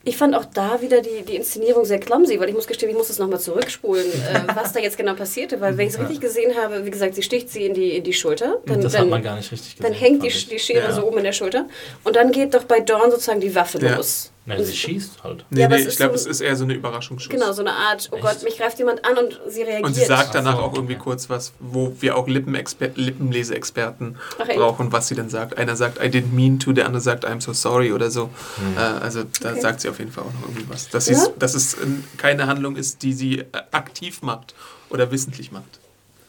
Ich 0.10 0.18
fand 0.18 0.36
auch 0.36 0.46
da 0.46 0.82
wieder 0.82 1.02
die, 1.02 1.22
die 1.22 1.36
Inszenierung 1.36 1.86
sehr 1.86 2.00
clumsy, 2.00 2.40
weil 2.40 2.50
ich 2.50 2.56
muss 2.56 2.66
gestehen, 2.66 2.90
ich 2.90 2.98
muss 2.98 3.10
das 3.10 3.20
nochmal 3.20 3.40
zurückspulen, 3.40 4.08
äh, 4.08 4.42
was 4.56 4.74
da 4.74 4.80
jetzt 4.80 4.98
genau 4.98 5.14
passierte. 5.14 5.62
Weil 5.62 5.78
wenn 5.78 5.88
ich 5.88 5.94
es 5.94 6.00
richtig 6.00 6.20
gesehen 6.20 6.56
habe, 6.58 6.84
wie 6.84 6.90
gesagt, 6.90 7.14
sie 7.14 7.22
sticht 7.22 7.52
sie 7.52 7.68
in 7.68 7.76
die, 7.76 7.96
in 7.96 8.04
die 8.04 8.14
Schulter. 8.14 8.58
Dann, 8.66 8.82
das 8.82 8.94
dann, 8.94 9.04
hat 9.04 9.10
man 9.10 9.22
gar 9.22 9.36
nicht 9.36 9.52
richtig 9.52 9.76
gesehen. 9.78 9.84
dann 9.92 9.94
hängt 9.94 10.24
die, 10.24 10.30
die 10.30 10.58
Schere 10.58 10.88
ja. 10.88 10.92
so 10.92 11.06
oben 11.06 11.20
in 11.20 11.26
der 11.26 11.32
Schulter. 11.34 11.68
Und 12.04 12.16
dann 12.16 12.32
geht 12.32 12.56
doch 12.56 12.64
bei 12.64 12.80
Dawn 12.80 13.12
sozusagen 13.12 13.40
die 13.40 13.54
Waffe 13.54 13.78
Ja. 13.86 13.98
los. 13.98 14.32
Ja, 14.50 14.58
Und 14.58 14.66
sie 14.66 14.76
schießt 14.76 15.24
halt. 15.24 15.46
Nee, 15.52 15.62
Ja, 15.62 15.68
nee, 15.70 15.78
ich 15.78 15.96
glaube, 15.96 16.18
so- 16.18 16.30
es 16.30 16.36
ist 16.38 16.42
eher 16.42 16.56
so 16.56 16.64
eine 16.64 16.74
Überraschungsschuss. 16.74 17.30
Genau, 17.32 17.52
so 17.52 17.62
eine 17.62 17.72
Art, 17.74 18.10
oh 18.12 18.16
Echt? 18.16 18.26
Gott, 18.26 18.44
mich 18.44 18.58
greift 18.58 18.80
jemand 18.80 19.06
an 19.06 19.18
und 19.18 19.40
sie 19.48 19.62
reagiert. 19.62 19.86
Und 19.86 19.94
sie 19.94 20.06
sagt 20.06 20.34
danach 20.36 20.56
Ach 20.56 20.58
so, 20.60 20.64
auch 20.64 20.74
irgendwie 20.74 20.96
okay. 20.96 21.04
kurz 21.04 21.30
was, 21.30 21.54
wo 21.60 21.94
wir 22.00 22.18
auch 22.18 22.28
Lippenleseexperten 22.28 24.18
echt? 24.48 24.58
brauchen, 24.58 24.92
was 24.92 25.08
sie 25.08 25.16
dann 25.16 25.30
sagt. 25.30 25.58
Einer 25.58 25.76
sagt, 25.76 25.98
I 26.04 26.08
didn't 26.08 26.34
mean 26.34 26.60
to, 26.60 26.72
der 26.74 26.86
andere 26.86 27.02
sagt, 27.02 27.26
I'm 27.28 27.42
so 27.42 27.54
sorry 27.54 27.92
oder 27.92 28.10
so. 28.12 28.30
Äh, 28.76 28.80
also 28.80 29.24
da 29.42 29.52
Okay. 29.52 29.62
sagt 29.62 29.82
sie 29.82 29.90
auf 29.90 30.00
jeden 30.00 30.12
Fall 30.12 30.24
auch 30.24 30.34
noch 30.34 30.42
irgendwie 30.50 30.66
was. 30.70 30.90
Dass, 30.90 31.08
Ja? 31.10 31.28
dass 31.38 31.54
es 31.56 31.78
keine 32.18 32.48
Handlung 32.48 32.76
ist, 32.76 33.04
die 33.04 33.14
sie 33.14 33.40
äh, 33.40 33.46
aktiv 33.72 34.22
macht 34.22 34.54
oder 34.90 35.12
wissentlich 35.12 35.52
macht. 35.52 35.80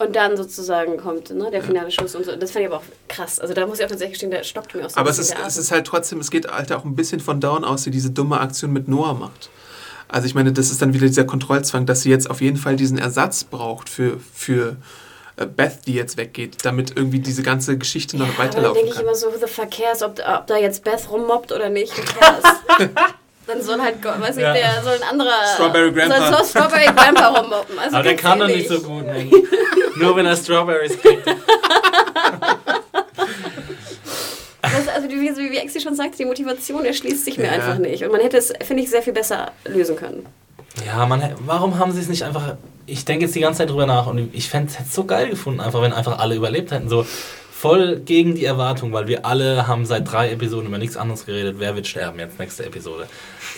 Und 0.01 0.17
dann 0.17 0.35
sozusagen 0.35 0.97
kommt 0.97 1.29
ne, 1.29 1.51
der 1.51 1.63
finale 1.63 1.91
Schuss 1.91 2.15
und 2.15 2.25
so. 2.25 2.35
Das 2.35 2.53
fand 2.53 2.63
ich 2.63 2.71
aber 2.73 2.79
auch 2.79 2.85
krass. 3.07 3.39
Also 3.39 3.53
da 3.53 3.67
muss 3.67 3.81
ich 3.81 3.85
auch 3.85 3.91
tatsächlich 3.91 4.17
stehen, 4.17 4.31
da 4.31 4.43
stockt 4.43 4.75
mir 4.75 4.87
auch 4.87 4.89
so 4.89 4.97
Aber 4.97 5.11
es 5.11 5.19
ist, 5.19 5.33
der 5.33 5.45
es 5.47 5.59
ist 5.59 5.71
halt 5.71 5.87
trotzdem, 5.87 6.21
es 6.21 6.31
geht 6.31 6.51
halt 6.51 6.73
auch 6.73 6.87
ein 6.87 6.97
bisschen 6.97 7.21
von 7.21 7.39
Down 7.39 7.65
aus, 7.65 7.83
die 7.83 7.91
diese 7.91 8.11
dumme 8.11 8.41
Aktion 8.41 8.73
mit 8.73 8.89
Noah 8.89 9.13
macht. 9.13 9.51
Also 10.09 10.27
ich 10.27 10.35
meine, 10.35 10.53
das 10.55 10.71
ist 10.71 10.81
dann 10.81 10.95
wieder 10.95 11.07
dieser 11.07 11.25
Kontrollzwang, 11.25 11.85
dass 11.85 12.01
sie 12.01 12.09
jetzt 12.09 12.31
auf 12.31 12.41
jeden 12.41 12.57
Fall 12.57 12.77
diesen 12.77 12.97
Ersatz 12.97 13.45
braucht 13.45 13.91
für, 13.91 14.19
für 14.33 14.79
äh, 15.37 15.45
Beth, 15.45 15.81
die 15.87 15.93
jetzt 15.93 16.17
weggeht, 16.17 16.65
damit 16.65 16.97
irgendwie 16.97 17.21
diese 17.21 17.43
ganze 17.43 17.77
Geschichte 17.77 18.17
noch 18.17 18.27
Ja, 18.27 18.33
aber 18.33 18.45
dann 18.45 18.53
weiterlaufen 18.55 18.83
denke 18.83 18.95
ich 18.97 19.03
immer 19.03 19.15
so, 19.15 19.31
the 19.31 19.53
fuck 19.53 19.71
cares, 19.71 20.03
ob, 20.03 20.19
ob 20.27 20.47
da 20.47 20.57
jetzt 20.57 20.83
Beth 20.83 21.11
rummobbt 21.11 21.53
oder 21.53 21.69
nicht? 21.69 21.93
dann 23.53 23.63
soll 23.63 23.81
halt, 23.81 23.97
weiß 24.05 24.37
ich, 24.37 24.43
Ja. 24.43 24.53
der 24.53 24.83
soll 24.83 24.95
ein 24.95 25.03
anderer... 25.03 25.33
Strawberry 25.55 25.93
Grandpa. 25.93 26.19
Soll, 26.19 26.37
soll 26.37 26.47
Strawberry 26.47 26.87
Grandpa 26.95 27.29
rummobben. 27.29 27.79
Also 27.79 27.97
Aber 27.97 28.03
der 28.05 28.17
kann 28.17 28.39
doch 28.39 28.47
nicht 28.47 28.69
so 28.69 28.81
gut. 28.81 29.07
Mann. 29.07 29.31
Nur 29.97 30.17
wenn 30.17 30.27
er 30.27 30.37
Strawberries 30.37 30.99
kriegt. 30.99 31.27
Das, 34.63 34.89
also 34.95 35.09
wie, 35.09 35.21
wie, 35.21 35.51
wie 35.51 35.57
Exi 35.57 35.81
schon 35.81 35.95
sagte, 35.97 36.19
die 36.19 36.25
Motivation 36.27 36.85
erschließt 36.85 37.25
sich 37.25 37.39
mir 37.39 37.47
Ja. 37.47 37.53
einfach 37.53 37.79
nicht. 37.79 38.05
Und 38.05 38.13
man 38.13 38.21
hätte 38.21 38.37
es, 38.37 38.53
finde 38.63 38.83
ich, 38.83 38.91
sehr 38.91 39.03
viel 39.03 39.13
besser 39.13 39.53
lösen 39.65 39.97
können. 39.97 40.27
Ja, 40.87 41.07
man, 41.07 41.35
warum 41.45 41.79
haben 41.79 41.93
sie 41.93 42.01
es 42.01 42.09
nicht 42.09 42.23
einfach. 42.23 42.55
Ich 42.87 43.05
denke 43.05 43.25
jetzt 43.25 43.35
die 43.35 43.41
ganze 43.41 43.59
Zeit 43.59 43.71
drüber 43.71 43.87
nach 43.87 44.07
und 44.07 44.33
ich 44.35 44.49
fände 44.49 44.73
es 44.79 44.95
so 44.95 45.05
geil 45.05 45.29
gefunden, 45.31 45.61
einfach 45.61 45.81
wenn 45.83 45.93
einfach 45.93 46.19
alle 46.19 46.35
überlebt 46.35 46.71
hätten. 46.71 46.89
So 46.89 47.05
voll 47.61 48.01
gegen 48.01 48.35
die 48.35 48.47
Erwartung, 48.47 48.91
weil 48.95 49.07
wir 49.07 49.27
alle 49.27 49.67
haben 49.67 49.85
seit 49.85 50.11
drei 50.11 50.31
Episoden 50.31 50.69
über 50.69 50.79
nichts 50.79 50.97
anderes 50.97 51.27
geredet. 51.27 51.57
Wer 51.59 51.77
wird 51.77 51.87
sterben 51.87 52.19
jetzt, 52.19 52.39
nächste 52.39 52.65
Episode. 52.65 53.07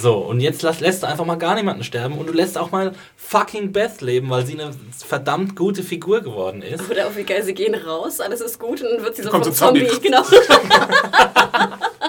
So, 0.00 0.16
und 0.16 0.40
jetzt 0.40 0.62
lass, 0.62 0.80
lässt 0.80 1.04
du 1.04 1.06
einfach 1.06 1.24
mal 1.24 1.36
gar 1.36 1.54
niemanden 1.54 1.84
sterben 1.84 2.18
und 2.18 2.28
du 2.28 2.32
lässt 2.32 2.58
auch 2.58 2.72
mal 2.72 2.92
fucking 3.16 3.70
Beth 3.70 4.00
leben, 4.00 4.28
weil 4.28 4.44
sie 4.44 4.54
eine 4.60 4.72
verdammt 5.06 5.54
gute 5.54 5.84
Figur 5.84 6.20
geworden 6.20 6.62
ist. 6.62 6.90
Oder 6.90 7.06
auch 7.06 7.14
wie 7.14 7.22
geil, 7.22 7.44
sie 7.44 7.54
gehen 7.54 7.76
raus, 7.76 8.18
alles 8.18 8.40
ist 8.40 8.58
gut 8.58 8.82
und 8.82 8.90
dann 8.90 9.04
wird 9.04 9.14
sie 9.14 9.22
so 9.22 9.30
ein 9.30 9.42
Zombie. 9.44 9.86
Zombie. 9.86 10.00
Genau. 10.02 10.22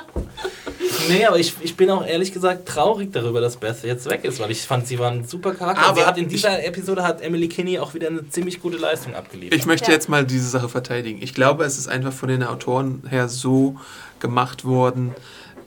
Nee, 1.09 1.25
aber 1.25 1.39
ich, 1.39 1.53
ich 1.61 1.75
bin 1.75 1.89
auch 1.89 2.05
ehrlich 2.05 2.31
gesagt 2.31 2.67
traurig 2.67 3.11
darüber, 3.11 3.41
dass 3.41 3.57
Beth 3.57 3.83
jetzt 3.83 4.09
weg 4.09 4.23
ist, 4.23 4.39
weil 4.39 4.51
ich 4.51 4.61
fand, 4.61 4.87
sie 4.87 4.99
war 4.99 5.11
ein 5.11 5.25
super 5.25 5.53
Charakter. 5.53 5.83
Aber 5.87 6.01
sie 6.01 6.05
hat 6.05 6.17
in 6.17 6.27
dieser 6.27 6.63
Episode 6.65 7.03
hat 7.03 7.21
Emily 7.21 7.47
Kinney 7.49 7.79
auch 7.79 7.93
wieder 7.93 8.07
eine 8.07 8.27
ziemlich 8.29 8.61
gute 8.61 8.77
Leistung 8.77 9.15
abgeliefert. 9.15 9.57
Ich 9.57 9.65
möchte 9.65 9.87
Ja. 9.87 9.93
jetzt 9.93 10.09
mal 10.09 10.25
diese 10.25 10.47
Sache 10.49 10.69
verteidigen. 10.69 11.19
Ich 11.21 11.33
glaube, 11.33 11.63
es 11.65 11.77
ist 11.77 11.87
einfach 11.87 12.13
von 12.13 12.29
den 12.29 12.43
Autoren 12.43 13.03
her 13.09 13.27
so 13.29 13.77
gemacht 14.19 14.65
worden, 14.65 15.13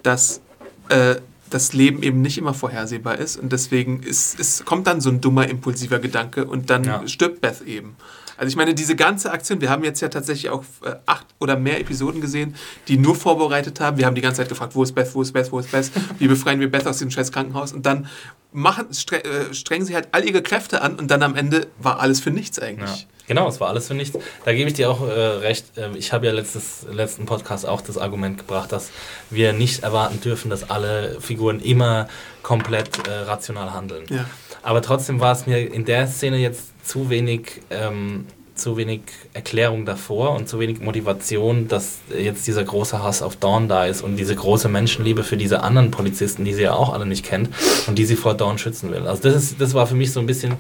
dass 0.03 0.41
äh, 0.89 1.17
das 1.51 1.73
Leben 1.73 2.03
eben 2.03 2.23
nicht 2.23 2.39
immer 2.39 2.55
vorhersehbar 2.55 3.19
ist 3.19 3.37
und 3.37 3.53
deswegen 3.53 4.03
ist, 4.03 4.39
es 4.41 4.65
kommt 4.65 4.87
dann 4.89 5.01
so 5.01 5.11
ein 5.11 5.21
dummer, 5.21 5.49
impulsiver 5.49 5.99
Gedanke 6.01 6.45
und 6.45 6.71
dann 6.71 6.85
Ja. 6.85 7.07
stirbt 7.07 7.41
Beth 7.41 7.61
eben. 7.67 7.97
Also 8.37 8.49
ich 8.49 8.57
meine, 8.57 8.75
diese 8.75 8.97
ganze 8.97 9.31
Aktion, 9.31 9.61
wir 9.61 9.71
haben 9.71 9.85
jetzt 9.85 10.01
ja 10.01 10.09
tatsächlich 10.09 10.51
auch 10.51 10.65
äh, 10.85 10.95
acht 11.07 11.27
oder 11.39 11.57
mehr 11.57 11.81
Episoden 11.81 12.21
gesehen, 12.21 12.55
die 12.89 12.99
nur 12.99 13.15
vorbereitet 13.15 13.81
haben. 13.81 13.99
Wir 13.99 14.07
haben 14.07 14.15
die 14.15 14.21
ganze 14.21 14.43
Zeit 14.43 14.49
gefragt, 14.49 14.75
wo 14.75 14.83
ist 14.83 14.93
Beth, 14.93 15.15
wo 15.15 15.23
ist 15.23 15.33
Beth, 15.33 15.51
wo 15.53 15.59
ist 15.59 15.71
Beth? 15.71 15.91
Wie 16.19 16.29
befreien 16.29 16.61
wir 16.61 16.71
Beth 16.71 16.87
aus 16.87 16.99
diesem 16.99 17.11
scheiß 17.11 17.33
Krankenhaus? 17.33 17.73
Und 17.73 17.87
dann 17.87 18.09
machen, 18.53 18.93
stre 18.93 19.23
äh, 19.23 19.55
strengen 19.55 19.85
sie 19.85 19.95
halt 19.95 20.09
all 20.13 20.25
ihre 20.25 20.43
Kräfte 20.43 20.81
an 20.83 20.97
und 20.97 21.11
dann 21.11 21.23
am 21.23 21.37
Ende 21.37 21.67
war 21.79 22.01
alles 22.01 22.21
für 22.21 22.31
nichts 22.31 22.59
eigentlich. 22.59 23.03
Ja, 23.03 23.07
genau, 23.29 23.49
es 23.49 23.61
war 23.61 23.69
alles 23.69 23.89
für 23.89 23.95
nichts. 23.95 24.19
Da 24.45 24.53
gebe 24.53 24.69
ich 24.69 24.75
dir 24.75 24.91
auch 24.91 25.07
äh, 25.07 25.13
recht. 25.13 25.77
Äh, 25.77 25.97
ich 25.97 26.13
habe 26.13 26.27
ja 26.27 26.33
letztes, 26.33 26.87
letzten 26.91 27.27
Podcast 27.27 27.67
auch 27.67 27.81
das 27.81 27.99
Argument 27.99 28.39
gebracht, 28.39 28.73
dass 28.73 28.91
wir 29.31 29.53
nicht 29.53 29.83
erwarten 29.83 30.21
dürfen, 30.21 30.51
dass 30.51 30.71
alle 30.71 31.21
Figuren 31.21 31.61
immer 31.61 32.09
komplett 32.43 33.07
äh, 33.07 33.13
rational 33.13 33.73
handeln. 33.73 34.07
Ja. 34.09 34.25
Aber 34.63 34.83
trotzdem 34.83 35.21
war 35.21 35.33
es 35.33 35.47
mir 35.47 35.73
in 35.73 35.85
der 35.85 36.07
Szene 36.09 36.39
jetzt 36.39 36.63
zu 36.85 37.11
wenig, 37.11 37.61
ähm, 37.71 38.27
zu 38.55 38.79
wenig 38.79 39.03
Erklärung 39.35 39.85
davor 39.85 40.31
und 40.31 40.49
zu 40.49 40.59
wenig 40.59 40.81
Motivation, 40.81 41.69
dass 41.69 41.99
jetzt 42.19 42.47
dieser 42.47 42.65
große 42.65 43.03
Hass 43.03 43.21
auf 43.21 43.37
Dawn 43.37 43.69
da 43.69 43.85
ist 43.85 44.01
und 44.01 44.17
diese 44.17 44.35
große 44.35 44.69
Menschenliebe 44.71 45.25
für 45.25 45.37
diese 45.37 45.63
anderen 45.63 45.91
Polizisten, 45.91 46.45
die 46.47 46.55
sie 46.55 46.63
ja 46.63 46.73
auch 46.73 46.91
alle 46.95 47.05
nicht 47.05 47.23
kennt 47.25 47.51
und 47.87 47.99
die 47.99 48.07
sie 48.07 48.17
vor 48.17 48.33
Dawn 48.33 48.57
schützen 48.57 48.91
will. 48.91 49.07
Also 49.07 49.23
das, 49.23 49.35
ist, 49.35 49.61
das 49.61 49.75
war 49.75 49.87
für 49.87 49.95
mich 49.95 50.11
so 50.11 50.21
ein 50.21 50.27
bisschen 50.27 50.55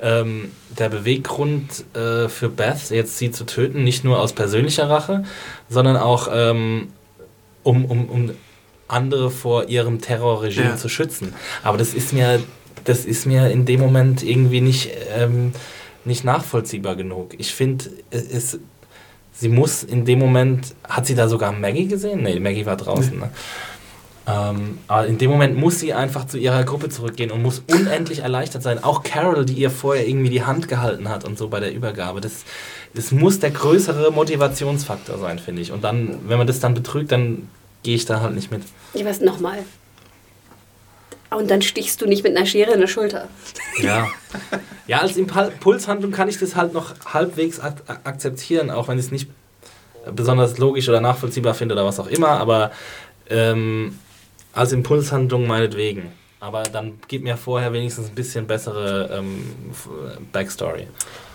ähm, 0.00 0.52
der 0.78 0.90
Beweggrund 0.90 1.84
äh, 1.96 2.28
für 2.28 2.48
Beth, 2.48 2.90
jetzt 2.90 3.18
sie 3.18 3.32
zu 3.32 3.44
töten, 3.44 3.82
nicht 3.82 4.04
nur 4.04 4.20
aus 4.20 4.32
persönlicher 4.32 4.88
Rache, 4.88 5.24
sondern 5.68 5.96
auch 5.96 6.28
ähm, 6.32 6.88
um, 7.64 7.84
um, 7.84 8.08
um 8.08 8.30
andere 8.86 9.30
vor 9.30 9.68
ihrem 9.68 10.00
Terrorregime 10.00 10.70
Ja. 10.70 10.76
zu 10.76 10.88
schützen. 10.88 11.34
Aber 11.64 11.78
das 11.78 11.94
ist 11.94 12.12
mir, 12.12 12.40
das 12.84 13.04
ist 13.04 13.26
mir 13.26 13.50
in 13.50 13.66
dem 13.66 13.80
Moment 13.80 14.22
irgendwie 14.22 14.60
nicht, 14.60 14.90
ähm, 15.16 15.52
nicht 16.04 16.24
nachvollziehbar 16.24 16.96
genug. 16.96 17.34
Ich 17.38 17.54
finde, 17.54 17.86
es, 18.10 18.58
sie 19.32 19.48
muss 19.48 19.82
in 19.82 20.04
dem 20.04 20.18
Moment, 20.18 20.74
hat 20.84 21.06
sie 21.06 21.14
da 21.14 21.28
sogar 21.28 21.52
Maggie 21.52 21.86
gesehen? 21.86 22.22
Nee, 22.22 22.40
Maggie 22.40 22.66
war 22.66 22.76
draußen. 22.76 23.18
Ne? 23.18 23.30
Ähm, 24.26 24.78
aber 24.86 25.06
in 25.06 25.18
dem 25.18 25.30
Moment 25.30 25.56
muss 25.56 25.80
sie 25.80 25.92
einfach 25.94 26.26
zu 26.26 26.38
ihrer 26.38 26.62
Gruppe 26.64 26.88
zurückgehen 26.88 27.30
und 27.30 27.42
muss 27.42 27.62
unendlich 27.70 28.20
erleichtert 28.20 28.62
sein. 28.62 28.82
Auch 28.82 29.02
Carol, 29.02 29.44
die 29.44 29.54
ihr 29.54 29.70
vorher 29.70 30.06
irgendwie 30.06 30.30
die 30.30 30.44
Hand 30.44 30.68
gehalten 30.68 31.08
hat 31.08 31.24
und 31.24 31.38
so 31.38 31.48
bei 31.48 31.58
der 31.58 31.72
Übergabe. 31.72 32.20
Das, 32.20 32.44
das 32.94 33.12
muss 33.12 33.40
der 33.40 33.50
größere 33.50 34.12
Motivationsfaktor 34.12 35.18
sein, 35.18 35.38
finde 35.38 35.62
ich. 35.62 35.72
Und 35.72 35.84
dann, 35.84 36.18
wenn 36.26 36.38
man 36.38 36.46
das 36.46 36.60
dann 36.60 36.74
betrügt, 36.74 37.12
dann 37.12 37.48
gehe 37.82 37.96
ich 37.96 38.04
da 38.04 38.20
halt 38.20 38.34
nicht 38.34 38.50
mit. 38.50 38.62
Ich 38.92 39.04
weiß, 39.04 39.20
nochmal. 39.20 39.58
Und 41.30 41.50
dann 41.50 41.62
stichst 41.62 42.00
du 42.02 42.06
nicht 42.06 42.24
mit 42.24 42.36
einer 42.36 42.46
Schere 42.46 42.72
in 42.72 42.80
der 42.80 42.88
Schulter. 42.88 43.28
Ja. 43.78 44.08
Ja, 44.86 44.98
als 44.98 45.16
Impulshandlung 45.16 46.10
kann 46.10 46.28
ich 46.28 46.38
das 46.38 46.56
halt 46.56 46.72
noch 46.72 46.94
halbwegs 47.04 47.60
ak 47.60 47.82
akzeptieren, 48.02 48.70
auch 48.70 48.88
wenn 48.88 48.98
ich 48.98 49.06
es 49.06 49.10
nicht 49.12 49.28
besonders 50.14 50.58
logisch 50.58 50.88
oder 50.88 51.00
nachvollziehbar 51.00 51.54
finde 51.54 51.74
oder 51.74 51.84
was 51.84 52.00
auch 52.00 52.08
immer, 52.08 52.30
aber 52.30 52.72
ähm, 53.28 53.98
als 54.52 54.72
Impulshandlung 54.72 55.46
meinetwegen. 55.46 56.12
Aber 56.40 56.62
dann 56.62 56.94
gib 57.06 57.22
mir 57.22 57.36
vorher 57.36 57.72
wenigstens 57.72 58.08
ein 58.08 58.14
bisschen 58.14 58.46
bessere 58.46 59.10
ähm, 59.12 59.44
Backstory. 60.32 60.86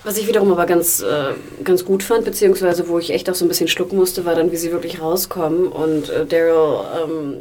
Was 0.04 0.18
ich 0.18 0.28
wiederum 0.28 0.52
aber 0.52 0.66
ganz, 0.66 1.02
äh, 1.02 1.34
ganz 1.64 1.86
gut 1.86 2.02
fand, 2.02 2.26
beziehungsweise 2.26 2.88
wo 2.88 2.98
ich 2.98 3.12
echt 3.12 3.30
auch 3.30 3.36
so 3.36 3.46
ein 3.46 3.48
bisschen 3.48 3.68
schlucken 3.68 3.98
musste, 3.98 4.26
war 4.26 4.34
dann, 4.34 4.52
wie 4.52 4.58
sie 4.58 4.72
wirklich 4.72 5.00
rauskommen 5.00 5.68
und 5.68 6.10
äh, 6.10 6.26
Daryl 6.26 6.80
ähm, 7.04 7.38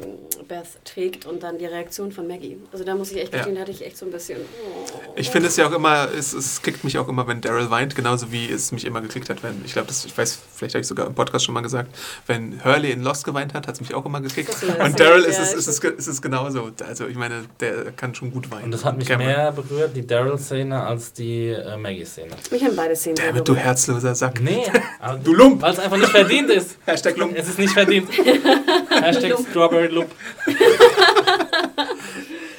Beth 0.49 0.67
trägt 0.85 1.27
und 1.27 1.43
dann 1.43 1.59
die 1.59 1.67
Reaktion 1.67 2.13
von 2.13 2.27
Maggie. 2.27 2.59
Also 2.73 2.85
da 2.85 2.95
muss 2.95 3.11
ich 3.11 3.21
echt 3.21 3.33
gestehen, 3.33 3.55
ja. 3.55 3.61
da 3.61 3.61
hatte 3.63 3.71
ich 3.71 3.85
echt 3.85 3.97
so 3.97 4.07
ein 4.07 4.13
bisschen. 4.13 4.41
Oh. 4.41 5.13
Ich 5.17 5.31
finde 5.31 5.49
es 5.49 5.57
ja 5.57 5.67
auch 5.69 5.73
immer, 5.73 6.09
es, 6.17 6.33
es 6.33 6.63
kickt 6.63 6.85
mich 6.85 6.99
auch 6.99 7.09
immer, 7.09 7.27
wenn 7.27 7.41
Daryl 7.41 7.71
weint, 7.71 7.95
genauso 7.95 8.33
wie 8.33 8.51
es 8.51 8.73
mich 8.73 8.85
immer 8.85 9.01
geklickt 9.01 9.31
hat, 9.31 9.43
wenn, 9.43 9.63
ich 9.65 9.73
glaube, 9.73 9.89
ich 9.91 10.17
weiß, 10.17 10.39
vielleicht 10.55 10.75
habe 10.75 10.81
ich 10.83 10.87
sogar 10.87 11.07
im 11.07 11.15
Podcast 11.15 11.45
schon 11.45 11.55
mal 11.55 11.63
gesagt, 11.63 11.95
wenn 12.27 12.65
Hurley 12.65 12.91
in 12.93 13.03
Lost 13.03 13.25
geweint 13.25 13.55
hat, 13.55 13.67
hat 13.67 13.75
es 13.75 13.81
mich 13.81 13.95
auch 13.95 14.05
immer 14.05 14.21
gekickt. 14.21 14.55
Und 14.83 15.01
Daryl 15.01 15.25
ist, 15.25 15.39
es, 15.39 15.55
ist, 15.55 15.69
es, 15.69 15.79
ist 15.79 16.07
es 16.07 16.23
genauso. 16.23 16.71
Also 16.87 17.07
ich 17.07 17.17
meine, 17.17 17.45
der 17.61 17.93
kann 17.93 18.15
schon 18.15 18.31
gut 18.31 18.51
weinen. 18.51 18.65
Und 18.65 18.71
das 18.73 18.85
hat 18.85 18.97
mich 18.97 19.09
Cameron. 19.09 19.33
mehr 19.33 19.53
berührt, 19.53 19.97
die 19.97 20.07
Daryl-Szene, 20.07 20.83
als 20.83 21.13
die 21.13 21.49
äh, 21.49 21.77
Maggie-Szene. 21.77 22.31
Mich 22.51 22.65
haben 22.65 22.77
beide 22.77 22.97
Szenen 22.97 23.17
Damit 23.17 23.49
du 23.49 23.55
herzloser 23.55 24.15
Sack. 24.15 24.41
Nee, 24.41 24.65
du 25.25 25.35
Lump. 25.35 25.63
Weil 25.63 25.73
es 25.73 25.79
einfach 25.79 25.97
nicht 25.97 26.11
verdient 26.11 26.51
ist. 26.51 26.79
Hashtag 26.87 27.17
Lump. 27.17 27.37
Es 27.37 27.49
ist 27.49 27.59
nicht 27.59 27.73
verdient. 27.73 28.09
Hashtag 28.91 29.35
Strawberry 29.51 29.89
Lump. 29.89 30.11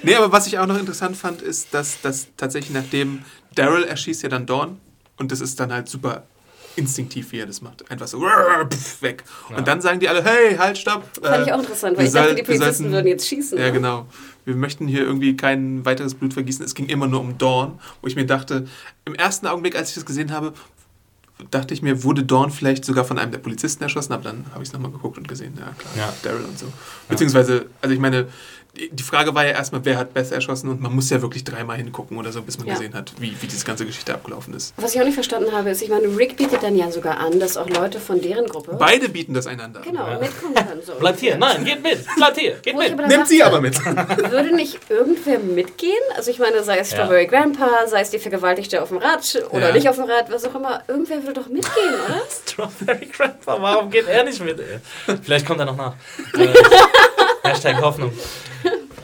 Nee, 0.03 0.15
aber 0.15 0.31
was 0.31 0.47
ich 0.47 0.57
auch 0.59 0.67
noch 0.67 0.79
interessant 0.79 1.17
fand, 1.17 1.41
ist, 1.41 1.73
dass, 1.73 2.01
dass 2.01 2.27
tatsächlich 2.37 2.73
nachdem 2.73 3.23
Daryl 3.55 3.83
erschießt 3.83 4.23
ja 4.23 4.29
dann 4.29 4.45
Dawn 4.45 4.79
und 5.17 5.31
das 5.31 5.41
ist 5.41 5.59
dann 5.59 5.71
halt 5.71 5.87
super 5.87 6.23
instinktiv, 6.75 7.31
wie 7.31 7.39
er 7.39 7.45
das 7.45 7.61
macht. 7.61 7.89
Einfach 7.89 8.07
so 8.07 8.21
weg. 9.01 9.23
Ja. 9.49 9.57
Und 9.57 9.67
dann 9.67 9.81
sagen 9.81 9.99
die 9.99 10.09
alle, 10.09 10.23
hey, 10.23 10.55
halt, 10.57 10.77
stopp. 10.77 11.03
Fand 11.21 11.47
ich 11.47 11.53
auch 11.53 11.59
interessant, 11.59 11.97
weil 11.97 12.05
ich 12.05 12.11
dachte, 12.11 12.35
die 12.35 12.43
Polizisten 12.43 12.91
würden 12.91 13.07
jetzt 13.07 13.27
schießen. 13.27 13.57
Ja, 13.57 13.65
ne? 13.65 13.71
genau. 13.71 14.07
Wir 14.43 14.55
möchten 14.55 14.87
hier 14.87 15.01
irgendwie 15.01 15.35
kein 15.35 15.85
weiteres 15.85 16.13
Blut 16.13 16.33
vergießen. 16.33 16.63
Es 16.63 16.75
ging 16.75 16.87
immer 16.87 17.07
nur 17.07 17.21
um 17.21 17.37
Dawn, 17.37 17.79
wo 18.01 18.07
ich 18.07 18.15
mir 18.15 18.25
dachte, 18.25 18.67
im 19.05 19.15
ersten 19.15 19.47
Augenblick, 19.47 19.75
als 19.75 19.89
ich 19.89 19.95
das 19.95 20.05
gesehen 20.05 20.31
habe, 20.31 20.53
dachte 21.51 21.73
ich 21.73 21.81
mir, 21.81 22.03
wurde 22.03 22.23
Dawn 22.23 22.51
vielleicht 22.51 22.85
sogar 22.85 23.03
von 23.03 23.19
einem 23.19 23.31
der 23.31 23.39
Polizisten 23.39 23.83
erschossen, 23.83 24.13
aber 24.13 24.23
dann 24.23 24.45
habe 24.51 24.63
ich 24.63 24.69
es 24.69 24.73
nochmal 24.73 24.91
geguckt 24.91 25.17
und 25.17 25.27
gesehen, 25.27 25.53
ja 25.57 25.73
klar, 25.77 25.93
ja. 25.97 26.13
Daryl 26.23 26.45
und 26.45 26.57
so. 26.57 26.67
Beziehungsweise, 27.09 27.65
also 27.81 27.93
ich 27.93 27.99
meine, 27.99 28.27
die 28.75 29.03
Frage 29.03 29.33
war 29.33 29.45
ja 29.45 29.51
erstmal, 29.51 29.83
wer 29.85 29.97
hat 29.97 30.13
besser 30.13 30.35
erschossen 30.35 30.69
und 30.69 30.81
man 30.81 30.93
muss 30.93 31.09
ja 31.09 31.21
wirklich 31.21 31.43
dreimal 31.43 31.77
hingucken 31.77 32.17
oder 32.17 32.31
so, 32.31 32.41
bis 32.41 32.57
man 32.57 32.67
ja. 32.67 32.73
gesehen 32.73 32.93
hat, 32.93 33.13
wie, 33.19 33.35
wie 33.41 33.47
diese 33.47 33.65
ganze 33.65 33.85
Geschichte 33.85 34.13
abgelaufen 34.13 34.53
ist. 34.53 34.73
Was 34.77 34.93
ich 34.93 35.01
auch 35.01 35.05
nicht 35.05 35.13
verstanden 35.13 35.51
habe, 35.51 35.69
ist, 35.69 35.81
ich 35.81 35.89
meine, 35.89 36.07
Rick 36.17 36.35
bietet 36.37 36.63
dann 36.63 36.75
ja 36.75 36.91
sogar 36.91 37.19
an, 37.19 37.39
dass 37.39 37.57
auch 37.57 37.69
Leute 37.69 37.99
von 37.99 38.21
deren 38.21 38.47
Gruppe... 38.47 38.75
Beide 38.77 39.09
bieten 39.09 39.33
das 39.33 39.47
einander 39.47 39.79
an. 39.79 39.85
Genau, 39.85 40.07
ja. 40.07 40.19
mitkommen 40.19 40.55
können. 40.55 40.81
So. 40.85 40.93
Bleibt 40.95 41.19
hier, 41.19 41.37
nein, 41.37 41.63
geht 41.63 41.81
mit, 41.81 42.05
bleibt 42.15 42.39
hier, 42.39 42.55
geht 42.61 42.77
mit. 42.77 42.95
Nimmt 42.95 43.11
dachte, 43.11 43.27
sie 43.27 43.43
aber 43.43 43.61
mit. 43.61 43.83
Würde 43.85 44.55
nicht 44.55 44.79
irgendwer 44.89 45.39
mitgehen? 45.39 45.93
Also 46.15 46.31
ich 46.31 46.39
meine, 46.39 46.63
sei 46.63 46.77
es 46.79 46.91
Strawberry 46.91 47.23
ja. 47.23 47.29
Grandpa, 47.29 47.87
sei 47.87 48.01
es 48.01 48.09
die 48.09 48.19
Vergewaltigte 48.19 48.81
auf 48.81 48.89
dem 48.89 48.97
Rad 48.97 49.43
oder 49.51 49.71
nicht 49.71 49.87
auf 49.87 49.95
dem 49.95 50.05
Rad, 50.05 50.29
was 50.29 50.45
auch 50.45 50.55
immer, 50.55 50.83
irgendwer 50.87 51.23
würde 51.23 51.41
doch 51.41 51.47
mitgehen, 51.47 51.93
oder? 52.05 52.21
Strawberry 52.47 53.05
Grandpa, 53.05 53.61
warum 53.61 53.89
geht 53.89 54.07
er 54.07 54.23
nicht 54.23 54.43
mit? 54.43 54.61
Vielleicht 55.23 55.45
kommt 55.45 55.59
er 55.59 55.65
noch 55.65 55.77
nach. 55.77 55.93
Äh, 57.45 57.49
Hashtag 57.49 57.81
Hoffnung. 57.81 58.11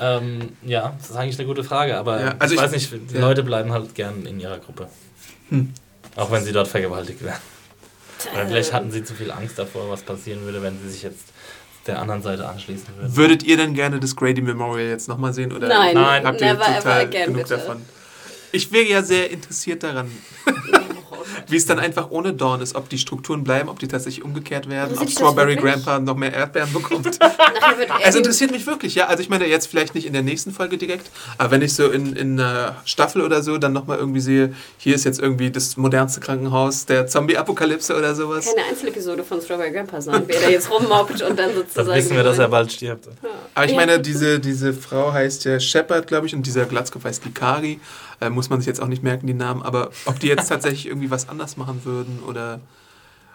Ähm, 0.01 0.49
ja, 0.63 0.95
das 0.97 1.11
ist 1.11 1.15
eigentlich 1.15 1.37
eine 1.37 1.47
gute 1.47 1.63
Frage, 1.63 1.95
aber 1.95 2.19
ja, 2.19 2.35
also 2.39 2.55
ich, 2.55 2.59
ich 2.59 2.65
weiß 2.65 2.71
nicht, 2.71 2.91
die 3.11 3.13
ja. 3.13 3.21
Leute 3.21 3.43
bleiben 3.43 3.71
halt 3.71 3.93
gern 3.93 4.25
in 4.25 4.39
ihrer 4.39 4.57
Gruppe. 4.57 4.87
Hm. 5.49 5.71
Auch 6.15 6.31
wenn 6.31 6.43
sie 6.43 6.51
dort 6.51 6.67
vergewaltigt 6.67 7.23
werden. 7.23 7.41
Oder 8.33 8.47
vielleicht 8.47 8.73
hatten 8.73 8.91
sie 8.91 9.03
zu 9.03 9.13
viel 9.13 9.31
Angst 9.31 9.59
davor, 9.59 9.89
was 9.89 10.01
passieren 10.01 10.43
würde, 10.43 10.61
wenn 10.61 10.79
sie 10.81 10.89
sich 10.89 11.03
jetzt 11.03 11.25
der 11.87 11.99
anderen 11.99 12.21
Seite 12.21 12.47
anschließen 12.47 12.87
würden. 12.97 13.15
Würdet 13.15 13.43
ihr 13.43 13.57
denn 13.57 13.73
gerne 13.73 13.99
das 13.99 14.15
Grady 14.15 14.41
Memorial 14.41 14.89
jetzt 14.89 15.07
nochmal 15.07 15.33
sehen? 15.33 15.51
Oder 15.51 15.67
Nein, 15.67 15.95
Nein. 15.95 16.25
habt 16.25 16.41
ihr 16.41 16.57
total 16.57 17.09
genug 17.09 17.37
bitte. 17.37 17.57
davon? 17.57 17.81
Ich 18.51 18.71
wäre 18.71 18.87
ja 18.87 19.03
sehr 19.03 19.31
interessiert 19.31 19.83
daran. 19.83 20.11
Wie 21.47 21.57
es 21.57 21.65
dann 21.65 21.79
einfach 21.79 22.11
ohne 22.11 22.33
Dawn 22.33 22.61
ist, 22.61 22.75
ob 22.75 22.89
die 22.89 22.97
Strukturen 22.97 23.43
bleiben, 23.43 23.69
ob 23.69 23.79
die 23.79 23.87
tatsächlich 23.87 24.23
umgekehrt 24.23 24.69
werden, 24.69 24.97
ob 24.97 25.09
Strawberry 25.09 25.55
Grandpa 25.55 25.99
noch 25.99 26.15
mehr 26.15 26.33
Erdbeeren 26.33 26.71
bekommt. 26.73 27.17
also 28.03 28.17
interessiert 28.17 28.51
mich 28.51 28.65
wirklich, 28.67 28.95
ja. 28.95 29.07
Also 29.07 29.21
ich 29.21 29.29
meine 29.29 29.45
jetzt 29.47 29.67
vielleicht 29.67 29.95
nicht 29.95 30.05
in 30.05 30.13
der 30.13 30.21
nächsten 30.21 30.51
Folge 30.51 30.77
direkt, 30.77 31.09
aber 31.37 31.51
wenn 31.51 31.61
ich 31.61 31.73
so 31.73 31.89
in, 31.89 32.15
in 32.15 32.39
einer 32.39 32.77
Staffel 32.85 33.21
oder 33.21 33.43
so 33.43 33.57
dann 33.57 33.73
nochmal 33.73 33.97
irgendwie 33.97 34.21
sehe, 34.21 34.53
hier 34.77 34.95
ist 34.95 35.05
jetzt 35.05 35.19
irgendwie 35.19 35.51
das 35.51 35.77
modernste 35.77 36.19
Krankenhaus 36.19 36.85
der 36.85 37.07
Zombie-Apokalypse 37.07 37.95
oder 37.95 38.15
sowas. 38.15 38.45
Keine 38.45 38.67
Einzelepisode 38.67 39.23
von 39.23 39.41
Strawberry 39.41 39.71
Grandpa 39.71 40.01
sein, 40.01 40.23
wer 40.27 40.41
da 40.41 40.49
jetzt 40.49 40.69
rummobbt 40.69 41.21
und 41.21 41.37
dann 41.37 41.53
sozusagen... 41.55 41.87
Dann 41.87 41.97
wissen 41.97 42.15
wir, 42.15 42.23
dass 42.23 42.39
er 42.39 42.47
bald 42.47 42.71
stirbt. 42.71 43.05
Ja. 43.05 43.29
Aber 43.53 43.65
ich 43.65 43.75
meine, 43.75 43.99
diese, 43.99 44.39
diese 44.39 44.73
Frau 44.73 45.11
heißt 45.11 45.45
ja 45.45 45.59
Shepard, 45.59 46.07
glaube 46.07 46.27
ich, 46.27 46.35
und 46.35 46.45
dieser 46.45 46.65
Glatzkopf 46.65 47.05
heißt 47.05 47.25
Likari. 47.25 47.79
Äh, 48.21 48.29
muss 48.29 48.49
man 48.49 48.59
sich 48.59 48.67
jetzt 48.67 48.81
auch 48.81 48.87
nicht 48.87 49.03
merken, 49.03 49.27
die 49.27 49.33
Namen. 49.33 49.61
Aber 49.61 49.89
ob 50.05 50.19
die 50.19 50.27
jetzt 50.27 50.47
tatsächlich 50.49 50.85
irgendwie 50.85 51.11
was 51.11 51.27
anders 51.27 51.57
machen 51.57 51.81
würden 51.83 52.19
oder 52.25 52.61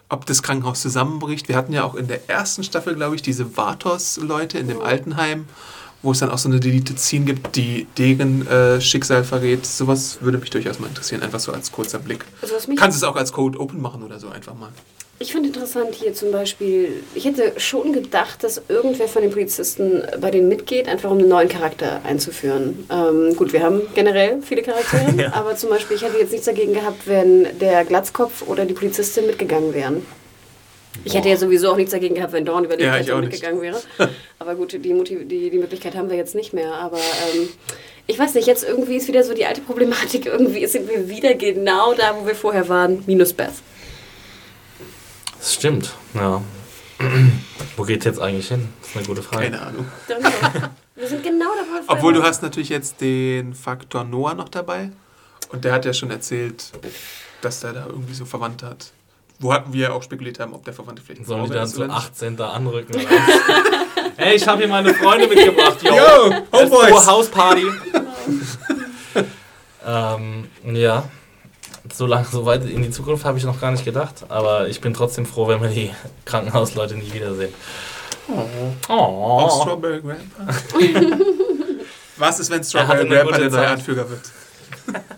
ob 0.09 0.25
das 0.27 0.43
Krankenhaus 0.43 0.81
zusammenbricht. 0.81 1.49
Wir 1.49 1.57
hatten 1.57 1.73
ja 1.73 1.85
auch 1.85 1.95
in 1.95 2.07
der 2.07 2.31
ersten 2.31 2.63
Staffel, 2.63 2.95
glaube 2.95 3.17
ich, 3.17 3.23
diese 3.23 3.57
Vatos-Leute 3.57 4.59
in 4.59 4.69
dem 4.69 4.81
Altenheim, 4.81 5.47
wo 6.03 6.13
es 6.13 6.21
dann 6.21 6.31
auch 6.31 6.39
so 6.39 6.49
eine 6.49 6.61
Delete-Scene 6.61 7.25
gibt, 7.25 7.57
die 7.57 7.89
deren 7.99 8.47
äh, 8.47 8.81
Schicksal 8.81 9.25
verrät. 9.25 9.67
Sowas 9.67 10.19
würde 10.21 10.39
mich 10.39 10.51
durchaus 10.51 10.79
mal 10.79 10.87
interessieren, 10.87 11.23
einfach 11.23 11.41
so 11.41 11.53
als 11.53 11.73
kurzer 11.73 11.99
Blick. 11.99 12.25
Also 12.41 12.55
Kannst 12.77 13.03
du 13.03 13.05
es 13.05 13.11
auch 13.11 13.17
als 13.17 13.33
Code 13.33 13.59
Open 13.59 13.83
machen 13.83 14.05
oder 14.05 14.21
so 14.21 14.29
einfach 14.29 14.55
mal. 14.55 14.71
Ich 15.19 15.33
finde 15.33 15.49
interessant 15.49 15.95
hier 15.95 16.13
zum 16.13 16.31
Beispiel, 16.31 17.03
ich 17.15 17.25
hätte 17.25 17.55
schon 17.57 17.95
gedacht, 17.95 18.45
dass 18.45 18.61
irgendwer 18.69 19.09
von 19.09 19.23
den 19.23 19.31
Polizisten 19.31 20.03
bei 20.21 20.31
denen 20.31 20.49
mitgeht, 20.49 20.89
einfach 20.89 21.11
um 21.11 21.19
einen 21.19 21.29
neuen 21.29 21.49
Charakter 21.49 22.03
einzuführen. 22.05 22.87
Ähm, 22.91 23.35
gut, 23.35 23.55
wir 23.55 23.63
haben 23.63 23.81
generell 23.95 24.43
viele 24.43 24.63
Charaktere, 24.63 25.15
ja. 25.17 25.33
aber 25.33 25.57
zum 25.57 25.71
Beispiel, 25.71 25.97
ich 25.97 26.03
hätte 26.03 26.19
jetzt 26.19 26.33
nichts 26.33 26.45
dagegen 26.45 26.75
gehabt, 26.75 27.07
wenn 27.07 27.59
der 27.59 27.87
Glatzkopf 27.87 28.47
oder 28.47 28.67
die 28.67 28.75
Polizistin 28.75 29.27
mitgegangen 29.27 29.73
wären. 29.73 30.07
Ich 31.05 31.15
hätte 31.15 31.29
ja 31.29 31.37
sowieso 31.37 31.71
auch 31.71 31.77
nichts 31.77 31.93
dagegen 31.93 32.15
gehabt, 32.15 32.33
wenn 32.33 32.45
Dawn 32.45 32.65
über 32.65 32.77
die 32.77 32.85
ja, 32.85 33.21
mitgegangen 33.21 33.61
wäre. 33.61 33.81
Aber 34.39 34.55
gut, 34.55 34.73
die, 34.73 34.95
Motiv 34.95 35.27
die, 35.27 35.51
die 35.51 35.59
Möglichkeit 35.59 35.95
haben 35.95 36.11
wir 36.11 36.17
jetzt 36.17 36.35
nicht 36.35 36.53
mehr. 36.53 36.75
Aber 36.75 36.99
ähm, 36.99 37.49
ich 38.07 38.19
weiß 38.19 38.35
nicht, 38.35 38.47
jetzt 38.47 38.65
irgendwie 38.65 38.97
ist 38.97 39.09
wieder 39.09 39.23
so 39.23 39.35
die 39.35 39.47
alte 39.47 39.61
Problematik, 39.61 40.27
irgendwie 40.27 40.67
sind 40.67 40.89
wir 40.89 41.09
wieder 41.09 41.35
genau 41.35 41.95
da, 41.95 42.17
wo 42.19 42.27
wir 42.27 42.35
vorher 42.35 42.69
waren, 42.69 43.03
minus 43.07 43.33
Beth. 43.33 43.53
Das 45.47 45.55
stimmt, 45.55 45.95
ja. 46.13 46.43
Wo 47.77 47.85
geht 47.85 48.05
jetzt 48.05 48.19
eigentlich 48.19 48.49
hin? 48.49 48.69
Das 48.81 48.91
ist 48.91 48.97
eine 48.97 49.07
gute 49.07 49.23
Frage. 49.23 49.45
Keine 49.45 49.63
Ahnung. 49.63 49.87
Wir 50.97 51.07
sind 51.07 51.23
genau 51.23 51.51
dabei. 51.55 51.85
Obwohl 51.87 52.15
du 52.15 52.25
hast 52.25 52.43
natürlich 52.43 52.69
jetzt 52.69 53.01
den 53.01 53.55
Faktor 53.55 54.03
Noah 54.03 54.35
noch 54.35 54.49
dabei. 54.49 54.91
Und 55.51 55.65
der 55.65 55.73
hat 55.73 55.85
ja 55.85 55.93
schon 55.93 56.11
erzählt, 56.11 56.73
dass 57.43 57.61
der 57.61 57.75
da 57.75 57.87
irgendwie 57.87 58.15
so 58.15 58.25
Verwandte 58.25 58.67
hat. 58.67 58.91
Wo 59.39 59.53
hatten 59.53 59.73
wir 59.73 59.95
auch 59.95 60.03
spekuliert 60.03 60.41
haben, 60.41 60.53
ob 60.53 60.65
der 60.65 60.75
Verwandte 60.75 61.01
vielleicht 61.07 61.27
Sollen 61.27 61.45
die 61.45 61.51
dann 61.51 61.69
zu 61.69 61.89
18. 61.89 62.41
anrücken? 62.41 62.97
Ey, 64.17 64.35
ich 64.35 64.49
habe 64.49 64.63
hier 64.63 64.69
meine 64.69 64.95
Freunde 64.95 65.29
mitgebracht. 65.29 65.81
Yo, 65.81 65.95
Yo 65.95 66.35
Homeboys. 66.53 67.07
Hausparty. 67.07 67.67
ähm, 69.87 70.49
ja, 70.65 71.09
so 71.93 72.07
lange, 72.07 72.27
so 72.27 72.47
weit 72.47 72.65
in 72.65 72.83
die 72.83 72.91
Zukunft 72.91 73.25
habe 73.25 73.39
ich 73.39 73.45
noch 73.45 73.61
gar 73.61 73.71
nicht 73.71 73.85
gedacht. 73.85 74.27
Aber 74.29 74.69
ich 74.69 74.81
bin 74.81 74.95
trotzdem 74.95 75.27
froh, 75.27 75.49
wenn 75.49 75.61
wir 75.61 75.69
die 75.69 75.91
Krankenhausleute 76.25 76.95
nie 76.95 77.13
wiedersehen. 77.13 77.53
Oh. 78.29 78.47
oh. 78.89 78.93
Auch 78.93 79.63
Strawberry 79.63 80.01
Grandpa. 80.01 80.47
Was 82.17 82.41
ist, 82.41 82.51
wenn 82.51 82.65
Strawberry 82.65 83.09
Grandpa 83.09 83.39
der 83.39 83.51
neue 83.51 83.69
Anführer 83.69 84.09
wird? 84.09 84.23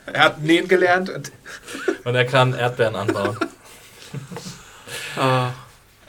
er 0.06 0.24
hat 0.24 0.42
nähen 0.42 0.68
gelernt 0.68 1.10
und, 1.10 1.32
und 2.04 2.14
er 2.14 2.24
kann 2.24 2.54
Erdbeeren 2.54 2.96
anbauen. 2.96 3.38
oh. 5.16 5.48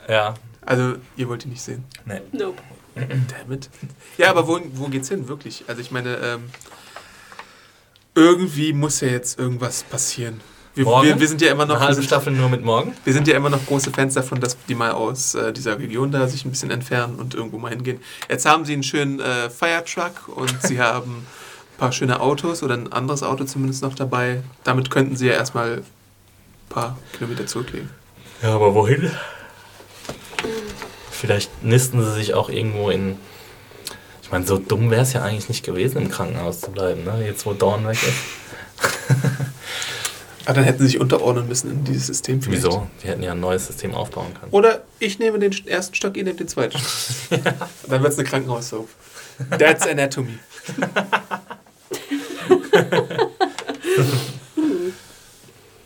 Ja. 0.08 0.34
Also, 0.62 0.96
ihr 1.16 1.28
wollt 1.28 1.44
ihn 1.44 1.50
nicht 1.50 1.62
sehen? 1.62 1.84
Nee. 2.04 2.20
Nope. 2.32 2.60
Damit. 2.94 3.70
Ja, 4.18 4.30
aber 4.30 4.46
wo, 4.46 4.60
wo 4.74 4.88
geht's 4.88 5.08
hin, 5.08 5.28
wirklich? 5.28 5.64
Also, 5.68 5.80
ich 5.80 5.90
meine, 5.90 6.16
ähm, 6.16 6.50
irgendwie 8.20 8.72
muss 8.74 9.00
ja 9.00 9.08
jetzt 9.08 9.38
irgendwas 9.38 9.82
passieren. 9.82 10.40
Wir, 10.74 10.86
wir, 10.86 11.18
wir, 11.18 11.28
sind 11.28 11.40
ja 11.42 11.50
immer 11.50 11.66
noch. 11.66 11.76
Eine 11.76 11.88
halbe 11.88 12.02
Staffel 12.02 12.32
nur 12.32 12.48
mit 12.48 12.64
morgen? 12.64 12.94
Wir 13.04 13.12
sind 13.12 13.26
ja 13.26 13.36
immer 13.36 13.50
noch 13.50 13.64
große 13.66 13.90
Fans 13.90 14.14
davon, 14.14 14.40
dass 14.40 14.56
die 14.68 14.74
mal 14.74 14.92
aus 14.92 15.34
äh, 15.34 15.52
dieser 15.52 15.78
Region 15.78 16.12
da 16.12 16.28
sich 16.28 16.44
ein 16.44 16.50
bisschen 16.50 16.70
entfernen 16.70 17.16
und 17.16 17.34
irgendwo 17.34 17.58
mal 17.58 17.70
hingehen. 17.70 17.98
Jetzt 18.28 18.46
haben 18.46 18.64
sie 18.64 18.74
einen 18.74 18.84
schönen 18.84 19.20
äh, 19.20 19.50
Firetruck 19.50 20.28
und 20.28 20.62
sie 20.62 20.80
haben 20.80 21.10
ein 21.12 21.78
paar 21.78 21.92
schöne 21.92 22.20
Autos 22.20 22.62
oder 22.62 22.74
ein 22.74 22.92
anderes 22.92 23.22
Auto 23.22 23.44
zumindest 23.44 23.82
noch 23.82 23.94
dabei. 23.94 24.42
Damit 24.62 24.90
könnten 24.90 25.16
sie 25.16 25.26
ja 25.26 25.32
erstmal 25.32 25.78
ein 25.78 25.84
paar 26.68 26.96
Kilometer 27.14 27.46
zurücklegen. 27.46 27.90
Ja, 28.42 28.54
aber 28.54 28.74
wohin? 28.74 29.10
Vielleicht 31.10 31.64
nisten 31.64 32.02
sie 32.04 32.12
sich 32.12 32.34
auch 32.34 32.48
irgendwo 32.48 32.90
in. 32.90 33.16
Ich 34.30 34.32
meine, 34.32 34.46
so 34.46 34.58
dumm 34.58 34.92
wäre 34.92 35.02
es 35.02 35.12
ja 35.12 35.24
eigentlich 35.24 35.48
nicht 35.48 35.64
gewesen, 35.64 35.98
im 36.02 36.08
Krankenhaus 36.08 36.60
zu 36.60 36.70
bleiben, 36.70 37.02
ne? 37.02 37.26
jetzt 37.26 37.44
wo 37.46 37.52
Dawn 37.52 37.84
weg 37.84 37.98
ist. 38.00 38.14
Aber 40.44 40.54
dann 40.54 40.62
hätten 40.62 40.78
sie 40.78 40.86
sich 40.86 41.00
unterordnen 41.00 41.48
müssen 41.48 41.68
in 41.68 41.82
dieses 41.82 42.06
System. 42.06 42.40
Vielleicht. 42.40 42.62
Wieso? 42.62 42.86
Die 43.02 43.08
hätten 43.08 43.24
ja 43.24 43.32
ein 43.32 43.40
neues 43.40 43.66
System 43.66 43.92
aufbauen 43.92 44.32
können. 44.38 44.52
Oder 44.52 44.84
ich 45.00 45.18
nehme 45.18 45.40
den 45.40 45.52
ersten 45.66 45.96
Stock, 45.96 46.16
ihr 46.16 46.22
nehmt 46.22 46.38
den 46.38 46.46
zweiten 46.46 46.78
Stock. 46.78 47.40
Dann 47.88 48.02
wird 48.04 48.12
es 48.12 48.20
eine 48.20 48.28
Krankenhaussoap. 48.28 48.88
That's 49.58 49.84
Anatomy. 49.88 50.38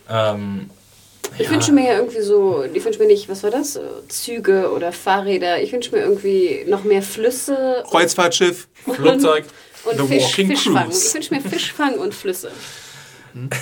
Ähm, 0.07 0.70
Ich 1.39 1.47
ja, 1.47 1.51
wünsche 1.51 1.72
mir 1.72 1.85
ja 1.85 1.99
irgendwie 1.99 2.20
so, 2.20 2.64
ich 2.72 2.85
wünsche 2.85 3.01
mir 3.01 3.07
nicht, 3.07 3.28
was 3.28 3.43
war 3.43 3.51
das? 3.51 3.78
Züge 4.09 4.70
oder 4.70 4.93
Fahrräder. 4.93 5.61
Ich 5.62 5.72
wünsche 5.72 5.95
mir 5.95 6.03
irgendwie 6.03 6.64
noch 6.68 6.85
mehr 6.85 7.03
Flüsse 7.03 7.82
Kreuzfahrtschiff. 7.89 8.68
Flugzeug. 8.85 9.45
und 9.85 10.01
The 10.01 10.07
Fisch, 10.07 10.35
Fischfang. 10.35 10.85
Cruise. 10.85 11.09
Ich 11.09 11.14
wünsche 11.14 11.35
mir 11.35 11.41
Fischfang 11.41 11.95
und 11.99 12.14
Flüsse. 12.14 12.51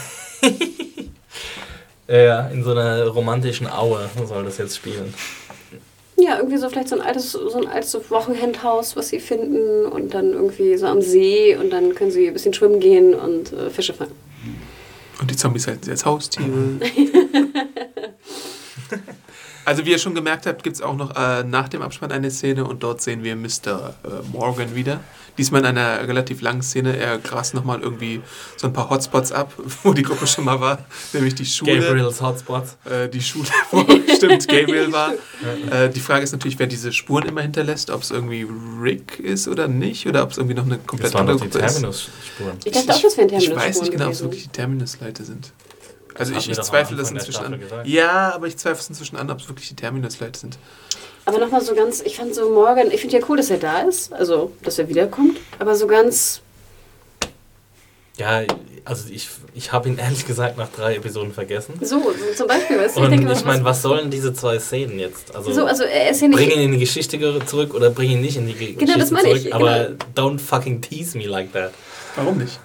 Ja, 2.09 2.49
in 2.49 2.63
so 2.63 2.73
einer 2.73 3.07
romantischen 3.07 3.67
Aue 3.67 4.11
soll 4.27 4.45
das 4.45 4.59
jetzt 4.59 4.77
spielen. 4.77 5.15
Ja, 6.19 6.37
irgendwie 6.37 6.59
so 6.59 6.69
vielleicht 6.69 6.89
so 6.89 6.97
ein 6.97 7.01
altes, 7.01 7.33
so 7.33 7.57
ein 7.57 7.67
altes 7.67 8.11
Wochenendhaus, 8.11 8.97
was 8.97 9.09
sie 9.09 9.19
finden 9.19 9.87
und 9.87 10.13
dann 10.13 10.33
irgendwie 10.35 10.77
so 10.77 10.87
am 10.87 11.01
See 11.01 11.57
und 11.57 11.71
dann 11.71 11.95
können 11.95 12.11
sie 12.11 12.27
ein 12.27 12.35
bisschen 12.35 12.53
schwimmen 12.53 12.81
gehen 12.81 13.15
und 13.15 13.53
äh, 13.53 13.71
Fische 13.71 13.95
fangen. 13.95 14.13
Und 15.23 15.31
die 15.31 15.37
Zombies 15.37 15.69
halten 15.69 15.85
sie 15.85 15.93
als 15.93 16.05
Haustiere. 16.05 16.51
also 19.65 19.85
wie 19.85 19.91
ihr 19.91 19.99
schon 19.99 20.15
gemerkt 20.15 20.47
habt, 20.47 20.63
gibt 20.63 20.77
es 20.77 20.83
auch 20.83 20.97
noch 20.97 21.15
äh, 21.17 21.45
nach 21.45 21.69
dem 21.69 21.83
Abspann 21.83 22.13
eine 22.13 22.31
Szene 22.31 22.65
und 22.65 22.83
dort 22.83 23.01
sehen 23.01 23.23
wir 23.23 23.37
Mr. 23.37 23.95
Äh, 24.05 24.09
Morgan 24.33 24.75
wieder. 24.75 25.01
Diesmal 25.39 25.63
in 25.63 25.67
einer 25.67 26.07
relativ 26.07 26.43
langen 26.43 26.63
Szene. 26.63 26.97
Er 26.97 27.17
grast 27.19 27.55
nochmal 27.55 27.81
irgendwie 27.81 28.21
so 28.57 28.67
ein 28.67 28.75
paar 28.75 28.91
Hotspots 28.91 29.33
ab, 29.33 29.53
wo 29.83 29.95
die 29.95 30.03
Gruppe 30.03 30.27
schon 30.27 30.45
mal 30.45 30.61
war. 30.61 30.85
Nämlich 31.13 31.35
die 31.35 31.47
Schule. 31.47 31.81
Gabriels 31.81 32.21
Hotspot. 32.21 32.65
Äh, 32.85 33.09
die 33.09 33.23
Schule, 33.23 33.49
wo 33.71 33.81
stimmt, 34.15 34.47
Gabriel 34.47 34.93
war. 34.93 35.13
Äh, 35.71 35.89
die 35.89 36.01
Frage 36.01 36.25
ist 36.25 36.33
natürlich, 36.33 36.59
wer 36.59 36.67
diese 36.67 36.93
Spuren 36.93 37.27
immer 37.27 37.41
hinterlässt, 37.41 37.91
ob 37.91 38.03
es 38.03 38.11
irgendwie 38.11 38.47
Rick 38.81 39.19
ist 39.21 39.49
oder 39.49 39.69
nicht, 39.69 40.07
oder 40.07 40.23
ob 40.23 40.33
es 40.33 40.37
irgendwie 40.37 40.57
noch 40.57 40.67
eine 40.67 40.79
komplett 40.79 41.15
andere 41.17 41.37
die 41.37 41.49
Gruppe 41.49 41.59
ist. 41.65 41.73
Terminus-Spuren. 41.73 42.59
Ich 42.65 42.73
dachte 42.73 42.95
auch, 42.95 43.03
das 43.03 43.17
wären 43.17 43.29
Ich 43.29 43.35
weiß 43.35 43.81
Terminus-Spuren 43.81 43.81
nicht 43.81 43.93
genau, 43.93 44.07
ob 44.07 44.13
es 44.13 44.23
wirklich 44.23 44.43
die 44.43 44.49
Terminus-Leute 44.51 45.25
sind. 45.25 45.53
Also 46.19 46.35
Das 46.35 46.45
ich, 46.47 46.51
ich 46.51 46.61
zweifle 46.61 46.97
das 46.97 47.11
inzwischen 47.11 47.45
an. 47.45 47.59
Gesagt. 47.61 47.87
Ja, 47.87 48.33
aber 48.35 48.47
ich 48.47 48.57
zweifle 48.57 48.81
es 48.81 48.89
inzwischen 48.89 49.17
an, 49.17 49.31
ob 49.31 49.41
es 49.41 49.49
wirklich 49.49 49.69
die 49.69 49.77
Terminus-Leute 49.77 50.39
sind. 50.39 50.59
Aber 51.25 51.39
nochmal 51.39 51.61
so 51.63 51.75
ganz, 51.75 52.01
ich 52.01 52.17
fand 52.17 52.35
so 52.35 52.51
Morgan, 52.51 52.91
ich 52.91 53.01
finde 53.01 53.19
ja 53.19 53.25
cool, 53.29 53.37
dass 53.37 53.49
er 53.51 53.59
da 53.59 53.83
ist, 53.83 54.13
also 54.13 54.53
dass 54.63 54.79
er 54.79 54.89
wiederkommt, 54.89 55.39
aber 55.59 55.77
so 55.77 55.87
ganz, 55.87 56.41
Ja, 58.17 58.43
also 58.85 59.09
ich, 59.09 59.29
ich 59.55 59.71
habe 59.73 59.89
ihn 59.89 59.99
ehrlich 59.99 60.27
gesagt 60.27 60.59
nach 60.59 60.69
drei 60.69 60.97
Episoden 60.97 61.33
vergessen. 61.33 61.75
so, 61.81 62.01
so 62.03 62.35
zum 62.37 62.49
Beispiel, 62.49 62.79
weißt 62.79 62.97
du, 62.97 63.03
Und 63.03 63.11
denke, 63.13 63.33
ich 63.33 63.45
meine, 63.45 63.65
was 63.65 63.83
sollen 63.83 64.11
diese 64.11 64.35
zwei 64.35 64.59
Szenen 64.59 64.99
jetzt? 64.99 65.35
Also, 65.35 65.53
so, 65.53 65.65
also 65.65 65.85
er 65.85 66.11
ist 66.11 66.21
ja 66.21 66.27
nicht, 66.29 66.37
bring 66.37 66.51
ihn 66.51 66.61
in 66.61 66.73
die 66.73 66.79
Geschichte 66.81 67.19
zurück 67.47 67.73
oder 67.75 67.91
bring 67.91 68.11
ihn 68.11 68.21
nicht 68.21 68.37
in 68.37 68.47
die 68.49 68.55
Ge 68.55 68.73
Genau, 68.73 68.99
das 68.99 69.11
Geschichte 69.11 69.15
meine 69.15 69.29
zurück. 69.29 69.47
ich, 69.47 69.55
Aber 69.55 69.91
don't 70.17 70.41
fucking 70.41 70.81
tease 70.83 71.17
me 71.17 71.27
like 71.27 71.53
that. 71.53 71.73
Warum 72.17 72.39
nicht? 72.39 72.59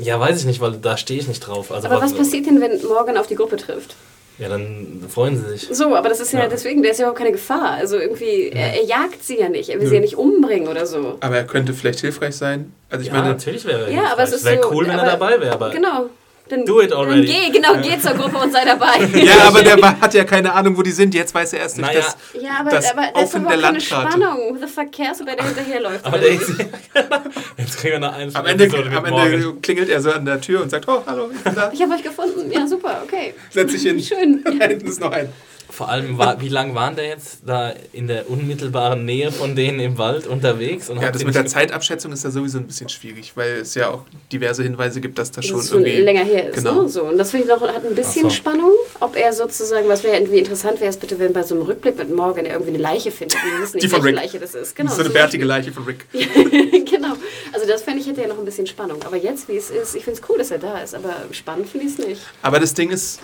Ja, 0.00 0.18
weiß 0.20 0.38
ich 0.40 0.44
nicht, 0.46 0.60
weil 0.60 0.72
da 0.72 0.96
stehe 0.96 1.20
ich 1.20 1.28
nicht 1.28 1.40
drauf. 1.40 1.72
Also 1.72 1.88
aber 1.88 2.00
was 2.02 2.12
passiert 2.14 2.46
denn, 2.46 2.60
wenn 2.60 2.80
Morgan 2.86 3.16
auf 3.16 3.26
die 3.26 3.34
Gruppe 3.36 3.56
trifft? 3.56 3.94
Ja, 4.38 4.48
dann 4.48 5.04
freuen 5.08 5.36
sie 5.36 5.48
sich. 5.58 5.68
So, 5.76 5.96
aber 5.96 6.08
das 6.08 6.20
ist 6.20 6.32
ja, 6.32 6.40
Ja. 6.40 6.46
deswegen, 6.48 6.80
der 6.82 6.92
ist 6.92 6.98
ja 6.98 7.04
überhaupt 7.06 7.18
keine 7.18 7.32
Gefahr. 7.32 7.72
Also 7.72 7.98
irgendwie, 7.98 8.50
er, 8.50 8.74
er 8.74 8.84
jagt 8.84 9.24
sie 9.24 9.40
ja 9.40 9.48
nicht, 9.48 9.68
er 9.68 9.80
will 9.80 9.86
sie 9.86 9.90
Nö. 9.90 9.96
ja 9.96 10.00
nicht 10.02 10.16
umbringen 10.16 10.68
oder 10.68 10.86
so. 10.86 11.16
Aber 11.18 11.36
er 11.36 11.44
könnte 11.44 11.72
vielleicht 11.74 11.98
hilfreich 12.00 12.36
sein. 12.36 12.72
Also 12.88 13.02
ich 13.02 13.08
ja, 13.08 13.14
meine, 13.14 13.28
natürlich 13.30 13.64
wäre 13.64 13.86
er 13.86 13.90
Ja, 13.90 14.12
aber 14.12 14.22
es 14.22 14.30
hilfreich. 14.30 14.34
ist 14.34 14.44
Wäre 14.44 14.62
so. 14.62 14.70
cool, 14.70 14.84
wenn 14.86 14.92
aber, 15.00 15.02
er 15.08 15.10
dabei 15.18 15.40
wäre, 15.40 15.70
Genau. 15.72 16.10
Dann, 16.48 16.64
Do 16.64 16.80
it 16.80 16.92
already. 16.92 17.26
Dann 17.26 17.36
geh, 17.36 17.50
genau, 17.50 17.74
geh 17.82 17.98
zur 18.00 18.12
Gruppe 18.14 18.38
und 18.38 18.52
sei 18.52 18.64
dabei. 18.64 19.04
ja, 19.14 19.34
aber 19.46 19.62
der 19.62 20.00
hat 20.00 20.14
ja 20.14 20.24
keine 20.24 20.52
Ahnung, 20.52 20.76
wo 20.76 20.82
die 20.82 20.90
sind. 20.92 21.14
Jetzt 21.14 21.34
weiß 21.34 21.52
er 21.52 21.60
erst 21.60 21.76
durch 21.78 21.86
Naja, 21.86 22.00
das. 22.00 22.16
Ja, 22.42 22.50
aber, 22.60 22.70
Das 22.70 22.90
aber 22.90 23.02
da 23.14 23.20
ist 23.20 23.34
überhaupt 23.34 23.52
der 23.54 23.60
keine. 23.62 23.80
Spannung. 23.80 24.38
Who 24.50 24.56
the 24.60 24.66
fuck 24.66 24.90
cares, 24.92 25.20
ob 25.20 25.28
er 25.28 25.36
da 25.36 25.44
hinterherläuft? 25.44 26.04
aber 26.04 26.16
oder 26.16 26.26
der 26.26 26.32
nicht? 26.34 26.48
ist, 26.48 26.58
Jetzt 27.58 27.78
kriegen 27.78 27.92
wir 27.92 27.98
noch 28.00 28.14
eine 28.14 28.34
Am 28.34 28.46
Ende, 28.46 28.64
am. 28.96 29.04
Ende 29.04 29.54
klingelt 29.62 29.88
er 29.88 30.00
so 30.00 30.10
an 30.10 30.24
der 30.24 30.40
Tür 30.40 30.62
und 30.62 30.70
sagt, 30.70 30.88
oh, 30.88 31.02
hallo, 31.06 31.30
ich 31.34 31.42
bin 31.42 31.54
da. 31.54 31.70
Ich 31.72 31.82
habe 31.82 31.92
euch 31.94 32.02
gefunden. 32.02 32.50
Ja, 32.50 32.66
super, 32.66 33.02
okay. 33.04 33.34
Setz 33.50 33.72
dich 33.72 33.82
hin. 33.82 34.00
Schön. 34.00 34.44
Da 34.58 34.66
hinten 34.66 34.86
ist 34.88 35.00
noch 35.00 35.12
ein. 35.12 35.28
Vor 35.70 35.88
allem, 35.88 36.16
war, 36.18 36.40
wie 36.40 36.48
lange 36.48 36.74
waren 36.74 36.96
der 36.96 37.06
jetzt 37.06 37.40
da 37.46 37.72
in 37.92 38.08
der 38.08 38.30
unmittelbaren 38.30 39.04
Nähe 39.04 39.30
von 39.30 39.54
denen 39.54 39.80
im 39.80 39.98
Wald 39.98 40.26
unterwegs? 40.26 40.88
Und 40.88 41.00
Ja, 41.00 41.10
das 41.12 41.24
mit 41.24 41.34
der 41.34 41.46
Zeitabschätzung 41.46 42.10
ist 42.12 42.24
ja 42.24 42.30
sowieso 42.30 42.58
ein 42.58 42.66
bisschen 42.66 42.88
schwierig, 42.88 43.32
weil 43.36 43.58
es 43.58 43.74
ja 43.74 43.90
auch 43.90 44.02
diverse 44.32 44.62
Hinweise 44.62 45.00
gibt, 45.00 45.18
dass 45.18 45.30
das 45.30 45.44
schon 45.46 45.60
es 45.60 45.68
schon 45.68 45.84
irgendwie. 45.84 46.02
länger 46.02 46.24
her 46.24 46.48
ist. 46.48 46.56
Genau. 46.56 46.82
Ne? 46.82 46.88
So. 46.88 47.04
Und 47.04 47.18
das 47.18 47.30
finde 47.30 47.46
ich 47.46 47.52
noch, 47.52 47.60
hat 47.60 47.84
ein 47.84 47.94
bisschen 47.94 48.24
so. 48.24 48.30
Spannung. 48.30 48.72
Ob 49.00 49.14
er 49.14 49.32
sozusagen, 49.32 49.88
was 49.88 50.02
wäre 50.04 50.16
irgendwie 50.16 50.38
interessant 50.38 50.80
wäre, 50.80 50.90
es 50.90 50.96
bitte, 50.96 51.18
wenn 51.18 51.32
bei 51.32 51.42
so 51.42 51.54
einem 51.54 51.64
Rückblick 51.64 51.98
mit 51.98 52.14
Morgan 52.14 52.46
er 52.46 52.54
irgendwie 52.54 52.74
eine 52.74 52.82
Leiche 52.82 53.10
findet. 53.10 53.36
Wir 53.42 53.62
wissen 53.62 53.78
Die 53.78 53.88
von 53.88 54.02
welche 54.02 54.16
Rick. 54.16 54.24
Leiche 54.24 54.38
das 54.40 54.54
ist. 54.54 54.74
Genau, 54.74 54.90
so 54.92 55.00
eine 55.00 55.10
bärtige. 55.10 55.44
Leiche 55.44 55.70
von 55.72 55.84
Rick. 55.84 56.06
genau. 56.12 57.14
Also 57.52 57.66
das 57.66 57.82
fände 57.82 58.00
ich 58.00 58.06
hätte 58.08 58.22
ja 58.22 58.28
noch 58.28 58.38
ein 58.38 58.44
bisschen 58.44 58.66
Spannung. 58.66 59.02
Aber 59.04 59.16
jetzt, 59.16 59.48
wie 59.48 59.56
es 59.56 59.70
ist, 59.70 59.94
ich 59.94 60.04
finde 60.04 60.20
es 60.20 60.28
cool, 60.28 60.38
dass 60.38 60.50
er 60.50 60.58
da 60.58 60.78
ist. 60.78 60.94
Aber 60.94 61.14
spannend 61.30 61.68
finde 61.68 61.86
ich 61.86 61.92
es 61.98 62.06
nicht. 62.06 62.20
Aber 62.42 62.58
das 62.58 62.74
Ding 62.74 62.90
ist, 62.90 63.20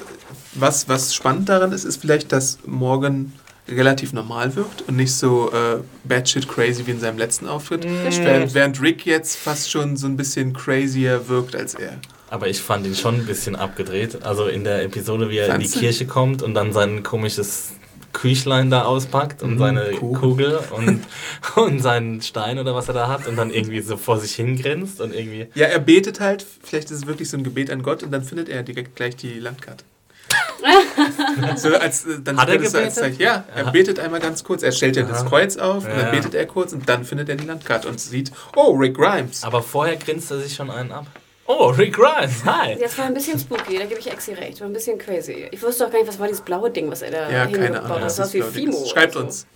was, 0.54 0.88
was 0.88 1.14
spannend 1.14 1.48
daran 1.48 1.72
ist, 1.72 1.84
ist 1.84 1.96
vielleicht, 2.00 2.32
dass 2.34 2.58
Morgan 2.66 3.32
relativ 3.68 4.12
normal 4.12 4.54
wirkt 4.56 4.82
und 4.88 4.96
nicht 4.96 5.14
so 5.14 5.50
äh, 5.52 5.78
batshit 6.04 6.46
crazy 6.48 6.86
wie 6.86 6.90
in 6.90 7.00
seinem 7.00 7.16
letzten 7.16 7.46
Auftritt. 7.48 7.86
Während, 7.86 8.52
während 8.52 8.82
Rick 8.82 9.06
jetzt 9.06 9.36
fast 9.36 9.70
schon 9.70 9.96
so 9.96 10.06
ein 10.06 10.16
bisschen 10.18 10.52
crazier 10.52 11.28
wirkt 11.28 11.56
als 11.56 11.74
er. 11.74 11.94
Aber 12.28 12.48
ich 12.48 12.60
fand 12.60 12.86
ihn 12.86 12.94
schon 12.94 13.14
ein 13.20 13.26
bisschen 13.26 13.56
abgedreht. 13.56 14.22
Also 14.22 14.46
in 14.48 14.64
der 14.64 14.82
Episode, 14.82 15.30
wie 15.30 15.38
er 15.38 15.54
in 15.54 15.60
die 15.60 15.70
du? 15.70 15.78
Kirche 15.78 16.06
kommt 16.06 16.42
und 16.42 16.52
dann 16.54 16.72
sein 16.72 17.02
komisches 17.02 17.72
Küchlein 18.12 18.70
da 18.70 18.84
auspackt 18.84 19.42
und 19.42 19.54
Mhm, 19.54 19.58
seine 19.58 19.90
Kugel. 19.92 20.20
Kugel 20.20 20.60
und, 20.76 21.00
und 21.56 21.80
seinen 21.80 22.20
Stein 22.22 22.58
oder 22.58 22.74
was 22.74 22.88
er 22.88 22.94
da 22.94 23.08
hat 23.08 23.26
und 23.26 23.36
dann 23.36 23.50
irgendwie 23.50 23.80
so 23.80 23.96
vor 23.96 24.18
sich 24.18 24.34
hingrinst 24.34 25.00
und 25.00 25.14
irgendwie. 25.14 25.46
Ja, 25.54 25.66
er 25.66 25.78
betet 25.80 26.20
halt, 26.20 26.44
vielleicht 26.62 26.90
ist 26.90 26.98
es 26.98 27.06
wirklich 27.06 27.30
so 27.30 27.36
ein 27.36 27.44
Gebet 27.44 27.70
an 27.70 27.82
Gott 27.82 28.02
und 28.02 28.10
dann 28.12 28.22
findet 28.24 28.48
er 28.48 28.62
direkt 28.62 28.94
gleich 28.96 29.16
die 29.16 29.38
Landkarte. 29.38 29.84
so 31.56 31.74
als, 31.76 32.04
äh, 32.06 32.18
dann 32.22 32.36
Hat 32.38 32.48
er 32.48 32.58
so 32.58 32.64
als 32.64 32.72
gebetet? 32.72 32.94
Zeichen. 32.94 33.20
Ja, 33.20 33.44
er 33.54 33.70
betet 33.70 33.98
einmal 33.98 34.20
ganz 34.20 34.42
kurz. 34.44 34.62
Er 34.62 34.72
stellt 34.72 34.96
ja 34.96 35.02
das. 35.02 35.24
Kreuz 35.24 35.56
auf 35.56 35.84
und 35.84 35.90
Ja. 35.90 36.02
dann 36.02 36.10
betet 36.12 36.34
er 36.34 36.46
kurz 36.46 36.72
und 36.72 36.88
dann 36.88 37.04
findet 37.04 37.28
er 37.28 37.36
die 37.36 37.44
Landkarte 37.46 37.88
und 37.88 38.00
sieht, 38.00 38.30
oh, 38.56 38.72
Rick 38.72 38.96
Grimes. 38.96 39.44
Aber 39.44 39.62
vorher 39.62 39.96
grinst 39.96 40.30
er 40.30 40.38
sich 40.40 40.54
schon 40.54 40.70
einen 40.70 40.92
ab. 40.92 41.06
Oh, 41.46 41.66
Rick 41.66 41.94
Grimes, 41.96 42.42
hi! 42.46 42.76
Das 42.80 42.96
war 42.96 43.04
ein 43.04 43.12
bisschen 43.14 43.38
spooky, 43.38 43.76
da 43.78 43.84
gebe 43.84 44.00
ich 44.00 44.10
Exi 44.10 44.32
recht. 44.32 44.60
War 44.60 44.66
ein 44.66 44.72
bisschen 44.72 44.96
crazy. 44.98 45.46
Ich 45.50 45.62
wusste 45.62 45.86
auch 45.86 45.90
gar 45.90 45.98
nicht, 45.98 46.08
was 46.08 46.18
war 46.18 46.26
dieses 46.26 46.40
blaue 46.42 46.70
Ding, 46.70 46.90
was 46.90 47.02
er 47.02 47.10
da 47.10 47.30
Ja, 47.30 47.46
keine 47.46 47.80
Ahnung. 47.82 47.96
hat. 47.96 48.02
Das 48.02 48.18
was 48.18 48.28
sah 48.28 48.32
wie 48.32 48.38
das 48.40 48.48
Fimo. 48.50 48.86
Schreibt 48.86 49.12
so. 49.12 49.20
uns. 49.20 49.46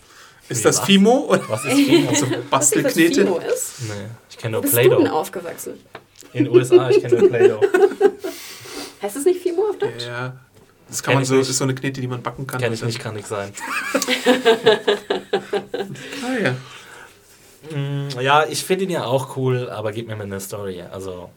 Ist 0.51 0.65
das 0.65 0.79
was? 0.79 0.85
Fimo 0.87 1.27
oder 1.29 1.43
Was 1.49 1.65
ist 1.65 1.73
Fimo? 1.87 2.15
so 2.15 2.27
du, 2.27 2.39
Bastelknete? 2.51 3.23
Fimo 3.23 3.39
ist? 3.39 3.81
Nee, 3.81 3.93
ich 4.29 4.37
kenne 4.37 4.53
Du 4.53 4.57
nur 4.57 4.63
bist 4.63 4.75
Duden 4.77 4.91
Play-Doh. 4.99 5.13
aufgewachsen. 5.17 5.75
In 6.35 6.45
den 6.45 6.55
USA, 6.55 6.91
ich 6.91 7.01
kenne 7.01 7.19
nur 7.21 7.29
Play-Doh. 7.31 7.61
Heißt 9.03 9.17
das 9.17 9.25
nicht 9.25 9.41
Fimo 9.43 9.63
auf 9.71 9.79
Deutsch? 9.79 10.05
Ja. 10.07 10.35
Das 10.89 11.03
Kenn 11.03 11.13
kann 11.13 11.15
man 11.17 11.25
so, 11.25 11.35
nicht. 11.37 11.49
ist 11.51 11.59
so 11.59 11.65
eine 11.65 11.75
Knete, 11.75 12.01
die 12.01 12.07
man 12.09 12.23
backen 12.23 12.47
kann. 12.47 12.61
Kenne 12.61 12.75
ich 12.75 12.83
nicht, 12.83 12.99
kann 12.99 13.15
nicht 13.15 13.29
sein. 13.29 13.53
Ah, 16.25 16.37
ja. 16.43 17.77
Mm, 17.77 18.09
Ja, 18.21 18.45
ich 18.47 18.65
finde 18.65 18.85
ihn 18.85 18.91
ja 18.91 19.05
auch 19.05 19.37
cool, 19.37 19.69
aber 19.71 19.93
gib 19.93 20.07
mir 20.09 20.17
mal 20.17 20.25
eine 20.25 20.41
Story. 20.41 20.83
Also 20.83 21.31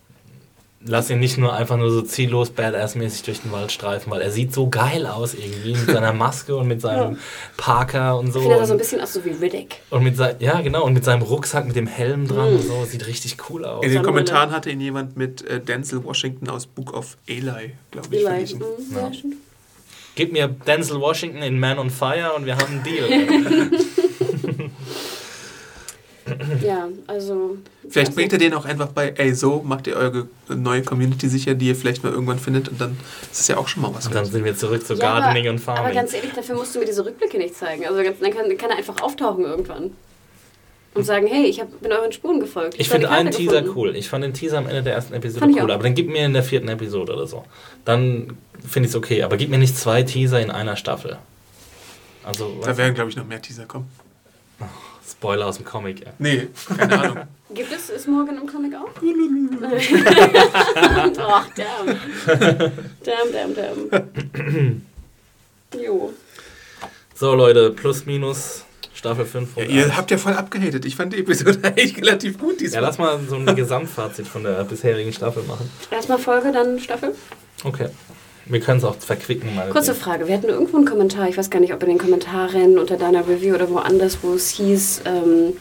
lass 0.86 1.10
ihn 1.10 1.20
nicht 1.20 1.38
nur 1.38 1.54
einfach 1.54 1.78
nur 1.78 1.92
so 1.92 2.02
ziellos 2.02 2.50
Badass-mäßig 2.52 3.24
durch 3.24 3.42
den 3.42 3.52
Wald 3.52 3.72
streifen, 3.72 4.12
weil 4.12 4.22
er 4.22 4.32
sieht 4.32 4.54
so 4.54 4.70
geil 4.70 5.06
aus 5.06 5.34
irgendwie 5.34 5.74
mit 5.74 5.86
seiner 5.86 6.14
Maske 6.14 6.56
und 6.56 6.68
mit 6.68 6.82
seinem 6.82 7.18
Parker 7.58 8.18
und 8.18 8.32
so. 8.32 8.40
Ich 8.40 8.46
finde, 8.46 8.60
er 8.60 8.66
so 8.68 8.74
ein 8.74 8.78
bisschen 8.80 9.02
aus 9.02 9.14
so 9.14 9.24
wie 9.26 9.30
Riddick. 9.32 9.78
und 9.92 10.04
mit 10.04 10.18
sein, 10.18 10.36
ja, 10.40 10.60
genau, 10.62 10.84
und 10.86 10.94
mit 10.94 11.04
seinem 11.06 11.22
Rucksack 11.22 11.66
mit 11.68 11.76
dem 11.76 11.88
Helm 11.88 12.28
dran 12.28 12.50
und 12.56 12.62
so. 12.64 12.84
Sieht 12.86 13.06
richtig 13.08 13.38
cool 13.50 13.66
aus. 13.66 13.86
In 13.86 13.92
den. 13.92 14.02
Kommentaren 14.04 14.52
hatte 14.52 14.70
ihn 14.72 14.82
jemand 14.82 15.18
mit 15.18 15.42
äh, 15.46 15.60
Denzel 15.60 16.04
Washington 16.04 16.50
aus 16.50 16.66
Book 16.66 16.94
of 16.94 17.18
Eli, 17.28 17.74
glaube 17.92 18.08
ich, 18.12 18.14
Eli. 18.22 18.24
verglichen. 18.26 18.60
Mhm, 18.60 18.96
Ja. 18.96 19.02
ja. 19.10 19.12
Gib 20.16 20.34
mir 20.34 20.48
Denzel 20.50 21.00
Washington 21.00 21.42
in 21.42 21.58
Man 21.60 21.80
on 21.80 21.90
Fire 21.90 22.34
und 22.36 22.46
wir 22.46 22.58
haben 22.58 22.68
einen 22.68 22.84
Deal. 22.84 23.72
Ja, 26.64 26.88
also. 27.08 27.58
Vielleicht 27.90 28.10
weiß 28.10 28.16
bringt 28.16 28.34
er 28.34 28.40
den 28.40 28.54
auch 28.54 28.66
einfach 28.66 28.88
bei, 28.88 29.14
ey, 29.18 29.34
so 29.34 29.62
macht 29.64 29.88
ihr 29.88 29.96
eure 29.96 30.28
neue 30.50 30.82
Community 30.84 31.28
sicher, 31.28 31.54
die 31.56 31.68
ihr 31.68 31.76
vielleicht 31.76 32.04
mal 32.04 32.12
irgendwann 32.12 32.40
findet 32.40 32.70
und 32.70 32.80
dann 32.80 32.98
ist 33.32 33.42
es 33.42 33.48
ja 33.48 33.58
auch 33.58 33.68
schon 33.68 33.84
mal 33.84 33.94
was. 33.94 34.08
Und 34.08 34.16
dann 34.16 34.26
sind 34.26 34.44
wir 34.44 34.56
zurück 34.56 34.86
zu 34.86 34.94
Ja, 34.94 35.20
Gardening 35.20 35.46
aber, 35.46 35.54
und 35.54 35.60
Farming. 35.60 35.84
Aber 35.86 35.94
ganz 35.94 36.14
ehrlich, 36.14 36.32
dafür 36.34 36.56
musst 36.56 36.74
du 36.76 36.80
mir 36.80 36.86
diese 36.86 37.06
Rückblicke 37.06 37.38
nicht 37.38 37.56
zeigen. 37.56 37.86
Also 37.86 38.02
dann 38.02 38.32
kann, 38.32 38.58
kann 38.58 38.70
er 38.70 38.78
einfach 38.78 39.02
auftauchen 39.02 39.44
irgendwann. 39.46 39.92
Und 40.94 41.06
sagen, 41.06 41.26
hey, 41.26 41.46
ich 41.46 41.62
hab, 41.62 41.80
bin 41.80 41.90
euren 41.94 42.12
Spuren 42.12 42.42
gefolgt. 42.42 42.76
Ich 42.78 42.88
hab 42.88 42.96
finde 42.96 43.10
einen 43.10 43.32
Teaser 43.32 43.62
gefunden. 43.62 43.80
cool. 43.80 43.96
Ich 43.96 44.10
fand 44.10 44.26
den 44.26 44.34
Teaser 44.34 44.58
am 44.58 44.68
Ende 44.68 44.84
der 44.84 44.94
ersten 44.94 45.14
Episode 45.14 45.40
Fand 45.40 45.56
ich 45.56 45.62
cool, 45.62 45.72
auch. 45.72 45.76
aber 45.76 45.84
dann 45.84 45.96
gib 45.96 46.10
mir 46.10 46.26
in 46.26 46.34
der 46.34 46.44
vierten 46.44 46.68
Episode 46.68 47.14
oder 47.14 47.28
so. 47.28 47.46
Dann 47.86 48.36
finde 48.68 48.88
ich 48.88 48.92
es 48.92 48.96
okay, 48.98 49.24
aber 49.24 49.38
gib 49.38 49.50
mir 49.50 49.58
nicht 49.58 49.78
zwei 49.78 50.04
Teaser 50.04 50.42
in 50.42 50.52
einer 50.52 50.76
Staffel. 50.76 51.18
Also, 52.26 52.60
Da 52.64 52.76
werden, 52.76 52.94
glaube 52.94 53.10
ich, 53.10 53.16
noch 53.16 53.26
mehr 53.26 53.42
Teaser 53.42 53.66
kommen. 53.66 53.88
Spoiler 55.10 55.48
aus 55.48 55.58
dem 55.58 55.66
Comic, 55.66 56.02
ja. 56.02 56.14
Nee, 56.20 56.50
keine 56.78 57.00
Ahnung. 57.00 57.18
Gibt 57.54 57.72
es, 57.74 57.90
ist 57.90 58.08
Morgan 58.08 58.38
im 58.38 58.48
Comic 58.48 58.74
auch? 58.76 58.90
Ach, 61.20 61.50
damn. 61.56 61.88
Damn, 63.04 63.32
damn, 63.34 63.56
damn. 63.56 64.86
Jo. 65.78 66.14
So, 67.14 67.36
Leute, 67.36 67.72
plus 67.72 68.06
minus 68.06 68.64
Staffel 68.94 69.26
5. 69.26 69.58
Ja, 69.58 69.64
ihr 69.64 69.98
habt 69.98 70.12
ja 70.12 70.18
voll 70.18 70.34
abgehatet. 70.34 70.86
Ich 70.86 70.96
fand 70.96 71.12
die 71.14 71.20
Episode 71.20 71.60
eigentlich 71.64 71.98
relativ 71.98 72.38
gut 72.38 72.54
ja, 72.54 72.58
diesmal. 72.60 72.82
lass 72.82 72.98
mal 73.00 73.20
so 73.28 73.36
ein 73.36 73.56
Gesamtfazit 73.56 74.28
von 74.28 74.44
der 74.44 74.64
bisherigen 74.64 75.12
Staffel 75.12 75.44
machen. 75.44 75.70
Erstmal 75.90 76.20
Folge, 76.20 76.52
dann 76.52 76.80
Staffel. 76.80 77.16
Okay. 77.64 77.90
Wir 78.52 78.60
können 78.60 78.80
es 78.80 78.84
auch 78.84 78.96
verquicken. 78.96 79.56
Mal 79.56 79.70
Kurze 79.70 79.96
Frage, 79.96 80.28
wir 80.28 80.36
hatten 80.36 80.50
irgendwo 80.50 80.76
einen 80.76 80.86
Kommentar, 80.86 81.30
ich 81.30 81.38
weiß 81.38 81.50
gar 81.50 81.60
nicht, 81.60 81.74
ob 81.74 81.82
in 81.84 81.90
den 81.90 81.98
Kommentaren 81.98 82.78
unter 82.78 82.98
deiner 82.98 83.26
Review 83.26 83.56
oder 83.56 83.70
woanders, 83.70 84.18
wo 84.22 84.34
es 84.34 84.50
hieß, 84.50 85.04
ähm, 85.06 85.54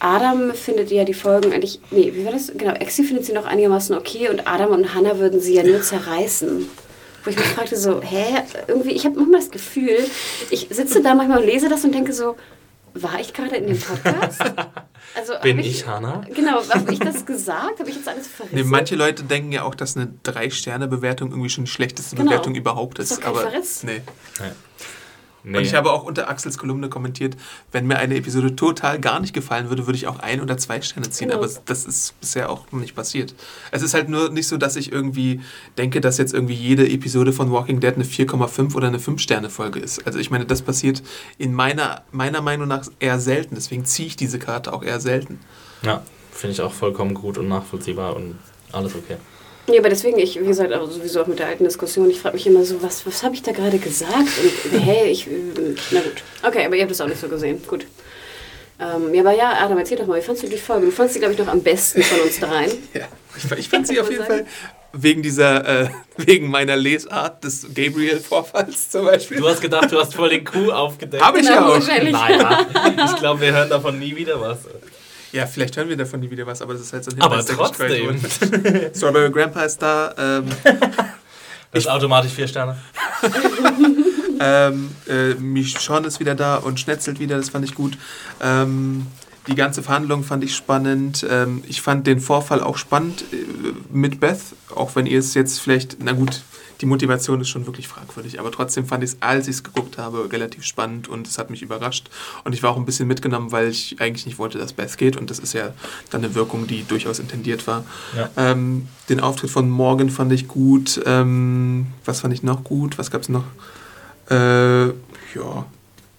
Adam 0.00 0.52
findet 0.54 0.90
ja 0.90 1.04
die 1.04 1.14
Folgen 1.14 1.52
eigentlich, 1.52 1.78
nee, 1.90 2.12
wie 2.14 2.24
war 2.24 2.32
das? 2.32 2.50
Genau, 2.56 2.72
Exi 2.72 3.04
findet 3.04 3.26
sie 3.26 3.32
noch 3.32 3.44
einigermaßen 3.44 3.96
okay 3.96 4.28
und 4.28 4.48
Adam 4.48 4.72
und 4.72 4.94
Hannah 4.94 5.18
würden 5.18 5.40
sie 5.40 5.54
ja 5.54 5.62
nur 5.62 5.82
zerreißen. 5.82 6.68
Wo 7.22 7.30
ich 7.30 7.36
mich 7.36 7.46
fragte 7.46 7.76
so, 7.76 8.00
hä, 8.00 8.24
irgendwie, 8.66 8.92
ich 8.92 9.04
habe 9.04 9.16
manchmal 9.16 9.40
das 9.40 9.50
Gefühl, 9.50 9.98
ich 10.50 10.68
sitze 10.70 11.02
da 11.02 11.14
manchmal 11.14 11.40
und 11.40 11.46
lese 11.46 11.68
das 11.68 11.84
und 11.84 11.94
denke 11.94 12.14
so, 12.14 12.34
war 12.94 13.20
ich 13.20 13.32
gerade 13.32 13.56
in 13.56 13.66
dem 13.68 13.80
Podcast? 13.80 14.42
Also, 15.16 15.32
Bin 15.42 15.58
ich 15.58 15.86
Hannah? 15.88 16.20
Genau, 16.32 16.62
habe 16.68 16.92
ich 16.92 17.00
das 17.00 17.26
gesagt? 17.26 17.80
Habe 17.80 17.88
ich 17.90 17.96
jetzt 17.96 18.06
alles 18.06 18.28
verrissen? 18.28 18.54
Nee, 18.54 18.62
manche 18.62 18.94
Leute 18.94 19.24
denken 19.24 19.50
ja 19.50 19.64
auch, 19.64 19.74
dass 19.74 19.96
eine 19.96 20.12
3-Sterne-Bewertung 20.24 21.30
irgendwie 21.30 21.48
schon 21.48 21.64
die 21.64 21.70
schlechteste 21.70 22.14
Genau. 22.14 22.28
Bewertung 22.30 22.54
überhaupt 22.54 22.98
ist. 23.00 23.10
Ist 23.10 23.16
doch 23.18 23.24
kein 23.24 23.30
aber 23.32 23.40
Verriss. 23.50 23.82
nee. 23.82 24.02
Nee. 25.42 25.58
Und 25.58 25.64
ich 25.64 25.74
habe 25.74 25.90
auch 25.90 26.04
unter 26.04 26.28
Axels 26.28 26.58
Kolumne 26.58 26.88
kommentiert, 26.88 27.36
wenn 27.72 27.86
mir 27.86 27.96
eine 27.96 28.16
Episode 28.16 28.56
total 28.56 29.00
gar 29.00 29.20
nicht 29.20 29.32
gefallen 29.32 29.68
würde, 29.68 29.86
würde 29.86 29.96
ich 29.96 30.06
auch 30.06 30.18
ein 30.18 30.40
oder 30.40 30.56
zwei 30.58 30.80
Sterne 30.82 31.08
ziehen. 31.10 31.28
Genau. 31.28 31.42
Aber 31.42 31.50
das 31.64 31.84
ist 31.84 32.18
bisher 32.20 32.50
auch 32.50 32.70
noch 32.72 32.80
nicht 32.80 32.94
passiert. 32.94 33.34
Es 33.70 33.82
ist 33.82 33.94
halt 33.94 34.08
nur 34.08 34.30
nicht 34.30 34.48
so, 34.48 34.56
dass 34.56 34.76
ich 34.76 34.92
irgendwie 34.92 35.40
denke, 35.78 36.00
dass 36.00 36.18
jetzt 36.18 36.34
irgendwie 36.34 36.54
jede 36.54 36.88
Episode 36.88 37.32
von 37.32 37.50
Walking 37.50 37.80
Dead 37.80 37.94
eine 37.94 38.04
4,5 38.04 38.74
oder 38.74 38.88
eine 38.88 38.98
5-Sterne-Folge 38.98 39.80
ist. 39.80 40.06
Also 40.06 40.18
ich 40.18 40.30
meine, 40.30 40.46
das 40.46 40.62
passiert 40.62 41.02
in 41.38 41.54
meiner, 41.54 42.02
meiner 42.12 42.42
Meinung 42.42 42.68
nach 42.68 42.86
eher 42.98 43.18
selten. 43.18 43.54
Deswegen 43.54 43.84
ziehe 43.84 44.08
ich 44.08 44.16
diese 44.16 44.38
Karte 44.38 44.72
auch 44.72 44.82
eher 44.82 45.00
selten. 45.00 45.40
ja, 45.82 46.02
finde 46.32 46.52
ich 46.52 46.60
auch 46.62 46.72
vollkommen 46.72 47.14
gut 47.14 47.38
und 47.38 47.48
nachvollziehbar 47.48 48.16
und 48.16 48.38
alles 48.72 48.94
okay. 48.94 49.16
Ja, 49.72 49.80
aber 49.80 49.88
deswegen, 49.88 50.18
ich, 50.18 50.40
wie 50.40 50.46
gesagt, 50.46 50.72
aber 50.72 50.86
sowieso 50.86 51.22
auch 51.22 51.26
mit 51.26 51.38
der 51.38 51.46
alten 51.46 51.64
Diskussion, 51.64 52.10
ich 52.10 52.20
frage 52.20 52.34
mich 52.36 52.46
immer 52.46 52.64
so, 52.64 52.82
was, 52.82 53.06
was 53.06 53.22
habe 53.22 53.34
ich 53.34 53.42
da 53.42 53.52
gerade 53.52 53.78
gesagt? 53.78 54.14
Und 54.72 54.80
hey, 54.80 55.10
ich, 55.10 55.26
äh, 55.26 55.30
na 55.90 56.00
gut. 56.00 56.22
Okay, 56.42 56.64
aber 56.66 56.76
ihr 56.76 56.82
habt 56.82 56.92
es 56.92 57.00
auch 57.00 57.06
nicht 57.08 57.20
so 57.20 57.28
gesehen. 57.28 57.62
Gut. 57.66 57.86
Ähm, 58.80 59.14
ja, 59.14 59.20
aber 59.20 59.32
ja, 59.32 59.52
Adam, 59.62 59.78
erzähl 59.78 59.98
doch 59.98 60.06
mal, 60.06 60.18
wie 60.18 60.24
fandst 60.24 60.42
du 60.42 60.48
die 60.48 60.56
Folge? 60.56 60.86
Du 60.86 60.92
fandst 60.92 61.14
sie, 61.14 61.20
glaube 61.20 61.34
ich, 61.34 61.38
noch 61.38 61.48
am 61.48 61.62
besten 61.62 62.02
von 62.02 62.20
uns 62.20 62.40
dreien. 62.40 62.70
Ja, 62.94 63.06
ich, 63.36 63.58
ich 63.58 63.68
fand 63.68 63.86
sie 63.86 64.00
auf 64.00 64.10
jeden 64.10 64.24
Fall 64.24 64.46
wegen 64.92 65.22
dieser, 65.22 65.84
äh, 65.84 65.88
wegen 66.16 66.50
meiner 66.50 66.76
Lesart 66.76 67.44
des 67.44 67.66
Gabriel-Vorfalls 67.72 68.90
zum 68.90 69.04
Beispiel. 69.04 69.36
Du 69.38 69.48
hast 69.48 69.60
gedacht, 69.60 69.92
du 69.92 69.98
hast 70.00 70.14
voll 70.14 70.30
den 70.30 70.44
Kuh 70.44 70.72
aufgedeckt. 70.72 71.24
Hab 71.24 71.36
ich 71.36 71.46
Genau, 71.46 71.76
ja 71.76 71.78
auch. 71.78 72.10
Naja, 72.10 72.66
ich 73.04 73.16
glaube, 73.16 73.40
wir 73.40 73.52
hören 73.52 73.70
davon 73.70 73.98
nie 73.98 74.16
wieder 74.16 74.40
was. 74.40 74.58
Ja, 75.32 75.46
vielleicht 75.46 75.76
hören 75.76 75.88
wir 75.88 75.96
davon 75.96 76.20
nie 76.20 76.30
wieder 76.30 76.46
was, 76.46 76.60
aber 76.60 76.72
das 76.72 76.82
ist 76.82 76.92
halt 76.92 77.04
so 77.04 77.12
ein 77.12 77.20
Aber 77.20 77.36
Hinweis, 77.36 77.46
der 77.46 77.56
trotzdem. 77.56 78.22
wurde. 78.62 78.90
Strawberry 78.94 79.30
Grandpa 79.30 79.62
ist 79.62 79.80
da. 79.80 80.14
Ähm, 80.18 80.46
Das 81.72 81.84
ist 81.84 81.88
automatisch 81.88 82.32
vier 82.32 82.48
Sterne. 82.48 82.76
ähm, 84.40 84.90
äh, 85.08 85.34
Michonne 85.34 86.06
ist 86.08 86.18
wieder 86.18 86.34
da 86.34 86.56
und 86.56 86.80
schnetzelt 86.80 87.20
wieder, 87.20 87.36
das 87.36 87.50
fand 87.50 87.64
ich 87.64 87.76
gut. 87.76 87.96
Ähm, 88.40 89.06
die 89.46 89.54
ganze 89.54 89.82
Verhandlung 89.82 90.24
fand 90.24 90.42
ich 90.42 90.56
spannend. 90.56 91.24
Ähm, 91.30 91.62
ich 91.68 91.80
fand 91.80 92.08
den 92.08 92.20
Vorfall 92.20 92.60
auch 92.60 92.76
spannend 92.76 93.24
äh, 93.32 93.36
mit 93.92 94.18
Beth, 94.18 94.40
auch 94.74 94.96
wenn 94.96 95.06
ihr 95.06 95.20
es 95.20 95.34
jetzt 95.34 95.60
vielleicht, 95.60 95.98
na 96.02 96.12
gut, 96.12 96.42
die 96.80 96.86
Motivation 96.86 97.40
ist 97.40 97.48
schon 97.48 97.66
wirklich 97.66 97.88
fragwürdig, 97.88 98.40
aber 98.40 98.50
trotzdem 98.50 98.86
fand 98.86 99.04
ich 99.04 99.10
es, 99.10 99.16
als 99.20 99.48
ich 99.48 99.56
es 99.56 99.64
geguckt 99.64 99.98
habe, 99.98 100.32
relativ 100.32 100.64
spannend 100.64 101.08
und 101.08 101.26
es 101.26 101.38
hat 101.38 101.50
mich 101.50 101.62
überrascht. 101.62 102.08
Und 102.44 102.54
ich 102.54 102.62
war 102.62 102.70
auch 102.70 102.76
ein 102.76 102.86
bisschen 102.86 103.06
mitgenommen, 103.06 103.52
weil 103.52 103.68
ich 103.68 104.00
eigentlich 104.00 104.26
nicht 104.26 104.38
wollte, 104.38 104.58
dass 104.58 104.72
Beth 104.72 104.96
geht 104.96 105.16
und 105.16 105.30
das 105.30 105.38
ist 105.38 105.52
ja 105.52 105.74
dann 106.10 106.24
eine 106.24 106.34
Wirkung, 106.34 106.66
die 106.66 106.84
durchaus 106.84 107.18
intendiert 107.18 107.66
war. 107.66 107.84
Ja. 108.16 108.30
Ähm, 108.36 108.88
den 109.08 109.20
Auftritt 109.20 109.50
von 109.50 109.68
Morgan 109.68 110.10
fand 110.10 110.32
ich 110.32 110.48
gut. 110.48 111.00
Ähm, 111.04 111.88
was 112.04 112.20
fand 112.20 112.32
ich 112.32 112.42
noch 112.42 112.64
gut? 112.64 112.96
Was 112.98 113.10
gab 113.10 113.22
es 113.22 113.28
noch? 113.28 113.44
Äh, 114.30 114.86
ja, 114.86 115.66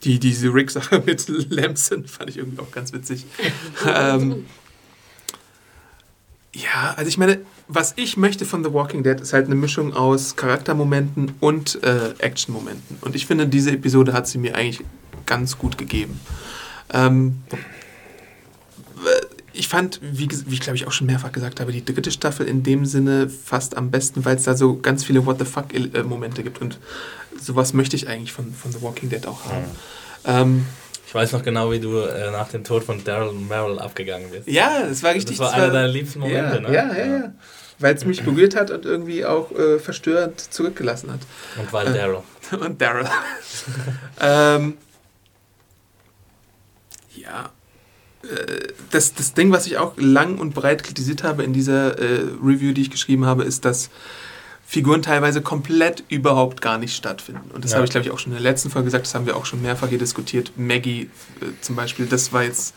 die, 0.03 0.19
diese 0.19 0.53
Rick-Sache 0.53 1.01
mit 1.05 1.27
Lamson 1.49 2.05
fand 2.05 2.29
ich 2.29 2.37
irgendwie 2.37 2.59
auch 2.59 2.71
ganz 2.71 2.93
witzig. 2.93 3.25
ähm, 3.87 4.45
ja, 6.53 6.93
also 6.95 7.07
ich 7.07 7.17
meine, 7.17 7.39
was 7.73 7.93
ich 7.95 8.17
möchte 8.17 8.45
von 8.45 8.63
The 8.63 8.73
Walking 8.73 9.03
Dead 9.03 9.19
ist 9.19 9.33
halt 9.33 9.45
eine 9.45 9.55
Mischung 9.55 9.93
aus 9.93 10.35
Charaktermomenten 10.35 11.33
und 11.39 11.81
äh, 11.83 12.13
Action-Momenten. 12.19 12.97
Und 13.01 13.15
ich 13.15 13.25
finde, 13.25 13.47
diese 13.47 13.71
Episode 13.71 14.13
hat 14.13 14.27
sie 14.27 14.37
mir 14.37 14.55
eigentlich 14.55 14.85
ganz 15.25 15.57
gut 15.57 15.77
gegeben. 15.77 16.19
Ähm, 16.93 17.41
ich 19.53 19.67
fand, 19.67 19.99
wie, 20.01 20.29
wie 20.47 20.53
ich 20.53 20.59
glaube 20.59 20.75
ich 20.75 20.87
auch 20.87 20.91
schon 20.91 21.07
mehrfach 21.07 21.31
gesagt 21.31 21.59
habe, 21.59 21.71
die 21.71 21.83
dritte 21.83 22.11
Staffel 22.11 22.47
in 22.47 22.63
dem 22.63 22.85
Sinne 22.85 23.29
fast 23.29 23.75
am 23.77 23.89
besten, 23.91 24.23
weil 24.25 24.35
es 24.37 24.43
da 24.43 24.55
so 24.55 24.77
ganz 24.77 25.03
viele 25.03 25.25
What 25.25 25.39
the 25.39 25.45
fuck-Momente 25.45 26.43
gibt. 26.43 26.61
Und 26.61 26.79
sowas 27.39 27.73
möchte 27.73 27.95
ich 27.95 28.07
eigentlich 28.07 28.33
von, 28.33 28.53
von 28.53 28.71
The 28.71 28.81
Walking 28.81 29.09
Dead 29.09 29.25
auch 29.27 29.45
haben. 29.45 29.65
Ähm, 30.25 30.65
Ich 31.07 31.13
weiß 31.13 31.33
noch 31.33 31.43
genau, 31.43 31.71
wie 31.71 31.79
du 31.79 31.97
äh, 31.97 32.31
nach 32.31 32.47
dem 32.49 32.63
Tod 32.63 32.83
von 32.83 33.03
Daryl 33.03 33.33
Meryl 33.33 33.79
abgegangen 33.79 34.29
bist. 34.31 34.47
ja, 34.47 34.83
es 34.89 35.03
war 35.03 35.13
richtig. 35.13 35.37
das 35.37 35.39
war 35.39 35.53
das 35.53 35.63
einer 35.63 35.73
deiner 35.73 35.87
liebsten 35.89 36.19
Momente, 36.19 36.55
ja, 36.55 36.61
ne? 36.61 36.73
Ja, 36.73 36.93
ja, 36.93 37.05
ja. 37.05 37.33
Weil 37.81 37.95
es 37.95 38.05
mich 38.05 38.23
berührt 38.23 38.55
hat 38.55 38.71
und 38.71 38.85
irgendwie 38.85 39.25
auch 39.25 39.51
äh, 39.51 39.79
verstörend 39.79 40.39
zurückgelassen 40.39 41.11
hat. 41.11 41.19
Und 41.59 41.73
weil 41.73 41.87
Äh. 41.87 41.93
Daryl. 41.93 42.21
und 42.59 42.81
Daryl. 42.81 43.07
ähm, 44.21 44.77
ja. 47.15 47.51
Äh, 48.23 48.67
Das, 48.91 49.13
das 49.13 49.33
Ding, 49.33 49.51
was 49.51 49.65
ich 49.67 49.77
auch 49.77 49.93
lang 49.97 50.37
und 50.37 50.53
breit 50.53 50.83
kritisiert 50.83 51.23
habe 51.23 51.43
in 51.43 51.53
dieser 51.53 51.97
äh, 51.97 52.21
Review, 52.43 52.73
die 52.73 52.81
ich 52.81 52.91
geschrieben 52.91 53.25
habe, 53.25 53.43
ist, 53.43 53.65
dass 53.65 53.89
Figuren 54.71 55.01
teilweise 55.01 55.41
komplett 55.41 56.05
überhaupt 56.07 56.61
gar 56.61 56.77
nicht 56.77 56.95
stattfinden. 56.95 57.51
Und 57.51 57.65
das 57.65 57.71
Ja. 57.71 57.75
habe 57.75 57.83
ich, 57.85 57.91
glaube 57.91 58.05
ich, 58.07 58.11
auch 58.13 58.19
schon 58.19 58.31
in 58.31 58.41
der 58.41 58.49
letzten 58.49 58.69
Folge 58.69 58.85
gesagt, 58.85 59.05
das 59.05 59.13
haben 59.13 59.25
wir 59.25 59.35
auch 59.35 59.45
schon 59.45 59.61
mehrfach 59.61 59.89
hier 59.89 59.97
diskutiert. 59.97 60.53
Maggie 60.55 61.09
äh, 61.41 61.45
zum 61.59 61.75
Beispiel, 61.75 62.05
das 62.05 62.31
war 62.31 62.43
jetzt, 62.43 62.73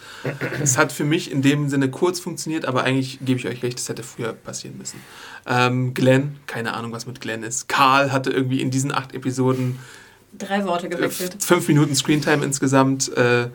es 0.61 0.77
hat 0.77 0.91
für 0.91 1.05
mich 1.05 1.31
in 1.31 1.41
dem 1.41 1.69
Sinne 1.69 1.89
kurz 1.93 2.19
funktioniert, 2.19 2.65
aber 2.65 2.83
eigentlich 2.83 3.21
gebe 3.25 3.39
ich 3.39 3.47
euch 3.47 3.63
recht, 3.63 3.79
das 3.79 3.89
hätte 3.89 4.03
früher 4.03 4.33
passieren 4.33 4.77
müssen. 4.77 4.99
Ähm, 5.47 5.95
Glenn, 5.95 6.35
keine 6.49 6.75
Ahnung, 6.75 6.91
was 6.91 7.07
mit 7.07 7.21
Glenn 7.21 7.45
ist. 7.45 7.69
Karl 7.69 8.11
hatte 8.11 8.31
irgendwie 8.31 8.61
in 8.61 8.73
diesen 8.73 8.91
acht 8.93 9.15
Episoden 9.15 9.79
Drei 10.37 10.65
Worte 10.65 10.89
äh, 10.91 11.09
fünf 11.39 11.69
Minuten 11.69 11.95
Screentime 11.95 12.45
insgesamt. 12.45 13.17
Äh, 13.17 13.51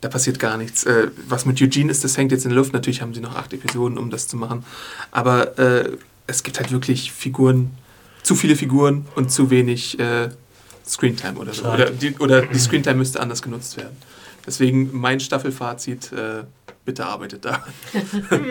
da 0.00 0.08
passiert 0.08 0.38
gar 0.38 0.56
nichts. 0.58 0.84
Äh, 0.84 1.08
was 1.26 1.44
mit 1.44 1.60
Eugene 1.60 1.90
ist, 1.90 2.04
das 2.04 2.16
hängt 2.16 2.30
jetzt 2.30 2.44
in 2.44 2.50
der 2.50 2.58
Luft. 2.58 2.72
Natürlich 2.72 3.02
haben 3.02 3.14
sie 3.14 3.20
noch 3.20 3.34
acht 3.34 3.52
Episoden, 3.52 3.98
um 3.98 4.10
das 4.10 4.28
zu 4.28 4.36
machen. 4.36 4.64
Aber 5.10 5.58
äh, 5.58 5.90
es 6.28 6.44
gibt 6.44 6.60
halt 6.60 6.70
wirklich 6.70 7.10
Figuren, 7.10 7.72
zu 8.30 8.36
viele 8.36 8.54
Figuren 8.54 9.08
und 9.16 9.32
zu 9.32 9.50
wenig 9.50 9.98
äh, 9.98 10.28
Screentime 10.86 11.36
oder 11.36 11.52
so. 11.52 11.64
Oder 11.64 11.90
die, 11.90 12.14
oder 12.20 12.42
die 12.42 12.60
Screentime 12.60 12.94
müsste 12.94 13.18
anders 13.18 13.42
genutzt 13.42 13.76
werden. 13.76 13.96
Deswegen 14.46 14.90
mein 14.92 15.18
Staffelfazit, 15.18 16.12
äh, 16.12 16.44
bitte 16.84 17.06
arbeitet 17.06 17.44
da. 17.44 17.64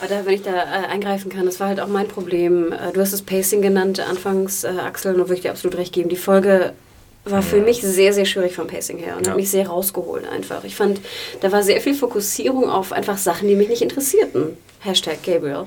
Aber 0.00 0.08
da, 0.08 0.26
wenn 0.26 0.34
ich 0.34 0.42
da 0.42 0.50
äh, 0.52 0.86
eingreifen 0.88 1.30
kann, 1.30 1.46
das 1.46 1.58
war 1.58 1.68
halt 1.68 1.80
auch 1.80 1.88
mein 1.88 2.06
Problem. 2.06 2.70
Äh, 2.70 2.92
du 2.92 3.00
hast 3.00 3.14
das 3.14 3.22
Pacing 3.22 3.62
genannt 3.62 3.98
anfangs, 3.98 4.62
äh, 4.64 4.74
Axel, 4.78 5.14
und 5.14 5.20
da 5.20 5.24
würde 5.24 5.36
ich 5.36 5.40
dir 5.40 5.50
absolut 5.50 5.78
recht 5.78 5.94
geben. 5.94 6.10
Die 6.10 6.16
Folge 6.16 6.74
war 7.24 7.40
für 7.40 7.62
mich 7.62 7.80
sehr, 7.80 8.12
sehr 8.12 8.26
schwierig 8.26 8.54
vom 8.54 8.66
Pacing 8.66 8.98
her 8.98 9.16
und 9.16 9.24
Ja. 9.24 9.30
hat 9.30 9.38
mich 9.38 9.50
sehr 9.50 9.68
rausgeholt 9.68 10.28
einfach. 10.28 10.64
Ich 10.64 10.76
fand, 10.76 11.00
da 11.40 11.50
war 11.50 11.62
sehr 11.62 11.80
viel 11.80 11.94
Fokussierung 11.94 12.68
auf 12.68 12.92
einfach 12.92 13.16
Sachen, 13.16 13.48
die 13.48 13.54
mich 13.54 13.70
nicht 13.70 13.80
interessierten. 13.80 14.58
Hashtag 14.80 15.22
Gabriel. 15.24 15.64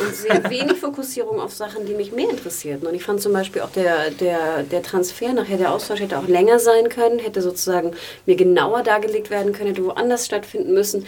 Und 0.00 0.14
sehr 0.14 0.50
wenig 0.50 0.78
Fokussierung 0.78 1.38
auf 1.38 1.52
Sachen, 1.52 1.84
die 1.84 1.94
mich 1.94 2.12
mehr 2.12 2.30
interessierten. 2.30 2.86
Und 2.86 2.94
ich 2.94 3.04
fand 3.04 3.20
zum 3.20 3.32
Beispiel 3.32 3.60
auch 3.60 3.70
der, 3.70 4.10
der, 4.10 4.62
der 4.62 4.82
Transfer 4.82 5.32
nachher, 5.32 5.58
der 5.58 5.72
Austausch 5.72 6.00
hätte 6.00 6.18
auch 6.18 6.26
länger 6.26 6.58
sein 6.58 6.88
können, 6.88 7.18
hätte 7.18 7.42
sozusagen 7.42 7.92
mir 8.24 8.36
genauer 8.36 8.82
dargelegt 8.82 9.28
werden 9.28 9.52
können, 9.52 9.68
hätte 9.68 9.84
woanders 9.84 10.24
stattfinden 10.26 10.72
müssen 10.72 11.06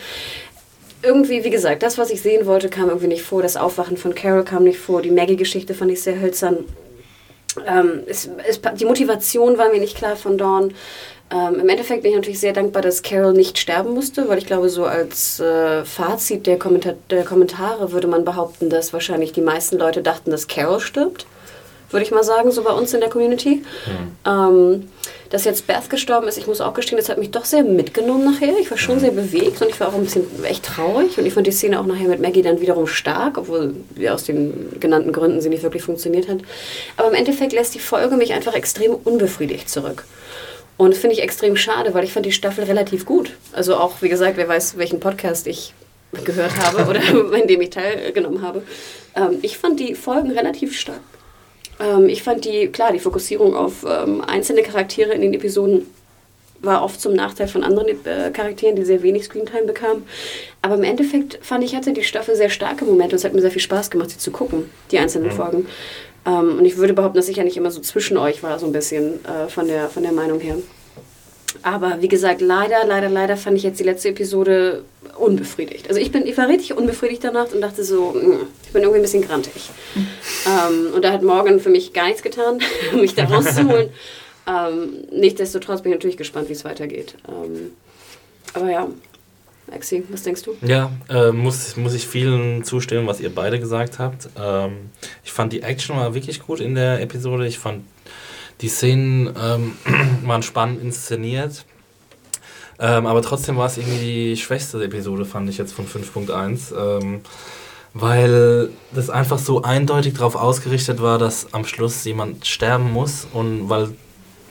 irgendwie, 1.04 1.44
wie 1.44 1.50
gesagt, 1.50 1.82
das, 1.82 1.98
was 1.98 2.10
ich 2.10 2.22
sehen 2.22 2.46
wollte, 2.46 2.68
kam 2.68 2.88
irgendwie 2.88 3.08
nicht 3.08 3.22
vor. 3.22 3.42
Das 3.42 3.56
Aufwachen 3.56 3.96
von 3.96 4.14
Carol 4.14 4.44
kam 4.44 4.64
nicht 4.64 4.78
vor. 4.78 5.02
Die 5.02 5.10
Maggie-Geschichte 5.10 5.74
fand 5.74 5.90
ich 5.90 6.02
sehr 6.02 6.20
hölzern. 6.20 6.64
Ähm, 7.66 8.02
es, 8.06 8.28
es, 8.48 8.60
die 8.76 8.84
Motivation 8.84 9.58
war 9.58 9.68
mir 9.68 9.80
nicht 9.80 9.96
klar 9.96 10.16
von 10.16 10.38
Dawn. 10.38 10.74
Ähm, 11.30 11.60
Im 11.60 11.68
Endeffekt 11.68 12.02
bin 12.02 12.10
ich 12.10 12.16
natürlich 12.16 12.40
sehr 12.40 12.52
dankbar, 12.52 12.82
dass 12.82 13.02
Carol 13.02 13.32
nicht 13.32 13.58
sterben 13.58 13.94
musste, 13.94 14.28
weil 14.28 14.38
ich 14.38 14.46
glaube, 14.46 14.68
so 14.68 14.84
als 14.84 15.40
äh, 15.40 15.84
Fazit 15.84 16.46
der, 16.46 16.58
Kommentar 16.58 16.94
der 17.10 17.24
Kommentare 17.24 17.92
würde 17.92 18.06
man 18.08 18.24
behaupten, 18.24 18.68
dass 18.68 18.92
wahrscheinlich 18.92 19.32
die 19.32 19.40
meisten 19.40 19.78
Leute 19.78 20.02
dachten, 20.02 20.30
dass 20.30 20.48
Carol 20.48 20.80
stirbt. 20.80 21.26
würde 21.90 22.04
ich 22.04 22.10
mal 22.10 22.24
sagen, 22.24 22.50
so 22.50 22.62
bei 22.62 22.72
uns 22.72 22.92
in 22.92 23.00
der 23.00 23.08
Community. 23.08 23.64
Ähm, 24.26 24.88
dass 25.30 25.44
jetzt 25.44 25.66
Beth 25.66 25.90
gestorben 25.90 26.28
ist, 26.28 26.38
ich 26.38 26.46
muss 26.46 26.60
auch 26.60 26.74
gestehen, 26.74 26.98
das 26.98 27.08
hat 27.08 27.18
mich 27.18 27.32
doch 27.32 27.44
sehr 27.44 27.64
mitgenommen 27.64 28.24
nachher. 28.24 28.56
Ich 28.60 28.70
war 28.70 28.78
schon 28.78 29.00
sehr 29.00 29.10
bewegt 29.10 29.60
und 29.62 29.68
ich 29.68 29.80
war 29.80 29.88
auch 29.88 29.94
ein 29.94 30.04
bisschen 30.04 30.26
echt 30.44 30.64
traurig. 30.64 31.18
Und 31.18 31.26
ich 31.26 31.34
fand 31.34 31.46
die 31.46 31.52
Szene 31.52 31.80
auch 31.80 31.86
nachher 31.86 32.06
mit 32.06 32.20
Maggie 32.20 32.42
dann 32.42 32.60
wiederum 32.60 32.86
stark, 32.86 33.38
obwohl 33.38 33.74
ja, 33.96 34.14
aus 34.14 34.24
den 34.24 34.78
genannten 34.78 35.12
Gründen 35.12 35.40
sie 35.40 35.48
nicht 35.48 35.64
wirklich 35.64 35.82
funktioniert 35.82 36.28
hat. 36.28 36.38
Aber 36.96 37.08
im 37.08 37.14
Endeffekt 37.14 37.52
lässt 37.52 37.74
die 37.74 37.80
Folge 37.80 38.14
mich 38.16 38.32
einfach 38.32 38.54
extrem 38.54 38.94
unbefriedigt 38.94 39.68
zurück. 39.68 40.04
Und 40.76 40.90
das 40.90 40.98
finde 40.98 41.14
ich 41.14 41.22
extrem 41.22 41.56
schade, 41.56 41.94
weil 41.94 42.04
ich 42.04 42.12
fand 42.12 42.26
die 42.26 42.32
Staffel 42.32 42.64
relativ 42.64 43.06
gut. 43.06 43.36
Also 43.52 43.76
auch, 43.76 44.02
wie 44.02 44.08
gesagt, 44.08 44.36
wer 44.36 44.48
weiß, 44.48 44.76
welchen 44.76 45.00
Podcast 45.00 45.46
ich 45.46 45.72
gehört 46.24 46.56
habe 46.56 46.88
oder 46.88 47.00
in 47.40 47.48
dem 47.48 47.60
ich 47.60 47.70
teilgenommen 47.70 48.42
habe. 48.42 48.62
Ähm, 49.16 49.38
ich 49.42 49.58
fand 49.58 49.80
die 49.80 49.94
Folgen 49.94 50.30
relativ 50.30 50.78
stark. 50.78 51.00
Ähm, 51.80 52.08
ich 52.08 52.22
fand 52.22 52.44
die, 52.44 52.68
klar, 52.68 52.92
die 52.92 52.98
Fokussierung 52.98 53.54
auf 53.54 53.84
ähm, 53.88 54.22
einzelne 54.22 54.62
Charaktere 54.62 55.12
in 55.12 55.22
den 55.22 55.34
Episoden 55.34 55.86
war 56.64 56.82
oft 56.82 57.00
zum 57.00 57.12
Nachteil 57.12 57.46
von 57.46 57.62
anderen 57.62 57.88
äh, 58.06 58.30
Charakteren, 58.30 58.76
die 58.76 58.84
sehr 58.84 59.02
wenig 59.02 59.24
Screentime 59.24 59.64
bekamen. 59.64 60.04
Aber 60.62 60.76
im 60.76 60.84
Endeffekt 60.84 61.38
fand 61.42 61.62
ich, 61.62 61.76
hatte 61.76 61.92
die 61.92 62.04
Staffel 62.04 62.36
sehr 62.36 62.48
starke 62.48 62.84
Momente 62.84 63.14
und 63.14 63.18
es 63.18 63.24
hat 63.24 63.34
mir 63.34 63.42
sehr 63.42 63.50
viel 63.50 63.60
Spaß 63.60 63.90
gemacht, 63.90 64.10
sie 64.10 64.18
zu 64.18 64.30
gucken, 64.30 64.70
die 64.90 64.98
einzelnen 64.98 65.30
Folgen. 65.30 65.66
Ähm, 66.26 66.58
und 66.58 66.64
ich 66.64 66.76
würde 66.76 66.94
behaupten, 66.94 67.16
dass 67.16 67.28
ich 67.28 67.36
ja 67.36 67.44
nicht 67.44 67.56
immer 67.56 67.70
so 67.70 67.80
zwischen 67.80 68.16
euch 68.16 68.42
war, 68.42 68.58
so 68.58 68.66
ein 68.66 68.72
bisschen 68.72 69.24
äh, 69.24 69.48
von, 69.48 69.66
der, 69.66 69.88
von 69.88 70.02
der 70.02 70.12
Meinung 70.12 70.40
her. 70.40 70.56
Aber 71.62 72.02
wie 72.02 72.08
gesagt, 72.08 72.40
leider, 72.40 72.84
leider, 72.86 73.08
leider 73.08 73.36
fand 73.36 73.56
ich 73.56 73.62
jetzt 73.62 73.78
die 73.78 73.84
letzte 73.84 74.08
Episode 74.08 74.84
unbefriedigt. 75.18 75.88
Also 75.88 76.00
ich, 76.00 76.10
bin, 76.10 76.26
ich 76.26 76.36
war 76.36 76.48
richtig 76.48 76.76
unbefriedigt 76.76 77.22
danach 77.22 77.52
und 77.52 77.60
dachte 77.60 77.84
so, 77.84 78.12
mm, 78.12 78.48
ich 78.64 78.72
bin 78.72 78.82
irgendwie 78.82 79.00
ein 79.00 79.02
bisschen 79.02 79.22
grantig. 79.22 79.70
Ähm, 80.46 80.92
und 80.94 81.02
da 81.02 81.10
hat 81.10 81.22
Morgan 81.22 81.58
für 81.58 81.70
mich 81.70 81.94
gar 81.94 82.04
nichts 82.04 82.22
getan, 82.22 82.58
um 82.92 83.00
mich 83.00 83.14
da 83.14 83.24
rauszuholen. 83.24 83.88
ähm, 84.46 85.04
nichtsdestotrotz 85.10 85.80
bin 85.80 85.90
ich 85.90 85.96
natürlich 85.96 86.18
gespannt, 86.18 86.50
wie 86.50 86.52
es 86.52 86.66
weitergeht. 86.66 87.14
Ähm, 87.26 87.70
aber 88.52 88.70
ja, 88.70 88.88
Maxi, 89.66 90.04
was 90.10 90.22
denkst 90.22 90.42
du? 90.42 90.56
Ja, 90.62 90.90
äh, 91.08 91.32
muss, 91.32 91.76
muss 91.76 91.94
ich 91.94 92.06
vielen 92.06 92.64
zustimmen, 92.64 93.06
was 93.06 93.20
ihr 93.20 93.34
beide 93.34 93.58
gesagt 93.58 93.98
habt. 93.98 94.28
Ähm, 94.38 94.90
ich 95.24 95.32
fand 95.32 95.52
die 95.52 95.62
Action 95.62 95.96
war 95.96 96.14
wirklich 96.14 96.40
gut 96.40 96.60
in 96.60 96.74
der 96.74 97.00
Episode. 97.00 97.46
Ich 97.46 97.58
fand 97.58 97.84
die 98.60 98.68
Szenen 98.68 99.34
ähm, 99.40 99.72
waren 100.24 100.42
spannend 100.42 100.82
inszeniert. 100.82 101.64
Ähm, 102.78 103.06
aber 103.06 103.22
trotzdem 103.22 103.56
war 103.56 103.66
es 103.66 103.78
irgendwie 103.78 103.98
die 103.98 104.36
schwächste 104.36 104.82
Episode, 104.82 105.24
fand 105.24 105.48
ich 105.48 105.58
jetzt 105.58 105.72
von 105.72 105.86
5.1. 105.86 106.74
Ähm, 106.76 107.20
weil 107.94 108.70
das 108.92 109.08
einfach 109.08 109.38
so 109.38 109.62
eindeutig 109.62 110.14
darauf 110.14 110.34
ausgerichtet 110.34 111.00
war, 111.00 111.18
dass 111.18 111.54
am 111.54 111.64
Schluss 111.64 112.04
jemand 112.04 112.44
sterben 112.44 112.92
muss 112.92 113.26
und 113.32 113.68
weil 113.70 113.90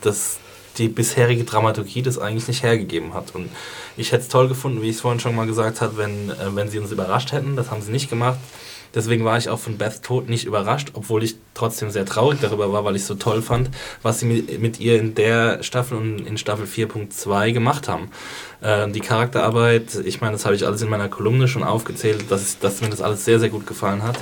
das 0.02 0.40
die 0.77 0.87
bisherige 0.87 1.43
Dramaturgie 1.43 2.01
das 2.01 2.17
eigentlich 2.17 2.47
nicht 2.47 2.63
hergegeben 2.63 3.13
hat. 3.13 3.35
Und 3.35 3.49
ich 3.97 4.11
hätte 4.11 4.23
es 4.23 4.29
toll 4.29 4.47
gefunden, 4.47 4.81
wie 4.81 4.89
ich 4.89 4.95
es 4.95 5.01
vorhin 5.01 5.19
schon 5.19 5.35
mal 5.35 5.45
gesagt 5.45 5.81
habe, 5.81 5.97
wenn, 5.97 6.29
äh, 6.29 6.55
wenn 6.55 6.69
sie 6.69 6.79
uns 6.79 6.91
überrascht 6.91 7.31
hätten. 7.31 7.55
Das 7.55 7.71
haben 7.71 7.81
sie 7.81 7.91
nicht 7.91 8.09
gemacht. 8.09 8.39
Deswegen 8.95 9.25
war 9.25 9.39
ich 9.39 9.49
auch 9.49 9.57
von 9.57 9.77
Beth 9.77 10.03
Tod 10.03 10.29
nicht 10.29 10.45
überrascht, 10.45 10.91
obwohl 10.93 11.23
ich 11.23 11.35
trotzdem 11.55 11.89
sehr 11.89 12.05
traurig 12.05 12.39
darüber 12.41 12.71
war, 12.71 12.85
weil 12.85 12.95
ich 12.95 13.01
es 13.01 13.07
so 13.07 13.15
toll 13.15 13.41
fand, 13.41 13.71
was 14.03 14.19
sie 14.19 14.27
mit, 14.27 14.61
mit 14.61 14.79
ihr 14.79 14.99
in 14.99 15.15
der 15.15 15.63
Staffel 15.63 15.97
und 15.97 16.19
in 16.27 16.37
Staffel 16.37 16.65
4.2 16.65 17.53
gemacht 17.53 17.87
haben. 17.87 18.11
Äh, 18.61 18.89
die 18.91 18.99
Charakterarbeit, 18.99 19.95
ich 20.05 20.21
meine, 20.21 20.33
das 20.33 20.45
habe 20.45 20.55
ich 20.55 20.65
alles 20.65 20.83
in 20.83 20.89
meiner 20.89 21.09
Kolumne 21.09 21.47
schon 21.47 21.63
aufgezählt, 21.63 22.29
dass, 22.29 22.59
dass 22.59 22.81
mir 22.81 22.89
das 22.89 23.01
alles 23.01 23.25
sehr, 23.25 23.39
sehr 23.39 23.49
gut 23.49 23.65
gefallen 23.65 24.03
hat. 24.03 24.17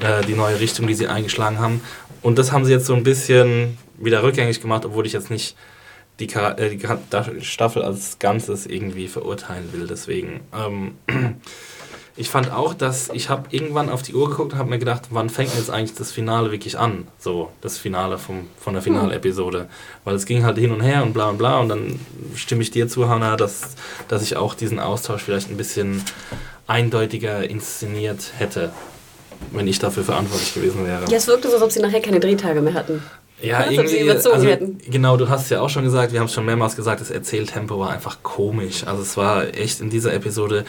Äh, 0.00 0.24
die 0.24 0.34
neue 0.34 0.60
Richtung, 0.60 0.86
die 0.86 0.94
sie 0.94 1.08
eingeschlagen 1.08 1.58
haben. 1.58 1.80
Und 2.22 2.38
das 2.38 2.52
haben 2.52 2.64
sie 2.64 2.72
jetzt 2.72 2.86
so 2.86 2.94
ein 2.94 3.02
bisschen 3.02 3.76
wieder 3.98 4.22
rückgängig 4.22 4.60
gemacht, 4.60 4.84
obwohl 4.84 5.06
ich 5.06 5.12
jetzt 5.12 5.30
nicht 5.30 5.56
die, 6.26 6.32
Char 6.32 6.58
äh, 6.58 6.76
die 6.76 7.44
Staffel 7.44 7.82
als 7.82 8.18
Ganzes 8.18 8.66
irgendwie 8.66 9.08
verurteilen 9.08 9.72
will. 9.72 9.86
Deswegen. 9.86 10.40
Ähm, 10.54 10.94
ich 12.16 12.28
fand 12.28 12.52
auch, 12.52 12.74
dass 12.74 13.10
ich 13.12 13.28
habe 13.28 13.48
irgendwann 13.50 13.88
auf 13.88 14.02
die 14.02 14.14
Uhr 14.14 14.30
geguckt 14.30 14.52
und 14.52 14.58
habe 14.58 14.70
mir 14.70 14.78
gedacht, 14.78 15.04
wann 15.10 15.30
fängt 15.30 15.54
jetzt 15.54 15.70
eigentlich 15.70 15.94
das 15.94 16.12
Finale 16.12 16.52
wirklich 16.52 16.78
an? 16.78 17.08
So, 17.18 17.50
das 17.60 17.78
Finale 17.78 18.18
vom, 18.18 18.46
von 18.58 18.74
der 18.74 18.82
Finalepisode. 18.82 19.68
Weil 20.04 20.14
es 20.14 20.26
ging 20.26 20.44
halt 20.44 20.58
hin 20.58 20.72
und 20.72 20.80
her 20.80 21.02
und 21.02 21.14
bla 21.14 21.30
und 21.30 21.38
bla 21.38 21.58
und 21.58 21.68
dann 21.68 21.98
stimme 22.34 22.62
ich 22.62 22.70
dir 22.70 22.88
zu, 22.88 23.08
Hannah, 23.08 23.36
dass, 23.36 23.74
dass 24.08 24.22
ich 24.22 24.36
auch 24.36 24.54
diesen 24.54 24.78
Austausch 24.78 25.22
vielleicht 25.22 25.50
ein 25.50 25.56
bisschen 25.56 26.02
eindeutiger 26.66 27.48
inszeniert 27.48 28.32
hätte, 28.38 28.72
wenn 29.50 29.66
ich 29.66 29.78
dafür 29.78 30.04
verantwortlich 30.04 30.54
gewesen 30.54 30.86
wäre. 30.86 31.10
Ja, 31.10 31.16
es 31.16 31.26
wirkte 31.26 31.48
so, 31.48 31.54
als 31.54 31.62
ob 31.62 31.72
sie 31.72 31.80
nachher 31.80 32.00
keine 32.00 32.20
Drehtage 32.20 32.60
mehr 32.60 32.74
hatten. 32.74 33.02
Ja, 33.42 33.64
ob 33.64 33.72
irgendwie, 33.72 34.00
überzogen 34.00 34.34
also, 34.34 34.46
hätten. 34.46 34.78
genau, 34.88 35.16
du 35.16 35.28
hast 35.28 35.50
ja 35.50 35.60
auch 35.60 35.70
schon 35.70 35.84
gesagt, 35.84 36.12
wir 36.12 36.20
haben 36.20 36.26
es 36.26 36.34
schon 36.34 36.44
mehrmals 36.44 36.76
gesagt, 36.76 37.00
das 37.00 37.10
Erzähltempo 37.10 37.78
war 37.78 37.90
einfach 37.90 38.22
komisch. 38.22 38.84
Also 38.86 39.02
es 39.02 39.16
war 39.16 39.54
echt 39.54 39.80
in 39.80 39.90
dieser 39.90 40.12
Episode 40.14 40.64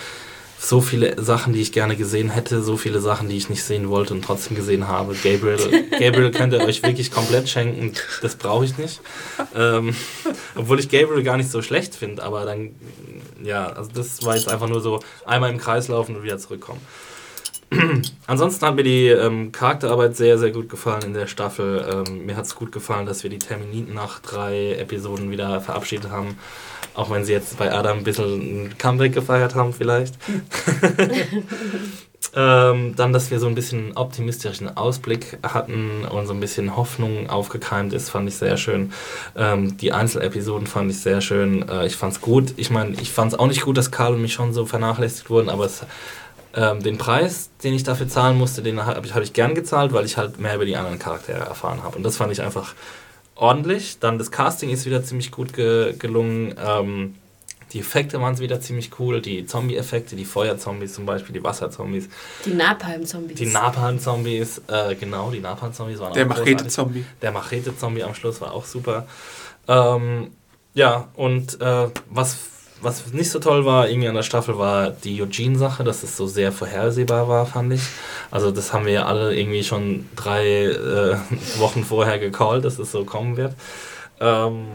so 0.63 0.79
viele 0.79 1.21
Sachen, 1.21 1.51
die 1.51 1.61
ich 1.61 1.73
gerne 1.73 1.97
gesehen 1.97 2.29
hätte, 2.29 2.63
so 2.63 2.77
viele 2.77 3.01
Sachen, 3.01 3.27
die 3.27 3.35
ich 3.35 3.49
nicht 3.49 3.63
sehen 3.63 3.89
wollte 3.89 4.13
und 4.13 4.23
trotzdem 4.23 4.55
gesehen 4.55 4.87
habe. 4.87 5.13
Gabriel, 5.13 5.57
Gabriel 5.99 6.31
könnt 6.31 6.53
ihr 6.53 6.61
euch 6.61 6.81
wirklich 6.83 7.11
komplett 7.11 7.49
schenken, 7.49 7.93
das 8.21 8.35
brauche 8.35 8.63
ich 8.63 8.77
nicht. 8.77 9.01
Ähm, 9.55 9.93
obwohl 10.55 10.79
ich 10.79 10.89
Gabriel 10.89 11.23
gar 11.23 11.35
nicht 11.35 11.51
so 11.51 11.61
schlecht 11.61 11.95
finde, 11.95 12.23
aber 12.23 12.45
dann, 12.45 12.71
ja, 13.43 13.67
also 13.67 13.91
das 13.93 14.23
war 14.23 14.35
jetzt 14.35 14.47
einfach 14.47 14.69
nur 14.69 14.79
so 14.79 15.01
einmal 15.25 15.51
im 15.51 15.57
Kreis 15.57 15.89
laufen 15.89 16.15
und 16.15 16.23
wieder 16.23 16.37
zurückkommen. 16.37 16.79
Ansonsten 18.27 18.65
hat 18.65 18.75
mir 18.75 18.83
die 18.83 19.07
ähm, 19.07 19.51
Charakterarbeit 19.51 20.15
sehr, 20.15 20.37
sehr 20.37 20.51
gut 20.51 20.69
gefallen 20.69 21.03
in 21.03 21.13
der 21.13 21.27
Staffel. 21.27 22.03
Ähm, 22.07 22.25
mir 22.25 22.35
hat 22.35 22.45
es 22.45 22.55
gut 22.55 22.71
gefallen, 22.71 23.05
dass 23.05 23.23
wir 23.23 23.29
die 23.29 23.39
Terminiten 23.39 23.93
nach 23.93 24.19
drei 24.19 24.73
Episoden 24.73 25.31
wieder 25.31 25.61
verabschiedet 25.61 26.11
haben. 26.11 26.37
Auch 26.95 27.09
wenn 27.09 27.25
sie 27.25 27.33
jetzt 27.33 27.57
bei 27.57 27.73
Adam 27.73 27.99
ein 27.99 28.03
bisschen 28.03 28.65
ein 28.65 28.77
Comeback 28.77 29.13
gefeiert 29.13 29.55
haben, 29.55 29.73
vielleicht. 29.73 30.15
ähm, 32.35 32.95
dann, 32.95 33.13
dass 33.13 33.31
wir 33.31 33.39
so 33.39 33.47
ein 33.47 33.55
bisschen 33.55 33.97
optimistischen 33.97 34.77
Ausblick 34.77 35.39
hatten 35.41 36.05
und 36.05 36.27
so 36.27 36.33
ein 36.33 36.39
bisschen 36.39 36.75
Hoffnung 36.75 37.29
aufgekeimt 37.29 37.93
ist, 37.93 38.09
fand 38.09 38.29
ich 38.29 38.35
sehr 38.35 38.57
schön. 38.57 38.93
Ähm, 39.35 39.77
die 39.77 39.91
Einzelepisoden 39.91 40.67
fand 40.67 40.91
ich 40.91 40.99
sehr 40.99 41.21
schön. 41.21 41.67
Äh, 41.67 41.87
ich 41.87 41.95
fand 41.95 42.13
es 42.13 42.21
gut. 42.21 42.53
Ich 42.57 42.69
meine, 42.69 42.95
ich 43.01 43.11
fand 43.11 43.33
es 43.33 43.39
auch 43.39 43.47
nicht 43.47 43.61
gut, 43.61 43.77
dass 43.77 43.89
Karl 43.89 44.13
und 44.13 44.21
mich 44.21 44.33
schon 44.33 44.53
so 44.53 44.65
vernachlässigt 44.65 45.31
wurden, 45.31 45.49
aber 45.49 45.65
es 45.65 45.83
ähm, 46.55 46.81
den 46.83 46.97
Preis, 46.97 47.49
den 47.63 47.73
ich 47.73 47.83
dafür 47.83 48.07
zahlen 48.07 48.37
musste, 48.37 48.61
den 48.61 48.85
habe 48.85 49.05
ich, 49.05 49.13
hab 49.15 49.23
ich 49.23 49.33
gern 49.33 49.55
gezahlt, 49.55 49.91
weil 49.93 50.05
ich 50.05 50.17
halt 50.17 50.39
mehr 50.39 50.55
über 50.55 50.65
die 50.65 50.75
anderen 50.75 50.99
Charaktere 50.99 51.39
erfahren 51.39 51.83
habe. 51.83 51.97
Und 51.97 52.03
das 52.03 52.17
fand 52.17 52.31
ich 52.31 52.41
einfach 52.41 52.75
ordentlich. 53.35 53.99
Dann 53.99 54.17
das 54.17 54.31
Casting 54.31 54.69
ist 54.69 54.85
wieder 54.85 55.03
ziemlich 55.03 55.31
gut 55.31 55.53
ge 55.53 55.95
gelungen. 55.97 56.55
Ähm, 56.63 57.15
die 57.71 57.79
Effekte 57.79 58.21
waren 58.21 58.37
wieder 58.37 58.61
ziemlich 58.61 58.91
cool. 58.99 59.19
Die 59.19 59.47
Zombie-Effekte, 59.47 60.15
die 60.15 60.25
Feuerzombies 60.25 60.93
zum 60.93 61.07
Beispiel, 61.07 61.33
die 61.33 61.43
Wasserzombies, 61.43 62.07
Die 62.45 62.53
Napalm-Zombies. 62.53 63.35
die 63.37 63.47
Napalm-Zombies, 63.47 64.61
äh, 64.67 64.93
genau, 64.93 65.31
die 65.31 65.39
Napalm-Zombies 65.39 65.99
waren 65.99 66.13
Der 66.13 66.25
auch 66.25 66.29
großartig. 66.29 66.53
Machete-Zombie. 66.53 67.05
Der 67.23 67.31
Machete-Zombie 67.31 68.03
am 68.03 68.13
Schluss 68.13 68.39
war 68.41 68.51
auch 68.53 68.65
super. 68.65 69.07
Ähm, 69.67 70.27
ja, 70.75 71.07
und 71.15 71.59
äh, 71.61 71.87
was, 72.11 72.37
was 72.83 73.13
nicht 73.13 73.29
so 73.29 73.39
toll 73.39 73.65
war 73.65 73.89
irgendwie 73.89 74.07
an 74.07 74.15
der 74.15 74.23
Staffel, 74.23 74.57
war 74.57 74.89
die 74.89 75.21
Eugene-Sache, 75.21 75.83
dass 75.83 76.03
es 76.03 76.17
so 76.17 76.27
sehr 76.27 76.51
vorhersehbar 76.51 77.27
war, 77.27 77.45
fand 77.45 77.73
ich. 77.73 77.81
Also 78.31 78.51
das 78.51 78.73
haben 78.73 78.85
wir 78.85 78.93
ja 78.93 79.05
alle 79.05 79.35
irgendwie 79.35 79.63
schon 79.63 80.07
drei 80.15 80.65
äh, 80.65 81.17
Wochen 81.57 81.83
vorher 81.83 82.19
gecallt, 82.19 82.65
dass 82.65 82.79
es 82.79 82.91
so 82.91 83.05
kommen 83.05 83.37
wird. 83.37 83.53
Ähm, 84.19 84.65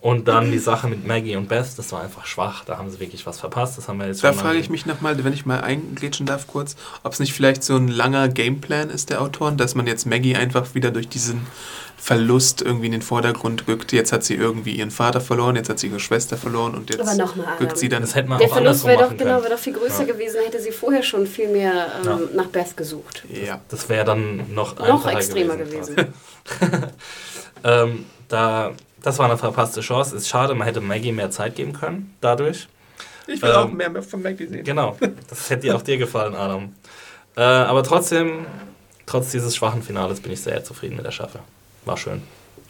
und 0.00 0.28
dann 0.28 0.50
die 0.52 0.58
Sache 0.58 0.86
mit 0.86 1.06
Maggie 1.06 1.34
und 1.36 1.48
Beth, 1.48 1.66
das 1.76 1.90
war 1.92 2.02
einfach 2.02 2.24
schwach. 2.24 2.64
Da 2.64 2.78
haben 2.78 2.88
sie 2.90 3.00
wirklich 3.00 3.26
was 3.26 3.40
verpasst. 3.40 3.76
Das 3.76 3.88
haben 3.88 3.98
wir 3.98 4.06
jetzt 4.06 4.22
Da 4.22 4.28
schon 4.32 4.38
frage 4.38 4.54
mal- 4.54 4.60
ich 4.60 4.70
mich 4.70 4.86
nochmal, 4.86 5.22
wenn 5.24 5.32
ich 5.32 5.44
mal 5.44 5.60
eingrätschen 5.60 6.24
darf 6.24 6.46
kurz, 6.46 6.76
ob 7.02 7.12
es 7.12 7.18
nicht 7.18 7.32
vielleicht 7.32 7.64
so 7.64 7.74
ein 7.76 7.88
langer 7.88 8.28
Gameplan 8.28 8.90
ist 8.90 9.10
der 9.10 9.20
Autoren, 9.20 9.56
dass 9.56 9.74
man 9.74 9.86
jetzt 9.88 10.06
Maggie 10.06 10.36
einfach 10.36 10.74
wieder 10.74 10.92
durch 10.92 11.08
diesen 11.08 11.46
Verlust 11.96 12.62
irgendwie 12.62 12.86
in 12.86 12.92
den 12.92 13.02
Vordergrund 13.02 13.66
rückt. 13.66 13.92
Jetzt 13.92 14.12
hat 14.12 14.22
sie 14.22 14.34
irgendwie 14.36 14.70
ihren 14.76 14.92
Vater 14.92 15.20
verloren, 15.20 15.56
jetzt 15.56 15.68
hat 15.68 15.80
sie 15.80 15.88
ihre 15.88 15.98
Schwester 15.98 16.36
verloren 16.36 16.76
und 16.76 16.88
jetzt 16.90 17.00
Aber 17.00 17.14
nochmal, 17.16 17.56
rückt 17.60 17.76
sie 17.76 17.88
dann... 17.88 18.02
Das 18.02 18.14
hätte 18.14 18.28
man 18.28 18.38
Der 18.38 18.46
auch 18.48 18.52
Verlust 18.54 18.86
wäre 18.86 19.02
doch, 19.02 19.16
genau, 19.16 19.42
wäre 19.42 19.50
doch 19.50 19.58
viel 19.58 19.72
größer 19.72 20.06
Ja. 20.06 20.12
gewesen, 20.12 20.36
hätte 20.44 20.62
sie 20.62 20.70
vorher 20.70 21.02
schon 21.02 21.26
viel 21.26 21.48
mehr 21.48 21.88
ähm, 21.98 22.06
Ja. 22.06 22.18
nach 22.36 22.46
Beth 22.46 22.76
gesucht. 22.76 23.24
ja. 23.28 23.60
Das 23.68 23.88
wäre 23.88 24.04
dann 24.04 24.54
noch 24.54 24.78
Noch 24.78 25.06
extremer 25.08 25.56
gewesen. 25.56 25.96
ähm, 27.64 28.04
da, 28.28 28.72
das 29.02 29.18
war 29.18 29.26
eine 29.26 29.38
verpasste 29.38 29.80
Chance. 29.80 30.16
Ist 30.16 30.28
schade, 30.28 30.54
man 30.54 30.66
hätte 30.66 30.80
Maggie 30.80 31.12
mehr 31.12 31.30
Zeit 31.30 31.54
geben 31.56 31.72
können 31.72 32.14
dadurch. 32.20 32.68
Ich 33.26 33.42
will 33.42 33.50
Ähm, 33.50 33.56
auch 33.56 33.70
mehr 33.70 34.02
von 34.02 34.22
Maggie 34.22 34.46
sehen. 34.46 34.64
Genau, 34.64 34.96
das 35.28 35.50
hätte 35.50 35.62
dir 35.62 35.76
auch 35.76 35.82
dir 35.82 35.98
gefallen, 35.98 36.34
Adam. 36.34 36.74
Äh, 37.36 37.40
aber 37.42 37.82
trotzdem, 37.82 38.46
trotz 39.06 39.30
dieses 39.30 39.54
schwachen 39.56 39.82
Finales 39.82 40.20
bin 40.20 40.32
ich 40.32 40.40
sehr 40.40 40.64
zufrieden 40.64 40.96
mit 40.96 41.04
der 41.04 41.10
Staffel. 41.12 41.40
War 41.84 41.96
schön. 41.96 42.22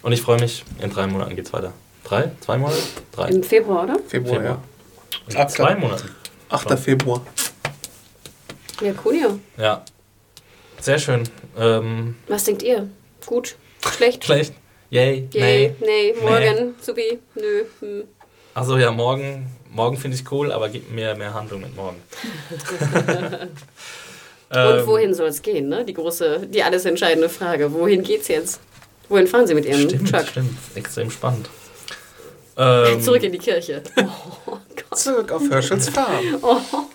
Und 0.03 0.13
ich 0.13 0.21
freue 0.21 0.39
mich, 0.41 0.65
in 0.81 0.91
drei 0.91 1.07
Monaten 1.07 1.35
geht's 1.37 1.53
weiter. 1.53 1.73
Drei? 2.05 2.31
Zwei 2.41 2.59
Monate? 2.59 2.83
Drei. 3.13 3.29
Im 3.29 3.43
Februar, 3.43 3.85
oder? 3.85 3.99
Februar, 4.07 4.37
Februar. 4.41 4.45
ja. 4.45 4.63
In 5.29 5.37
Achter. 5.37 5.49
zwei 5.49 5.75
Monaten. 5.75 6.09
8. 6.51 6.79
Februar. 6.79 7.27
Ja, 8.81 8.93
cool, 9.05 9.15
ja. 9.17 9.39
Ja. 9.63 9.85
Sehr 10.81 10.99
schön. 10.99 11.25
Ähm, 11.59 12.17
Was 12.29 12.45
denkt 12.45 12.63
ihr? 12.63 12.89
Gut? 13.27 13.57
Schlecht. 13.95 14.25
Schlecht. 14.25 14.55
Yay. 14.91 15.29
Yay, 15.33 15.75
nee, 15.81 16.15
Nee. 16.15 16.15
morgen, 16.23 16.75
supi, 16.81 17.19
nö. 17.35 17.65
Hm. 17.81 18.05
Also 18.55 18.77
ja, 18.79 18.91
morgen, 18.91 19.47
morgen 19.71 19.97
finde 19.97 20.17
ich 20.17 20.31
cool, 20.33 20.51
aber 20.51 20.69
gib 20.69 20.91
mir 20.91 21.15
mehr 21.15 21.35
Handlung 21.35 21.61
mit 21.61 21.77
morgen. 21.77 22.01
Und 24.51 24.57
Ähm, 24.57 24.87
wohin 24.87 25.13
soll 25.13 25.29
es 25.29 25.43
gehen, 25.43 25.69
ne? 25.69 25.85
Die 25.85 25.93
große, 25.93 26.47
die 26.49 26.63
alles 26.63 26.87
entscheidende 26.87 27.29
Frage. 27.29 27.71
Wohin 27.75 28.03
geht's 28.03 28.29
jetzt? 28.29 28.61
Wohin 29.11 29.27
fahren 29.27 29.47
Sie 29.47 29.55
mit 29.55 29.67
Ihrem 29.67 29.89
Stimmt, 29.89 30.11
Truck? 30.11 30.27
stimmt. 30.27 30.57
Extrem 30.75 31.11
spannend. 31.11 31.51
Ähm, 32.57 33.01
Zurück 33.03 33.23
in 33.23 33.33
die 33.33 33.39
Kirche. 33.39 33.83
Oh 34.47 34.57
Gott. 34.91 34.99
Zurück 34.99 35.31
auf 35.33 35.43
Herschels 35.51 35.91
Farm. 35.91 36.39
Oh, 36.41 36.55
no. 36.55 36.89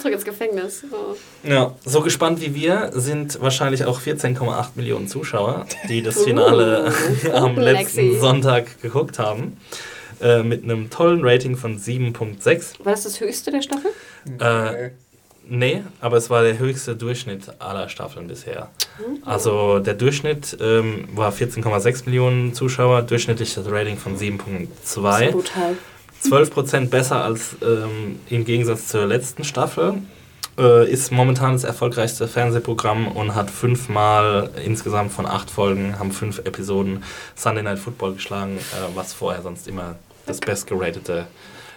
Zurück 0.00 0.14
ins 0.14 0.24
Gefängnis. 0.24 0.82
Oh. 0.90 1.14
Ja, 1.46 1.74
so 1.84 2.00
gespannt 2.00 2.40
wie 2.40 2.54
wir 2.54 2.90
sind 2.94 3.40
wahrscheinlich 3.40 3.84
auch 3.84 4.00
14,8 4.00 4.68
Millionen 4.74 5.08
Zuschauer, 5.08 5.66
die 5.88 6.02
das 6.02 6.22
Finale 6.22 6.92
Uh, 7.24 7.30
am 7.32 7.56
letzten 7.56 8.00
Lexi. 8.08 8.18
Sonntag 8.18 8.80
geguckt 8.82 9.18
haben. 9.18 9.56
Äh, 10.22 10.42
mit 10.42 10.64
einem 10.64 10.90
tollen 10.90 11.20
Rating 11.24 11.56
von 11.56 11.78
7,6. 11.78 12.84
War 12.84 12.92
das 12.92 13.04
das 13.04 13.20
höchste 13.20 13.50
der 13.50 13.62
Staffel? 13.62 13.90
Äh, 14.38 14.90
nee, 15.48 15.82
aber 16.00 16.18
es 16.18 16.28
war 16.28 16.42
der 16.42 16.58
höchste 16.58 16.94
Durchschnitt 16.94 17.44
aller 17.58 17.88
Staffeln 17.88 18.28
bisher. 18.28 18.68
Also 19.24 19.78
der 19.78 19.94
Durchschnitt 19.94 20.58
ähm, 20.60 21.08
war 21.14 21.32
14,6 21.32 22.04
Millionen 22.04 22.52
Zuschauer, 22.52 23.00
durchschnittliches 23.02 23.64
Rating 23.70 23.96
von 23.96 24.12
Das 24.12 24.22
ist 24.22 24.28
7,2. 24.28 25.30
brutal. 25.30 25.76
12% 26.24 26.88
besser 26.88 27.24
als 27.24 27.56
ähm, 27.62 28.20
im 28.28 28.44
Gegensatz 28.44 28.88
zur 28.88 29.06
letzten 29.06 29.44
Staffel. 29.44 29.94
Äh, 30.58 30.90
ist 30.90 31.10
momentan 31.10 31.52
das 31.52 31.64
erfolgreichste 31.64 32.28
Fernsehprogramm 32.28 33.08
und 33.08 33.34
hat 33.34 33.50
fünfmal 33.50 34.50
insgesamt 34.64 35.12
von 35.12 35.24
acht 35.24 35.50
Folgen, 35.50 35.98
haben 35.98 36.12
fünf 36.12 36.38
Episoden 36.40 37.02
Sunday 37.34 37.62
Night 37.62 37.78
Football 37.78 38.14
geschlagen, 38.14 38.58
äh, 38.58 38.94
was 38.94 39.14
vorher 39.14 39.42
sonst 39.42 39.68
immer 39.68 39.96
das 40.26 40.38
bestgeratete 40.40 41.26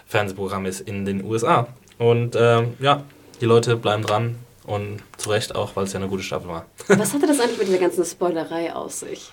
Fernsehprogramm 0.08 0.66
ist 0.66 0.82
in 0.82 1.06
den 1.06 1.24
USA. 1.24 1.68
Und 1.98 2.36
ähm, 2.38 2.74
ja, 2.80 3.04
die 3.40 3.46
Leute 3.46 3.78
bleiben 3.78 4.04
dran 4.04 4.36
und 4.66 5.00
zu 5.18 5.30
Recht 5.30 5.56
auch, 5.56 5.76
weil 5.76 5.86
es 5.86 5.94
ja 5.94 6.00
eine 6.00 6.10
gute 6.10 6.24
Staffel 6.24 6.50
war. 6.50 6.66
Was 6.88 7.14
hatte 7.14 7.28
das 7.28 7.40
eigentlich 7.40 7.60
mit 7.60 7.68
dieser 7.68 7.80
ganzen 7.80 8.04
Spoilerei 8.06 8.74
aus 8.74 9.02
sich? 9.02 9.32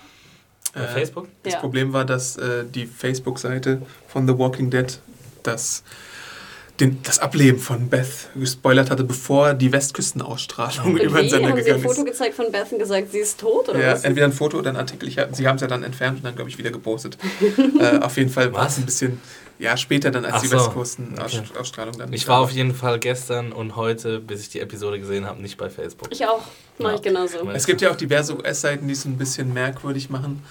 Bei 0.73 0.81
Äh, 0.81 0.87
Facebook? 0.87 1.27
Das 1.43 1.53
Ja. 1.53 1.59
Problem 1.59 1.93
war, 1.93 2.05
dass 2.05 2.37
äh, 2.37 2.63
die 2.65 2.85
Facebook-Seite 2.85 3.81
von 4.07 4.27
The 4.27 4.37
Walking 4.37 4.69
Dead 4.69 4.99
das, 5.43 5.83
den, 6.79 7.01
das 7.03 7.19
Ableben 7.19 7.59
von 7.59 7.89
Beth 7.89 8.29
gespoilert 8.35 8.89
hatte, 8.89 9.03
bevor 9.03 9.53
die 9.53 9.71
Westküstenausstrahlung 9.71 10.93
Und 10.93 11.01
über 11.01 11.21
den? 11.21 11.29
Sender 11.29 11.49
Haben 11.49 11.55
Sie 11.57 11.61
ein 11.61 11.65
gegangen 11.65 11.83
Foto 11.83 12.01
ist. 12.01 12.05
gezeigt 12.05 12.35
von 12.35 12.51
Beth 12.51 12.71
und 12.71 12.79
gesagt, 12.79 13.11
sie 13.11 13.19
ist 13.19 13.39
tot 13.39 13.69
oder 13.69 13.79
Ja, 13.79 13.93
was? 13.93 14.03
entweder 14.03 14.25
ein 14.27 14.33
Foto 14.33 14.57
oder 14.59 14.69
ein 14.69 14.77
Artikel. 14.77 15.07
Ich, 15.09 15.17
sie 15.33 15.47
haben 15.47 15.55
es 15.55 15.61
ja 15.61 15.67
dann 15.67 15.83
entfernt 15.83 16.17
und 16.19 16.25
dann, 16.25 16.35
glaube 16.35 16.49
ich, 16.49 16.57
wieder 16.57 16.71
gepostet. 16.71 17.17
äh, 17.79 17.97
auf 17.99 18.17
jeden 18.17 18.29
Fall 18.29 18.53
war 18.53 18.67
es 18.67 18.77
ein 18.77 18.85
bisschen 18.85 19.19
ja, 19.61 19.77
später 19.77 20.09
dann, 20.09 20.25
als 20.25 20.35
Ach 20.35 20.41
die 20.41 20.47
so, 20.47 20.57
Westküstenausstrahlung 20.57 21.95
dann. 21.97 22.11
Ich 22.13 22.27
war 22.27 22.39
auf 22.39 22.51
jeden 22.51 22.73
Fall 22.73 22.97
gestern 22.99 23.51
und 23.51 23.75
heute, 23.75 24.19
bis 24.19 24.41
ich 24.41 24.49
die 24.49 24.59
Episode 24.59 24.99
gesehen 24.99 25.25
habe, 25.25 25.41
nicht 25.41 25.57
bei 25.57 25.69
Facebook. 25.69 26.07
Ich 26.11 26.25
auch. 26.25 26.41
Mach 26.79 26.89
Ja. 26.89 26.95
ich 26.95 27.01
genauso. 27.03 27.49
Es 27.51 27.65
gibt 27.67 27.81
ja 27.81 27.91
auch 27.91 27.95
diverse 27.95 28.35
US-Seiten, 28.35 28.87
die 28.87 28.93
es 28.93 29.05
ein 29.05 29.17
bisschen 29.17 29.53
merkwürdig 29.53 30.09
machen. 30.09 30.43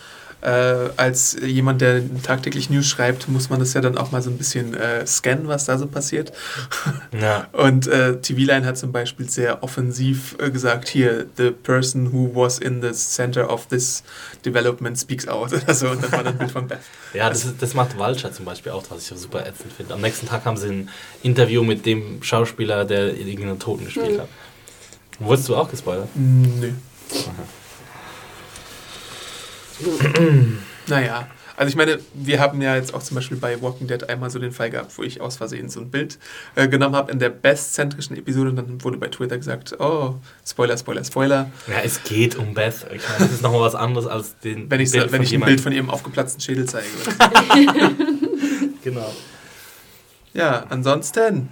Äh, 0.43 0.89
als 0.97 1.37
jemand, 1.45 1.83
der 1.83 2.03
tagtäglich 2.23 2.71
News 2.71 2.87
schreibt, 2.87 3.29
muss 3.29 3.51
man 3.51 3.61
das 3.61 3.75
ja 3.75 3.81
dann 3.83 3.99
auch 3.99 4.11
mal 4.11 4.23
so 4.23 4.31
ein 4.31 4.39
bisschen 4.39 4.75
äh, 4.75 5.07
scannen, 5.07 5.49
was 5.49 5.67
da 5.67 5.77
so 5.79 5.87
passiert. 5.87 6.33
Ja. 7.21 7.49
Und 7.53 7.87
äh, 7.89 8.21
TV-Line 8.21 8.65
hat 8.65 8.79
zum 8.79 8.93
Beispiel 8.93 9.29
sehr 9.29 9.63
offensiv 9.63 10.37
äh, 10.39 10.51
gesagt, 10.51 10.89
hier, 10.89 11.27
the 11.37 11.51
person 11.51 12.13
who 12.13 12.31
was 12.35 12.59
in 12.59 12.81
the 12.81 12.93
center 12.93 13.51
of 13.53 13.67
this 13.67 14.03
development 14.45 14.99
speaks 14.99 15.29
out. 15.29 15.51
Also, 15.67 15.91
und 15.91 16.03
dann 16.03 16.13
war 16.13 16.23
dann 16.25 16.35
ein 16.35 16.39
Bild 16.39 16.51
von 16.53 16.67
Beth. 16.69 16.79
Ja, 17.15 17.29
das, 17.29 17.45
ist- 17.45 17.61
das 17.61 17.75
macht 17.75 17.99
Vulture 17.99 18.33
zum 18.33 18.45
Beispiel 18.45 18.73
auch, 18.73 18.85
was 18.89 19.11
ich 19.11 19.19
super 19.19 19.41
ätzend 19.47 19.73
finde. 19.73 19.93
Am 19.95 20.01
nächsten 20.01 20.27
Tag 20.29 20.45
haben 20.45 20.57
sie 20.57 20.69
ein 20.69 20.89
Interview 21.23 21.63
mit 21.63 21.85
dem 21.85 22.23
Schauspieler, 22.23 22.85
der 22.85 23.17
irgendeinen 23.17 23.59
Toten 23.59 23.85
gespielt 23.85 24.13
Mhm. 24.17 24.21
hat. 24.21 24.29
Wurdest 25.19 25.49
du 25.49 25.57
auch 25.57 25.69
gespoilert? 25.71 26.09
Nö. 26.15 26.71
naja, 30.87 31.29
also 31.61 31.69
ich 31.69 31.77
meine, 31.77 31.99
wir 32.15 32.41
haben 32.41 32.63
ja 32.63 32.75
jetzt 32.75 32.95
auch 32.95 33.03
zum 33.03 33.17
Beispiel 33.17 33.37
bei 33.37 33.61
Walking 33.61 33.87
Dead 33.87 34.09
einmal 34.09 34.31
so 34.31 34.39
den 34.39 34.51
Fall 34.51 34.71
gehabt, 34.71 34.97
wo 34.97 35.03
ich 35.03 35.21
aus 35.21 35.37
Versehen 35.37 35.69
so 35.69 35.81
ein 35.81 35.91
Bild 35.91 36.19
äh, 36.55 36.69
genommen 36.69 36.97
habe 36.97 37.13
in 37.13 37.19
der 37.19 37.29
bestzentrischen 37.29 38.17
Episode 38.17 38.49
und 38.49 38.57
dann 38.57 38.83
wurde 38.83 38.97
bei 38.97 39.09
Twitter 39.09 39.37
gesagt, 39.37 39.79
oh, 39.79 40.15
Spoiler, 40.43 40.79
Spoiler, 40.79 41.05
Spoiler. 41.05 41.51
Ja, 41.69 41.83
es 41.85 42.03
geht 42.03 42.35
um 42.37 42.55
Beth. 42.55 42.87
Ich 42.95 43.03
meine, 43.07 43.19
das 43.19 43.33
ist 43.33 43.43
nochmal 43.43 43.61
was 43.61 43.75
anderes 43.75 44.07
als 44.07 44.39
den 44.39 44.71
Wenn 44.71 44.81
ich, 44.81 44.91
Bild 44.91 45.13
wenn 45.13 45.23
ich 45.23 45.35
ein 45.35 45.43
Bild 45.43 45.61
von 45.61 45.73
ihrem 45.73 45.91
aufgeplatzten 45.91 46.41
Schädel 46.41 46.65
zeige. 46.65 46.87
Genau. 48.83 49.15
ja, 50.33 50.65
ansonsten, 50.71 51.51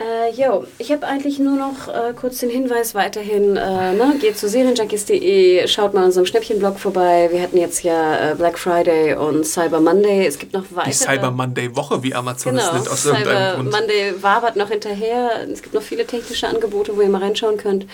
Äh, 0.00 0.32
jo, 0.40 0.64
ich 0.78 0.92
habe 0.92 1.04
eigentlich 1.08 1.40
nur 1.40 1.56
noch 1.56 1.88
äh, 1.88 2.12
kurz 2.14 2.38
den 2.38 2.50
Hinweis 2.50 2.94
weiterhin, 2.94 3.56
äh, 3.56 3.94
ne, 3.94 4.14
geht 4.20 4.38
zu 4.38 4.48
serienjunkies.de, 4.48 5.66
schaut 5.66 5.92
mal 5.92 6.02
in 6.02 6.06
unserem 6.06 6.24
Schnäppchenblog 6.24 6.78
vorbei. 6.78 7.28
Wir 7.32 7.42
hatten 7.42 7.56
jetzt 7.56 7.82
ja 7.82 8.30
äh, 8.30 8.34
Black 8.36 8.60
Friday 8.60 9.14
und 9.14 9.44
Cyber 9.44 9.80
Monday. 9.80 10.24
Es 10.24 10.38
gibt 10.38 10.52
noch 10.52 10.62
weitere. 10.70 10.90
die 10.90 10.96
Cyber 10.96 11.32
Monday 11.32 11.74
Woche, 11.74 12.00
wie 12.04 12.14
Amazon 12.14 12.56
es 12.56 12.62
Genau, 12.62 12.74
nennt, 12.74 12.88
aus 12.88 13.06
irgendeinem 13.06 13.36
Cyber 13.36 13.54
Grund. 13.56 13.72
Monday 13.72 14.14
wabert 14.22 14.54
noch 14.54 14.68
hinterher. 14.68 15.30
Es 15.52 15.62
gibt 15.62 15.74
noch 15.74 15.82
viele 15.82 16.06
technische 16.06 16.46
Angebote, 16.46 16.96
wo 16.96 17.00
ihr 17.00 17.08
mal 17.08 17.20
reinschauen 17.20 17.56
könnt. 17.56 17.84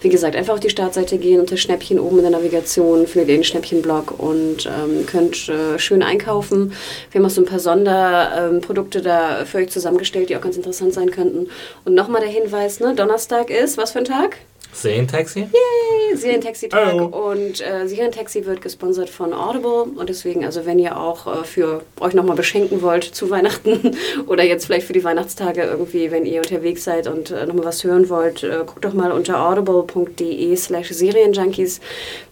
Wie 0.00 0.08
gesagt, 0.08 0.34
einfach 0.34 0.54
auf 0.54 0.60
die 0.60 0.70
Startseite 0.70 1.16
gehen, 1.18 1.38
unter 1.38 1.56
Schnäppchen 1.56 2.00
oben 2.00 2.16
in 2.16 2.22
der 2.22 2.32
Navigation 2.32 3.06
findet 3.06 3.28
ihr 3.28 3.36
den 3.36 3.44
Schnäppchenblog 3.44 4.18
und 4.18 4.66
ähm, 4.66 5.06
könnt 5.06 5.48
äh, 5.48 5.78
schön 5.78 6.02
einkaufen. 6.02 6.72
Wir 7.12 7.20
haben 7.20 7.26
auch 7.26 7.30
so 7.30 7.40
ein 7.40 7.46
paar 7.46 7.60
Sonderprodukte 7.60 8.98
ähm, 8.98 9.04
da 9.04 9.44
für 9.44 9.58
euch 9.58 9.70
zusammengestellt, 9.70 10.28
die 10.28 10.36
auch 10.36 10.40
ganz 10.40 10.56
interessant 10.56 10.92
sein 10.92 11.12
könnten. 11.12 11.51
Und 11.84 11.94
nochmal 11.94 12.20
der 12.20 12.30
Hinweis, 12.30 12.80
ne, 12.80 12.94
Donnerstag 12.94 13.50
ist, 13.50 13.76
was 13.78 13.92
für 13.92 13.98
ein 14.00 14.04
Tag? 14.04 14.38
Serientaxi? 14.72 15.40
Yay, 15.40 16.16
Serientaxi-Tag 16.16 16.94
Oh. 16.94 17.30
und 17.30 17.60
äh, 17.60 17.86
Serientaxi 17.86 18.46
wird 18.46 18.62
gesponsert 18.62 19.10
von 19.10 19.32
Audible 19.34 19.82
und 19.96 20.08
deswegen, 20.08 20.44
also 20.44 20.64
wenn 20.66 20.78
ihr 20.78 20.98
auch 20.98 21.26
äh, 21.26 21.44
für 21.44 21.82
euch 22.00 22.14
nochmal 22.14 22.36
beschenken 22.36 22.80
wollt 22.82 23.04
zu 23.04 23.28
Weihnachten 23.30 23.96
oder 24.26 24.42
jetzt 24.44 24.66
vielleicht 24.66 24.86
für 24.86 24.92
die 24.94 25.04
Weihnachtstage 25.04 25.62
irgendwie, 25.62 26.10
wenn 26.10 26.24
ihr 26.26 26.38
unterwegs 26.38 26.84
seid 26.84 27.06
und 27.06 27.30
äh, 27.30 27.46
nochmal 27.46 27.66
was 27.66 27.84
hören 27.84 28.08
wollt, 28.08 28.42
äh, 28.44 28.60
guckt 28.66 28.84
doch 28.84 28.94
mal 28.94 29.12
unter 29.12 29.46
audible.de 29.46 30.56
slash 30.56 30.88
Serienjunkies. 30.88 31.80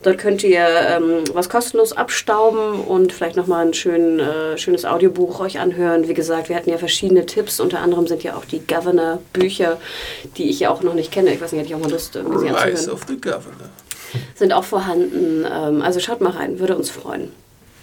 Dort 0.03 0.19
könnt 0.19 0.43
ihr 0.43 0.67
ähm, 0.67 1.25
was 1.35 1.49
kostenlos 1.51 1.93
abstauben 1.93 2.81
und 2.81 3.13
vielleicht 3.13 3.37
nochmal 3.37 3.67
ein 3.67 3.75
schön, 3.75 4.19
äh, 4.19 4.57
schönes 4.57 4.85
Audiobuch 4.87 5.41
euch 5.41 5.59
anhören. 5.61 6.09
Wie 6.09 6.15
gesagt, 6.15 6.49
wir 6.49 6.57
hatten 6.57 6.71
ja 6.71 6.79
verschiedene 6.79 7.27
Tipps, 7.27 7.61
unter 7.61 7.81
anderem 7.81 8.07
sind 8.07 8.23
ja 8.23 8.35
auch 8.37 8.45
die 8.47 8.61
Governor-Bücher, 8.67 9.79
die 10.39 10.49
ich 10.49 10.61
ja 10.61 10.71
auch 10.71 10.83
noch 10.83 10.95
nicht 10.95 11.13
kenne. 11.13 11.33
Ich 11.35 11.41
weiß 11.41 11.53
nicht, 11.53 11.61
hätte 11.61 11.69
ich 11.69 11.75
auch 11.75 11.81
mal 11.81 11.91
Lust, 11.91 12.17
anzuhören 12.17 12.30
Rise 12.37 12.91
of 12.91 13.05
the 13.09 13.17
Governor. 13.17 13.71
sind 14.35 14.53
auch 14.53 14.65
vorhanden. 14.65 15.45
Ähm, 15.51 15.83
also 15.83 16.01
schaut 16.01 16.21
mal 16.21 16.33
rein, 16.33 16.59
würde 16.59 16.77
uns 16.77 16.91
freuen. 16.91 17.33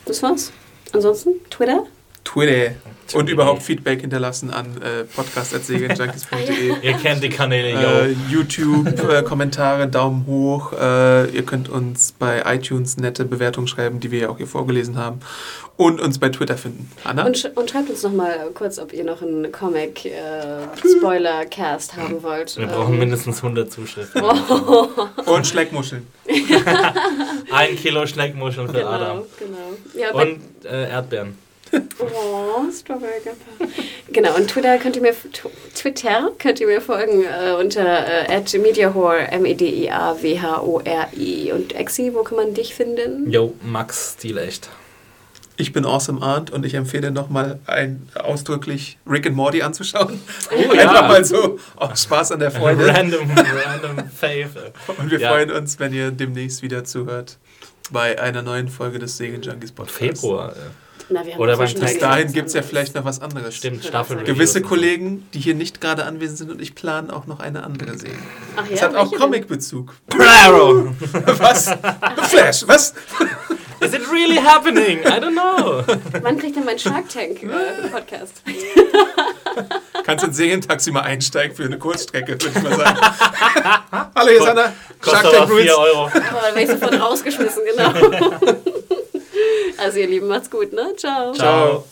Das 0.06 0.24
war's. 0.24 0.52
Ansonsten, 0.94 1.32
Twitter? 1.50 1.86
Twitter. 2.28 2.76
Und 3.14 3.30
überhaupt 3.30 3.64
Feedback 3.64 4.02
hinterlassen 4.02 4.52
an 4.52 4.66
äh, 4.82 5.06
podcast.segenjunkies.de. 5.06 6.74
Ihr 6.82 6.94
kennt 7.02 7.24
die 7.24 7.30
Kanäle, 7.30 7.70
Äh, 7.70 8.12
yo. 8.12 8.16
YouTube, 8.30 8.86
äh, 9.10 9.24
Kommentare, 9.24 9.88
Daumen 9.88 10.26
hoch. 10.28 10.74
Äh, 10.74 11.30
ihr 11.30 11.44
könnt 11.46 11.70
uns 11.70 12.12
bei 12.20 12.44
iTunes 12.54 12.98
nette 12.98 13.24
Bewertungen 13.24 13.70
schreiben, 13.70 14.02
die 14.02 14.12
wir 14.12 14.20
ja 14.20 14.28
auch 14.30 14.36
hier 14.38 14.46
vorgelesen 14.48 14.98
haben. 14.98 15.22
Und 15.78 16.02
uns 16.02 16.20
bei 16.20 16.28
Twitter 16.28 16.58
finden. 16.58 16.92
Anna? 17.06 17.26
Und, 17.26 17.38
sch 17.38 17.46
und 17.56 17.70
schreibt 17.70 17.90
uns 17.90 18.04
noch 18.04 18.12
mal 18.12 18.50
kurz, 18.54 18.78
ob 18.78 18.92
ihr 18.92 19.06
noch 19.06 19.22
einen 19.22 19.50
Comic-Spoiler-Cast 19.54 21.96
haben 21.96 22.22
wollt. 22.24 22.58
Wir 22.58 22.64
Ähm, 22.64 22.70
brauchen 22.72 23.00
mindestens 23.00 23.38
100 23.38 23.72
Zuschriften. 23.72 24.22
Und 25.26 25.48
Schleckmuscheln. 25.48 26.06
Ein 27.52 27.78
Kilo 27.78 28.06
Schneckmuscheln 28.06 28.68
für 28.68 28.74
Genau, 28.80 28.90
Adam. 28.90 29.22
genau. 29.40 29.72
Ja, 29.98 30.12
Und 30.14 30.42
äh, 30.66 30.90
Erdbeeren. 30.90 31.38
Oh, 32.00 32.72
Strawberry 32.72 33.20
Gappa. 33.24 33.72
Genau, 34.12 34.36
und 34.36 34.48
Twitter 34.50 34.78
könnt 34.78 34.96
ihr 34.96 35.02
mir, 35.02 35.14
tw- 35.14 35.50
Twitter 35.76 36.32
könnt 36.40 36.60
ihr 36.60 36.68
mir 36.68 36.82
folgen 36.82 37.24
äh, 37.24 37.54
unter 37.60 38.28
äh, 38.30 38.58
@mediahore, 38.60 39.20
M-E-D-I-A-W-H-O-R-I. 39.32 41.52
Und 41.52 41.74
Exi, 41.76 42.14
wo 42.14 42.24
kann 42.24 42.38
man 42.38 42.54
dich 42.54 42.76
finden? 42.76 43.30
Yo, 43.32 43.54
Max, 43.64 44.14
Stil 44.14 44.38
echt. 44.38 44.70
Ich 45.60 45.74
bin 45.74 45.86
Awesome 45.86 46.22
Arndt 46.22 46.52
und 46.52 46.68
ich 46.68 46.76
empfehle 46.76 47.10
nochmal 47.10 47.58
ein, 47.66 48.08
ausdrücklich 48.14 49.00
Rick 49.10 49.26
and 49.26 49.36
Morty 49.36 49.64
anzuschauen. 49.64 50.22
Oh, 50.52 50.72
Einfach 50.72 51.08
mal 51.08 51.26
so 51.26 51.58
aus 51.76 52.04
Spaß 52.04 52.34
an 52.34 52.40
der 52.42 52.52
Freude. 52.52 52.86
Random, 52.96 53.28
random 53.32 54.08
Fave. 54.12 54.72
Und 55.00 55.10
wir 55.10 55.20
Ja. 55.20 55.32
freuen 55.32 55.50
uns, 55.50 55.80
wenn 55.80 55.94
ihr 55.94 56.12
demnächst 56.12 56.62
wieder 56.62 56.84
zuhört 56.84 57.38
bei 57.90 58.22
einer 58.22 58.44
neuen 58.44 58.68
Folge 58.68 59.00
des 59.00 59.18
Segen 59.18 59.42
Junkies 59.42 59.72
Podcasts. 59.72 59.98
Februar. 60.22 60.52
äh. 60.52 60.56
Na, 61.10 61.26
wir 61.26 61.34
haben 61.34 61.40
Oder 61.40 61.58
beim 61.58 61.74
Bis 61.74 62.00
dahin 62.00 62.34
gibt 62.34 62.48
es 62.50 62.54
ja 62.54 62.62
vielleicht 62.62 62.94
noch 62.96 63.06
was 63.06 63.22
anderes. 63.22 63.56
Stimmt, 63.56 63.82
Für 63.82 63.88
Staffel. 63.88 64.18
das- 64.18 64.26
Gewisse 64.26 64.62
Kollegen, 64.62 65.28
die 65.34 65.40
hier 65.40 65.56
nicht 65.56 65.80
gerade 65.80 66.04
anwesend 66.06 66.38
sind 66.38 66.52
und 66.52 66.62
ich 66.62 66.76
planen 66.76 67.10
auch 67.12 67.28
noch 67.28 67.40
eine 67.40 67.64
andere 67.64 67.98
Serie. 67.98 68.18
Ach 68.58 68.66
ja, 68.68 68.76
Es 68.76 68.82
hat 68.82 68.96
auch 68.96 69.12
Comic-Bezug. 69.14 69.94
Claro! 70.10 70.94
Was? 71.26 71.72
Flash, 72.30 72.68
was? 72.68 72.94
Is 73.80 73.94
it 73.94 74.02
really 74.12 74.38
happening? 74.38 75.00
I 75.06 75.20
don't 75.22 75.34
know. 75.34 75.84
Wann 76.22 76.38
kriegt 76.40 76.56
denn 76.56 76.66
mein 76.66 76.80
Shark 76.80 77.08
Tank 77.10 77.44
äh, 77.44 77.88
Podcast? 77.90 78.42
Kannst 80.04 80.26
ins 80.26 80.36
Serientaxi 80.38 80.92
mal 80.92 81.02
einsteigen 81.02 81.56
für 81.56 81.64
eine 81.66 81.78
Kurzstrecke, 81.78 82.34
würde 82.34 82.48
ich 82.48 82.64
mal 82.64 82.76
sagen. 82.76 82.98
Hallo, 84.16 84.30
hier 84.30 84.40
ist 84.40 84.48
Anna. 84.48 84.74
Shark 85.04 85.22
Tank 85.24 85.36
aber 85.36 85.48
4 85.48 85.54
Rules. 85.54 85.72
Euro. 85.78 86.06
Oh, 86.06 86.20
da 86.20 86.56
werde 86.56 86.62
ich 86.62 86.70
sofort 86.70 87.00
rausgeschmissen, 87.00 87.62
genau. 87.76 87.94
also 89.78 90.00
ihr 90.00 90.08
Lieben, 90.08 90.28
macht's 90.28 90.50
gut, 90.50 90.74
ne? 90.74 90.94
Ciao. 90.96 91.34
Ciao. 91.34 91.84